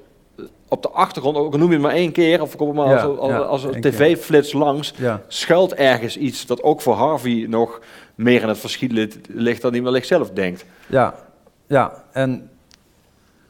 op 0.68 0.82
de 0.82 0.88
achtergrond, 0.90 1.36
ook 1.36 1.56
noem 1.56 1.66
je 1.68 1.72
het 1.72 1.82
maar 1.82 1.92
één 1.94 2.12
keer, 2.12 2.42
of 2.42 2.56
kom 2.56 2.74
maar 2.74 2.88
Ja, 2.88 3.02
als, 3.02 3.18
als, 3.18 3.30
ja, 3.30 3.36
als 3.38 3.64
een 3.64 3.80
tv-flits 3.80 4.52
langs, 4.52 4.92
ja. 4.96 5.22
schuilt 5.28 5.74
ergens 5.74 6.16
iets 6.16 6.46
dat 6.46 6.62
ook 6.62 6.80
voor 6.80 6.94
Harvey 6.94 7.46
nog 7.48 7.80
meer 8.14 8.42
in 8.42 8.48
het 8.48 8.58
verschiet 8.58 8.92
ligt- 8.92 9.18
ligt 9.28 9.62
dan 9.62 9.72
hij 9.72 9.82
wellicht 9.82 10.06
zelf 10.06 10.30
denkt. 10.30 10.64
Ja, 10.86 11.14
ja. 11.66 12.04
En 12.12 12.50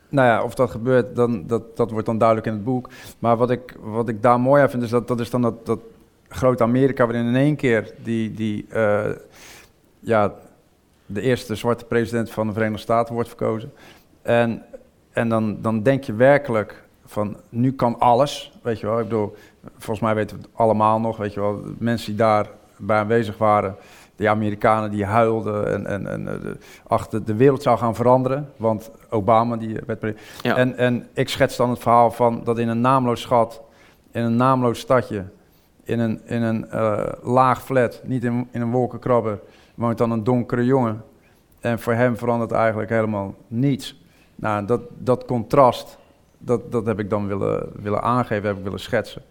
nou 0.09 0.29
ja, 0.29 0.43
of 0.43 0.55
dat 0.55 0.71
gebeurt, 0.71 1.17
dan, 1.17 1.47
dat, 1.47 1.77
dat 1.77 1.91
wordt 1.91 2.07
dan 2.07 2.19
duidelijk 2.19 2.47
in 2.49 2.53
het 2.53 2.65
boek. 2.65 2.89
Maar 3.19 3.37
wat 3.37 3.51
ik, 3.51 3.77
wat 3.81 4.09
ik 4.09 4.23
daar 4.23 4.41
mooi 4.41 4.63
aan 4.63 4.71
vind, 4.71 4.83
is 4.83 4.91
dat 4.91 5.09
dat 5.09 5.21
is 5.21 5.31
dan 5.31 5.43
dat, 5.43 5.67
dat 5.67 5.79
grote 6.29 6.63
Amerika, 6.63 7.07
waarin 7.07 7.27
in 7.27 7.37
één 7.37 7.57
keer 7.57 7.93
die, 8.03 8.35
die 8.35 8.67
eh, 8.71 9.11
ja, 10.01 10.33
de 11.07 11.21
eerste 11.21 11.55
zwarte 11.55 11.85
president 11.85 12.31
van 12.31 12.47
de 12.47 12.53
Verenigde 12.53 12.83
Staten 12.83 13.15
wordt 13.15 13.29
verkozen. 13.29 13.73
En, 14.23 14.63
en 15.13 15.29
dan, 15.29 15.59
dan 15.63 15.83
denk 15.83 16.05
je 16.05 16.15
werkelijk 16.15 16.85
van, 17.05 17.37
nu 17.49 17.73
kan 17.73 17.99
alles, 17.99 18.53
weet 18.63 18.81
je 18.81 18.87
wel. 18.87 18.99
Ik 18.99 19.05
bedoel, 19.09 19.37
volgens 19.79 20.01
mij 20.01 20.15
weten 20.15 20.37
we 20.37 20.43
het 20.43 20.51
allemaal 20.55 21.01
nog, 21.01 21.17
weet 21.17 21.35
je 21.35 21.41
wel. 21.41 21.63
de 21.63 21.75
Mensen 21.79 22.07
die 22.07 22.17
daar 22.17 22.47
bij 22.77 22.99
aanwezig 22.99 23.39
waren, 23.39 23.77
die 24.17 24.31
Amerikanen 24.31 24.91
die 24.91 25.05
huilden 25.05 25.73
en, 25.73 25.87
en, 25.87 26.07
en 26.07 26.29
eh, 26.29 26.41
de, 26.43 26.57
achter 26.87 27.25
de 27.25 27.35
wereld 27.35 27.63
zou 27.63 27.79
gaan 27.79 27.95
veranderen. 27.95 28.53
Want 28.57 28.91
Obama 29.11 29.57
die 29.57 29.79
werd 29.87 29.99
pre- 29.99 30.15
Ja. 30.43 30.57
en, 30.57 30.77
en 30.77 31.07
ik 31.13 31.29
schets 31.29 31.57
dan 31.57 31.71
het 31.71 31.79
verhaal 31.79 32.11
van 32.11 32.41
dat 32.45 32.59
in 32.59 32.69
een 32.69 32.81
naamloos 32.81 33.25
gat, 33.25 33.63
in 34.11 34.23
een 34.23 34.37
naamloos 34.37 34.79
stadje, 34.79 35.25
in 35.87 35.99
een, 35.99 36.21
in 36.25 36.43
een 36.43 36.71
eh, 36.71 37.07
laag 37.23 37.63
flat, 37.63 38.01
niet 38.05 38.25
in, 38.25 38.49
in 38.51 38.61
een 38.61 38.71
wolkenkrabber, 38.71 39.39
woont 39.75 39.99
dan 39.99 40.11
een 40.11 40.25
donkere 40.25 40.65
jongen. 40.65 41.03
En 41.61 41.79
voor 41.79 41.93
hem 41.93 42.17
verandert 42.17 42.53
eigenlijk 42.53 42.91
helemaal 42.91 43.35
niets. 43.49 44.01
Nou, 44.35 44.67
dat, 44.67 44.81
dat 44.99 45.25
contrast, 45.25 45.99
dat, 46.39 46.73
dat 46.73 46.87
heb 46.87 46.99
ik 46.99 47.11
dan 47.11 47.27
willen, 47.27 47.69
willen 47.83 48.03
aangeven, 48.03 48.47
heb 48.49 48.57
ik 48.57 48.63
willen 48.63 48.81
schetsen. 48.81 49.23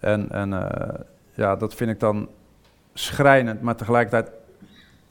En, 0.00 0.30
en 0.30 0.52
eh, 0.52 0.94
ja, 1.34 1.56
dat 1.56 1.74
vind 1.74 1.90
ik 1.90 2.00
dan 2.00 2.28
schrijnend, 2.94 3.60
maar 3.62 3.76
tegelijkertijd 3.76 4.30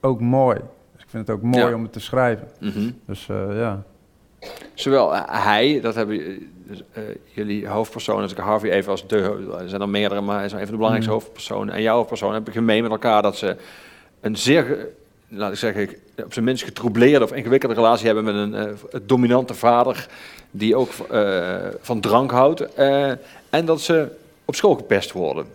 ook 0.02 0.20
mooi. 0.20 0.60
Dus 0.94 1.04
ik 1.04 1.10
vind 1.10 1.28
het 1.28 1.36
ook 1.36 1.44
mooi 1.44 1.66
Ja. 1.70 1.74
om 1.74 1.84
het 1.84 1.94
te 1.94 2.00
schrijven. 2.00 2.48
Mhm. 2.60 2.92
Dus 3.06 3.30
eh, 3.30 3.58
ja. 3.58 3.84
Zowel 4.74 5.16
eh, 5.16 5.44
hij, 5.44 5.80
dat 5.82 5.96
hebben 5.96 6.20
eh, 6.20 6.26
dus, 6.68 6.82
eh, 6.94 7.04
jullie 7.34 7.68
hoofdpersonen, 7.68 8.22
als 8.22 8.32
ik 8.32 8.38
Harvey 8.38 8.72
even 8.72 8.92
als 8.92 9.08
de, 9.08 9.48
er 9.60 9.70
zijn 9.70 9.82
er 9.82 9.90
meerdere, 9.90 10.22
maar 10.22 10.36
hij 10.36 10.46
is 10.46 10.52
een 10.52 10.58
van 10.58 10.68
de 10.68 10.76
belangrijkste 10.76 11.12
Mm. 11.12 11.20
hoofdpersonen. 11.20 11.74
En 11.74 11.82
jouw 11.82 11.96
hoofdpersoon 11.96 12.34
hebben 12.34 12.54
gemeen 12.54 12.82
met 12.82 12.92
elkaar 12.92 13.22
dat 13.22 13.38
ze 13.38 13.56
een 14.22 14.38
zeer, 14.38 14.88
laat 15.28 15.52
ik 15.52 15.58
zeggen, 15.58 15.90
op 16.24 16.34
zijn 16.34 16.46
minst 16.46 16.64
getroubleerde 16.64 17.26
of 17.26 17.34
ingewikkelde 17.34 17.76
relatie 17.76 18.06
hebben 18.06 18.24
met 18.24 18.36
een 18.36 19.04
dominante 19.06 19.54
vader 19.54 20.08
die 20.52 20.76
ook 20.76 20.90
van 21.82 22.00
drank 22.00 22.32
houdt. 22.32 22.76
en 23.50 23.66
dat 23.66 23.82
ze 23.82 24.08
op 24.46 24.56
school 24.56 24.76
gepest 24.76 25.12
worden. 25.12 25.46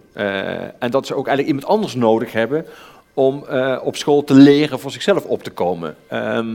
En 0.78 0.90
dat 0.90 1.06
ze 1.06 1.14
ook 1.14 1.26
eigenlijk 1.26 1.56
iemand 1.56 1.72
anders 1.72 1.94
nodig 1.94 2.32
hebben 2.32 2.66
om 3.14 3.44
op 3.82 3.96
school 3.96 4.24
te 4.24 4.34
leren 4.34 4.80
voor 4.80 4.90
zichzelf 4.90 5.24
op 5.24 5.42
te 5.42 5.50
komen. 5.50 5.96
Ehm, 6.08 6.54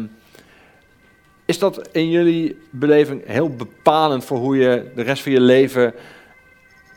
Is 1.46 1.60
dat 1.60 1.88
in 1.92 2.10
jullie 2.10 2.58
beleving 2.70 3.22
heel 3.26 3.50
bepalend 3.50 4.26
voor 4.26 4.38
hoe 4.38 4.58
je 4.58 4.92
de 4.96 5.02
rest 5.02 5.24
van 5.24 5.32
je 5.32 5.42
leven 5.42 5.94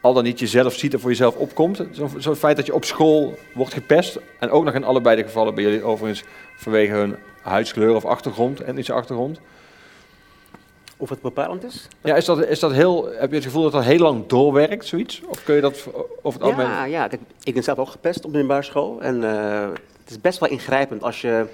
al 0.01 0.12
dan 0.12 0.24
niet 0.24 0.38
jezelf 0.38 0.74
ziet 0.74 0.95
en 0.95 1.01
voor 1.01 1.11
jezelf 1.11 1.36
opkomt? 1.36 1.84
Zo'n 1.90 2.11
zo 2.18 2.34
feit 2.34 2.57
dat 2.57 2.66
je 2.66 2.74
op 2.74 2.84
school 2.84 3.34
wordt 3.55 3.72
gepest 3.72 4.18
en 4.38 4.51
ook 4.51 4.64
nog 4.64 4.74
in 4.74 4.84
allebei 4.84 5.16
de 5.16 5.22
gevallen 5.22 5.55
bij 5.55 5.64
jullie 5.64 5.82
overigens 5.82 6.24
vanwege 6.57 6.92
hun 6.92 7.16
huidskleur 7.42 7.95
of 7.95 8.05
achtergrond, 8.05 8.61
etnische 8.61 8.92
achtergrond. 8.92 9.40
Of 10.97 11.09
het 11.09 11.20
bepalend 11.20 11.64
is? 11.64 11.88
Ja, 12.03 12.16
is 12.16 12.24
dat, 12.24 12.47
is 12.47 12.59
dat 12.59 12.72
heel, 12.72 13.05
heb 13.12 13.30
je 13.30 13.36
het 13.36 13.45
gevoel 13.45 13.62
dat 13.62 13.72
dat 13.72 13.84
heel 13.84 13.99
lang 13.99 14.26
doorwerkt, 14.26 14.86
zoiets? 14.86 15.22
Of 15.26 15.45
kun 15.45 15.55
je 15.55 15.61
dat 15.61 15.86
over 16.22 16.40
het 16.40 16.42
algemeen... 16.49 16.66
Ja, 16.66 16.84
ja 16.84 17.09
kijk, 17.09 17.20
ik 17.42 17.55
ben 17.55 17.62
zelf 17.62 17.78
ook 17.78 17.88
gepest 17.88 18.16
op 18.16 18.22
de 18.22 18.28
middelbare 18.30 18.62
school. 18.62 19.03
En 19.03 19.24
eh, 19.24 19.68
het 20.01 20.11
is 20.11 20.20
best 20.20 20.38
wel 20.38 20.49
ingrijpend 20.49 21.03
als 21.03 21.20
je 21.20 21.47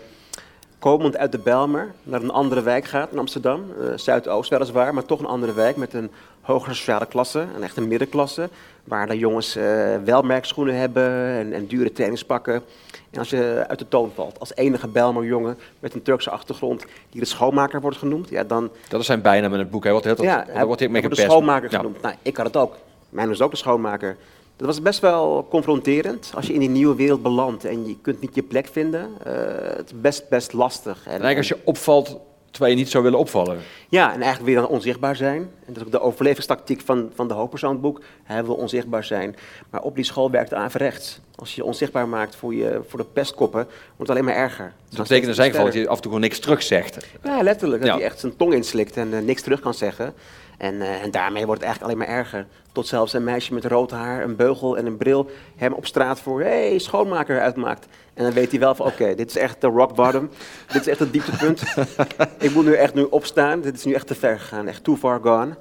komend 0.80 1.16
uit 1.16 1.32
de 1.32 1.38
Belmer 1.38 1.92
naar 2.02 2.22
een 2.22 2.30
andere 2.30 2.62
wijk 2.62 2.84
gaat 2.84 3.12
in 3.12 3.18
Amsterdam. 3.18 3.64
Uh, 3.80 3.92
Zuidoost 3.96 4.50
weliswaar, 4.50 4.94
maar 4.94 5.04
toch 5.04 5.20
een 5.20 5.26
andere 5.26 5.52
wijk 5.52 5.76
met 5.76 5.94
een 5.94 6.10
hogere 6.40 6.74
sociale 6.74 7.06
klasse, 7.06 7.46
een 7.56 7.62
echte 7.62 7.80
middenklasse. 7.80 8.48
Waar 8.84 9.06
de 9.06 9.18
jongens 9.18 9.56
uh, 9.56 9.96
wel 10.04 10.22
merkschoenen 10.22 10.74
hebben 10.74 11.12
en, 11.12 11.52
en, 11.52 11.66
dure 11.66 11.92
trainingspakken. 11.92 12.62
En 13.10 13.18
als 13.18 13.30
je 13.30 13.64
uit 13.68 13.78
de 13.78 13.88
toon 13.88 14.10
valt, 14.14 14.40
als 14.40 14.54
enige 14.54 14.88
Belmer 14.88 15.24
jongen 15.24 15.58
met 15.78 15.94
een 15.94 16.02
Turkse 16.02 16.30
achtergrond, 16.30 16.84
die 17.10 17.20
de 17.20 17.26
schoonmaker 17.26 17.80
wordt 17.80 17.96
genoemd, 17.96 18.28
ja 18.28 18.44
dan... 18.44 18.70
Dat 18.88 19.00
is 19.00 19.06
zijn 19.06 19.22
bijnaam 19.22 19.52
in 19.52 19.58
het 19.58 19.70
boek, 19.70 19.82
hij 19.82 19.92
wordt 19.92 20.06
heel 20.06 20.22
ja, 20.22 20.44
hij 20.48 20.66
wordt 20.66 20.88
mee 20.88 21.08
de 21.08 21.14
schoonmaker 21.14 21.70
genoemd. 21.70 22.02
Nou, 22.02 22.14
ik 22.22 22.36
had 22.36 22.46
het 22.46 22.56
ook. 22.56 22.76
Mijn 23.08 23.28
was 23.28 23.40
ook 23.40 23.50
de 23.50 23.56
schoonmaker. 23.56 24.16
Dat 24.60 24.68
was 24.68 24.82
best 24.82 25.00
wel 25.00 25.46
confronterend 25.50 26.32
als 26.34 26.46
je 26.46 26.52
in 26.52 26.60
die 26.60 26.68
nieuwe 26.68 26.94
wereld 26.94 27.22
belandt 27.22 27.64
en 27.64 27.86
je 27.86 27.96
kunt 28.02 28.20
niet 28.20 28.34
je 28.34 28.42
plek 28.42 28.68
vinden. 28.72 29.08
Uh, 29.26 29.32
het 29.76 29.86
is 29.86 30.00
best, 30.00 30.28
best 30.28 30.52
lastig. 30.52 30.96
En, 30.96 31.04
en 31.04 31.22
eigenlijk 31.22 31.36
als 31.36 31.48
je 31.48 31.58
opvalt 31.64 32.20
terwijl 32.50 32.72
je 32.72 32.78
niet 32.78 32.90
zou 32.90 33.04
willen 33.04 33.18
opvallen. 33.18 33.58
Ja, 33.88 34.06
en 34.06 34.20
eigenlijk 34.20 34.44
weer 34.44 34.54
dan 34.54 34.68
onzichtbaar 34.68 35.16
zijn. 35.16 35.40
En 35.40 35.72
dat 35.72 35.76
is 35.76 35.82
ook 35.82 35.90
de 35.90 36.00
overlevingstactiek 36.00 36.80
van, 36.80 37.10
van 37.14 37.28
de 37.28 37.34
hoofdpersoonboek. 37.34 38.00
Hij 38.22 38.44
wil 38.44 38.54
onzichtbaar 38.54 39.04
zijn. 39.04 39.36
Maar 39.70 39.82
op 39.82 39.94
die 39.94 40.04
school 40.04 40.30
werkt 40.30 40.50
het 40.50 40.58
averechts. 40.58 41.20
Als 41.34 41.54
je 41.54 41.60
je 41.60 41.66
onzichtbaar 41.66 42.08
maakt 42.08 42.36
voor, 42.36 42.54
je, 42.54 42.80
voor 42.88 42.98
de 42.98 43.06
pestkoppen, 43.12 43.64
wordt 43.64 43.98
het 43.98 44.10
alleen 44.10 44.24
maar 44.24 44.34
erger. 44.34 44.72
Dat 44.88 44.98
betekent 44.98 45.28
in 45.28 45.34
zijn 45.34 45.50
geval 45.50 45.64
dat 45.64 45.74
je 45.74 45.88
af 45.88 45.96
en 45.96 46.02
toe 46.02 46.12
gewoon 46.12 46.20
niks 46.20 46.38
terug 46.38 46.62
zegt. 46.62 47.06
Ja, 47.22 47.42
letterlijk. 47.42 47.82
Dat 47.82 47.94
hij 47.94 48.04
echt 48.04 48.20
zijn 48.20 48.36
tong 48.36 48.54
inslikt 48.54 48.96
en 48.96 49.12
uh, 49.12 49.20
niks 49.20 49.42
terug 49.42 49.60
kan 49.60 49.74
zeggen. 49.74 50.14
En, 50.60 50.74
uh, 50.74 51.02
en 51.02 51.10
daarmee 51.10 51.46
wordt 51.46 51.60
het 51.60 51.70
eigenlijk 51.70 51.82
alleen 51.82 52.08
maar 52.08 52.18
erger. 52.18 52.46
Tot 52.72 52.86
zelfs 52.86 53.12
een 53.12 53.24
meisje 53.24 53.54
met 53.54 53.64
rood 53.64 53.90
haar, 53.90 54.22
een 54.22 54.36
beugel 54.36 54.76
en 54.76 54.86
een 54.86 54.96
bril 54.96 55.30
hem 55.56 55.72
op 55.72 55.86
straat 55.86 56.20
voor 56.20 56.40
hey, 56.40 56.78
schoonmaker 56.78 57.40
uitmaakt. 57.40 57.86
En 58.14 58.24
dan 58.24 58.32
weet 58.32 58.50
hij 58.50 58.60
wel 58.60 58.74
van 58.74 58.86
oké, 58.86 59.14
dit 59.14 59.28
is 59.28 59.36
echt 59.36 59.60
de 59.60 59.66
rock 59.66 59.94
bottom. 59.94 60.28
dit 60.72 60.80
is 60.80 60.86
echt 60.86 60.98
het 60.98 61.12
dieptepunt. 61.12 61.62
ik 62.38 62.54
moet 62.54 62.64
nu 62.64 62.72
echt 62.72 62.94
nu 62.94 63.02
opstaan. 63.02 63.60
Dit 63.60 63.74
is 63.74 63.84
nu 63.84 63.92
echt 63.92 64.06
te 64.06 64.14
ver 64.14 64.38
gegaan, 64.38 64.66
echt 64.68 64.84
too 64.84 64.96
far 64.96 65.20
gone. 65.22 65.54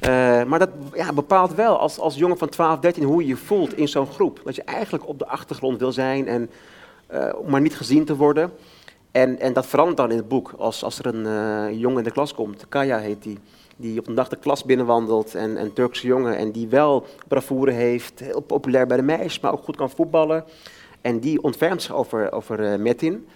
Uh, 0.00 0.44
maar 0.44 0.58
dat 0.58 0.70
ja, 0.94 1.12
bepaalt 1.12 1.54
wel 1.54 1.78
als, 1.78 1.98
als 1.98 2.14
jongen 2.14 2.38
van 2.38 2.48
12, 2.48 2.78
13 2.78 3.04
hoe 3.04 3.22
je 3.22 3.28
je 3.28 3.36
voelt 3.36 3.76
in 3.76 3.88
zo'n 3.88 4.06
groep. 4.06 4.40
Dat 4.44 4.54
je 4.54 4.62
eigenlijk 4.62 5.08
op 5.08 5.18
de 5.18 5.26
achtergrond 5.26 5.78
wil 5.78 5.92
zijn 5.92 6.28
en 6.28 6.50
uh, 7.12 7.32
maar 7.46 7.60
niet 7.60 7.76
gezien 7.76 8.04
te 8.04 8.16
worden. 8.16 8.52
En, 9.10 9.40
en 9.40 9.52
dat 9.52 9.66
verandert 9.66 9.96
dan 9.96 10.10
in 10.10 10.16
het 10.16 10.28
boek. 10.28 10.54
Als, 10.58 10.84
als 10.84 10.98
er 10.98 11.06
een 11.06 11.78
jongen 11.78 11.98
in 11.98 12.04
de 12.04 12.10
klas 12.10 12.34
komt, 12.34 12.66
Kaya 12.68 12.98
heet 12.98 13.22
die 13.22 13.38
die 13.82 13.98
op 13.98 14.06
een 14.08 14.14
dag 14.14 14.28
de 14.28 14.36
klas 14.36 14.64
binnenwandelt 14.64 15.34
en 15.34 15.60
een 15.60 15.72
Turkse 15.72 16.06
jongen 16.06 16.36
en 16.36 16.52
die 16.52 16.68
wel 16.68 17.06
bravoure 17.28 17.70
heeft, 17.70 18.20
heel 18.20 18.40
populair 18.40 18.86
bij 18.86 18.96
de 18.96 19.02
meisjes, 19.02 19.40
maar 19.40 19.52
ook 19.52 19.64
goed 19.64 19.76
kan 19.76 19.90
voetballen. 19.90 20.44
En 21.00 21.18
die 21.18 21.42
ontfermt 21.42 21.82
zich 21.82 21.94
over, 21.94 22.32
over 22.32 22.72
uh, 22.72 22.78
Metin, 22.78 23.26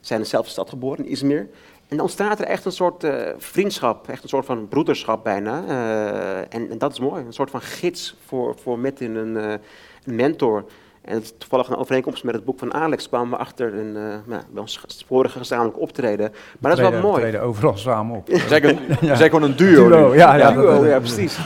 zijn 0.00 0.20
dezelfde 0.20 0.50
stad 0.50 0.68
geboren, 0.68 1.06
Izmir. 1.06 1.48
En 1.88 1.96
dan 1.96 2.00
ontstaat 2.00 2.38
er 2.38 2.46
echt 2.46 2.64
een 2.64 2.72
soort 2.72 3.04
uh, 3.04 3.28
vriendschap, 3.36 4.08
echt 4.08 4.22
een 4.22 4.28
soort 4.28 4.44
van 4.46 4.68
broederschap 4.68 5.24
bijna. 5.24 5.64
Uh, 5.68 6.38
en, 6.38 6.70
en, 6.70 6.78
dat 6.78 6.92
is 6.92 7.00
mooi, 7.00 7.24
een 7.24 7.32
soort 7.32 7.50
van 7.50 7.60
gids 7.60 8.16
voor, 8.26 8.56
voor 8.58 8.78
Metin, 8.78 9.14
een, 9.14 9.34
een 9.34 10.14
mentor. 10.14 10.64
En 11.00 11.22
toevallig 11.38 11.68
een 11.68 11.76
overeenkomst 11.76 12.24
met 12.24 12.34
het 12.34 12.44
boek 12.44 12.58
van 12.58 12.74
Alex 12.74 13.08
kwamen 13.08 13.30
we 13.30 13.36
achter 13.36 13.74
een, 13.74 13.96
uh, 13.96 14.14
nou, 14.24 14.42
bij 14.50 14.60
ons 14.60 14.80
vorige 15.06 15.38
gezamenlijk 15.38 15.80
optreden. 15.80 16.32
Maar 16.58 16.76
dat 16.76 16.84
is 16.84 16.90
wel 16.90 17.00
mooi. 17.00 17.14
We 17.14 17.20
treden 17.20 17.42
overal 17.42 17.76
samen 17.76 18.16
op. 18.16 18.28
Een, 18.60 18.78
ja. 19.00 19.16
gewoon 19.16 19.42
een 19.42 19.56
duo. 19.56 19.88
duo 19.88 20.14
ja, 20.14 20.34
ja, 20.36 20.52
duo, 20.52 20.86
ja, 20.86 20.98
precies. 21.08 21.38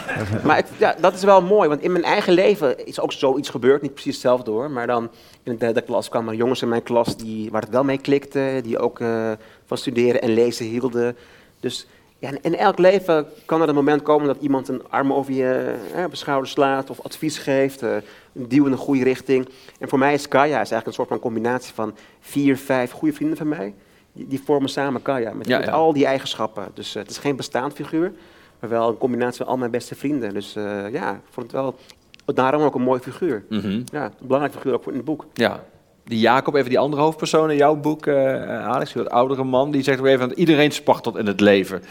maar 0.45 0.57
het, 0.57 0.69
ja, 0.77 0.95
dat 1.01 1.15
is 1.15 1.23
wel 1.23 1.43
mooi, 1.43 1.69
want 1.69 1.81
in 1.81 1.93
mijn 1.93 2.05
eigen 2.05 2.33
leven 2.33 2.87
is 2.87 3.01
ook 3.01 3.13
zoiets 3.13 3.49
gebeurd. 3.49 3.83
Niet 3.83 3.93
precies 3.93 4.13
hetzelfde 4.13 4.51
hoor, 4.51 4.71
maar 4.71 4.87
dan 4.87 5.11
in 5.43 5.53
de 5.53 5.59
derde 5.59 5.81
klas 5.81 6.09
kwamen 6.09 6.37
jongens 6.37 6.63
in 6.63 6.69
mijn 6.69 6.83
klas 6.83 7.17
die, 7.17 7.51
waar 7.51 7.63
het 7.63 7.71
wel 7.71 7.85
mee 7.85 7.99
klikte. 7.99 8.61
Die 8.63 8.79
ook 8.79 9.01
uh, 9.01 9.33
van 9.67 9.77
studeren 9.77 10.23
en 10.23 10.35
lezen 10.35 10.67
hielden. 10.67 11.17
Dus 11.61 11.87
ja, 12.25 12.39
in 12.41 12.57
elk 12.57 12.79
leven 12.79 13.27
kan 13.45 13.63
er 13.63 13.69
een 13.69 13.75
moment 13.75 14.03
komen 14.03 14.27
dat 14.27 14.37
iemand 14.41 14.69
een 14.69 14.89
arm 14.89 15.13
over 15.13 15.33
je, 15.33 15.75
eh, 15.95 16.05
op 16.05 16.11
je 16.11 16.17
schouder 16.17 16.49
slaat 16.49 16.91
of 16.91 17.01
advies 17.01 17.39
geeft, 17.39 17.83
uh, 17.83 17.95
een 18.35 18.49
duw 18.49 18.67
in 18.67 18.73
een 18.73 18.79
goede 18.79 19.03
richting. 19.03 19.49
En 19.79 19.89
voor 19.89 19.99
mij 19.99 20.15
is 20.15 20.29
Kaya 20.29 20.47
is 20.47 20.55
eigenlijk 20.55 20.87
een 20.87 20.93
soort 20.93 21.09
van 21.09 21.19
combinatie 21.19 21.75
van 21.75 21.95
vier, 22.21 22.57
vijf 22.57 22.91
goede 22.91 23.15
vrienden 23.15 23.37
van 23.37 23.49
mij. 23.49 23.75
Die, 24.13 24.27
die 24.27 24.41
vormen 24.45 24.69
samen 24.69 25.03
Kaya, 25.03 25.33
met, 25.33 25.47
ja, 25.47 25.59
met 25.59 25.69
al 25.69 25.93
die 25.93 26.07
eigenschappen. 26.07 26.69
Dus 26.75 26.97
uh, 26.97 27.03
het 27.03 27.11
is 27.11 27.19
geen 27.19 27.37
bestaand 27.37 27.73
figuur, 27.73 28.13
maar 28.61 28.71
wel 28.71 28.89
een 28.89 28.99
combinatie 28.99 29.37
van 29.37 29.47
al 29.47 29.57
mijn 29.57 29.71
beste 29.71 29.95
vrienden. 29.95 30.35
Dus 30.35 30.53
ja, 30.93 31.13
ik 31.13 31.31
vond 31.31 31.53
het 31.53 31.61
wel, 31.61 31.77
daarom 32.25 32.63
ook 32.63 32.75
een 32.75 32.83
mooi 32.83 33.01
figuur. 33.01 33.45
Mm 33.49 33.61
-hmm. 33.61 33.85
Ja, 33.93 34.05
een 34.05 34.13
belangrijk 34.27 34.55
figuur 34.55 34.75
ook 34.75 34.87
in 34.87 34.95
het 34.95 35.05
boek. 35.05 35.27
Ja, 35.33 35.65
die 36.05 36.19
Jacob, 36.19 36.55
even 36.55 36.69
die 36.69 36.79
andere 36.79 37.03
hoofdpersoon 37.03 37.51
in 37.51 37.57
jouw 37.57 37.77
boek, 37.77 38.07
uh, 38.07 38.67
Alex, 38.67 38.93
die 38.93 39.09
oudere 39.09 39.45
man, 39.45 39.71
die 39.71 39.83
zegt 39.83 39.99
ook 39.99 40.07
even 40.07 40.29
dat 40.29 40.39
iedereen 40.39 40.71
spartelt 40.71 41.17
in 41.17 41.27
het 41.27 41.41
leven. 41.41 41.83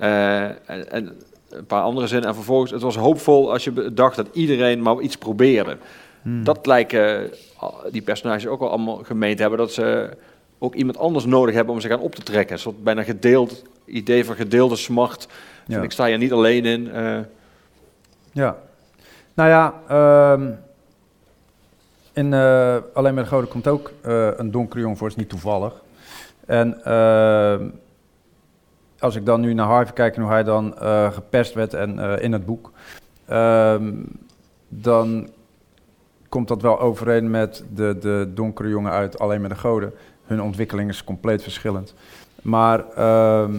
Uh, 0.00 0.44
en, 0.44 0.90
en, 0.90 1.20
een 1.50 1.66
paar 1.66 1.82
andere 1.82 2.06
zinnen. 2.06 2.28
En 2.28 2.34
vervolgens, 2.34 2.70
het 2.70 2.82
was 2.82 2.96
hoopvol 2.96 3.52
als 3.52 3.64
je 3.64 3.92
dacht 3.94 4.16
dat 4.16 4.26
iedereen 4.32 4.82
maar 4.82 5.00
iets 5.00 5.16
probeerde. 5.16 5.76
Hmm. 6.22 6.44
Dat 6.44 6.66
lijken 6.66 7.30
die 7.90 8.02
personages 8.02 8.46
ook 8.46 8.60
wel 8.60 8.68
allemaal 8.68 8.96
gemeend 8.96 9.38
hebben, 9.38 9.58
dat 9.58 9.72
ze 9.72 10.16
ook 10.58 10.74
iemand 10.74 10.98
anders 10.98 11.24
nodig 11.24 11.54
hebben 11.54 11.74
om 11.74 11.80
zich 11.80 11.90
aan 11.90 12.00
op 12.00 12.14
te 12.14 12.22
trekken. 12.22 12.54
Een 12.54 12.60
soort 12.60 12.84
bijna 12.84 13.02
gedeeld 13.02 13.62
idee 13.84 14.24
van 14.24 14.36
gedeelde 14.36 14.76
smart. 14.76 15.28
Ja. 15.66 15.82
Ik 15.82 15.90
sta 15.90 16.06
hier 16.06 16.18
niet 16.18 16.32
alleen 16.32 16.64
in. 16.64 16.86
Uh... 16.86 17.18
Ja, 18.32 18.56
nou 19.34 19.48
ja, 19.48 19.74
um, 20.32 20.58
in 22.12 22.32
uh, 22.32 22.76
Alleen 22.94 23.14
met 23.14 23.24
de 23.24 23.30
Goden 23.30 23.48
komt 23.48 23.68
ook 23.68 23.92
uh, 24.06 24.28
een 24.36 24.50
donkere 24.50 24.80
jong 24.80 24.98
voor, 24.98 25.08
is 25.08 25.16
niet 25.16 25.28
toevallig. 25.28 25.82
En 26.46 26.84
ehm, 26.84 27.68
als 29.00 29.16
ik 29.16 29.26
dan 29.26 29.40
nu 29.40 29.54
naar 29.54 29.66
Harvey 29.66 29.92
kijk 29.92 30.16
en 30.16 30.22
hoe 30.22 30.30
hij 30.30 30.42
dan 30.42 30.74
uh, 30.82 31.12
gepest 31.12 31.54
werd 31.54 31.74
en 31.74 31.98
uh, 31.98 32.22
in 32.22 32.32
het 32.32 32.46
boek, 32.46 32.72
uh, 33.30 33.74
dan 34.68 35.28
komt 36.28 36.48
dat 36.48 36.62
wel 36.62 36.80
overeen 36.80 37.30
met 37.30 37.64
de, 37.74 37.96
de 38.00 38.30
donkere 38.34 38.68
jongen 38.68 38.92
uit 38.92 39.18
Alleen 39.18 39.40
met 39.40 39.50
de 39.50 39.56
Goden. 39.56 39.92
Hun 40.24 40.42
ontwikkeling 40.42 40.90
is 40.90 41.04
compleet 41.04 41.42
verschillend. 41.42 41.94
Maar 42.42 42.88
ehm, 42.88 43.54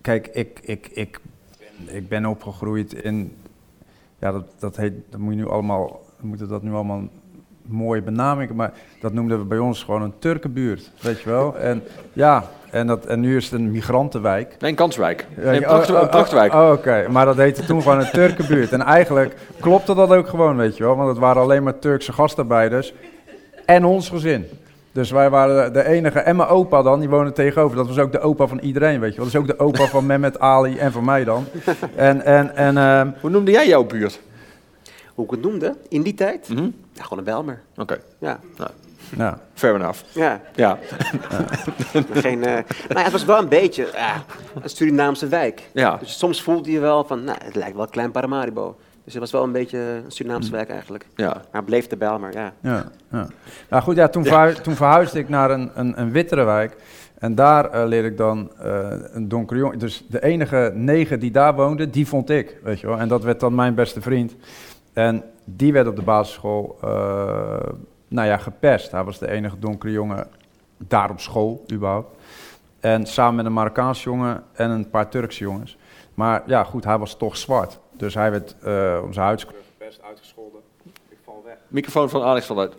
kijk, 0.00 0.26
ik, 0.26 0.60
ik, 0.62 0.88
ik, 0.92 1.20
ben, 1.58 1.96
ik 1.96 2.08
ben 2.08 2.26
opgegroeid 2.26 2.92
in, 2.92 3.36
ja, 4.18 4.32
dat, 4.32 4.44
dat 4.58 4.76
heet, 4.76 4.92
dat 5.10 5.20
moet 5.20 5.34
je 5.34 5.38
nu 5.38 5.48
allemaal, 5.48 6.00
moeten 6.20 6.48
dat 6.48 6.62
nu 6.62 6.72
allemaal 6.72 7.02
mooie 7.62 8.02
benamingen, 8.02 8.56
maar 8.56 8.72
dat 9.00 9.12
noemden 9.12 9.38
we 9.38 9.44
bij 9.44 9.58
ons 9.58 9.82
gewoon 9.82 10.02
een 10.02 10.18
Turkenbuurt, 10.18 10.90
weet 11.00 11.20
je 11.20 11.30
wel. 11.30 11.58
En 11.58 11.82
ja, 12.12 12.50
en, 12.74 12.86
dat, 12.86 13.06
en 13.06 13.20
nu 13.20 13.36
is 13.36 13.44
het 13.44 13.52
een 13.60 13.70
migrantenwijk. 13.70 14.56
Nee, 14.58 14.70
een 14.70 14.76
kanswijk. 14.76 15.26
Nee, 15.36 15.56
een, 15.56 15.62
pracht, 15.62 15.88
een 15.88 16.08
prachtwijk. 16.08 16.54
Oh, 16.54 16.60
oh, 16.60 16.72
Oké, 16.72 17.06
maar 17.10 17.24
dat 17.24 17.36
heette 17.36 17.64
toen 17.64 17.82
gewoon 17.82 18.00
een 18.00 18.10
Turkenbuurt. 18.10 18.72
En 18.72 18.80
eigenlijk 18.80 19.36
klopte 19.60 19.94
dat 19.94 20.10
ook 20.10 20.28
gewoon, 20.28 20.56
weet 20.56 20.76
je 20.76 20.82
wel. 20.84 20.96
Want 20.96 21.08
het 21.08 21.18
waren 21.18 21.42
alleen 21.42 21.62
maar 21.62 21.78
Turkse 21.78 22.12
gastarbeiders 22.12 22.94
en 23.64 23.84
ons 23.84 24.08
gezin. 24.08 24.46
Dus 24.92 25.10
wij 25.10 25.30
waren 25.30 25.72
de 25.72 25.84
enige. 25.84 26.18
En 26.18 26.36
mijn 26.36 26.48
opa 26.48 26.82
dan, 26.82 27.00
die 27.00 27.08
woonde 27.08 27.32
tegenover. 27.32 27.76
Dat 27.76 27.86
was 27.86 27.98
ook 27.98 28.12
de 28.12 28.20
opa 28.20 28.46
van 28.46 28.58
iedereen, 28.58 29.00
weet 29.00 29.14
je 29.14 29.16
wel. 29.16 29.30
Dat 29.30 29.34
is 29.34 29.40
ook 29.40 29.58
de 29.58 29.64
opa 29.64 29.86
van 29.86 30.06
Mehmet 30.06 30.38
Ali 30.38 30.78
en 30.78 30.92
van 30.92 31.04
mij 31.04 31.24
dan. 31.24 31.46
En, 31.96 32.24
en, 32.24 32.56
en, 32.56 32.76
uh, 32.76 33.20
Hoe 33.20 33.30
noemde 33.30 33.50
jij 33.50 33.68
jouw 33.68 33.84
buurt? 33.84 34.20
Hoe 35.14 35.24
ik 35.24 35.30
het 35.30 35.42
noemde? 35.42 35.76
In 35.88 36.02
die 36.02 36.14
tijd? 36.14 36.48
Mm 36.48 36.56
-hmm. 36.56 36.74
ja, 36.92 37.02
gewoon 37.02 37.18
een 37.18 37.24
Belmer. 37.24 37.60
Oké. 37.72 37.80
Okay. 37.80 37.98
Ja. 38.18 38.40
Nou. 38.56 38.70
Ja. 39.16 39.38
Fair 39.54 39.74
enough. 39.74 40.00
Ja. 40.12 40.40
ja. 40.54 40.78
Geen, 42.12 42.38
uh, 42.38 42.44
nou 42.44 42.64
ja, 42.88 43.02
het 43.02 43.12
was 43.12 43.24
wel 43.24 43.38
een 43.38 43.48
beetje 43.48 43.88
uh, 43.94 44.16
een 44.62 44.68
Surinaamse 44.68 45.28
wijk. 45.28 45.62
Ja. 45.72 45.96
Dus 45.96 46.18
soms 46.18 46.42
voelde 46.42 46.70
je 46.70 46.80
wel 46.80 47.04
van, 47.04 47.24
nou, 47.24 47.38
het 47.44 47.54
lijkt 47.54 47.76
wel 47.76 47.86
klein 47.86 48.10
Paramaribo. 48.10 48.76
Dus 49.04 49.12
het 49.12 49.22
was 49.22 49.32
wel 49.32 49.42
een 49.42 49.52
beetje 49.52 49.78
een 49.78 50.12
Surinaamse 50.12 50.50
wijk 50.50 50.68
eigenlijk. 50.68 51.06
Ja. 51.14 51.42
Maar 51.52 51.64
bleef 51.64 51.86
de 51.86 51.96
Bijl, 51.96 52.18
maar 52.18 52.32
ja. 52.32 52.52
ja, 52.60 52.84
ja. 53.10 53.26
Nou 53.68 53.82
goed, 53.82 53.96
ja, 53.96 54.08
toen, 54.08 54.24
verhu 54.24 54.54
toen 54.54 54.74
verhuisde 54.74 55.18
ik 55.18 55.28
naar 55.28 55.50
een, 55.50 55.70
een, 55.74 56.00
een 56.00 56.10
wittere 56.10 56.44
wijk. 56.44 56.76
En 57.18 57.34
daar 57.34 57.74
uh, 57.74 57.86
leerde 57.86 58.08
ik 58.08 58.16
dan 58.16 58.50
uh, 58.64 58.86
een 59.12 59.28
donkere 59.28 59.60
jongen. 59.60 59.78
Dus 59.78 60.04
de 60.08 60.22
enige 60.22 60.72
negen 60.74 61.20
die 61.20 61.30
daar 61.30 61.54
woonde, 61.54 61.90
die 61.90 62.06
vond 62.06 62.30
ik, 62.30 62.56
weet 62.62 62.80
je 62.80 62.86
wel. 62.86 62.98
En 62.98 63.08
dat 63.08 63.22
werd 63.22 63.40
dan 63.40 63.54
mijn 63.54 63.74
beste 63.74 64.00
vriend. 64.00 64.34
En 64.92 65.22
die 65.44 65.72
werd 65.72 65.86
op 65.86 65.96
de 65.96 66.02
basisschool 66.02 66.78
uh, 66.84 67.56
nou 68.14 68.28
ja, 68.28 68.36
gepest. 68.36 68.90
Hij 68.90 69.04
was 69.04 69.18
de 69.18 69.30
enige 69.30 69.58
donkere 69.58 69.92
jongen 69.92 70.26
daar 70.76 71.10
op 71.10 71.20
school, 71.20 71.64
überhaupt. 71.72 72.16
En 72.80 73.06
samen 73.06 73.34
met 73.34 73.46
een 73.46 73.52
Marokkaans 73.52 74.02
jongen 74.02 74.42
en 74.52 74.70
een 74.70 74.90
paar 74.90 75.08
Turkse 75.08 75.44
jongens. 75.44 75.76
Maar 76.14 76.42
ja, 76.46 76.64
goed, 76.64 76.84
hij 76.84 76.98
was 76.98 77.16
toch 77.16 77.36
zwart. 77.36 77.78
Dus 77.92 78.14
hij 78.14 78.30
werd 78.30 78.56
uh, 78.66 79.00
om 79.02 79.12
zijn 79.12 79.26
huidskleur 79.26 79.60
best 79.78 80.02
uitgescholden. 80.02 80.60
Ik 81.08 81.18
val 81.24 81.42
weg. 81.44 81.56
Microfoon 81.68 82.08
van 82.10 82.22
Alex 82.22 82.46
valt 82.46 82.58
uit. 82.58 82.74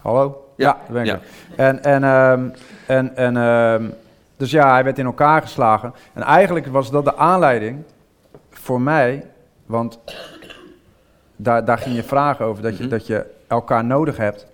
Hallo? 0.00 0.52
Ja, 0.56 0.72
daar 0.72 0.92
ben 0.92 1.02
ik 1.02 1.06
ja. 1.06 1.20
En, 1.56 1.82
en, 1.82 2.04
ehm, 2.04 2.48
en, 2.86 3.16
en 3.16 3.36
ehm, 3.36 3.90
dus 4.36 4.50
ja, 4.50 4.72
hij 4.72 4.84
werd 4.84 4.98
in 4.98 5.06
elkaar 5.06 5.42
geslagen. 5.42 5.94
En 6.12 6.22
eigenlijk 6.22 6.66
was 6.66 6.90
dat 6.90 7.04
de 7.04 7.16
aanleiding 7.16 7.82
voor 8.50 8.80
mij, 8.80 9.26
want 9.66 9.98
daar, 11.36 11.64
daar 11.64 11.78
ging 11.78 11.96
je 11.96 12.02
vragen 12.02 12.44
over, 12.44 12.62
dat 12.62 12.76
je, 12.76 12.82
Mhm. 12.82 12.90
dat 12.90 13.06
je 13.06 13.26
elkaar 13.46 13.84
nodig 13.84 14.16
hebt. 14.16 14.46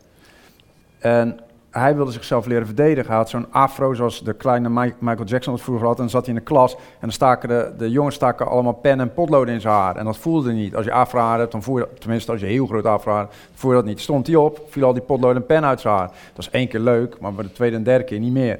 En 0.99 1.39
hij 1.71 1.95
wilde 1.97 2.13
zichzelf 2.13 2.47
leren 2.47 2.67
verdedigen. 2.67 3.07
Hij 3.09 3.17
had 3.17 3.29
zo'n 3.29 3.53
afro 3.53 3.95
zoals 3.95 4.25
de 4.25 4.33
kleine 4.33 4.69
Mi- 4.69 4.95
Michael 4.99 5.25
Jackson 5.27 5.53
dat 5.55 5.63
vroeger 5.63 5.87
had. 5.87 5.95
En 5.97 6.01
dan 6.03 6.11
zat 6.11 6.27
hij 6.27 6.35
in 6.35 6.41
de 6.41 6.47
klas 6.47 6.75
en 6.75 6.81
dan 7.01 7.11
staken 7.13 7.49
de, 7.49 7.73
de 7.79 7.91
jongens 7.91 8.15
staken 8.15 8.47
allemaal 8.49 8.73
pen 8.73 9.01
en 9.01 9.13
potloden 9.15 9.55
in 9.55 9.61
zijn 9.61 9.75
haar. 9.75 9.97
En 9.97 10.05
dat 10.05 10.17
voelde 10.17 10.53
niet. 10.53 10.77
Als 10.77 10.85
je 10.85 10.93
afro 10.93 11.19
haar 11.21 11.39
hebt, 11.39 11.53
dan 11.53 11.63
voel 11.63 11.79
je 11.79 11.87
dat, 11.91 12.01
tenminste 12.01 12.31
als 12.33 12.41
je 12.41 12.47
heel 12.47 12.67
groot 12.67 12.85
afro 12.85 13.13
haar 13.13 13.29
voel 13.55 13.71
je 13.71 13.77
dat 13.77 13.87
niet. 13.87 14.01
Stond 14.01 14.27
hij 14.27 14.37
op, 14.37 14.61
viel 14.69 14.85
al 14.85 14.93
die 14.93 15.03
potloden 15.03 15.37
en 15.37 15.47
pen 15.47 15.65
uit 15.65 15.81
zijn 15.81 15.95
haar. 15.95 16.07
Dat 16.07 16.39
is 16.39 16.51
één 16.51 16.69
keer 16.69 16.81
leuk, 16.81 17.21
maar 17.21 17.33
bij 17.33 17.45
de 17.45 17.53
tweede 17.53 17.77
en 17.77 17.83
derde 17.83 18.05
keer 18.05 18.19
niet 18.19 18.33
meer. 18.33 18.59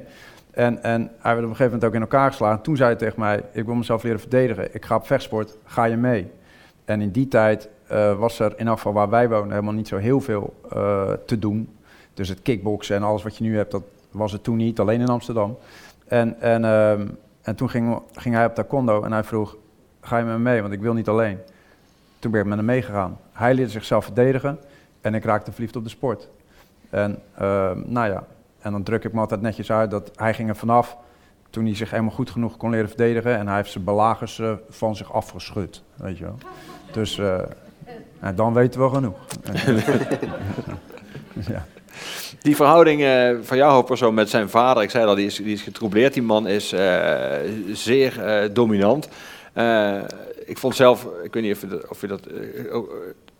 En, 0.51 0.83
en 0.83 1.01
hij 1.19 1.33
werd 1.33 1.37
op 1.45 1.49
een 1.49 1.55
gegeven 1.55 1.63
moment 1.63 1.85
ook 1.85 1.93
in 1.93 2.01
elkaar 2.01 2.29
geslagen. 2.29 2.61
Toen 2.61 2.75
zei 2.75 2.89
hij 2.89 2.97
tegen 2.97 3.19
mij, 3.19 3.43
ik 3.51 3.65
wil 3.65 3.75
mezelf 3.75 4.03
leren 4.03 4.19
verdedigen. 4.19 4.75
Ik 4.75 4.85
ga 4.85 4.95
op 4.95 5.05
vechtsport, 5.07 5.57
ga 5.65 5.83
je 5.83 5.95
mee? 5.95 6.31
En 6.85 7.01
in 7.01 7.11
die 7.11 7.27
tijd 7.27 7.69
eh, 7.91 8.19
was 8.19 8.39
er 8.39 8.53
in 8.59 8.67
geval 8.67 8.93
waar 8.93 9.09
wij 9.09 9.29
wonen 9.29 9.49
helemaal 9.49 9.73
niet 9.73 9.87
zo 9.87 9.97
heel 9.97 10.21
veel 10.21 10.53
eh, 10.71 11.11
te 11.25 11.39
doen. 11.39 11.69
Dus 12.13 12.29
het 12.29 12.41
kickboksen 12.41 12.95
en 12.95 13.03
alles 13.03 13.23
wat 13.23 13.37
je 13.37 13.43
nu 13.43 13.55
hebt, 13.57 13.71
dat 13.71 13.83
was 14.11 14.31
het 14.31 14.43
toen 14.43 14.57
niet, 14.57 14.79
alleen 14.79 15.01
in 15.01 15.07
Amsterdam. 15.07 15.57
En, 16.07 16.41
en, 16.41 16.65
ehm, 16.65 17.07
en 17.41 17.55
toen 17.55 17.69
ging, 17.69 17.99
ging 18.13 18.35
hij 18.35 18.45
op 18.45 18.55
taekwondo 18.55 19.03
en 19.03 19.11
hij 19.11 19.23
vroeg, 19.23 19.57
ga 20.01 20.17
je 20.17 20.23
met 20.23 20.33
me 20.33 20.39
mee, 20.39 20.61
want 20.61 20.73
ik 20.73 20.81
wil 20.81 20.93
niet 20.93 21.07
alleen. 21.07 21.37
Toen 22.19 22.31
ben 22.31 22.41
ik 22.41 22.47
met 22.47 22.57
hem 22.57 22.65
meegegaan. 22.65 23.19
Hij 23.31 23.53
leerde 23.53 23.71
zichzelf 23.71 24.05
verdedigen 24.05 24.59
en 25.01 25.13
ik 25.13 25.23
raakte 25.23 25.51
verliefd 25.51 25.75
op 25.75 25.83
de 25.83 25.89
sport. 25.89 26.29
En 26.89 27.19
ehm, 27.37 27.81
nou 27.85 28.11
ja, 28.11 28.23
en 28.59 28.71
dan 28.71 28.83
druk 28.83 29.03
ik 29.03 29.13
me 29.13 29.19
altijd 29.19 29.41
netjes 29.41 29.71
uit 29.71 29.91
dat 29.91 30.11
hij 30.15 30.33
ging 30.33 30.49
er 30.49 30.55
vanaf 30.55 30.97
toen 31.49 31.65
hij 31.65 31.75
zich 31.75 31.89
helemaal 31.89 32.11
goed 32.11 32.29
genoeg 32.29 32.57
kon 32.57 32.69
leren 32.69 32.87
verdedigen. 32.87 33.37
En 33.37 33.47
hij 33.47 33.55
heeft 33.55 33.71
zijn 33.71 33.83
belagers 33.83 34.39
eh, 34.39 34.53
van 34.69 34.95
zich 34.95 35.13
afgeschud, 35.13 35.83
weet 35.95 36.17
je 36.17 36.23
wel. 36.23 36.37
Dus 36.91 37.19
nou, 38.21 38.35
dan 38.35 38.53
weten 38.53 38.81
we 38.81 38.89
genoeg. 38.89 39.15
ja. 41.47 41.65
Die 42.41 42.55
verhouding 42.55 43.03
eh, 43.03 43.29
van 43.41 43.57
jouw 43.57 43.71
hoofdpersoon 43.71 44.13
met 44.13 44.29
zijn 44.29 44.49
vader, 44.49 44.83
ik 44.83 44.89
zei 44.89 45.05
al, 45.05 45.15
die 45.15 45.25
is, 45.25 45.35
die 45.35 45.53
is 45.53 45.61
getroubleerd. 45.61 46.13
Die 46.13 46.23
man 46.23 46.47
is 46.47 46.71
eh, 46.71 47.31
zeer 47.73 48.23
eh, 48.25 48.49
dominant. 48.53 49.09
Eh, 49.53 49.97
ik 50.45 50.57
vond 50.57 50.75
zelf, 50.75 51.07
ik 51.23 51.33
weet 51.33 51.43
niet 51.43 51.55
of 51.55 51.61
je 51.61 51.67
dat, 51.67 51.87
of 51.87 52.01
je 52.01 52.07
dat 52.07 52.21
ook, 52.71 52.93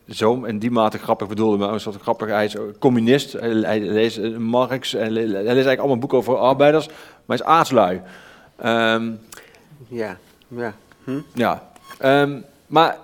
zo 0.10 0.44
in 0.44 0.60
die 0.60 0.72
mate 0.72 0.98
grappig 0.98 1.28
bedoelde, 1.28 1.58
maar 1.58 1.74
een 1.74 1.80
soort 1.80 2.02
grappig, 2.02 2.28
hij 2.28 2.46
is 2.46 2.56
communist, 2.80 3.34
hij, 3.34 3.80
leest 3.80 4.38
Marx, 4.38 4.92
hij, 4.92 5.10
le- 5.10 5.20
hij 5.20 5.30
leest 5.32 5.46
eigenlijk 5.46 5.80
allemaal 5.80 5.98
boeken 5.98 6.18
over 6.18 6.38
arbeiders, 6.38 6.88
maar 6.88 6.96
hij 7.26 7.36
is 7.36 7.44
aardslui. 7.44 8.02
Ehm, 8.58 9.12
Ja, 9.88 10.18
ja. 10.48 10.74
Hm? 11.04 11.20
ja, 11.34 11.70
Ehm, 12.00 12.40
maar 12.68 12.98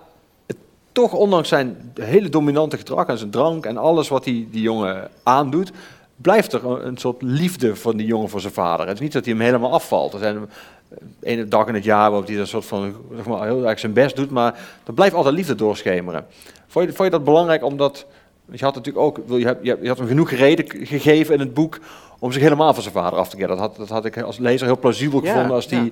toch 0.98 1.14
ondanks 1.14 1.50
zijn 1.50 1.94
hele 2.02 2.30
dominante 2.30 2.78
gedrag 2.78 3.08
en 3.08 3.18
zijn 3.18 3.30
drank 3.30 3.66
en 3.66 3.78
alles 3.78 4.08
wat 4.08 4.24
die, 4.24 4.48
die 4.52 4.62
jongen 4.62 5.10
aandoet, 5.24 5.72
blijft 6.16 6.54
er 6.54 6.66
een, 6.66 6.88
een 6.88 6.98
soort 6.98 7.22
liefde 7.22 7.76
van 7.76 7.98
die 7.98 8.08
jongen 8.08 8.30
voor 8.30 8.42
zijn 8.42 8.54
vader. 8.54 8.86
Het 8.88 8.96
is 8.96 9.02
niet 9.02 9.14
dat 9.14 9.26
hij 9.26 9.34
hem 9.34 9.44
helemaal 9.44 9.74
afvalt. 9.74 10.14
Er 10.14 10.20
zijn 10.20 10.38
eh, 10.38 10.98
ene 11.22 11.48
dag 11.48 11.68
in 11.68 11.74
het 11.74 11.84
jaar 11.84 12.10
waarop 12.10 12.28
hij 12.28 12.38
een 12.38 12.48
soort 12.48 12.66
van 12.66 12.96
zeg 13.16 13.26
maar, 13.26 13.44
heel 13.44 13.68
erg 13.68 13.80
zijn 13.80 13.94
best 13.94 14.16
doet, 14.16 14.30
maar 14.30 14.60
er 14.86 14.94
blijft 14.94 15.16
altijd 15.16 15.36
liefde 15.36 15.56
doorschemeren. 15.56 16.26
Vond 16.68 16.86
je, 16.86 16.94
vond 16.94 17.12
je 17.12 17.18
dat 17.18 17.24
belangrijk 17.24 17.64
omdat, 17.64 18.06
je 18.52 18.64
had 18.64 18.76
natuurlijk 18.76 19.06
ook, 19.06 19.20
wil 19.28 19.38
je, 19.38 19.58
je, 19.62 19.88
had 19.88 19.98
hem 19.98 20.08
genoeg 20.08 20.32
reden 20.32 20.66
gegeven 20.86 21.34
in 21.34 21.40
het 21.40 21.54
boek 21.54 21.80
om 22.20 22.32
zich 22.32 22.42
helemaal 22.42 22.74
van 22.74 22.84
zijn 22.84 22.96
vader 22.96 23.20
af 23.20 23.30
te 23.30 23.36
keren. 23.36 23.50
Dat 23.50 23.60
had, 23.60 23.76
dat 23.76 23.90
had 23.90 24.06
ik 24.06 24.22
als 24.22 24.38
lezer 24.38 24.68
heel 24.68 24.80
plausibel 24.80 25.24
Ja, 25.24 25.32
gevonden 25.32 25.56
als 25.56 25.68
die... 25.68 25.84
ja. 25.84 25.92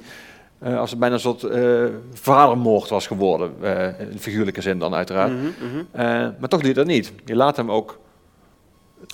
Eh, 0.59 0.77
als 0.79 0.89
het 0.89 0.99
bijna 0.99 1.15
een 1.15 1.21
soort 1.21 1.43
eh, 1.43 1.83
vadermoord 2.13 2.89
was 2.89 3.07
geworden. 3.07 3.53
eh, 3.61 3.99
in 4.11 4.19
figuurlijke 4.19 4.61
zin 4.61 4.79
dan 4.79 4.93
uiteraard. 4.93 5.31
Mhm, 5.31 5.45
mhm. 5.91 6.31
Maar 6.39 6.49
toch 6.49 6.59
doe 6.59 6.69
je 6.69 6.75
dat 6.75 6.85
niet. 6.85 7.13
Je 7.25 7.35
laat 7.35 7.57
hem 7.57 7.71
ook 7.71 7.99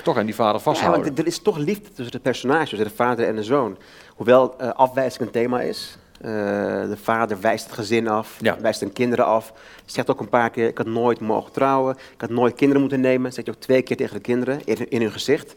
toch 0.04 0.18
aan 0.18 0.26
die 0.26 0.36
vader 0.36 0.56
Ja, 0.56 0.60
vasthouden. 0.60 1.04
want 1.04 1.20
er 1.20 1.28
is 1.28 1.42
toch 1.42 1.58
liefde 1.58 1.88
tussen 1.94 2.12
de 2.12 2.20
personages, 2.20 2.70
tussen 2.70 2.88
de 2.88 2.94
vader 2.96 3.28
en 3.28 3.36
de 3.36 3.44
zoon. 3.44 3.78
Hoewel 4.16 4.56
afwijzing 4.62 5.24
een 5.26 5.32
thema 5.32 5.62
is. 5.62 5.98
De 6.22 6.98
vader 7.02 7.42
wijst 7.42 7.66
het 7.66 7.74
gezin 7.74 8.08
af, 8.08 8.38
Ja. 8.42 8.58
wijst 8.62 8.80
zijn 8.80 8.94
kinderen 8.94 9.26
af. 9.26 9.54
Zegt 9.86 10.10
ook 10.10 10.20
een 10.20 10.30
paar 10.30 10.50
keer, 10.50 10.68
ik 10.68 10.78
had 10.78 10.88
nooit 10.88 11.20
mogen 11.20 11.52
trouwen. 11.52 11.96
Ik 12.14 12.22
had 12.22 12.30
nooit 12.30 12.54
kinderen 12.56 12.82
moeten 12.82 13.00
nemen. 13.02 13.34
Zegt 13.34 13.50
ook 13.50 13.56
twee 13.56 13.82
keer 13.82 13.98
tegen 13.98 14.16
de 14.16 14.22
kinderen, 14.22 14.60
in, 14.66 14.90
in 14.90 15.02
hun 15.02 15.12
gezicht. 15.12 15.54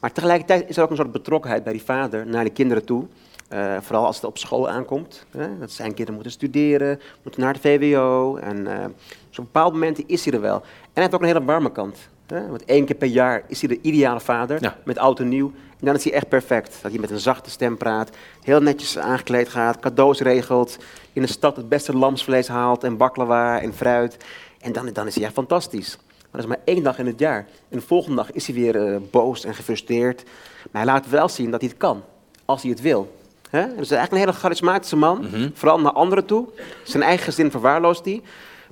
Maar 0.00 0.12
tegelijkertijd 0.12 0.68
is 0.68 0.76
er 0.76 0.82
ook 0.82 0.90
een 0.90 0.96
soort 0.96 1.12
betrokkenheid 1.12 1.64
bij 1.64 1.72
die 1.72 1.82
vader 1.82 2.26
naar 2.26 2.44
de 2.44 2.50
kinderen 2.50 2.84
toe. 2.84 3.06
Eh, 3.52 3.76
vooral 3.80 4.06
als 4.06 4.16
het 4.16 4.24
op 4.24 4.38
school 4.38 4.68
aankomt. 4.68 5.26
Hè, 5.30 5.58
dat 5.58 5.70
zijn 5.70 5.88
kinderen 5.88 6.14
moeten 6.14 6.32
studeren, 6.32 7.00
moeten 7.22 7.40
naar 7.40 7.52
de 7.52 7.60
VWO. 7.60 8.36
En 8.36 8.66
eh, 8.66 8.84
dus 9.28 9.38
op 9.38 9.44
bepaalde 9.44 9.72
momenten 9.72 10.04
is 10.06 10.24
hij 10.24 10.34
er 10.34 10.40
wel. 10.40 10.54
En 10.60 10.62
hij 10.92 11.02
heeft 11.02 11.14
ook 11.14 11.20
een 11.20 11.26
hele 11.26 11.44
warme 11.44 11.72
kant. 11.72 11.98
Hè? 12.26 12.48
Want 12.48 12.64
één 12.64 12.84
keer 12.84 12.96
per 12.96 13.08
jaar 13.08 13.42
is 13.46 13.60
hij 13.60 13.68
de 13.68 13.80
ideale 13.80 14.20
vader, 14.20 14.62
Ja. 14.62 14.76
met 14.84 14.98
oud 14.98 15.20
en 15.20 15.28
nieuw. 15.28 15.52
En 15.78 15.86
dan 15.86 15.94
is 15.94 16.04
hij 16.04 16.12
echt 16.12 16.28
perfect. 16.28 16.78
Dat 16.82 16.90
hij 16.90 17.00
met 17.00 17.10
een 17.10 17.18
zachte 17.18 17.50
stem 17.50 17.76
praat, 17.76 18.10
heel 18.42 18.60
netjes 18.60 18.98
aangekleed 18.98 19.48
gaat, 19.48 19.78
cadeaus 19.78 20.20
regelt, 20.20 20.78
in 21.12 21.22
de 21.22 21.28
stad 21.28 21.56
het 21.56 21.68
beste 21.68 21.96
lamsvlees 21.96 22.48
haalt 22.48 22.84
en 22.84 22.96
baklava 22.96 23.60
en 23.60 23.72
fruit. 23.74 24.16
En 24.60 24.72
dan, 24.72 24.90
dan 24.92 25.06
is 25.06 25.14
hij 25.14 25.24
echt 25.24 25.32
fantastisch. 25.32 25.98
Maar 26.08 26.40
dat 26.40 26.50
is 26.50 26.56
maar 26.56 26.60
één 26.74 26.82
dag 26.82 26.98
in 26.98 27.06
het 27.06 27.18
jaar. 27.18 27.46
En 27.68 27.78
de 27.78 27.84
volgende 27.86 28.16
dag 28.16 28.32
is 28.32 28.46
hij 28.46 28.54
weer 28.56 28.76
eh, 28.86 29.00
boos 29.10 29.44
en 29.44 29.54
gefrustreerd. 29.54 30.24
Maar 30.70 30.82
hij 30.82 30.92
laat 30.92 31.08
wel 31.08 31.28
zien 31.28 31.50
dat 31.50 31.60
hij 31.60 31.68
het 31.68 31.78
kan, 31.78 32.02
als 32.44 32.62
hij 32.62 32.70
het 32.70 32.80
wil. 32.80 33.20
Hè? 33.52 33.66
Dus 33.66 33.90
eigenlijk 33.90 34.12
een 34.12 34.18
hele 34.18 34.32
charismatische 34.32 34.96
man, 34.96 35.20
Mhm. 35.20 35.48
vooral 35.54 35.80
naar 35.80 35.92
anderen 35.92 36.24
toe. 36.26 36.48
Zijn 36.84 37.02
eigen 37.02 37.24
gezin 37.24 37.50
verwaarloost 37.50 38.04
hij. 38.04 38.20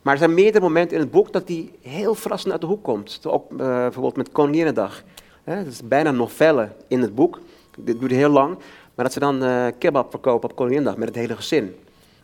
Maar 0.03 0.13
er 0.13 0.19
zijn 0.19 0.35
meerdere 0.35 0.65
momenten 0.65 0.97
in 0.97 1.03
het 1.03 1.11
boek 1.11 1.33
dat 1.33 1.49
hij 1.49 1.71
heel 1.83 2.15
verrassend 2.15 2.53
uit 2.53 2.61
de 2.61 2.67
hoek 2.67 2.83
komt. 2.85 3.21
Ook 3.27 3.51
eh, 3.51 3.57
bijvoorbeeld 3.57 4.17
met 4.17 4.33
Koninginnedag. 4.33 5.03
Hè? 5.45 5.57
Dat 5.65 5.73
is 5.73 5.81
bijna 5.85 6.09
een 6.09 6.17
novelle 6.17 6.69
in 6.89 7.01
het 7.01 7.15
boek. 7.15 7.39
Dit 7.79 7.99
duurt 8.01 8.13
heel 8.13 8.29
lang. 8.31 8.55
Maar 8.95 9.05
dat 9.05 9.13
ze 9.13 9.21
dan 9.21 9.43
eh, 9.45 9.67
kebab 9.79 10.11
verkopen 10.11 10.51
op 10.51 10.57
Koninginnedag 10.57 10.97
met 10.99 11.09
het 11.09 11.17
hele 11.17 11.37
gezin. 11.37 11.75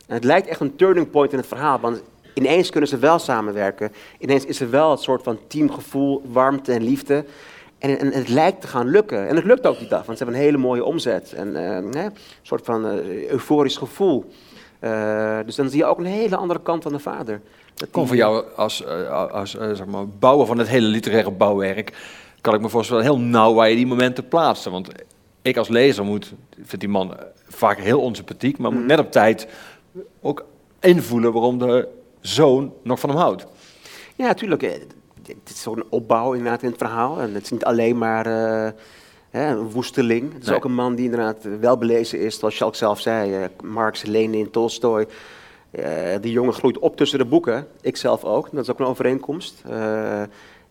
En 0.07 0.13
het 0.15 0.23
lijkt 0.23 0.47
echt 0.47 0.59
een 0.59 0.75
turning 0.75 1.09
point 1.09 1.31
in 1.31 1.37
het 1.37 1.47
verhaal. 1.47 1.79
Want 1.79 2.01
ineens 2.33 2.69
kunnen 2.69 2.89
ze 2.89 2.97
wel 2.97 3.19
samenwerken. 3.19 3.91
Ineens 4.19 4.45
is 4.45 4.59
er 4.59 4.69
wel 4.69 4.91
het 4.91 4.99
soort 5.01 5.23
van 5.23 5.37
teamgevoel, 5.47 6.21
warmte 6.31 6.71
en 6.71 6.83
liefde. 6.83 7.25
En, 7.77 8.11
het 8.13 8.29
lijkt 8.29 8.61
te 8.61 8.67
gaan 8.67 8.87
lukken. 8.87 9.27
En 9.27 9.35
het 9.35 9.45
lukt 9.45 9.67
ook 9.67 9.79
die 9.79 9.87
dag, 9.87 10.05
want 10.05 10.17
ze 10.17 10.23
hebben 10.23 10.41
een 10.41 10.47
hele 10.47 10.57
mooie 10.57 10.83
omzet. 10.83 11.33
En 11.33 11.55
eh, 11.55 12.01
een 12.03 12.13
soort 12.41 12.65
van 12.65 12.87
eh, 12.87 13.29
euforisch 13.29 13.77
gevoel. 13.77 14.25
Eh, 14.79 15.39
dus 15.45 15.55
dan 15.55 15.69
zie 15.69 15.77
je 15.79 15.85
ook 15.85 15.97
een 15.97 16.05
hele 16.05 16.35
andere 16.35 16.61
kant 16.61 16.83
van 16.83 16.91
de 16.91 16.99
vader. 16.99 17.41
Dat 17.75 17.89
Kom 17.91 18.07
voor 18.07 18.15
jou 18.15 18.45
als, 18.55 18.85
als 19.31 19.51
zeg 19.51 19.85
maar, 19.85 20.07
bouwer 20.07 20.47
van 20.47 20.57
het 20.57 20.67
hele 20.67 20.87
literaire 20.87 21.31
bouwwerk, 21.31 21.93
kan 22.41 22.53
ik 22.53 22.61
me 22.61 22.69
voorstellen 22.69 23.03
heel 23.03 23.19
nauw 23.19 23.53
waar 23.53 23.69
je 23.69 23.75
die 23.75 23.87
momenten 23.87 24.27
plaatst. 24.27 24.65
Want 24.65 24.89
ik 25.41 25.57
als 25.57 25.67
lezer 25.67 26.05
moet, 26.05 26.33
vind 26.63 26.81
die 26.81 26.89
man 26.89 27.17
vaak 27.47 27.77
heel 27.79 28.01
onsympathiek, 28.01 28.57
maar 28.57 28.71
moet 28.71 28.79
Mhm. 28.79 28.89
net 28.89 28.99
op 28.99 29.11
tijd 29.11 29.47
ook 30.21 30.45
invoelen 30.79 31.33
waarom 31.33 31.57
de 31.57 31.87
zoon 32.21 32.73
nog 32.83 32.99
van 32.99 33.09
hem 33.09 33.17
houdt. 33.19 33.45
Ja, 34.15 34.25
natuurlijk. 34.25 34.61
Het 35.27 35.49
is 35.49 35.61
zo'n 35.61 35.83
opbouw 35.89 36.33
inderdaad 36.33 36.61
in 36.63 36.69
het 36.69 36.77
verhaal. 36.77 37.19
En 37.21 37.33
het 37.33 37.43
is 37.43 37.49
niet 37.51 37.65
alleen 37.65 37.97
maar 37.97 38.25
eh, 38.25 38.71
hè, 39.29 39.47
een 39.51 39.71
woesteling. 39.71 40.33
Het 40.33 40.41
is 40.41 40.47
Nee. 40.47 40.55
ook 40.57 40.63
een 40.65 40.73
man 40.73 40.95
die 40.95 41.05
inderdaad 41.05 41.47
wel 41.59 41.77
belezen 41.77 42.19
is, 42.19 42.39
zoals 42.39 42.63
ook 42.63 42.75
zelf 42.75 42.99
zei. 42.99 43.33
eh, 43.35 43.43
Marx, 43.63 44.03
Lenin, 44.03 44.51
Tolstoy. 44.51 45.07
Eh, 45.71 46.15
die 46.21 46.31
jongen 46.31 46.53
groeit 46.53 46.79
op 46.79 46.97
tussen 46.97 47.19
de 47.19 47.25
boeken. 47.25 47.67
Ik 47.81 47.97
zelf 47.97 48.23
ook. 48.23 48.49
Dat 48.51 48.63
is 48.63 48.69
ook 48.71 48.79
een 48.79 48.85
overeenkomst. 48.85 49.61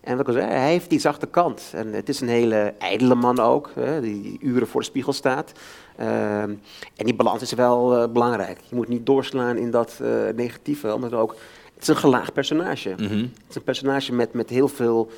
En 0.01 0.17
wat 0.17 0.19
ik 0.19 0.27
al 0.35 0.41
zei, 0.41 0.51
hij 0.51 0.69
heeft 0.69 0.89
die 0.89 0.99
zachte 0.99 1.25
kant. 1.27 1.71
En 1.75 1.93
het 1.93 2.09
is 2.09 2.21
een 2.21 2.27
hele 2.27 2.73
ijdele 2.77 3.15
man 3.15 3.39
ook, 3.39 3.69
die 4.01 4.37
uren 4.41 4.67
voor 4.67 4.79
de 4.81 4.85
spiegel 4.87 5.13
staat. 5.13 5.51
Ehm, 5.97 6.53
en 6.95 7.05
die 7.05 7.15
balans 7.15 7.41
is 7.41 7.53
wel 7.53 7.97
eh, 7.97 8.11
belangrijk. 8.11 8.59
Je 8.69 8.75
moet 8.75 8.87
niet 8.87 9.05
doorslaan 9.05 9.57
in 9.57 9.71
dat 9.71 9.99
eh, 10.01 10.09
negatieve, 10.35 10.93
omdat 10.93 11.11
het 11.11 11.19
ook... 11.19 11.35
Het 11.73 11.81
is 11.81 11.87
een 11.87 11.97
gelaagd 11.97 12.33
personage. 12.33 12.89
Mhm. 12.89 13.17
Het 13.17 13.49
is 13.49 13.55
een 13.55 13.63
personage 13.63 14.13
met, 14.13 14.33
met 14.33 14.49
heel 14.49 14.67
veel 14.67 15.11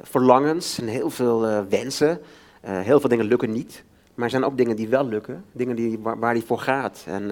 verlangens 0.00 0.78
en 0.78 0.86
heel 0.86 1.10
veel 1.10 1.46
eh, 1.46 1.60
wensen. 1.68 2.20
Heel 2.60 3.00
veel 3.00 3.08
dingen 3.08 3.24
lukken 3.24 3.52
niet. 3.52 3.84
Maar 4.14 4.24
er 4.24 4.30
zijn 4.30 4.44
ook 4.44 4.56
dingen 4.56 4.76
die 4.76 4.88
wel 4.88 5.06
lukken. 5.06 5.44
Dingen 5.52 5.76
die, 5.76 5.98
waar, 5.98 6.18
waar 6.18 6.32
hij 6.32 6.42
voor 6.42 6.58
gaat. 6.58 7.04
En 7.06 7.30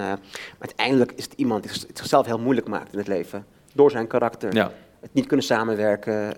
uiteindelijk 0.58 1.12
is 1.12 1.24
het 1.24 1.32
iemand 1.36 1.62
die 1.62 1.72
het 1.72 1.98
zichzelf 1.98 2.26
heel 2.26 2.38
moeilijk 2.38 2.68
maakt 2.68 2.92
in 2.92 2.98
het 2.98 3.08
leven. 3.08 3.46
Door 3.72 3.90
zijn 3.90 4.06
karakter. 4.06 4.54
Ja. 4.54 4.72
Het 5.00 5.14
niet 5.14 5.26
kunnen 5.26 5.46
samenwerken, 5.46 6.34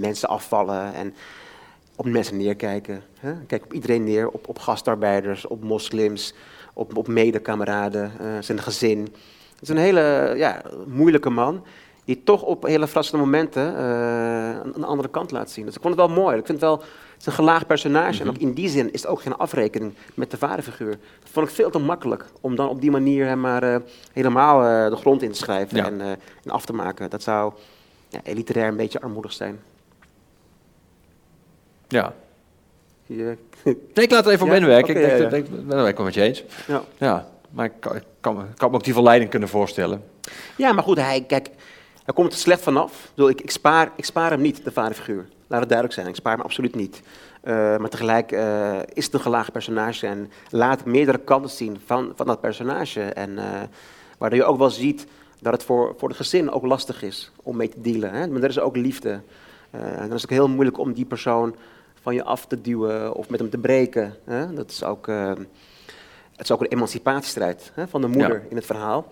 mensen 0.00 0.28
afvallen. 0.28 0.94
En 0.94 1.14
op 2.00 2.06
mensen 2.06 2.36
neerkijken. 2.36 3.02
Hè? 3.18 3.32
Kijk 3.46 3.64
op 3.64 3.72
iedereen 3.72 4.04
neer, 4.04 4.28
op, 4.28 4.48
op 4.48 4.58
gastarbeiders, 4.58 5.46
op 5.46 5.62
moslims, 5.62 6.34
op, 6.72 6.96
op 6.96 7.08
medekameraden, 7.08 8.12
uh, 8.20 8.26
zijn 8.40 8.60
gezin. 8.60 9.00
Het 9.52 9.62
is 9.62 9.68
een 9.68 9.76
hele 9.76 10.34
ja, 10.36 10.62
moeilijke 10.86 11.30
man, 11.30 11.64
die 12.04 12.22
toch 12.24 12.42
op 12.42 12.62
hele 12.62 12.86
verrassende 12.86 13.24
momenten 13.24 13.72
uh, 13.72 14.72
een, 14.74 14.84
andere 14.84 15.08
kant 15.08 15.30
laat 15.30 15.50
zien. 15.50 15.64
Dus 15.64 15.74
ik 15.74 15.82
vond 15.82 15.96
het 15.96 16.06
wel 16.06 16.16
mooi. 16.16 16.36
Ik 16.36 16.46
vind 16.46 16.60
het 16.60 16.68
wel, 16.68 16.78
het 16.78 17.20
is 17.20 17.26
een 17.26 17.32
gelaagd 17.32 17.66
personage. 17.66 18.22
En 18.22 18.28
ook 18.28 18.38
in 18.38 18.52
die 18.52 18.68
zin 18.68 18.92
is 18.92 19.02
het 19.02 19.10
ook 19.10 19.22
geen 19.22 19.36
afrekening 19.36 19.94
met 20.14 20.30
de 20.30 20.36
vaderfiguur. 20.36 20.98
Dat 21.20 21.30
vond 21.30 21.48
ik 21.48 21.54
veel 21.54 21.70
te 21.70 21.78
makkelijk 21.78 22.26
om 22.40 22.56
dan 22.56 22.68
op 22.68 22.80
die 22.80 22.90
manier 22.90 23.26
hem 23.26 23.40
maar 23.40 23.64
uh, 23.64 23.76
helemaal 24.12 24.90
de 24.90 24.96
grond 24.96 25.22
in 25.22 25.32
te 25.32 25.38
schrijven 25.38 25.76
Ja. 25.76 25.84
en, 25.84 26.00
en 26.00 26.50
af 26.50 26.64
te 26.64 26.72
maken. 26.72 27.10
Dat 27.10 27.22
zou 27.22 27.52
ja, 28.08 28.20
elitair 28.22 28.68
een 28.68 28.76
beetje 28.76 29.00
armoedig 29.00 29.32
zijn. 29.32 29.60
Ja. 31.90 32.12
Nee, 33.94 34.04
ik 34.04 34.10
laat 34.10 34.24
het 34.24 34.34
even 34.34 34.46
op 34.46 34.52
Ja? 34.52 34.58
inwerken. 34.58 34.94
Ik 34.94 35.00
denk, 35.00 35.12
ja, 35.12 35.18
dat- 35.22 35.30
ja. 35.30 35.36
ik 35.36 35.66
ben 35.66 35.78
het 35.78 35.96
wel 35.96 36.04
met 36.04 36.14
je 36.14 36.22
eens. 36.22 36.44
ja. 36.66 36.82
Ja, 36.98 37.28
maar 37.50 37.64
ik 37.64 37.72
kan, 37.80 37.96
ik 37.96 38.02
kan, 38.20 38.36
me- 38.36 38.76
ook 38.76 38.84
die 38.84 38.92
verleiding 38.92 39.30
kunnen 39.30 39.48
voorstellen. 39.48 40.04
Ja, 40.56 40.72
maar 40.72 40.84
goed, 40.84 40.96
hij, 40.96 41.24
kijk, 41.26 41.48
hij 42.04 42.14
komt 42.14 42.32
er 42.32 42.38
slecht 42.38 42.62
vanaf. 42.62 43.12
Ik, 43.16 43.40
ik, 43.40 43.50
spaar, 43.50 43.90
ik 43.96 44.04
spaar 44.04 44.30
hem 44.30 44.40
niet, 44.40 44.64
de 44.64 44.72
vaderfiguur. 44.72 45.26
Laat 45.46 45.60
het 45.60 45.68
duidelijk 45.68 45.98
zijn, 45.98 46.08
ik 46.08 46.14
spaar 46.14 46.32
hem 46.36 46.44
absoluut 46.44 46.74
niet. 46.74 47.02
Eh, 47.42 47.54
maar 47.54 47.88
tegelijk 47.88 48.32
eh, 48.32 48.76
is 48.92 49.04
het 49.04 49.14
een 49.14 49.20
gelaagd 49.20 49.52
personage 49.52 50.06
en 50.06 50.30
laat 50.50 50.84
meerdere 50.84 51.18
kanten 51.18 51.50
zien 51.50 51.80
van, 51.86 52.12
van 52.16 52.26
dat 52.26 52.40
personage. 52.40 53.00
En 53.02 53.38
eh, 53.38 53.44
waardoor 54.18 54.38
je 54.38 54.44
ook 54.44 54.58
wel 54.58 54.70
ziet 54.70 55.06
dat 55.40 55.52
het 55.52 55.64
voor, 55.64 55.94
voor 55.98 56.08
het 56.08 56.16
gezin 56.16 56.50
ook 56.50 56.64
lastig 56.66 57.02
is 57.02 57.32
om 57.42 57.56
mee 57.56 57.68
te 57.68 57.80
dealen. 57.80 58.12
Hè? 58.12 58.26
Maar 58.28 58.42
er 58.42 58.48
is 58.48 58.58
ook 58.60 58.76
liefde. 58.76 59.20
En 59.70 59.80
dan 60.08 60.12
is 60.16 60.22
het 60.22 60.24
ook 60.24 60.30
heel 60.38 60.48
moeilijk 60.48 60.78
om 60.78 60.92
die 60.92 61.04
persoon 61.04 61.54
van 62.00 62.14
je 62.14 62.24
af 62.24 62.46
te 62.46 62.60
duwen 62.60 63.14
of 63.14 63.28
met 63.28 63.40
hem 63.40 63.50
te 63.50 63.58
breken. 63.58 64.14
Hè? 64.24 64.52
Dat 64.54 64.70
is 64.70 64.84
ook, 64.84 65.08
eh, 65.08 65.28
het 66.36 66.40
is 66.48 66.50
ook 66.50 66.60
een 66.60 66.66
emancipatiestrijd 66.68 67.72
hè, 67.74 67.88
van 67.88 68.00
de 68.00 68.06
moeder 68.06 68.32
Ja. 68.42 68.48
in 68.48 68.56
het 68.56 68.66
verhaal. 68.66 69.06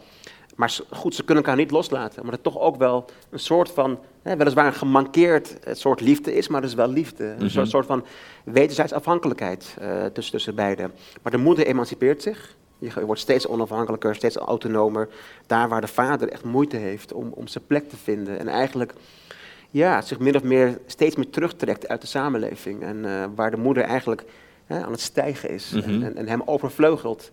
Maar 0.57 0.79
goed, 0.91 1.15
ze 1.15 1.25
kunnen 1.25 1.45
elkaar 1.45 1.59
niet 1.59 1.71
loslaten. 1.71 2.23
Maar 2.23 2.31
dat 2.31 2.43
toch 2.43 2.59
ook 2.59 2.77
wel 2.77 3.05
een 3.31 3.39
soort 3.39 3.71
van, 3.71 3.99
hè, 4.23 4.37
weliswaar 4.37 4.67
een 4.67 4.73
gemankeerd 4.75 5.61
eh, 5.61 5.75
soort 5.75 6.01
liefde 6.01 6.35
is, 6.35 6.49
maar 6.49 6.61
het 6.61 6.71
is 6.71 6.77
wel 6.77 6.89
liefde. 6.89 7.25
Een 7.25 7.37
Mhm. 7.37 7.49
soort, 7.49 7.69
soort 7.69 7.87
van 7.87 8.05
wederzijds 8.45 8.93
afhankelijkheid 8.93 9.77
eh, 9.81 10.05
tussen, 10.05 10.33
tussen 10.33 10.55
beiden. 10.55 10.93
Maar 11.23 11.33
de 11.33 11.39
moeder 11.39 11.67
emancipeert 11.67 12.23
zich. 12.23 12.57
Je 12.79 12.91
ge- 12.91 13.05
wordt 13.05 13.21
steeds 13.21 13.47
onafhankelijker, 13.47 14.15
steeds 14.15 14.37
autonomer. 14.37 15.09
Daar 15.47 15.69
waar 15.69 15.81
de 15.81 15.87
vader 15.87 16.29
echt 16.29 16.45
moeite 16.45 16.77
heeft 16.77 17.13
om, 17.13 17.31
om 17.35 17.47
zijn 17.47 17.67
plek 17.67 17.89
te 17.89 17.97
vinden. 17.97 18.39
En 18.39 18.49
eigenlijk 18.49 18.93
ja, 19.71 20.01
zich 20.03 20.19
min 20.19 20.37
of 20.37 20.43
meer 20.43 20.79
steeds 20.87 21.17
meer 21.17 21.31
terugtrekt 21.31 21.89
uit 21.89 22.01
de 22.01 22.07
samenleving. 22.07 22.83
En 22.83 23.05
eh, 23.05 23.25
waar 23.35 23.51
de 23.51 23.57
moeder 23.57 23.83
eigenlijk 23.83 24.25
hè, 24.67 24.83
aan 24.85 24.91
het 24.93 25.01
stijgen 25.01 25.51
is 25.51 25.71
Mhm. 25.71 25.89
en, 25.89 26.03
en, 26.03 26.17
en 26.17 26.29
hem 26.29 26.43
overvleugelt. 26.45 27.31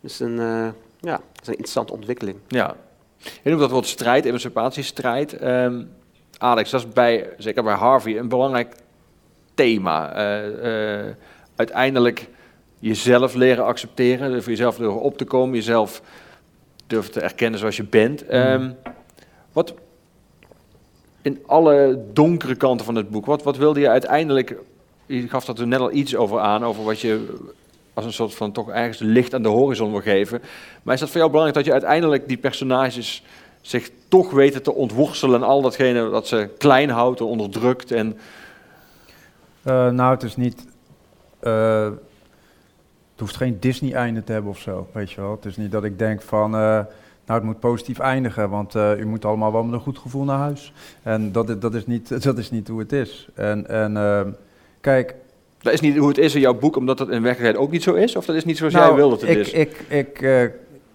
Dus 0.00 0.20
een, 0.20 0.38
eh, 0.38 0.68
ja, 1.00 1.16
dat 1.32 1.40
is 1.42 1.46
een 1.46 1.52
interessante 1.52 1.92
ontwikkeling. 1.92 2.38
Ja. 2.48 2.76
Je 3.18 3.48
noemt 3.50 3.60
dat 3.60 3.70
woord 3.70 3.86
strijd, 3.86 4.24
emancipatiestrijd. 4.24 5.32
Ehm 5.32 5.82
Alex, 6.38 6.70
dat 6.70 6.80
is 6.80 6.88
bij, 6.88 7.28
zeker 7.38 7.62
bij 7.62 7.74
Harvey, 7.74 8.18
een 8.18 8.28
belangrijk 8.28 8.74
thema. 9.54 10.12
Eh, 10.12 11.12
uiteindelijk 11.56 12.28
jezelf 12.78 13.34
leren 13.34 13.64
accepteren, 13.64 14.42
voor 14.42 14.50
jezelf 14.52 14.76
durven 14.76 15.00
op 15.00 15.18
te 15.18 15.24
komen, 15.24 15.54
jezelf 15.54 16.02
durven 16.86 17.12
te 17.12 17.20
erkennen 17.20 17.58
zoals 17.58 17.76
je 17.76 17.84
bent. 17.84 18.26
Ehm, 18.26 18.72
wat 19.52 19.74
in 21.26 21.42
alle 21.46 22.04
donkere 22.12 22.54
kanten 22.54 22.86
van 22.86 22.94
het 22.94 23.10
boek, 23.10 23.26
wat, 23.26 23.42
wat 23.42 23.56
wilde 23.56 23.80
je 23.80 23.88
uiteindelijk, 23.88 24.56
je 25.06 25.28
gaf 25.28 25.44
dat 25.44 25.58
er 25.58 25.66
net 25.66 25.80
al 25.80 25.92
iets 25.92 26.16
over 26.16 26.40
aan, 26.40 26.64
over 26.64 26.84
wat 26.84 27.00
je 27.00 27.34
als 27.94 28.04
een 28.04 28.12
soort 28.12 28.34
van 28.34 28.52
toch 28.52 28.70
ergens 28.70 28.98
licht 28.98 29.34
aan 29.34 29.42
de 29.42 29.48
horizon 29.48 29.90
wil 29.90 30.00
geven. 30.00 30.42
Maar 30.82 30.94
is 30.94 31.00
dat 31.00 31.08
voor 31.08 31.18
jou 31.18 31.30
belangrijk 31.30 31.56
dat 31.64 31.66
je 31.74 31.80
uiteindelijk 31.80 32.28
die 32.28 32.36
personages 32.36 33.22
zich 33.60 33.90
toch 34.08 34.30
weten 34.30 34.62
te 34.62 34.74
ontworstelen 34.74 35.40
en 35.40 35.46
al 35.46 35.62
datgene 35.62 36.10
dat 36.10 36.26
ze 36.26 36.48
klein 36.58 36.90
houdt 36.90 37.20
en 37.20 37.26
onderdrukt 37.26 37.92
en 37.92 38.16
Eh, 39.62 39.90
nou, 39.90 40.10
het 40.14 40.22
is 40.22 40.36
niet. 40.36 40.66
eh, 41.40 41.84
het 43.12 43.20
hoeft 43.20 43.36
geen 43.36 43.56
Disney-einde 43.60 44.24
te 44.24 44.32
hebben 44.32 44.50
of 44.50 44.58
zo, 44.58 44.86
weet 44.92 45.10
je 45.10 45.20
wel. 45.20 45.30
Het 45.30 45.44
is 45.44 45.56
niet 45.56 45.72
dat 45.72 45.84
ik 45.84 45.98
denk 45.98 46.22
van. 46.22 46.54
eh, 46.54 46.80
nou, 47.26 47.38
het 47.38 47.48
moet 47.48 47.60
positief 47.60 47.98
eindigen, 47.98 48.50
want 48.50 48.74
eh, 48.74 48.98
u 48.98 49.06
moet 49.06 49.24
allemaal 49.24 49.52
wel 49.52 49.62
met 49.64 49.74
een 49.74 49.80
goed 49.80 49.98
gevoel 49.98 50.24
naar 50.24 50.38
huis. 50.38 50.72
En 51.02 51.32
dat, 51.32 51.48
is- 51.48 51.58
dat, 51.58 51.74
is, 51.74 51.86
niet, 51.86 52.22
dat 52.24 52.38
is 52.38 52.50
niet 52.50 52.68
hoe 52.68 52.78
het 52.78 52.92
is. 52.92 53.28
En, 53.34 53.68
en 53.68 53.96
ehm, 53.96 54.30
kijk. 54.80 55.14
dat 55.62 55.72
is 55.72 55.80
niet 55.80 55.96
hoe 55.96 56.08
het 56.08 56.18
is 56.18 56.34
in 56.34 56.40
jouw 56.40 56.54
boek, 56.58 56.76
omdat 56.76 56.98
het 56.98 57.08
in 57.08 57.22
werkelijkheid 57.22 57.64
ook 57.64 57.70
niet 57.70 57.82
zo 57.82 57.94
is? 57.94 58.16
Of 58.16 58.24
dat 58.24 58.36
is 58.36 58.44
niet 58.44 58.56
zoals 58.56 58.72
jij 58.72 58.82
nou, 58.82 58.96
wil 58.96 59.10
dat 59.10 59.20
het 59.20 59.30
ik, 59.30 59.38
is? 59.38 59.52
Ik, 59.52 59.84
ik, 59.88 60.22
eh, 60.22 60.42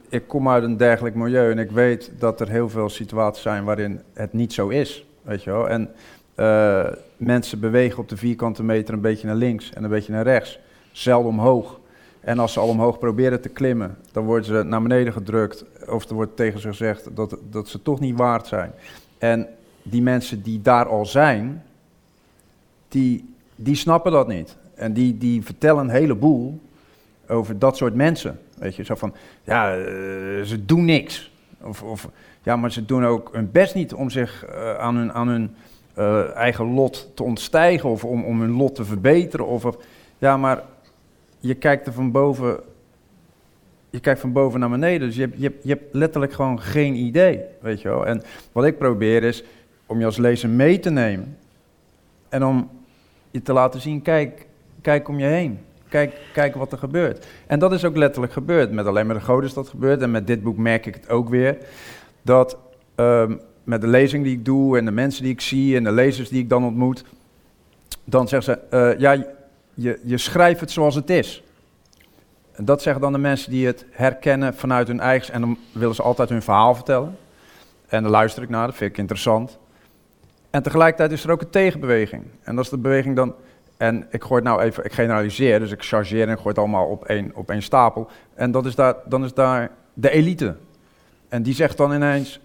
ik 0.09 0.27
kom 0.27 0.49
uit 0.49 0.63
een 0.63 0.77
dergelijk 0.77 1.15
milieu 1.15 1.51
en 1.51 1.59
ik 1.59 1.71
weet 1.71 2.11
dat 2.19 2.39
er 2.41 2.49
heel 2.49 2.69
veel 2.69 2.89
situaties 2.89 3.41
zijn 3.43 3.63
waarin 3.63 4.01
het 4.13 4.33
niet 4.33 4.53
zo 4.53 4.67
is, 4.67 5.05
weet 5.21 5.43
je 5.43 5.51
wel. 5.51 5.69
En 5.69 5.89
eh, 6.35 6.85
mensen 7.17 7.59
bewegen 7.59 7.99
op 7.99 8.09
de 8.09 8.17
vierkante 8.17 8.63
meter 8.63 8.93
een 8.93 9.01
beetje 9.01 9.27
naar 9.27 9.35
links 9.35 9.73
en 9.73 9.83
een 9.83 9.89
beetje 9.89 10.11
naar 10.11 10.23
rechts, 10.23 10.59
zelden 10.91 11.29
omhoog. 11.31 11.79
En 12.21 12.39
als 12.39 12.53
ze 12.53 12.59
al 12.59 12.67
omhoog 12.67 12.99
proberen 12.99 13.41
te 13.41 13.49
klimmen, 13.49 13.97
dan 14.11 14.25
worden 14.25 14.45
ze 14.45 14.63
naar 14.63 14.81
beneden 14.81 15.13
gedrukt 15.13 15.65
of 15.87 16.09
er 16.09 16.15
wordt 16.15 16.35
tegen 16.35 16.59
ze 16.59 16.67
gezegd 16.67 17.15
dat, 17.15 17.37
dat 17.49 17.67
ze 17.67 17.81
toch 17.81 17.99
niet 17.99 18.17
waard 18.17 18.47
zijn. 18.47 18.71
En 19.17 19.47
die 19.83 20.01
mensen 20.01 20.41
die 20.41 20.61
daar 20.61 20.87
al 20.87 21.05
zijn, 21.05 21.63
die, 22.87 23.33
die 23.55 23.75
snappen 23.75 24.11
dat 24.11 24.27
niet. 24.27 24.57
En 24.75 24.93
die, 24.93 25.17
die 25.17 25.43
vertellen 25.43 25.83
een 25.83 25.89
heleboel 25.89 26.59
over 27.27 27.59
dat 27.59 27.77
soort 27.77 27.95
mensen. 27.95 28.39
Weet 28.57 28.75
je, 28.75 28.83
zo 28.83 28.95
van, 28.95 29.13
ja, 29.43 29.75
eh, 29.75 29.85
ze 30.43 30.65
doen 30.65 30.85
niks. 30.85 31.31
Of, 31.61 31.83
of 31.83 32.09
ja, 32.43 32.55
maar 32.55 32.71
ze 32.71 32.85
doen 32.85 33.05
ook 33.05 33.29
hun 33.33 33.51
best 33.51 33.75
niet 33.75 33.93
om 33.93 34.09
zich 34.09 34.45
eh, 34.45 34.77
aan 34.77 34.95
hun, 34.95 35.13
aan 35.13 35.27
hun 35.27 35.55
eh, 35.93 36.35
eigen 36.35 36.73
lot 36.73 37.09
te 37.13 37.23
ontstijgen 37.23 37.89
of 37.89 38.05
om, 38.05 38.23
om 38.23 38.41
hun 38.41 38.51
lot 38.51 38.75
te 38.75 38.85
verbeteren. 38.85 39.47
Of, 39.47 39.65
of, 39.65 39.77
ja, 40.17 40.37
maar 40.37 40.63
je 41.41 41.53
kijkt 41.53 41.87
er 41.87 41.93
van 41.93 42.11
boven, 42.11 42.59
je 43.89 43.99
kijkt 43.99 44.19
van 44.19 44.31
boven 44.31 44.59
naar 44.59 44.69
beneden. 44.69 45.07
Dus 45.07 45.15
je 45.15 45.21
hebt, 45.21 45.35
je, 45.37 45.53
je 45.61 45.69
hebt 45.69 45.93
letterlijk 45.93 46.33
gewoon 46.33 46.61
geen 46.61 46.95
idee, 46.95 47.41
weet 47.61 47.81
je 47.81 47.87
wel. 47.87 48.05
En 48.05 48.21
wat 48.51 48.65
ik 48.65 48.77
probeer 48.77 49.23
is 49.23 49.43
om 49.85 49.99
je 49.99 50.05
als 50.05 50.17
lezer 50.17 50.49
mee 50.49 50.79
te 50.79 50.89
nemen 50.89 51.37
en 52.29 52.45
om 52.45 52.69
je 53.31 53.41
te 53.41 53.53
laten 53.53 53.81
zien, 53.81 54.01
kijk, 54.01 54.47
kijk 54.81 55.07
om 55.07 55.19
je 55.19 55.25
heen. 55.25 55.59
Kijk, 55.89 56.21
kijk 56.33 56.55
wat 56.55 56.71
er 56.71 56.77
gebeurt. 56.77 57.27
En 57.47 57.59
dat 57.59 57.71
is 57.71 57.85
ook 57.85 57.95
letterlijk 57.95 58.33
gebeurd. 58.33 58.71
Met 58.71 58.85
alleen 58.85 59.05
maar 59.05 59.15
de 59.15 59.21
goden 59.21 59.45
is 59.45 59.53
dat 59.53 59.67
gebeurd. 59.67 60.01
En 60.01 60.11
met 60.11 60.27
dit 60.27 60.43
boek 60.43 60.57
merk 60.57 60.85
ik 60.85 60.93
het 60.93 61.09
ook 61.09 61.29
weer. 61.29 61.57
Dat 62.21 62.57
ehm, 62.95 63.35
met 63.63 63.81
de 63.81 63.87
lezing 63.87 64.23
die 64.23 64.37
ik 64.37 64.45
doe 64.45 64.77
en 64.77 64.85
de 64.85 64.91
mensen 64.91 65.23
die 65.23 65.31
ik 65.31 65.41
zie 65.41 65.75
en 65.75 65.83
de 65.83 65.91
lezers 65.91 66.29
die 66.29 66.41
ik 66.41 66.49
dan 66.49 66.63
ontmoet, 66.63 67.03
dan 68.03 68.27
zeggen 68.27 68.53
ze, 68.53 68.77
eh, 68.77 68.99
ja, 68.99 69.25
je, 69.73 70.17
schrijft 70.17 70.59
het 70.59 70.71
zoals 70.71 70.95
het 70.95 71.09
is. 71.09 71.43
En 72.51 72.65
dat 72.65 72.81
zeggen 72.81 73.01
dan 73.01 73.11
de 73.11 73.17
mensen 73.17 73.51
die 73.51 73.65
het 73.65 73.85
herkennen 73.91 74.55
vanuit 74.55 74.87
hun 74.87 74.99
eigen... 74.99 75.33
En 75.33 75.41
dan 75.41 75.57
willen 75.71 75.95
ze 75.95 76.01
altijd 76.01 76.29
hun 76.29 76.41
verhaal 76.41 76.75
vertellen. 76.75 77.17
En 77.87 78.03
dan 78.03 78.11
luister 78.11 78.43
ik 78.43 78.49
naar, 78.49 78.65
dat 78.65 78.75
vind 78.75 78.91
ik 78.91 78.97
interessant. 78.97 79.57
En 80.49 80.63
tegelijkertijd 80.63 81.11
is 81.11 81.23
er 81.23 81.31
ook 81.31 81.41
een 81.41 81.49
tegenbeweging. 81.49 82.23
En 82.41 82.55
dat 82.55 82.63
is 82.63 82.69
de 82.69 82.77
beweging 82.77 83.15
dan... 83.15 83.35
En 83.77 84.07
ik 84.09 84.23
gooi 84.23 84.41
het 84.41 84.43
nou 84.43 84.61
even, 84.61 84.85
ik 84.85 84.93
generaliseer, 84.93 85.59
dus 85.59 85.71
ik 85.71 85.83
chargeer 85.83 86.27
en 86.27 86.35
gooi 86.35 86.47
het 86.47 86.57
allemaal 86.57 86.87
op 86.87 87.05
één, 87.05 87.31
op 87.35 87.49
één 87.49 87.61
stapel. 87.61 88.09
En 88.33 88.51
dat 88.51 88.65
is 88.65 88.75
daar, 88.75 88.95
dan 89.05 89.23
is 89.23 89.33
daar 89.33 89.71
de 89.93 90.09
elite. 90.09 90.55
En 91.29 91.43
die 91.43 91.53
zegt 91.53 91.77
dan 91.77 91.93
ineens, 91.93 92.39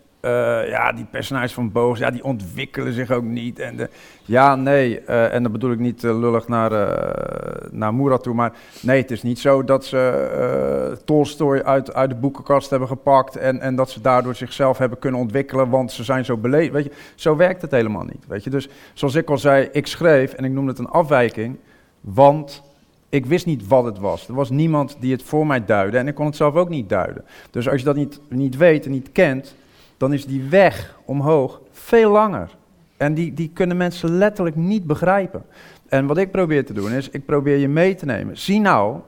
ja, 0.69 0.93
die 0.93 1.07
personages 1.11 1.53
van 1.53 1.73
Boos, 1.73 1.99
ja, 1.99 2.11
die 2.11 2.25
ontwikkelen 2.25 2.93
zich 2.93 3.11
ook 3.11 3.25
niet. 3.25 3.59
En 3.59 3.77
de, 3.77 3.89
ja, 4.23 4.55
nee, 4.55 5.01
eh, 5.01 5.35
en 5.35 5.43
dan 5.43 5.53
bedoel 5.53 5.73
ik 5.73 5.79
niet 5.79 6.05
eh, 6.05 6.19
lullig 6.19 6.49
naar, 6.49 6.73
eh 6.73 7.69
naar 7.71 7.95
Murat 7.95 8.23
toe, 8.23 8.35
maar 8.35 8.53
nee, 8.83 9.01
het 9.01 9.11
is 9.11 9.23
niet 9.23 9.39
zo 9.39 9.65
dat 9.65 9.85
ze 9.85 9.99
eh 9.99 10.97
Tolstoy 11.05 11.61
uit, 11.61 11.95
uit 11.95 12.11
de 12.11 12.17
boekenkast 12.17 12.71
hebben 12.71 12.89
gepakt 12.89 13.37
en, 13.37 13.61
en 13.61 13.77
dat 13.77 13.91
ze 13.91 14.01
daardoor 14.01 14.35
zichzelf 14.35 14.79
hebben 14.79 14.99
kunnen 14.99 15.21
ontwikkelen, 15.21 15.69
want 15.69 15.93
ze 15.93 16.05
zijn 16.05 16.25
zo 16.25 16.37
beleefd. 16.37 16.73
Weet 16.73 16.85
je, 16.85 16.93
zo 17.15 17.37
werkt 17.37 17.63
het 17.63 17.71
helemaal 17.71 18.05
niet, 18.05 18.25
weet 18.29 18.45
je. 18.45 18.51
Dus 18.51 18.69
zoals 18.95 19.15
ik 19.15 19.31
al 19.31 19.39
zei, 19.39 19.69
ik 19.73 19.87
schreef 19.87 20.33
en 20.33 20.45
ik 20.45 20.53
noemde 20.53 20.71
het 20.71 20.79
een 20.79 20.89
afwijking, 20.89 21.57
want 22.01 22.63
ik 23.09 23.27
wist 23.27 23.47
niet 23.47 23.67
wat 23.67 23.85
het 23.85 23.99
was. 23.99 24.29
Er 24.29 24.35
was 24.35 24.51
niemand 24.51 24.97
die 25.01 25.13
het 25.13 25.23
voor 25.23 25.47
mij 25.47 25.65
duidde 25.65 25.99
en 25.99 26.09
ik 26.09 26.15
kon 26.15 26.27
het 26.27 26.37
zelf 26.37 26.55
ook 26.55 26.69
niet 26.69 26.89
duiden. 26.89 27.25
Dus 27.51 27.69
als 27.69 27.79
je 27.79 27.87
dat 27.87 27.97
niet, 27.97 28.21
niet 28.29 28.57
weet 28.57 28.85
en 28.85 28.91
niet 28.91 29.13
kent, 29.13 29.55
dan 29.97 30.13
is 30.13 30.27
die 30.27 30.43
weg 30.43 30.99
omhoog 31.05 31.61
veel 31.71 32.11
langer. 32.11 32.57
En 32.97 33.15
die, 33.15 33.35
die 33.35 33.51
kunnen 33.53 33.77
mensen 33.77 34.11
letterlijk 34.19 34.57
niet 34.57 34.87
begrijpen. 34.87 35.45
En 35.89 36.07
wat 36.07 36.19
ik 36.19 36.31
probeer 36.31 36.65
te 36.65 36.73
doen 36.73 36.93
is, 36.93 37.09
ik 37.09 37.25
probeer 37.25 37.57
je 37.57 37.69
mee 37.69 37.95
te 37.95 38.05
nemen. 38.05 38.39
Zie 38.39 38.61
nou 38.61 39.01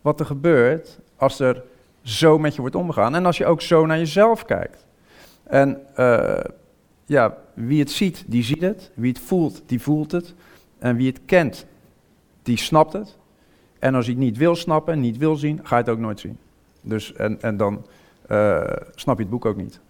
wat 0.00 0.20
er 0.20 0.26
gebeurt 0.26 0.98
als 1.16 1.40
er 1.40 1.62
zo 2.02 2.38
met 2.38 2.54
je 2.54 2.60
wordt 2.60 2.76
omgegaan. 2.76 3.14
En 3.14 3.26
als 3.26 3.36
je 3.36 3.46
ook 3.46 3.60
zo 3.60 3.86
naar 3.86 3.98
jezelf 3.98 4.44
kijkt. 4.44 4.86
En 5.42 5.80
eh, 5.94 6.44
ja, 7.04 7.36
wie 7.54 7.80
het 7.80 7.90
ziet, 7.90 8.24
die 8.26 8.42
ziet 8.42 8.60
het. 8.60 8.90
Wie 8.94 9.12
het 9.12 9.20
voelt, 9.20 9.62
die 9.66 9.82
voelt 9.82 10.12
het. 10.12 10.34
En 10.78 10.96
wie 10.96 11.06
het 11.06 11.20
kent, 11.24 11.66
die 12.42 12.58
snapt 12.58 12.92
het. 12.92 13.16
En 13.78 13.94
als 13.94 14.04
hij 14.06 14.14
het 14.14 14.24
niet 14.24 14.36
wil 14.36 14.56
snappen 14.56 14.92
en 14.92 15.00
niet 15.00 15.16
wil 15.16 15.36
zien, 15.36 15.60
ga 15.62 15.76
je 15.76 15.82
het 15.82 15.90
ook 15.90 15.98
nooit 15.98 16.20
zien. 16.20 16.38
Dus, 16.80 17.12
en, 17.12 17.42
en 17.42 17.56
dan 17.56 17.86
eh, 18.26 18.64
snap 18.94 19.16
je 19.16 19.22
het 19.22 19.30
boek 19.30 19.44
ook 19.44 19.56
niet. 19.56 19.80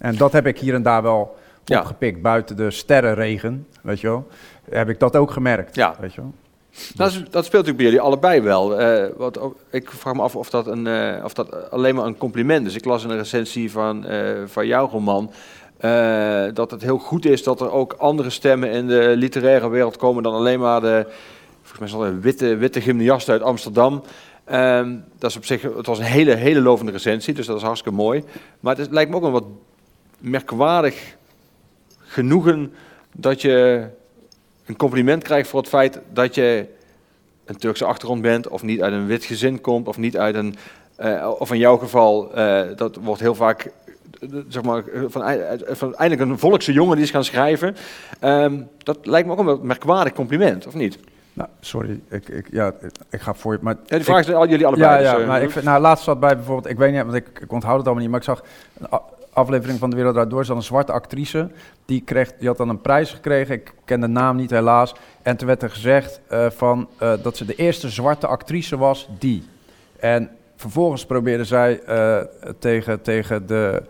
En 0.00 0.16
dat 0.16 0.32
heb 0.32 0.46
ik 0.46 0.58
hier 0.58 0.74
en 0.74 0.82
daar 0.82 1.02
wel 1.02 1.36
Ja. 1.64 1.78
opgepikt. 1.80 2.22
Buiten 2.22 2.56
de 2.56 2.70
sterrenregen, 2.70 3.66
weet 3.82 4.00
je 4.00 4.06
wel, 4.06 4.26
heb 4.70 4.88
ik 4.88 4.98
dat 5.00 5.16
ook 5.16 5.30
gemerkt. 5.30 5.74
Ja. 5.74 5.94
Weet 6.00 6.14
je 6.14 6.20
wel. 6.20 6.32
Dat, 6.94 7.10
is, 7.10 7.14
dat 7.16 7.44
speelt 7.44 7.66
natuurlijk 7.66 7.76
bij 7.76 7.84
jullie 7.86 8.00
allebei 8.00 8.40
wel. 8.40 8.78
Eh, 8.80 9.08
wat, 9.16 9.38
ook- 9.38 9.56
ik 9.70 9.90
vraag 9.90 10.14
me 10.14 10.22
af 10.22 10.36
of 10.36 10.50
dat, 10.50 10.66
een, 10.66 10.86
eh, 10.86 11.24
of 11.24 11.32
dat 11.34 11.70
alleen 11.70 11.94
maar 11.94 12.04
een 12.06 12.18
compliment 12.18 12.66
is. 12.66 12.74
Ik 12.74 12.84
las 12.84 13.04
in 13.04 13.10
een 13.10 13.16
recensie 13.16 13.70
van, 13.70 14.06
eh, 14.06 14.30
van 14.46 14.66
jouw 14.66 14.88
roman... 14.88 15.30
dat 16.54 16.70
het 16.70 16.82
heel 16.82 16.98
goed 16.98 17.24
is 17.26 17.42
dat 17.42 17.60
er 17.60 17.70
ook 17.72 17.92
andere 17.92 18.30
stemmen 18.30 18.70
in 18.70 18.86
de 18.86 19.12
literaire 19.16 19.68
wereld 19.68 19.96
komen... 19.96 20.22
dan 20.22 20.34
alleen 20.34 20.60
maar 20.60 20.80
de, 20.80 21.06
volgens 21.62 21.96
mij 21.96 22.08
een 22.08 22.20
witte, 22.20 22.56
witte 22.56 22.80
gymnast 22.80 23.28
uit 23.28 23.42
Amsterdam... 23.42 24.02
Ehm, 24.44 24.96
dat 25.18 25.30
is 25.30 25.36
op 25.36 25.44
zich, 25.44 25.62
het 25.62 25.86
was 25.86 25.98
een 25.98 26.04
hele, 26.04 26.34
hele 26.34 26.60
lovende 26.60 26.92
recensie, 26.92 27.34
dus 27.34 27.46
dat 27.46 27.56
is 27.56 27.62
hartstikke 27.62 27.96
mooi. 27.98 28.24
Maar 28.60 28.76
het 28.76 28.86
is- 28.86 28.92
lijkt 28.92 29.10
me 29.10 29.16
ook 29.16 29.22
een 29.22 29.30
wat 29.32 29.44
merkwaardig 30.20 31.16
genoegen 31.98 32.72
dat 33.12 33.42
je 33.42 33.86
een 34.66 34.76
compliment 34.76 35.22
krijgt 35.22 35.48
voor 35.48 35.60
het 35.60 35.68
feit 35.68 36.00
dat 36.12 36.34
je 36.34 36.66
een 37.44 37.56
Turkse 37.56 37.84
achtergrond 37.84 38.22
bent, 38.22 38.48
of 38.48 38.62
niet 38.62 38.82
uit 38.82 38.92
een 38.92 39.06
wit 39.06 39.24
gezin 39.24 39.60
komt, 39.60 39.88
of 39.88 39.96
niet 39.98 40.16
uit 40.16 40.34
een, 40.34 40.56
eh, 40.96 41.30
of 41.38 41.52
in 41.52 41.58
jouw 41.58 41.76
geval, 41.76 42.34
eh, 42.34 42.62
dat 42.76 42.96
wordt 42.96 43.20
heel 43.20 43.34
vaak, 43.34 43.70
zeg 44.48 44.62
maar, 44.62 44.82
van, 45.06 45.22
van 45.66 45.94
eindelijk 45.94 46.30
een 46.30 46.38
volkse 46.38 46.72
jongen 46.72 46.96
die 46.96 47.04
is 47.04 47.10
gaan 47.10 47.24
schrijven. 47.24 47.76
Ehm, 48.20 48.62
dat 48.78 48.98
lijkt 49.06 49.28
me 49.28 49.36
ook 49.36 49.46
een 49.46 49.66
merkwaardig 49.66 50.12
compliment, 50.12 50.66
of 50.66 50.74
niet? 50.74 50.98
Nou, 51.32 51.48
sorry, 51.60 52.00
ik, 52.08 52.28
ik, 52.28 52.46
ja, 52.50 52.72
ik 53.10 53.20
ga 53.20 53.34
voor 53.34 53.52
je. 53.52 53.58
Maar 53.62 53.76
Ja, 53.86 53.96
die 53.96 54.04
vraag 54.04 54.28
is 54.28 54.34
al 54.34 54.48
jullie 54.48 54.66
allebei. 54.66 54.90
Ja, 54.90 54.98
dus, 54.98 55.10
ja 55.10 55.18
eh, 55.18 55.26
maar 55.26 55.42
ik 55.42 55.50
vind, 55.50 55.64
nou, 55.64 55.80
laatst 55.80 56.04
zat 56.04 56.20
bij 56.20 56.36
bijvoorbeeld, 56.36 56.72
ik 56.72 56.78
weet 56.78 56.92
niet, 56.92 57.02
want 57.02 57.14
ik, 57.14 57.26
ik 57.40 57.52
onthoud 57.52 57.76
het 57.76 57.86
allemaal 57.86 58.02
niet, 58.02 58.10
maar 58.10 58.20
ik 58.20 58.26
zag 58.26 58.44
aflevering 59.32 59.78
van 59.78 59.90
De 59.90 59.96
Wereld 59.96 60.14
Draait 60.14 60.30
Door, 60.30 60.44
zat 60.44 60.56
een 60.56 60.62
zwarte 60.62 60.92
actrice, 60.92 61.48
die, 61.84 62.02
kreeg, 62.04 62.32
die 62.38 62.48
had 62.48 62.56
dan 62.56 62.68
een 62.68 62.80
prijs 62.80 63.10
gekregen, 63.12 63.54
ik 63.54 63.72
ken 63.84 64.00
de 64.00 64.06
naam 64.06 64.36
niet 64.36 64.50
helaas, 64.50 64.94
en 65.22 65.36
toen 65.36 65.46
werd 65.46 65.62
er 65.62 65.70
gezegd 65.70 66.20
eh, 66.28 66.46
van, 66.50 66.88
eh, 66.98 67.12
dat 67.22 67.36
ze 67.36 67.44
de 67.44 67.54
eerste 67.54 67.88
zwarte 67.90 68.26
actrice 68.26 68.76
was, 68.76 69.08
die. 69.18 69.48
En 70.00 70.30
vervolgens 70.56 71.06
probeerde 71.06 71.44
zij 71.44 71.80
eh, 71.80 72.18
tegen, 72.58 73.02
tegen 73.02 73.46
de 73.46 73.82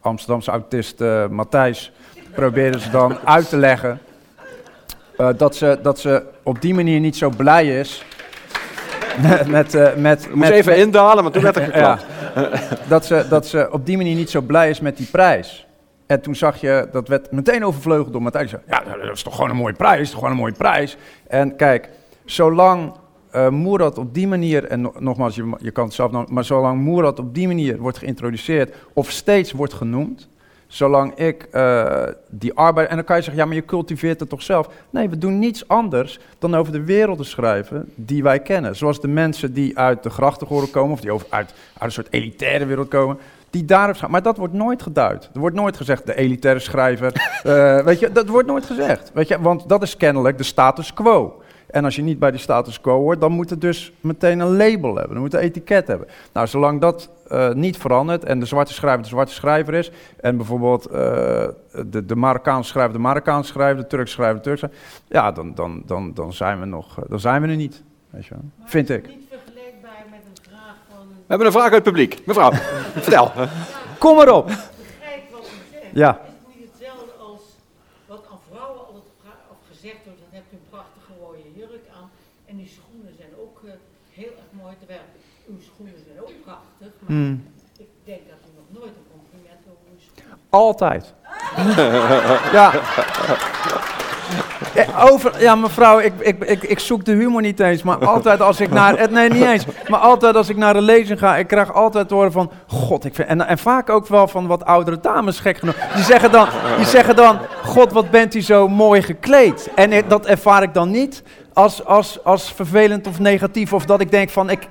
Amsterdamse 0.00 0.50
autist 0.50 1.00
Matthijs, 1.30 1.92
probeerde 2.34 2.80
ze 2.80 2.90
dan 2.90 3.18
uit 3.24 3.48
te 3.48 3.56
leggen 3.56 3.98
dat, 5.36 5.56
ze, 5.56 5.78
dat 5.82 5.98
ze 5.98 6.22
op 6.42 6.60
die 6.60 6.74
manier 6.74 7.00
niet 7.00 7.16
zo 7.16 7.30
blij 7.30 7.78
is 7.80 8.04
met, 9.46 9.96
met, 9.96 10.34
met- 10.34 10.50
even 10.50 10.76
indalen, 10.76 11.22
maar 11.22 11.32
toen 11.32 11.42
werd 11.42 11.56
er 11.56 11.64
geklapt. 11.72 12.00
ja, 12.00 12.06
dat, 12.88 13.04
ze, 13.04 13.26
dat 13.28 13.46
ze 13.46 13.68
op 13.70 13.86
die 13.86 13.96
manier 13.96 14.14
niet 14.14 14.30
zo 14.30 14.40
blij 14.40 14.70
is 14.70 14.80
met 14.80 14.96
die 14.96 15.06
prijs. 15.06 15.66
En 16.06 16.20
toen 16.20 16.34
zag 16.34 16.60
je, 16.60 16.88
dat 16.92 17.08
werd 17.08 17.30
meteen 17.30 17.64
overvleugeld 17.64 18.12
door 18.12 18.22
Matthijs. 18.22 18.50
Ja, 18.50 18.82
dat 18.84 19.12
is 19.14 19.22
toch 19.22 19.34
gewoon 19.34 19.50
een 19.50 19.56
mooie 19.56 19.74
prijs, 19.74 20.08
toch 20.08 20.18
gewoon 20.18 20.34
een 20.34 20.40
mooie 20.40 20.52
prijs. 20.52 20.96
En 21.26 21.56
kijk, 21.56 21.88
zolang 22.24 22.92
eh 23.34 23.48
Moerad 23.48 23.98
op 23.98 24.14
die 24.14 24.26
manier, 24.26 24.64
en 24.64 24.80
no- 24.80 24.94
nogmaals, 24.98 25.34
je, 25.34 25.52
je 25.58 25.70
kan 25.70 25.84
het 25.84 25.94
zelf 25.94 26.28
maar 26.28 26.44
zolang 26.44 26.80
Moerad 26.80 27.18
op 27.18 27.34
die 27.34 27.46
manier 27.46 27.78
wordt 27.78 27.98
geïntroduceerd 27.98 28.74
of 28.92 29.10
steeds 29.10 29.52
wordt 29.52 29.72
genoemd, 29.72 30.28
zolang 30.74 31.14
ik 31.14 31.48
eh, 31.50 32.02
die 32.28 32.54
arbeid, 32.54 32.88
en 32.88 32.96
dan 32.96 33.04
kan 33.04 33.16
je 33.16 33.22
zeggen, 33.22 33.42
ja, 33.42 33.48
maar 33.48 33.56
je 33.56 33.64
cultiveert 33.64 34.20
het 34.20 34.28
toch 34.28 34.42
zelf. 34.42 34.68
Nee, 34.90 35.08
we 35.08 35.18
doen 35.18 35.38
niets 35.38 35.68
anders 35.68 36.18
dan 36.38 36.54
over 36.54 36.72
de 36.72 36.84
werelden 36.84 37.26
schrijven 37.26 37.92
die 37.94 38.22
wij 38.22 38.40
kennen. 38.40 38.76
Zoals 38.76 39.00
de 39.00 39.08
mensen 39.08 39.52
die 39.52 39.78
uit 39.78 40.02
de 40.02 40.10
grachtengordel 40.10 40.68
komen, 40.68 40.92
of 40.92 41.00
die 41.00 41.12
over, 41.12 41.26
uit, 41.30 41.54
uit 41.72 41.82
een 41.82 41.92
soort 41.92 42.06
elitaire 42.10 42.66
wereld 42.66 42.88
komen, 42.88 43.18
die 43.50 43.64
daarop 43.64 43.96
schrijven. 43.96 44.10
Maar 44.10 44.22
dat 44.22 44.36
wordt 44.36 44.54
nooit 44.54 44.82
geduid. 44.82 45.30
Er 45.34 45.40
wordt 45.40 45.56
nooit 45.56 45.76
gezegd, 45.76 46.06
de 46.06 46.16
elitaire 46.16 46.60
schrijver, 46.60 47.12
eh, 47.42 47.78
weet 47.78 47.98
je, 47.98 48.12
dat 48.12 48.28
wordt 48.28 48.48
nooit 48.48 48.66
gezegd. 48.66 49.10
Weet 49.14 49.28
je, 49.28 49.40
want 49.40 49.68
dat 49.68 49.82
is 49.82 49.96
kennelijk 49.96 50.38
de 50.38 50.44
status 50.44 50.94
quo. 50.94 51.42
En 51.74 51.84
als 51.84 51.96
je 51.96 52.02
niet 52.02 52.18
bij 52.18 52.30
die 52.30 52.40
status 52.40 52.80
quo 52.80 53.00
hoort, 53.00 53.20
dan 53.20 53.32
moet 53.32 53.50
het 53.50 53.60
dus 53.60 53.92
meteen 54.00 54.40
een 54.40 54.56
label 54.56 54.94
hebben. 54.94 55.12
Dan 55.12 55.22
moet 55.22 55.32
het 55.32 55.40
een 55.40 55.46
etiket 55.46 55.86
hebben. 55.86 56.08
Nou, 56.32 56.46
zolang 56.46 56.80
dat 56.80 57.10
eh, 57.28 57.52
niet 57.52 57.76
verandert 57.76 58.24
en 58.24 58.40
de 58.40 58.46
zwarte 58.46 58.72
schrijver 58.72 59.02
de 59.02 59.08
zwarte 59.08 59.32
schrijver 59.32 59.74
is... 59.74 59.90
en 60.20 60.36
bijvoorbeeld 60.36 60.86
eh, 60.86 61.48
de, 61.86 62.04
de 62.06 62.16
Marokkaanse 62.16 62.70
schrijver 62.70 62.92
de 62.92 62.98
Marokkaanse 62.98 63.52
schrijver... 63.52 63.82
de 63.82 63.88
Turkse 63.88 64.14
schrijver 64.14 64.36
de 64.36 64.42
Turkse 64.42 64.70
ja, 65.08 65.32
dan, 65.32 65.54
dan, 65.54 65.82
dan, 65.86 66.14
dan, 66.14 66.32
zijn 66.32 66.60
we 66.60 66.66
nog, 66.66 66.98
eh, 66.98 67.04
dan 67.08 67.20
zijn 67.20 67.42
we 67.42 67.48
er 67.48 67.56
niet. 67.56 67.82
Weet 68.10 68.26
je 68.26 68.34
wel. 68.34 68.44
Vind 68.64 68.90
ik. 68.90 69.06
Niet 69.06 69.26
vergelijkbaar 69.28 70.04
met 70.10 70.20
een 70.30 70.42
vraag 70.50 70.76
van. 70.90 71.06
We 71.08 71.24
hebben 71.26 71.46
een 71.46 71.52
vraag 71.52 71.72
uit 71.72 71.74
het 71.74 71.82
publiek. 71.82 72.26
Mevrouw, 72.26 72.52
vertel. 73.06 73.32
Kom 73.98 74.20
erop! 74.20 74.46
Begrijp 74.46 75.30
wat 75.30 75.40
u 75.40 75.72
zegt. 75.72 75.84
Ja. 75.92 76.10
Is 76.10 76.28
het 76.28 76.56
niet 76.56 76.68
hetzelfde 76.70 77.12
als 77.28 77.42
wat 78.06 78.24
aan 78.30 78.40
vrouwen 78.50 78.80
altijd 78.86 79.04
gevra- 79.14 79.44
of 79.50 79.58
gezegd 79.70 80.00
wordt: 80.04 80.20
dan 80.24 80.32
hebt 80.38 80.52
u 80.52 80.56
een 80.56 80.68
prachtige 80.70 81.12
rode 81.20 81.38
jurk 81.60 81.86
aan. 81.98 82.08
En 82.50 82.56
die 82.56 82.70
schoenen 82.76 83.12
zijn 83.20 83.32
ook 83.42 83.56
eh, 83.64 83.70
heel 84.20 84.32
erg 84.40 84.50
mooi. 84.62 84.74
Terwijl 84.78 85.06
uw 85.50 85.60
schoenen 85.68 86.00
zijn 86.06 86.18
ook 86.24 86.36
prachtig. 86.44 86.92
Maar 87.06 87.16
Hmm. 87.16 87.44
ik 87.78 87.86
denk 88.04 88.18
dat 88.28 88.36
u 88.44 88.50
nog 88.56 88.80
nooit 88.82 88.92
een 88.96 89.06
compliment 89.12 89.60
over. 89.66 90.36
Altijd. 90.50 91.12
ja. 92.58 92.70
Eh, 94.74 95.04
Over, 95.12 95.40
ja, 95.42 95.54
mevrouw, 95.54 95.98
ik, 95.98 96.12
ik, 96.18 96.44
ik, 96.44 96.62
ik 96.62 96.78
zoek 96.78 97.04
de 97.04 97.12
humor 97.12 97.40
niet 97.42 97.60
eens, 97.60 97.82
maar 97.82 98.06
altijd 98.06 98.40
als 98.40 98.60
ik 98.60 98.70
naar, 98.70 98.94
eh, 98.94 99.08
nee, 99.08 99.28
niet 99.30 99.42
eens, 99.44 99.64
maar 99.88 100.00
altijd 100.00 100.36
als 100.36 100.48
ik 100.48 100.56
naar 100.56 100.76
een 100.76 100.82
lezing 100.82 101.18
ga, 101.18 101.36
ik 101.36 101.46
krijg 101.46 101.72
altijd 101.74 102.08
te 102.08 102.14
horen 102.14 102.32
van, 102.32 102.50
god, 102.66 103.04
ik 103.04 103.14
vind, 103.14 103.28
en, 103.28 103.46
en 103.46 103.58
vaak 103.58 103.90
ook 103.90 104.06
wel 104.06 104.28
van 104.28 104.46
wat 104.46 104.64
oudere 104.64 105.00
dames, 105.00 105.40
gek 105.40 105.58
genoeg, 105.58 105.74
die 105.94 106.04
zeggen 106.04 106.30
dan, 106.30 106.48
die 106.76 106.86
zeggen 106.86 107.16
dan, 107.16 107.38
god, 107.64 107.92
wat 107.92 108.10
bent 108.10 108.34
u 108.34 108.40
zo 108.40 108.68
mooi 108.68 109.02
gekleed. 109.02 109.70
En 109.74 109.92
ik- 109.92 110.10
dat 110.10 110.26
ervaar 110.26 110.62
ik 110.62 110.74
dan 110.74 110.90
niet 110.90 111.22
als, 111.52 111.84
als, 111.84 112.24
als 112.24 112.52
vervelend 112.52 113.06
of 113.06 113.18
negatief, 113.18 113.72
of 113.72 113.84
dat 113.84 114.00
ik 114.00 114.10
denk 114.10 114.30
van, 114.30 114.50
ik, 114.50 114.68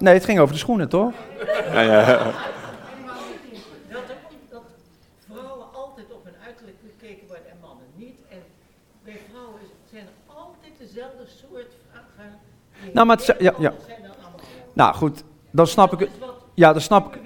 nee, 0.00 0.14
het 0.14 0.24
ging 0.24 0.38
over 0.38 0.54
de 0.54 0.60
schoenen, 0.60 0.88
toch? 0.88 1.12
Ja, 1.72 1.80
ja. 1.80 2.02
Dat, 3.88 4.02
er, 4.08 4.16
dat 4.50 4.62
vrouwen 5.26 5.66
altijd 5.74 6.06
op 6.12 6.24
hun 6.24 6.34
uiterlijk 6.46 6.76
gekeken 6.86 7.26
worden 7.26 7.50
en 7.50 7.56
mannen 7.60 7.86
niet. 7.94 8.16
En 8.28 8.42
bij 9.04 9.20
vrouwen 9.30 9.60
zijn 9.90 10.02
er 10.02 10.34
altijd 10.34 10.72
dezelfde 10.78 11.24
soort 11.26 11.72
vragen. 11.90 12.38
Nou, 12.92 13.06
maar 13.06 13.16
het 13.16 13.26
ja, 13.38 13.54
ja. 13.58 13.72
zijn. 13.86 14.00
Nou 14.72 14.94
goed, 14.94 15.24
dan 15.50 15.66
snap 15.66 15.92
ik 15.92 16.10
Dat 16.20 16.34
Ja, 16.54 16.72
dan 16.72 16.82
snap 16.82 17.14
ik. 17.14 17.20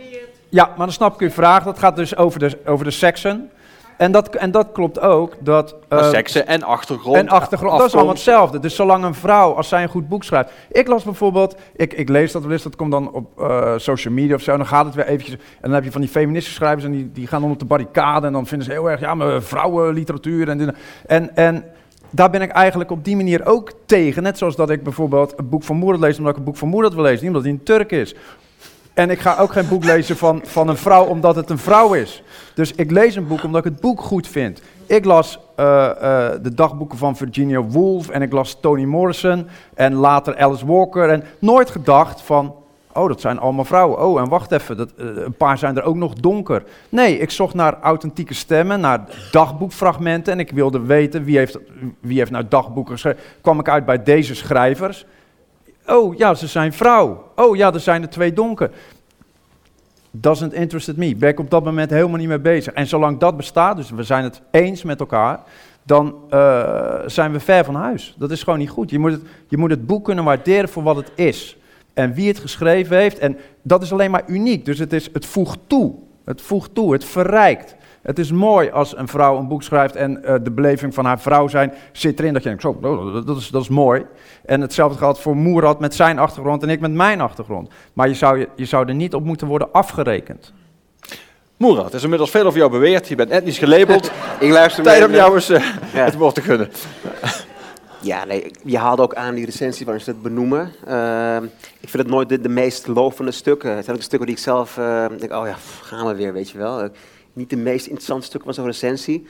Ja, 0.49 0.67
maar 0.67 0.77
dan 0.77 0.93
snap 0.93 1.15
ik 1.15 1.21
uw 1.21 1.31
vraag. 1.31 1.65
Dat 1.65 1.79
gaat 1.79 1.97
dus 1.97 2.17
over 2.17 2.39
de, 2.39 2.59
over 2.67 2.85
de 2.85 2.91
seksen. 2.91 3.51
En 3.97 4.13
dat, 4.13 4.35
en 4.35 4.51
dat 4.51 4.73
klopt 4.73 5.01
ook. 5.01 5.35
Dat, 5.41 5.77
eh, 5.89 6.09
Seksen 6.11 6.47
en 6.47 6.63
achtergrond. 6.63 7.17
en 7.17 7.29
achtergrond, 7.29 7.79
dat 7.79 7.87
is 7.87 7.95
allemaal 7.95 8.13
hetzelfde. 8.13 8.59
Dus 8.59 8.75
zolang 8.75 9.05
een 9.05 9.15
vrouw, 9.15 9.53
als 9.53 9.69
zij 9.69 9.83
een 9.83 9.89
goed 9.89 10.09
boek 10.09 10.25
schrijft. 10.25 10.51
Ik 10.71 10.89
las 10.89 11.05
bijvoorbeeld, 11.05 11.57
ik, 11.77 11.93
ik 11.93 12.09
lees 12.09 12.33
dat 12.33 12.43
wel 12.43 12.53
eens, 12.53 12.63
dat 12.63 12.77
komt 12.77 12.91
dan 12.91 13.13
op 13.13 13.41
eh, 13.41 13.73
social 13.77 14.15
media 14.15 14.35
of 14.35 14.43
zo. 14.43 14.53
En 14.53 14.59
dan 14.59 14.67
gaat 14.67 14.85
het 14.85 14.95
weer 14.95 15.07
eventjes. 15.07 15.35
En 15.35 15.41
dan 15.61 15.73
heb 15.73 15.85
je 15.85 15.93
van 15.93 16.01
die 16.01 16.11
feministische 16.11 16.59
schrijvers 16.59 16.85
en 16.85 16.93
die, 16.93 17.13
die 17.13 17.27
gaan 17.27 17.41
dan 17.41 17.51
op 17.51 17.59
de 17.59 17.65
barricade. 17.65 18.27
En 18.27 18.33
dan 18.33 18.47
vinden 18.47 18.67
ze 18.67 18.73
heel 18.73 18.91
erg, 18.91 19.01
ja, 19.01 19.15
maar 19.15 19.43
vrouwenliteratuur 19.43 20.49
en. 20.49 20.75
En, 21.07 21.37
en 21.37 21.65
daar 22.11 22.31
ben 22.31 22.43
ik 22.43 22.51
eigenlijk 22.51 22.91
op 22.91 23.05
die 23.05 23.17
manier 23.17 23.47
ook 23.47 23.73
tegen. 23.87 24.23
Net 24.23 24.39
zoals 24.39 24.57
dat 24.57 24.71
ik 24.71 24.83
bijvoorbeeld 24.83 25.33
een 25.37 25.49
boek 25.49 25.63
van 25.63 25.77
Moerad 25.77 26.01
lees, 26.01 26.19
omdat 26.19 26.33
ik 26.33 26.39
een 26.39 26.45
boek 26.45 26.57
van 26.57 26.69
Moerad 26.69 26.95
wil 26.95 27.03
lezen. 27.03 27.19
Niet 27.19 27.29
omdat 27.29 27.43
hij 27.43 27.53
een 27.53 27.63
Turk 27.63 27.91
is. 27.91 28.15
En 28.95 29.11
ik 29.11 29.21
ga 29.21 29.37
ook 29.39 29.53
geen 29.53 29.69
boek 29.69 29.85
lezen 29.85 30.17
van, 30.17 30.41
van 30.45 30.69
een 30.69 30.77
vrouw 30.77 31.05
omdat 31.05 31.37
het 31.37 31.51
een 31.51 31.59
vrouw 31.59 31.93
is. 31.95 32.23
Dus 32.55 32.73
ik 32.75 32.91
lees 32.91 33.17
een 33.17 33.27
boek 33.27 33.43
omdat 33.43 33.65
ik 33.65 33.73
het 33.73 33.81
boek 33.81 34.01
goed 34.01 34.29
vind. 34.29 34.63
Ik 34.87 35.05
las 35.05 35.39
eh, 35.57 35.91
eh, 35.91 36.43
de 36.43 36.55
dagboeken 36.55 36.99
van 36.99 37.17
Virginia 37.17 37.63
Woolf 37.63 38.09
en 38.09 38.23
ik 38.23 38.33
las 38.33 38.61
Toni 38.61 38.87
Morrison 38.87 39.47
en 39.75 39.95
later 39.95 40.37
Alice 40.37 40.67
Walker. 40.67 41.09
En 41.09 41.25
nooit 41.39 41.71
gedacht 41.71 42.21
van, 42.21 42.55
oh 42.93 43.09
dat 43.09 43.21
zijn 43.21 43.39
allemaal 43.39 43.65
vrouwen. 43.65 44.03
Oh 44.03 44.21
en 44.21 44.29
wacht 44.29 44.53
even, 44.53 44.77
dat, 44.77 44.93
eh, 44.97 45.07
een 45.07 45.37
paar 45.37 45.59
zijn 45.59 45.77
er 45.77 45.83
ook 45.83 45.97
nog 45.97 46.15
donker. 46.15 46.65
Nee, 46.89 47.19
ik 47.19 47.31
zocht 47.31 47.55
naar 47.55 47.81
authentieke 47.81 48.35
stemmen, 48.35 48.81
naar 48.81 49.05
dagboekfragmenten. 49.31 50.33
En 50.33 50.41
ik 50.41 50.51
wilde 50.51 50.81
weten 50.81 51.25
wie 51.25 51.39
heeft, 51.39 51.59
wie 52.01 52.19
heeft 52.19 52.31
nou 52.31 52.45
dagboeken 52.49 52.93
geschreven. 52.93 53.21
Kwam 53.41 53.59
ik 53.59 53.69
uit 53.69 53.85
bij 53.85 54.03
deze 54.03 54.35
schrijvers. 54.35 55.07
Oh 55.87 56.17
ja, 56.17 56.35
ze 56.35 56.47
zijn 56.47 56.73
vrouw. 56.73 57.33
Oh 57.37 57.57
ja, 57.57 57.73
er 57.73 57.81
zijn 57.81 58.03
er 58.03 58.09
twee 58.09 58.33
donker. 58.33 58.71
Doesn't 60.11 60.53
interested 60.53 60.97
me. 60.97 61.17
Ben 61.17 61.29
ik 61.29 61.41
op 61.41 61.51
dat 61.51 61.65
moment 61.65 61.91
helemaal 61.91 62.19
niet 62.19 62.29
mee 62.29 62.39
bezig. 62.39 62.73
En 62.73 62.87
zolang 62.87 63.19
dat 63.19 63.37
bestaat, 63.37 63.77
dus 63.77 63.91
we 63.91 64.03
zijn 64.03 64.25
het 64.25 64.43
eens 64.51 64.83
met 64.83 65.01
elkaar, 65.01 65.41
dan 65.83 66.15
eh, 66.31 66.95
zijn 67.07 67.33
we 67.33 67.41
ver 67.41 67.65
van 67.65 67.75
huis. 67.75 68.15
Dat 68.19 68.31
is 68.31 68.43
gewoon 68.43 68.59
niet 68.59 68.71
goed. 68.71 68.91
Je 68.91 68.99
moet, 68.99 69.13
het, 69.13 69.23
je 69.49 69.57
moet 69.57 69.71
het 69.71 69.87
boek 69.87 70.05
kunnen 70.05 70.25
waarderen 70.25 70.69
voor 70.69 70.83
wat 70.83 70.97
het 70.97 71.13
is. 71.15 71.57
En 71.95 72.15
wie 72.15 72.29
het 72.29 72.39
geschreven 72.39 72.97
heeft. 72.97 73.19
En 73.19 73.37
dat 73.63 73.83
is 73.83 73.93
alleen 73.93 74.11
maar 74.11 74.25
uniek. 74.27 74.65
Dus 74.65 74.79
het, 74.79 74.93
is, 74.93 75.09
het 75.13 75.27
voegt 75.27 75.59
toe. 75.67 75.95
Het 76.25 76.41
voegt 76.41 76.75
toe. 76.75 76.93
Het 76.93 77.05
verrijkt. 77.05 77.77
Het 78.05 78.19
is 78.19 78.33
mooi 78.33 78.71
als 78.71 78.97
een 78.97 79.09
vrouw 79.09 79.39
een 79.39 79.49
boek 79.49 79.63
schrijft 79.63 79.97
en 79.97 80.25
eh, 80.25 80.35
de 80.43 80.51
beleving 80.51 80.95
van 80.95 81.05
haar 81.05 81.21
vrouw 81.21 81.49
zijn 81.49 81.73
zit 81.93 82.19
erin. 82.19 82.33
Dat 82.33 82.43
je 82.43 82.49
denkt, 82.49 82.63
zo, 82.63 82.79
dat, 83.27 83.37
is, 83.37 83.49
dat 83.49 83.63
is 83.63 83.69
mooi. 83.69 84.07
En 84.45 84.61
hetzelfde 84.61 84.99
geldt 84.99 85.19
voor 85.19 85.37
Moerad 85.37 85.81
met 85.81 85.95
zijn 85.95 86.19
achtergrond 86.19 86.63
en 86.63 86.69
ik 86.69 86.81
met 86.81 86.93
mijn 86.93 87.21
achtergrond. 87.21 87.69
Maar 87.93 88.09
je 88.09 88.15
zou, 88.15 88.39
je, 88.39 88.49
je 88.57 88.65
zou 88.65 88.89
er 88.89 88.95
niet 88.95 89.15
op 89.15 89.25
moeten 89.25 89.47
worden 89.47 89.73
afgerekend. 89.73 90.53
Moerad, 91.57 91.89
er 91.89 91.95
is 91.95 92.03
inmiddels 92.03 92.31
veel 92.31 92.47
over 92.47 92.59
jou 92.59 92.71
beweerd. 92.71 93.09
Je 93.09 93.15
bent 93.15 93.31
etnisch 93.31 93.59
gelabeld. 93.59 94.11
Ik 94.41 94.51
luister 94.51 94.85
Tijd 94.85 95.05
om 95.05 95.13
jou 95.13 95.35
eens 95.35 95.49
eh, 95.51 95.65
Ja. 95.95 96.05
het 96.05 96.15
woord 96.17 96.35
te 96.35 96.43
gunnen. 96.43 96.69
Ja, 98.01 98.25
nee, 98.25 98.51
je 98.65 98.79
haalde 98.79 99.03
ook 99.03 99.15
aan 99.15 99.35
die 99.35 99.45
recensie 99.45 99.85
waarin 99.87 100.05
ze 100.05 100.11
het 100.11 100.23
benoemen. 100.23 100.73
Ehm, 100.87 101.45
ik 101.81 101.89
vind 101.89 102.03
het 102.03 102.07
nooit 102.13 102.29
de, 102.29 102.41
de 102.41 102.49
meest 102.49 102.87
lovende 102.87 103.31
stukken. 103.31 103.71
Het 103.75 103.85
zijn 103.85 103.97
ook 103.97 104.03
de 104.03 104.07
stukken 104.09 104.29
die 104.29 104.37
ik 104.37 104.43
zelf 104.43 104.79
eh, 104.79 105.07
denk, 105.19 105.33
oh 105.33 105.47
ja, 105.47 105.53
pff, 105.53 105.81
gaan 105.81 106.07
we 106.07 106.15
weer, 106.15 106.33
weet 106.33 106.51
je 106.51 106.59
wel. 106.59 106.89
Eh, 107.35 107.41
niet 107.41 107.51
de 107.51 107.57
meest 107.57 107.87
interessante 107.87 108.27
stukken 108.27 108.55
van 108.55 108.55
zo'n 108.65 108.73
recensie. 108.73 109.27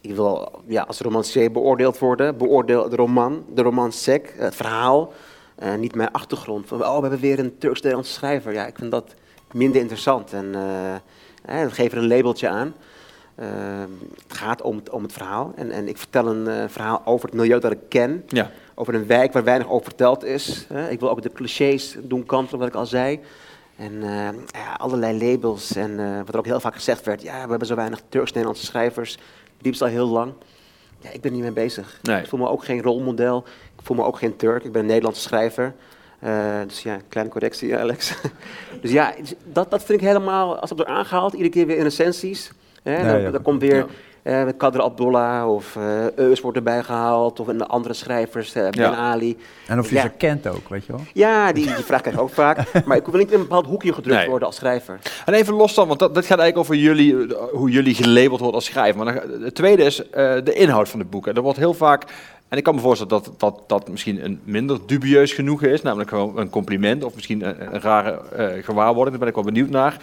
Ik 0.00 0.14
wil 0.14 0.62
ja, 0.66 0.82
als 0.82 1.00
romancier 1.00 1.52
beoordeeld 1.52 1.98
worden. 1.98 2.36
Beoordeel 2.36 2.88
de 2.88 2.96
roman, 2.96 3.44
de 3.54 3.62
roman 3.62 3.92
sec, 3.92 4.34
het 4.36 4.54
verhaal. 4.54 5.12
eh, 5.54 5.74
niet 5.74 5.94
mijn 5.94 6.12
achtergrond. 6.12 6.66
Van, 6.66 6.80
oh, 6.82 6.94
we 6.94 7.00
hebben 7.00 7.20
weer 7.20 7.38
een 7.38 7.58
Turks-Nederlandse 7.58 8.12
schrijver. 8.12 8.52
Ja, 8.52 8.66
ik 8.66 8.78
vind 8.78 8.90
dat 8.90 9.14
minder 9.52 9.80
interessant. 9.80 10.32
En 10.32 10.54
eh, 10.54 11.62
eh, 11.62 11.72
geef 11.72 11.92
er 11.92 11.98
een 11.98 12.06
labeltje 12.08 12.48
aan. 12.48 12.74
Ehm, 13.34 13.90
het 14.28 14.36
gaat 14.38 14.62
om, 14.62 14.76
het- 14.76 14.90
om 14.90 15.02
het 15.02 15.12
verhaal. 15.12 15.52
En, 15.56 15.70
en 15.70 15.88
ik 15.88 15.96
vertel 15.98 16.26
een 16.26 16.48
eh, 16.48 16.64
verhaal 16.68 17.02
over 17.04 17.28
het 17.28 17.38
milieu 17.38 17.60
dat 17.60 17.72
ik 17.72 17.78
ken. 17.88 18.24
Ja. 18.28 18.50
Over 18.74 18.94
een 18.94 19.06
wijk 19.06 19.32
waar 19.32 19.44
weinig 19.44 19.68
over 19.70 19.84
verteld 19.84 20.24
is. 20.24 20.66
ik 20.90 21.00
wil 21.00 21.10
ook 21.10 21.22
de 21.22 21.32
clichés 21.32 21.96
doen 22.02 22.26
kantelen, 22.26 22.58
wat 22.60 22.68
ik 22.68 22.74
al 22.74 22.86
zei. 22.86 23.20
En 23.76 24.02
eh, 24.02 24.28
ja, 24.62 24.72
allerlei 24.76 25.30
labels. 25.30 25.76
En 25.76 26.00
eh, 26.00 26.16
wat 26.18 26.28
er 26.28 26.38
ook 26.38 26.46
heel 26.46 26.60
vaak 26.60 26.74
gezegd 26.74 27.04
werd. 27.04 27.22
Ja, 27.22 27.42
we 27.42 27.50
hebben 27.50 27.68
zo 27.68 27.74
weinig 27.74 28.00
Turks-Nederlandse 28.08 28.64
schrijvers. 28.66 29.18
Diepst 29.58 29.82
al 29.82 29.88
heel 29.88 30.06
lang. 30.08 30.32
Ja, 30.98 31.10
ik 31.10 31.20
ben 31.20 31.32
niet 31.32 31.42
mee 31.42 31.52
bezig. 31.52 31.98
Nee. 32.02 32.20
Ik 32.20 32.28
voel 32.28 32.40
me 32.40 32.48
ook 32.48 32.64
geen 32.64 32.82
rolmodel. 32.82 33.44
Ik 33.78 33.84
voel 33.84 33.96
me 33.96 34.04
ook 34.04 34.18
geen 34.18 34.36
Turk. 34.36 34.64
Ik 34.64 34.72
ben 34.72 34.80
een 34.80 34.86
Nederlandse 34.86 35.22
schrijver. 35.22 35.74
Eh, 36.18 36.60
dus 36.66 36.82
ja, 36.82 36.98
kleine 37.08 37.32
correctie, 37.32 37.76
Alex. 37.76 38.14
dus 38.82 38.90
ja, 38.90 39.14
dat, 39.44 39.70
dat 39.70 39.84
vind 39.84 40.00
ik 40.00 40.06
helemaal, 40.06 40.58
als 40.58 40.70
het 40.70 40.78
wordt 40.78 40.94
aangehaald, 40.94 41.32
iedere 41.32 41.50
keer 41.50 41.66
weer 41.66 41.76
in 41.76 41.82
recensies. 41.82 42.50
Hè, 42.82 42.96
Ja, 42.96 43.12
dan, 43.12 43.20
ja. 43.20 43.30
dan 43.30 43.42
komt 43.42 43.60
weer 43.60 43.86
Eh 44.24 44.42
Kader 44.56 44.80
Abdullah 44.82 45.50
of 45.54 45.76
eh 45.76 46.12
Eus 46.16 46.40
wordt 46.40 46.56
erbij 46.56 46.82
gehaald. 46.82 47.40
Of 47.40 47.46
een 47.46 47.66
andere 47.66 47.94
schrijvers, 47.94 48.54
eh, 48.54 48.62
Ben 48.62 48.80
Ja. 48.90 48.94
Ali. 48.94 49.36
En 49.66 49.78
of 49.78 49.88
je 49.88 49.94
Ja. 49.94 50.02
ze 50.02 50.08
kent 50.08 50.46
ook, 50.46 50.68
weet 50.68 50.86
je 50.86 50.92
wel. 50.92 51.00
Ja, 51.12 51.52
die, 51.52 51.64
die 51.64 51.84
vraag 51.84 52.00
krijg 52.00 52.16
ik 52.16 52.22
ook 52.22 52.30
vaak. 52.44 52.84
Maar 52.84 52.96
ik 52.96 53.06
wil 53.06 53.18
niet 53.20 53.28
in 53.30 53.34
een 53.34 53.40
bepaald 53.42 53.66
hoekje 53.66 53.92
gedrukt 53.92 54.18
Nee. 54.18 54.28
worden 54.28 54.46
als 54.48 54.56
schrijver. 54.56 54.98
En 55.26 55.34
even 55.34 55.54
los 55.54 55.74
dan, 55.74 55.86
want 55.88 55.98
dat, 55.98 56.14
dat 56.14 56.26
gaat 56.26 56.38
eigenlijk 56.38 56.70
over 56.70 56.84
jullie, 56.84 57.16
hoe 57.52 57.70
jullie 57.70 57.94
gelabeld 57.94 58.38
worden 58.40 58.54
als 58.54 58.64
schrijver. 58.64 59.04
Maar 59.04 59.14
dan, 59.14 59.42
het 59.42 59.54
tweede 59.54 59.82
is 59.84 60.10
eh, 60.10 60.34
de 60.44 60.52
inhoud 60.52 60.88
van 60.88 60.98
het 61.00 61.10
boek. 61.10 61.26
En 61.26 61.34
er 61.34 61.42
wordt 61.42 61.58
heel 61.58 61.74
vaak, 61.74 62.04
en 62.48 62.58
ik 62.58 62.64
kan 62.64 62.74
me 62.74 62.80
voorstellen 62.80 63.12
dat 63.22 63.30
dat, 63.40 63.62
dat 63.66 63.88
misschien 63.88 64.24
een 64.24 64.40
minder 64.44 64.78
dubieus 64.86 65.32
genoegen 65.32 65.70
is, 65.70 65.82
namelijk 65.82 66.08
gewoon 66.10 66.38
een 66.38 66.50
compliment 66.50 67.04
of 67.04 67.14
misschien 67.14 67.42
een, 67.48 67.74
een 67.74 67.80
rare 67.80 68.20
eh, 68.36 68.64
gewaarwording, 68.64 69.10
daar 69.10 69.18
ben 69.18 69.28
ik 69.28 69.34
wel 69.34 69.44
benieuwd 69.52 69.70
naar. 69.70 69.96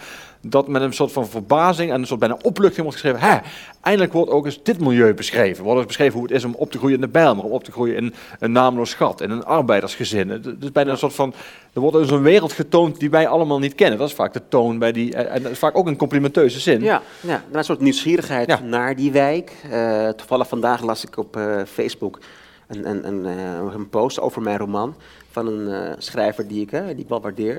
Dat 0.46 0.68
met 0.68 0.82
een 0.82 0.92
soort 0.92 1.12
van 1.12 1.26
verbazing 1.28 1.90
en 1.92 2.00
een 2.00 2.06
soort 2.06 2.20
bijna 2.20 2.36
opluchting 2.42 2.82
wordt 2.82 3.00
geschreven, 3.00 3.28
hè, 3.28 3.38
eindelijk 3.80 4.12
wordt 4.12 4.30
ook 4.30 4.44
eens 4.44 4.62
dit 4.62 4.80
milieu 4.80 5.14
beschreven. 5.14 5.64
Wordt 5.64 5.78
eens 5.78 5.86
beschreven 5.86 6.14
hoe 6.18 6.22
het 6.28 6.36
is 6.36 6.44
om 6.44 6.54
op 6.54 6.70
te 6.70 6.78
groeien 6.78 6.94
in 6.96 7.00
de 7.00 7.08
Bijlmer, 7.08 7.44
om 7.44 7.50
op 7.50 7.64
te 7.64 7.72
groeien 7.72 7.96
in 7.96 8.14
een 8.38 8.52
naamloos 8.52 8.94
gat, 8.94 9.20
in 9.20 9.30
een 9.30 9.44
arbeidersgezin. 9.44 10.28
Het 10.28 10.46
is 10.60 10.72
bijna 10.72 10.90
een 10.90 10.98
soort 10.98 11.14
van, 11.14 11.34
er 11.72 11.80
wordt 11.80 11.96
dus 11.96 12.10
een 12.10 12.22
wereld 12.22 12.52
getoond 12.52 13.00
die 13.00 13.10
wij 13.10 13.28
allemaal 13.28 13.58
niet 13.58 13.74
kennen. 13.74 13.98
Dat 13.98 14.08
is 14.08 14.14
vaak 14.14 14.32
de 14.32 14.42
toon 14.48 14.78
bij 14.78 14.92
die, 14.92 15.14
en 15.14 15.30
en 15.30 15.42
dat 15.42 15.52
is 15.52 15.58
vaak 15.58 15.76
ook 15.76 15.86
een 15.86 15.96
complimenteuze 15.96 16.60
zin. 16.60 16.82
Ja, 16.82 17.02
ja 17.20 17.42
een 17.52 17.64
soort 17.64 17.80
nieuwsgierigheid 17.80 18.48
Ja. 18.48 18.60
naar 18.60 18.96
die 18.96 19.12
wijk. 19.12 19.52
Eh, 19.70 20.08
toevallig 20.08 20.48
vandaag 20.48 20.82
las 20.82 21.04
ik 21.04 21.16
op 21.16 21.36
eh, 21.36 21.60
Facebook 21.72 22.18
een, 22.66 22.88
een, 22.88 23.06
een, 23.06 23.26
eh, 23.26 23.74
een 23.74 23.88
post 23.88 24.20
over 24.20 24.42
mijn 24.42 24.58
roman 24.58 24.94
van 25.30 25.46
een 25.46 25.68
eh, 25.84 25.92
schrijver 25.98 26.48
die 26.48 26.62
ik, 26.62 26.72
eh, 26.72 26.86
die 26.86 26.96
ik 26.98 27.08
wel 27.08 27.20
waardeer. 27.20 27.56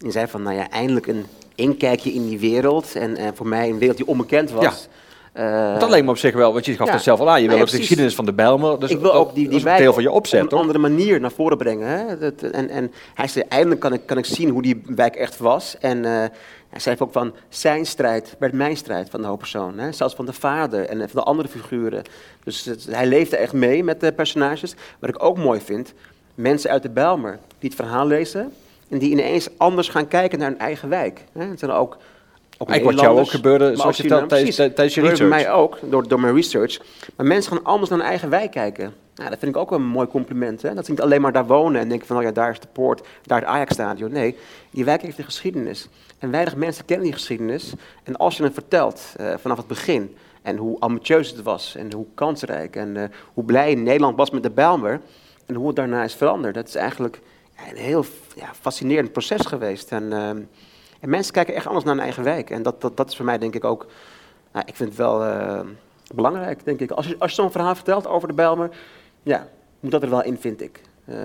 Die 0.00 0.10
zei 0.12 0.26
van, 0.26 0.42
nou 0.42 0.56
ja, 0.56 0.68
eindelijk 0.70 1.06
een 1.06 1.26
inkijkje 1.54 2.12
in 2.12 2.26
die 2.28 2.38
wereld. 2.38 2.94
En 2.94 3.16
eh, 3.16 3.28
voor 3.34 3.46
mij 3.48 3.68
een 3.68 3.78
wereld 3.78 3.96
die 3.96 4.06
onbekend 4.06 4.50
was. 4.50 4.88
Eh, 5.32 5.78
Dat 5.78 5.88
lijkt 5.90 6.04
me 6.04 6.10
op 6.10 6.18
zich 6.18 6.34
wel, 6.34 6.52
want 6.52 6.64
je 6.64 6.76
gaf 6.76 6.86
Ja. 6.86 6.92
het 6.92 7.02
zelf 7.02 7.20
al 7.20 7.30
aan. 7.30 7.42
Je 7.42 7.48
wil 7.48 7.56
Nou 7.56 7.58
ja, 7.58 7.64
ook 7.64 7.70
de 7.70 7.76
geschiedenis 7.78 8.14
van 8.14 8.24
de 8.24 8.32
Bijlmer. 8.32 8.80
Dus 8.80 8.90
ik 8.90 9.00
wil 9.00 9.12
ook 9.14 9.34
die, 9.34 9.48
die 9.48 9.62
wijk 9.62 9.78
deel 9.78 9.92
van 9.92 10.02
je 10.02 10.10
opzet, 10.10 10.42
op 10.44 10.52
een 10.52 10.58
andere 10.58 10.78
manier 10.78 11.20
naar 11.20 11.30
voren 11.32 11.56
brengen. 11.58 11.88
Hè? 11.88 12.18
Dat, 12.18 12.42
en, 12.50 12.68
en 12.68 12.92
hij 13.14 13.28
zei, 13.28 13.44
eindelijk 13.48 13.80
kan 13.80 13.92
ik, 13.92 14.00
kan 14.06 14.18
ik 14.18 14.24
zien 14.24 14.48
hoe 14.48 14.62
die 14.62 14.82
wijk 14.86 15.16
echt 15.16 15.38
was. 15.38 15.76
En 15.80 16.04
eh, 16.04 16.10
hij 16.70 16.80
zei 16.80 16.96
ook 16.98 17.12
van, 17.12 17.34
zijn 17.48 17.86
strijd 17.86 18.36
werd 18.38 18.52
mijn 18.52 18.76
strijd 18.76 19.10
van 19.10 19.20
de 19.20 19.26
hoofdpersoon. 19.26 19.78
Hè? 19.78 19.92
Zelfs 19.92 20.14
van 20.14 20.26
de 20.26 20.32
vader 20.32 20.86
en 20.88 20.98
van 20.98 21.08
de 21.12 21.22
andere 21.22 21.48
figuren. 21.48 22.02
Dus 22.44 22.64
het- 22.64 22.86
hij 22.90 23.06
leefde 23.06 23.36
echt 23.36 23.52
mee 23.52 23.84
met 23.84 24.00
de 24.00 24.12
personages. 24.12 24.74
Wat 25.00 25.10
ik 25.10 25.24
ook 25.24 25.38
mooi 25.38 25.60
vind, 25.60 25.92
mensen 26.34 26.70
uit 26.70 26.82
de 26.82 26.90
Bijlmer 26.90 27.38
die 27.58 27.68
het 27.70 27.78
verhaal 27.78 28.06
lezen... 28.06 28.52
en 28.90 28.98
die 28.98 29.10
ineens 29.10 29.48
anders 29.56 29.88
gaan 29.88 30.08
kijken 30.08 30.38
naar 30.38 30.48
hun 30.48 30.58
eigen 30.58 30.88
wijk. 30.88 31.24
Hè? 31.32 31.44
Het 31.44 31.58
zijn 31.58 31.70
ook... 31.70 31.96
Eigenlijk 32.66 32.96
wat 32.96 33.06
jou 33.06 33.20
ook 33.20 33.30
gebeurde, 33.30 33.76
zoals 33.76 33.96
je 33.96 34.02
vertelt 34.02 34.28
tijdens, 34.28 34.94
je 34.94 35.00
research. 35.00 35.18
bij 35.18 35.28
mij 35.28 35.52
ook, 35.52 35.78
door, 35.82 36.08
door 36.08 36.20
mijn 36.20 36.34
research. 36.34 36.80
Maar 37.16 37.26
mensen 37.26 37.52
gaan 37.52 37.64
anders 37.64 37.90
naar 37.90 37.98
hun 37.98 38.08
eigen 38.08 38.30
wijk 38.30 38.50
kijken. 38.50 38.94
Nou, 39.14 39.30
dat 39.30 39.38
vind 39.38 39.54
ik 39.54 39.60
ook 39.60 39.70
wel 39.70 39.78
een 39.78 39.86
mooi 39.86 40.06
compliment. 40.06 40.62
Hè? 40.62 40.74
Dat 40.74 40.84
ze 40.84 40.90
niet 40.90 41.00
alleen 41.00 41.20
maar 41.20 41.32
daar 41.32 41.46
wonen 41.46 41.80
en 41.80 41.88
denken 41.88 42.06
van, 42.06 42.16
oh 42.16 42.22
ja, 42.22 42.30
daar 42.30 42.50
is 42.50 42.60
de 42.60 42.66
poort, 42.72 43.06
daar 43.22 43.38
het 43.38 43.48
Ajax-stadion. 43.48 44.12
Nee, 44.12 44.36
die 44.70 44.84
wijk 44.84 45.02
heeft 45.02 45.18
een 45.18 45.24
geschiedenis. 45.24 45.88
En 46.18 46.30
weinig 46.30 46.56
mensen 46.56 46.84
kennen 46.84 47.04
die 47.04 47.14
geschiedenis. 47.14 47.72
En 48.02 48.16
als 48.16 48.36
je 48.36 48.42
het 48.42 48.54
vertelt 48.54 49.14
eh, 49.16 49.34
vanaf 49.38 49.56
het 49.56 49.66
begin, 49.66 50.16
en 50.42 50.56
hoe 50.56 50.78
ambitieus 50.78 51.30
het 51.30 51.42
was, 51.42 51.76
en 51.76 51.92
hoe 51.92 52.06
kansrijk, 52.14 52.76
en 52.76 52.96
eh, 52.96 53.08
hoe 53.34 53.44
blij 53.44 53.74
Nederland 53.74 54.16
was 54.16 54.30
met 54.30 54.42
de 54.42 54.50
Bijlmer, 54.50 55.00
en 55.46 55.54
hoe 55.54 55.66
het 55.66 55.76
daarna 55.76 56.04
is 56.04 56.14
veranderd. 56.14 56.54
Dat 56.54 56.68
is 56.68 56.74
eigenlijk 56.74 57.20
een 57.70 57.76
heel 57.76 58.04
ja, 58.36 58.50
fascinerend 58.60 59.12
proces 59.12 59.46
geweest. 59.46 59.92
En, 59.92 60.12
ehm, 60.12 60.40
en 61.00 61.08
mensen 61.08 61.32
kijken 61.32 61.54
echt 61.54 61.66
anders 61.66 61.84
naar 61.84 61.94
hun 61.94 62.02
eigen 62.04 62.22
wijk. 62.24 62.50
En 62.50 62.62
dat, 62.62 62.80
dat, 62.80 62.96
dat 62.96 63.08
is 63.08 63.16
voor 63.16 63.24
mij 63.24 63.38
denk 63.38 63.54
ik 63.54 63.64
ook, 63.64 63.86
nou, 64.52 64.64
ik 64.68 64.76
vind 64.76 64.88
het 64.88 64.98
wel 64.98 65.24
eh, 65.24 65.60
belangrijk, 66.14 66.64
denk 66.64 66.80
ik. 66.80 66.90
Als 66.90 67.06
je, 67.06 67.16
als 67.18 67.30
je 67.34 67.42
zo'n 67.42 67.50
verhaal 67.50 67.74
vertelt 67.74 68.06
over 68.06 68.28
de 68.28 68.34
Bijlmer, 68.34 68.70
ja, 69.22 69.48
moet 69.80 69.90
dat 69.90 70.02
er 70.02 70.10
wel 70.10 70.22
in, 70.22 70.38
vind 70.38 70.60
ik. 70.60 70.80
Eh, 71.04 71.16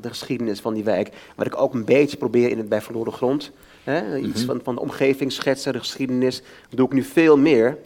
de 0.00 0.08
geschiedenis 0.08 0.60
van 0.60 0.74
die 0.74 0.84
wijk. 0.84 1.08
Wat 1.36 1.46
ik 1.46 1.60
ook 1.60 1.74
een 1.74 1.84
beetje 1.84 2.16
probeer 2.16 2.50
in 2.50 2.58
het 2.58 2.68
bij 2.68 2.80
Verloren 2.82 3.12
Grond. 3.12 3.50
Hè? 3.84 4.16
Iets 4.16 4.38
Mhm. 4.40 4.46
van, 4.46 4.60
van 4.62 4.74
de 4.74 4.80
omgeving 4.80 5.32
schetsen, 5.32 5.72
de 5.72 5.78
geschiedenis. 5.78 6.38
Dat 6.68 6.76
doe 6.76 6.86
ik 6.86 6.92
nu 6.92 7.02
veel 7.02 7.38
meer. 7.38 7.78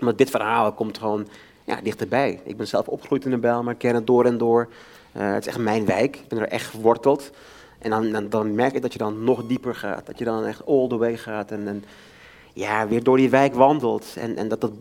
Maar 0.00 0.16
dit 0.16 0.30
verhaal 0.30 0.72
komt 0.72 0.98
gewoon 0.98 1.28
ja, 1.64 1.80
dichterbij. 1.82 2.40
Ik 2.44 2.56
ben 2.56 2.66
zelf 2.66 2.88
opgegroeid 2.88 3.24
in 3.24 3.30
de 3.30 3.38
Bijlmer, 3.38 3.74
ken 3.74 3.94
het 3.94 4.06
door 4.06 4.24
en 4.24 4.38
door. 4.38 4.68
Eh, 5.12 5.32
het 5.32 5.46
is 5.46 5.46
echt 5.46 5.58
mijn 5.58 5.84
wijk. 5.84 6.16
Ik 6.16 6.28
ben 6.28 6.38
er 6.38 6.48
echt 6.48 6.66
geworteld. 6.66 7.30
En 7.78 7.90
dan, 7.90 8.12
dan, 8.12 8.28
dan 8.28 8.54
merk 8.54 8.74
ik 8.74 8.82
dat 8.82 8.92
je 8.92 8.98
dan 8.98 9.24
nog 9.24 9.46
dieper 9.46 9.74
gaat. 9.74 10.06
Dat 10.06 10.18
je 10.18 10.24
dan 10.24 10.44
echt 10.44 10.66
all 10.66 10.88
the 10.88 10.96
way 10.96 11.16
gaat. 11.16 11.50
En, 11.50 11.68
en 11.68 11.84
ja, 12.52 12.88
weer 12.88 13.02
door 13.02 13.16
die 13.16 13.30
wijk 13.30 13.54
wandelt. 13.54 14.14
En, 14.18 14.36
en 14.36 14.48
dat, 14.48 14.60
dat 14.60 14.72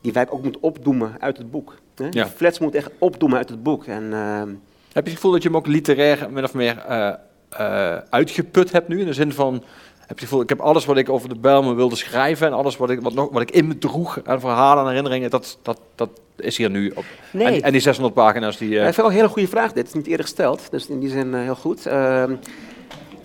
die 0.00 0.12
wijk 0.12 0.34
ook 0.34 0.42
moet 0.42 0.60
opdoemen 0.60 1.16
uit 1.18 1.36
het 1.36 1.50
boek. 1.50 1.74
Hè? 1.94 2.04
Ja. 2.04 2.10
Die 2.10 2.24
flats 2.24 2.58
moet 2.58 2.74
echt 2.74 2.90
opdoemen 2.98 3.38
uit 3.38 3.48
het 3.48 3.62
boek. 3.62 3.84
En 3.84 4.12
ehm, 4.12 4.48
Heb 4.92 5.04
je 5.04 5.10
het 5.10 5.20
gevoel 5.20 5.32
dat 5.32 5.42
je 5.42 5.48
hem 5.48 5.56
ook 5.56 5.66
literair 5.66 6.30
min 6.30 6.44
of 6.44 6.54
meer 6.54 6.78
eh, 6.78 7.14
eh, 7.48 7.98
uitgeput 8.10 8.72
hebt 8.72 8.88
nu? 8.88 9.00
In 9.00 9.06
de 9.06 9.12
zin 9.12 9.32
van, 9.32 9.62
heb 10.08 10.18
je 10.18 10.24
gevoel, 10.24 10.40
ik 10.42 10.48
heb 10.48 10.60
alles 10.60 10.84
wat 10.84 10.96
ik 10.96 11.08
over 11.08 11.28
de 11.28 11.38
Bijlmer 11.38 11.76
wilde 11.76 11.96
schrijven... 11.96 12.46
en 12.46 12.52
alles 12.52 12.76
wat 12.76 12.90
ik, 12.90 13.00
wat 13.00 13.14
nog, 13.14 13.28
wat 13.32 13.42
ik 13.42 13.50
in 13.50 13.66
me 13.66 13.78
droeg 13.78 14.20
aan 14.24 14.40
verhalen 14.40 14.82
en 14.82 14.88
herinneringen... 14.88 15.30
dat, 15.30 15.58
dat, 15.62 15.80
dat 15.94 16.10
is 16.36 16.56
hier 16.56 16.70
nu 16.70 16.90
op. 16.94 17.04
Nee. 17.32 17.46
En, 17.56 17.62
en 17.62 17.72
die 17.72 17.80
600 17.80 18.14
pagina's 18.14 18.56
die... 18.56 18.68
eh, 18.70 18.74
Ja, 18.82 18.86
ik 18.86 18.94
vind 18.94 19.06
ook 19.06 19.12
een 19.12 19.18
hele 19.18 19.28
goede 19.32 19.48
vraag 19.48 19.72
dit. 19.72 19.86
Is 19.86 19.92
niet 19.92 20.06
eerder 20.06 20.24
gesteld, 20.26 20.70
dus 20.70 20.86
in 20.88 21.00
die 21.00 21.10
zin 21.10 21.34
eh, 21.34 21.40
heel 21.40 21.54
goed. 21.54 21.86
Ehm, 21.86 22.34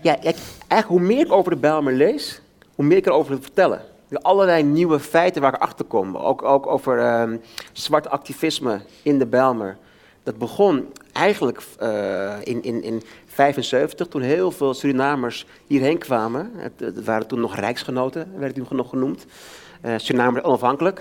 ja, 0.01 0.15
ik- 0.15 0.35
eigenlijk 0.67 0.87
hoe 0.87 0.99
meer 0.99 1.25
ik 1.25 1.31
over 1.31 1.51
de 1.51 1.57
Bijlmer 1.57 1.93
lees, 1.93 2.41
hoe 2.75 2.85
meer 2.85 2.97
ik 2.97 3.05
erover 3.05 3.31
wil 3.31 3.41
vertellen. 3.41 3.81
Er 4.09 4.17
allerlei 4.19 4.63
nieuwe 4.63 4.99
feiten 4.99 5.41
waar 5.41 5.53
ik 5.53 5.61
achter 5.61 5.85
kom. 5.85 6.17
Ook, 6.17 6.41
ook 6.43 6.67
over 6.67 6.99
ehm, 6.99 7.37
zwart 7.71 8.09
activisme 8.09 8.81
in 9.03 9.19
de 9.19 9.25
Bijlmer. 9.25 9.77
Dat 10.23 10.37
begon 10.37 10.85
eigenlijk 11.13 11.61
eh, 11.79 12.33
in, 12.43 12.63
in, 12.63 12.83
in 12.83 13.01
75, 13.33 14.07
toen 14.07 14.21
heel 14.21 14.51
veel 14.51 14.73
Surinamers 14.73 15.45
hierheen 15.67 15.97
kwamen. 15.97 16.51
Het, 16.55 16.71
het 16.77 17.03
waren 17.03 17.27
toen 17.27 17.39
nog 17.39 17.55
rijksgenoten, 17.55 18.31
werden 18.37 18.67
toen 18.67 18.77
nog 18.77 18.89
genoemd. 18.89 19.25
Eh 19.81 19.93
Surinamers 19.97 20.43
onafhankelijk. 20.43 20.99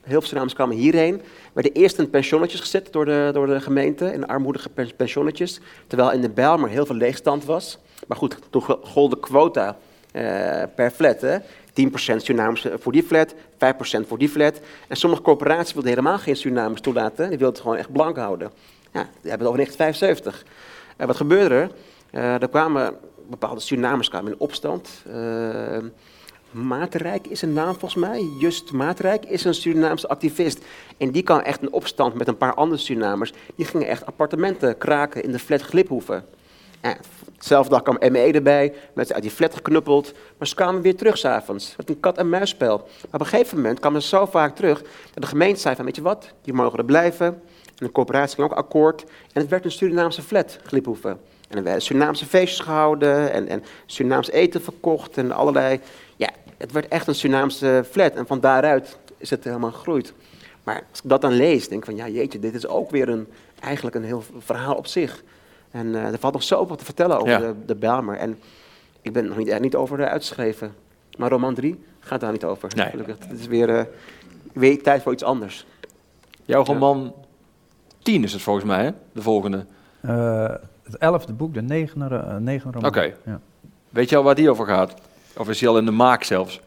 Heel 0.00 0.18
veel 0.18 0.20
Surinamers 0.22 0.54
kwamen 0.54 0.76
hierheen. 0.76 1.14
Er 1.14 1.22
werden 1.52 1.72
eerst 1.72 1.98
in 1.98 2.10
pensionnetjes 2.10 2.60
gezet 2.60 2.92
door 2.92 3.04
de, 3.04 3.30
door 3.32 3.46
de 3.46 3.60
gemeente, 3.60 4.12
in 4.12 4.26
armoedige 4.26 4.68
pen- 4.68 4.96
pensionnetjes. 4.96 5.60
Terwijl 5.86 6.12
in 6.12 6.20
de 6.20 6.30
Bijlmer 6.30 6.68
heel 6.68 6.86
veel 6.86 6.94
leegstand 6.94 7.44
was. 7.44 7.78
Maar 8.06 8.16
goed, 8.18 8.38
toen 8.50 8.62
ge- 8.62 8.78
gold 8.82 9.10
de 9.10 9.18
quota 9.20 9.76
eh, 10.12 10.62
per 10.74 10.90
flat. 10.90 11.20
Hè. 11.20 11.38
10% 11.38 11.42
Surinamers 12.16 12.66
voor 12.74 12.92
die 12.92 13.02
flat, 13.02 13.34
5% 13.34 13.36
voor 14.08 14.18
die 14.18 14.28
flat. 14.28 14.60
En 14.88 14.96
sommige 14.96 15.22
corporaties 15.22 15.72
wilden 15.72 15.90
helemaal 15.90 16.18
geen 16.18 16.36
Surinamers 16.36 16.80
toelaten. 16.80 17.28
Die 17.28 17.38
wilden 17.38 17.48
het 17.54 17.60
gewoon 17.60 17.76
echt 17.76 17.92
blank 17.92 18.16
houden. 18.16 18.50
Ja, 18.92 19.02
die 19.20 19.30
hebben 19.30 19.46
het 19.46 19.56
over 19.56 19.56
1975. 19.56 20.44
Wat 21.06 21.16
gebeurde 21.16 21.54
er? 21.54 21.70
Eh, 22.10 22.42
er 22.42 22.48
kwamen 22.48 22.94
bepaalde 23.30 23.60
Surinamers 23.60 24.08
kwamen 24.08 24.32
in 24.32 24.40
opstand. 24.40 25.04
Eh, 25.12 25.78
Maatrijk 26.50 27.26
is 27.26 27.42
een 27.42 27.52
naam 27.52 27.74
volgens 27.74 27.94
mij. 27.94 28.22
Just 28.40 28.72
Maatrijk 28.72 29.24
is 29.24 29.44
een 29.44 29.54
Surinaamse 29.54 30.08
activist. 30.08 30.64
En 30.96 31.10
die 31.10 31.22
kwam 31.22 31.38
echt 31.38 31.62
in 31.62 31.72
opstand 31.72 32.14
met 32.14 32.28
een 32.28 32.36
paar 32.36 32.54
andere 32.54 32.80
Surinamers. 32.80 33.32
Die 33.54 33.66
gingen 33.66 33.86
echt 33.86 34.06
appartementen 34.06 34.78
kraken 34.78 35.22
in 35.22 35.32
de 35.32 35.38
flat 35.38 35.62
Gliphoeven. 35.62 36.24
En 36.80 36.96
dezelfde 37.38 37.70
dag 37.70 37.82
kwam 37.82 38.12
ME 38.12 38.32
erbij, 38.32 38.74
ze 38.96 39.14
uit 39.14 39.22
die 39.22 39.30
flat 39.30 39.54
geknuppeld. 39.54 40.12
Maar 40.38 40.48
ze 40.48 40.54
kwamen 40.54 40.82
weer 40.82 40.96
terug 40.96 41.18
s'avonds. 41.18 41.74
Het 41.76 41.88
een 41.88 42.00
kat-en-muisspel. 42.00 42.76
Maar 42.76 43.12
op 43.12 43.20
een 43.20 43.26
gegeven 43.26 43.56
moment 43.56 43.80
kwamen 43.80 44.02
ze 44.02 44.08
zo 44.08 44.26
vaak 44.26 44.56
terug 44.56 44.82
dat 44.82 45.22
de 45.22 45.26
gemeente 45.26 45.60
zei 45.60 45.76
van, 45.76 45.84
weet 45.84 45.96
je 45.96 46.02
wat, 46.02 46.32
die 46.42 46.54
mogen 46.54 46.78
er 46.78 46.84
blijven. 46.84 47.42
En 47.78 47.86
de 47.86 47.92
corporatie 47.92 48.34
ging 48.36 48.50
ook 48.50 48.56
akkoord. 48.58 49.02
En 49.32 49.40
het 49.40 49.48
werd 49.48 49.64
een 49.64 49.70
Surinaamse 49.70 50.22
flat, 50.22 50.58
Gliphoeven. 50.64 51.20
En 51.48 51.56
er 51.56 51.62
werden 51.62 51.82
Surinaamse 51.82 52.26
feestjes 52.26 52.60
gehouden 52.60 53.32
en, 53.32 53.48
en 53.48 53.64
Surinaams 53.86 54.30
eten 54.30 54.62
verkocht 54.62 55.16
en 55.16 55.32
allerlei... 55.32 55.80
Ja, 56.16 56.28
het 56.56 56.72
werd 56.72 56.88
echt 56.88 57.06
een 57.06 57.14
Surinaamse 57.14 57.84
flat 57.90 58.14
en 58.14 58.26
van 58.26 58.40
daaruit 58.40 58.98
is 59.16 59.30
het 59.30 59.44
helemaal 59.44 59.72
gegroeid. 59.72 60.12
Maar 60.64 60.82
als 60.90 61.00
ik 61.02 61.08
dat 61.08 61.20
dan 61.20 61.32
lees, 61.32 61.68
denk 61.68 61.80
ik 61.80 61.86
van 61.86 61.96
ja 61.96 62.08
jeetje, 62.08 62.38
dit 62.38 62.54
is 62.54 62.66
ook 62.66 62.90
weer 62.90 63.08
een, 63.08 63.26
eigenlijk 63.60 63.96
een 63.96 64.04
heel 64.04 64.22
verhaal 64.38 64.74
op 64.74 64.86
zich. 64.86 65.22
En 65.70 65.94
eh, 65.94 66.12
er 66.12 66.18
valt 66.18 66.32
nog 66.32 66.42
zoveel 66.42 66.76
te 66.76 66.84
vertellen 66.84 67.16
over 67.16 67.28
Ja. 67.30 67.38
de, 67.38 67.54
de 67.66 67.74
Bijlmer. 67.74 68.16
En 68.16 68.38
ik 69.02 69.12
ben 69.12 69.28
nog 69.28 69.36
niet, 69.36 69.48
er 69.48 69.60
niet 69.60 69.74
over 69.76 70.00
eh, 70.00 70.10
uitgeschreven. 70.10 70.74
Maar 71.18 71.30
roman 71.30 71.54
3 71.54 71.84
gaat 72.00 72.20
daar 72.20 72.32
niet 72.32 72.44
over. 72.44 72.70
Nee. 72.76 72.90
Gelukkig. 72.90 73.16
Het 73.28 73.38
is 73.40 73.46
weer, 73.46 73.68
eh, 73.76 73.84
weer 74.52 74.82
tijd 74.82 75.02
voor 75.02 75.12
iets 75.12 75.22
anders. 75.22 75.66
Jouw 76.44 76.64
roman 76.64 77.14
10 78.02 78.24
is 78.24 78.32
het 78.32 78.42
volgens 78.42 78.64
mij, 78.64 78.84
hè? 78.84 78.90
De 79.12 79.22
volgende. 79.22 79.64
Eh, 80.00 80.54
het 80.82 80.96
elfde 80.98 81.32
boek, 81.32 81.54
de 81.54 81.62
negende, 81.62 82.36
negende 82.40 82.72
roman. 82.72 82.90
Oké. 82.90 83.14
Ja. 83.24 83.40
Weet 83.88 84.08
je 84.10 84.16
al 84.16 84.22
waar 84.22 84.34
die 84.34 84.50
over 84.50 84.66
gaat? 84.66 84.94
Of 85.36 85.48
is 85.48 85.58
die 85.58 85.68
al 85.68 85.78
in 85.78 85.84
de 85.84 85.90
maak 85.90 86.22
zelfs? 86.22 86.60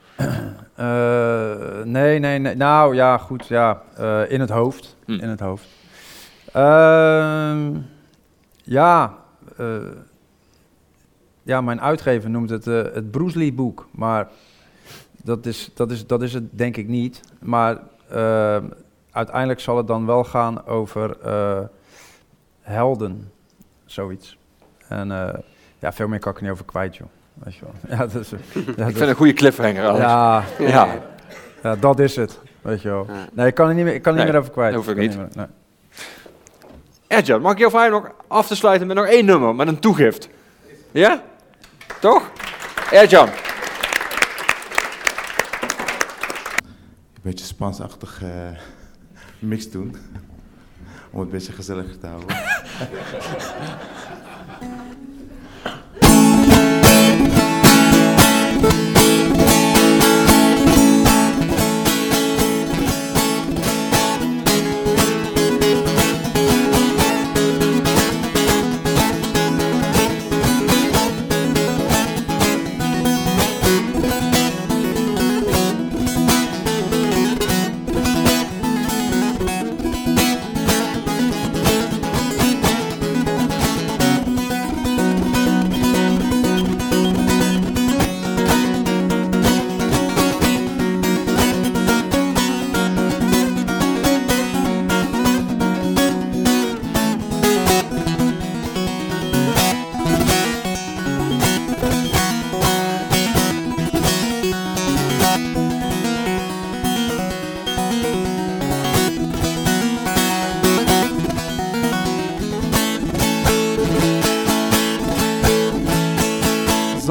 Eh, 0.76 1.84
nee, 1.84 2.20
nee, 2.20 2.40
nee. 2.40 2.56
Nou 2.56 2.96
ja, 2.96 3.18
goed, 3.18 3.48
ja. 3.48 3.82
in 4.28 4.40
het 4.40 4.50
hoofd. 4.50 4.96
Hm. 5.06 5.12
In 5.12 5.30
het 5.30 5.40
hoofd. 5.40 5.66
Ehm, 6.52 7.78
ja. 8.64 9.18
ja, 11.44 11.62
mijn 11.62 11.82
uitgever 11.82 12.30
noemt 12.30 12.50
het 12.50 12.66
het 12.66 13.12
Bruce 13.12 13.38
Lee 13.38 13.54
boek. 13.54 13.88
Maar 13.92 14.28
dat 15.24 15.46
is, 15.46 15.70
dat, 15.74 15.92
is, 15.92 16.08
dat 16.08 16.22
is 16.22 16.34
het 16.34 16.58
denk 16.58 16.78
ik 16.78 16.88
niet. 16.88 17.22
Maar 17.40 17.78
uiteindelijk 19.12 19.60
zal 19.60 19.78
het 19.78 19.88
dan 19.88 20.06
wel 20.06 20.24
gaan 20.24 20.66
over 20.66 21.20
eh, 21.22 21.60
helden. 22.62 23.32
Zoiets. 23.86 24.38
En 24.88 25.12
eh, 25.12 25.40
ja, 25.80 25.94
veel 25.94 26.08
meer 26.08 26.20
kan 26.20 26.32
ik 26.32 26.38
er 26.38 26.44
niet 26.44 26.52
over 26.52 26.66
kwijt, 26.66 26.96
joh. 26.98 27.08
Weet 27.34 27.56
je 27.56 27.62
wel. 27.62 27.74
Ja, 27.98 28.06
dat 28.06 28.16
is, 28.16 28.30
ja, 28.30 28.38
Ik 28.54 28.66
dat- 28.66 28.86
vind 28.86 29.00
het 29.00 29.10
een 29.10 29.16
goede 29.16 29.34
cliffhanger, 29.34 29.86
Alex. 29.86 30.02
ja, 30.04 30.44
Ja. 30.60 31.00
ja, 31.64 31.76
dat 31.76 32.00
is 32.00 32.16
het. 32.16 32.40
Weet 32.62 32.82
je 32.82 32.90
wel. 32.90 33.06
Ja. 33.10 33.28
Nee, 33.34 33.48
ik 33.48 33.54
kan 33.56 33.68
er 33.68 33.74
niet 33.74 33.84
meer, 33.86 33.94
ik 33.94 34.02
kan 34.02 34.12
er 34.14 34.18
niet 34.18 34.28
Nee, 34.28 34.34
meer 34.42 34.42
over 34.42 34.54
kwijt. 34.54 34.76
hoef 34.76 34.88
ik 34.88 34.98
niet. 34.98 35.18
meer- 35.18 35.28
nee. 35.36 35.46
Erjan, 37.08 37.42
mag 37.42 37.52
ik 37.52 37.58
jou 37.58 37.72
vragen 37.72 37.92
nog 37.92 38.12
af 38.28 38.48
te 38.48 38.56
sluiten 38.56 38.88
met 38.88 38.96
nog 38.96 39.06
één 39.06 39.26
nummer, 39.26 39.56
met 39.56 39.68
een 39.68 39.80
toegift? 39.80 40.30
Ja? 40.92 41.22
Toch? 42.00 42.32
Erjan. 42.92 43.28
Een 47.14 47.22
beetje 47.30 47.46
Spansachtig 47.46 48.22
eh 48.24 48.30
mix 49.48 49.72
doen. 49.72 49.96
Om 51.12 51.20
het 51.20 51.28
een 51.28 51.30
beetje 51.30 51.52
gezelliger 51.52 52.00
te 52.00 52.08
houden. 52.08 52.38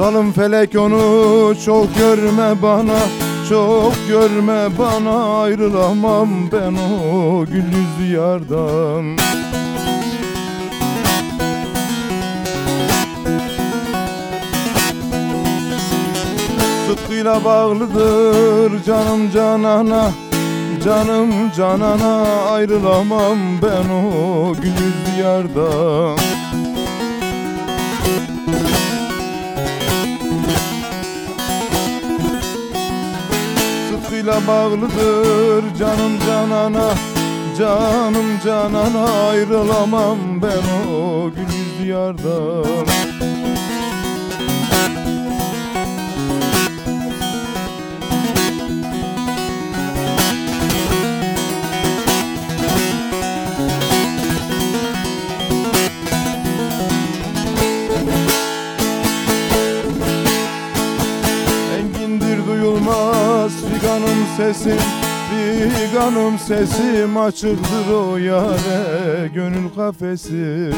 Zalim 0.01 0.31
felek 0.31 0.75
onu 0.75 1.53
çok 1.65 1.95
görme 1.95 2.61
bana 2.61 2.99
Çok 3.49 3.93
görme 4.07 4.69
bana. 4.79 5.41
Ayrılamam 5.41 6.29
ben 6.51 6.73
o 6.73 7.45
gül 7.45 7.63
yüzlü 7.63 8.15
yardan 8.15 9.17
Sıtkıyla 16.87 17.43
bağlıdır 17.45 18.83
canım 18.83 19.31
canana 19.31 20.11
Canım 20.85 21.51
canana. 21.57 22.25
Ayrılamam 22.51 23.37
ben 23.61 23.89
o 23.89 24.53
gül 24.53 24.71
yüzlü 24.71 25.21
yardan 25.21 26.17
Sıtkıyla 34.21 34.47
bağlıdır 34.47 35.75
canım 35.79 36.19
canana 36.27 36.93
Canım 37.59 38.39
canana. 38.45 39.29
Ayrılamam 39.29 40.17
ben 40.41 40.89
o 40.93 41.29
gül 41.29 41.57
yüzlü 41.57 41.91
yardan 41.91 43.10
figanım 63.91 64.25
sesim 64.37 64.79
Figanım 65.31 66.39
sesim 66.39 67.17
açıktır 67.17 67.93
o 67.93 68.17
yare 68.17 69.27
gönül 69.33 69.69
kafesim 69.75 70.75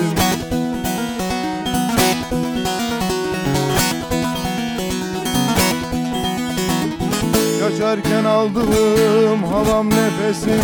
Yaşarken 7.61 8.23
aldığım 8.23 9.43
havam 9.43 9.89
nefesim 9.89 10.63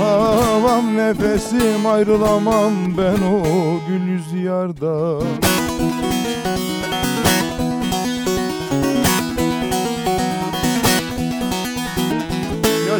Havam 0.00 0.96
nefesim 0.96 1.86
ayrılamam 1.86 2.72
ben 2.98 3.22
o 3.22 3.42
gül 3.88 4.08
yüzlü 4.08 4.42
yardan 4.42 5.22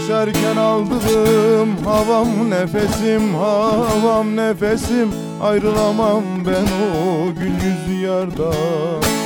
Yaşarken 0.00 0.56
aldığım 0.56 1.76
havam 1.84 2.50
nefesim 2.50 3.34
Havam 3.34 4.36
nefesim. 4.36 5.10
Ayrılamam 5.42 6.24
ben 6.46 6.66
o 7.06 7.34
gül 7.34 7.52
yüzlü 7.52 8.06
yardan 8.06 9.19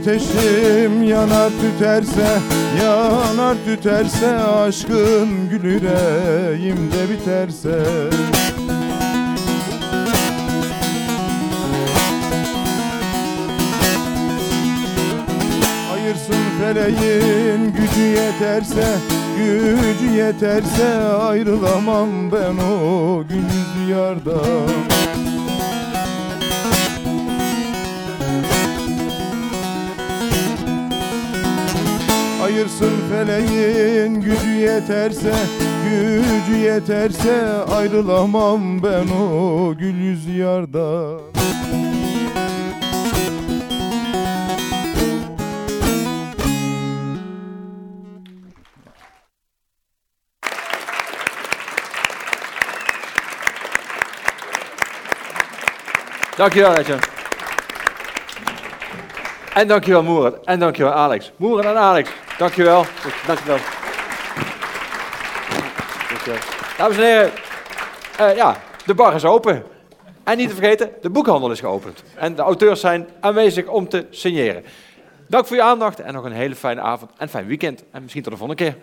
ateşim 0.00 1.02
yanar 1.02 1.50
tüterse 1.60 2.38
Yanar 2.82 3.56
tüterse 3.64 4.36
Aşkın 4.38 5.48
gül 5.50 5.64
yüreğimde 5.64 7.10
biterse. 7.10 7.84
Ayırsın 15.94 16.34
feleğin 16.60 17.72
gücü 17.72 18.00
yeterse 18.00 18.86
Gücü 19.36 20.14
yeterse 20.14 20.98
ayrılamam 21.02 22.32
ben 22.32 22.56
o 22.64 23.24
gül 23.28 23.88
yardan 23.90 25.09
Ayırsın 32.50 32.92
feleğin 33.10 34.20
gücü 34.20 34.50
yeterse 34.50 35.34
Gücü 35.84 36.58
yeterse 36.58 37.46
ayrılamam 37.48 38.82
ben 38.82 39.06
o 39.08 39.74
gül 39.78 39.94
yüzlü 39.94 40.32
yardan 40.32 41.20
Dankjewel, 56.38 56.80
Etje. 56.80 57.09
En 59.54 59.68
dankjewel, 59.68 60.02
Moerat. 60.02 60.44
En 60.44 60.58
dankjewel, 60.58 60.92
Alex. 60.92 61.32
Moerat 61.36 61.64
en 61.64 61.76
Alex, 61.76 62.10
dankjewel. 62.38 62.84
Dankjewel. 63.26 63.58
Dankjewel. 66.08 66.38
Dames 66.76 66.96
en 66.96 67.02
heren, 67.02 67.30
eh, 68.18 68.36
ja, 68.36 68.56
de 68.86 68.94
bar 68.94 69.14
is 69.14 69.24
open. 69.24 69.62
En 70.24 70.36
niet 70.36 70.48
te 70.48 70.54
vergeten, 70.54 70.90
de 71.00 71.10
boekhandel 71.10 71.50
is 71.50 71.60
geopend. 71.60 72.02
En 72.14 72.34
de 72.34 72.42
auteurs 72.42 72.80
zijn 72.80 73.08
aanwezig 73.20 73.66
om 73.66 73.88
te 73.88 74.06
signeren. 74.10 74.64
Dank 75.26 75.46
voor 75.46 75.56
je 75.56 75.62
aandacht 75.62 76.00
en 76.00 76.14
nog 76.14 76.24
een 76.24 76.32
hele 76.32 76.54
fijne 76.54 76.80
avond 76.80 77.10
en 77.16 77.28
fijn 77.28 77.46
weekend. 77.46 77.84
En 77.90 78.02
misschien 78.02 78.22
tot 78.22 78.32
de 78.32 78.38
volgende 78.38 78.64
keer. 78.64 78.76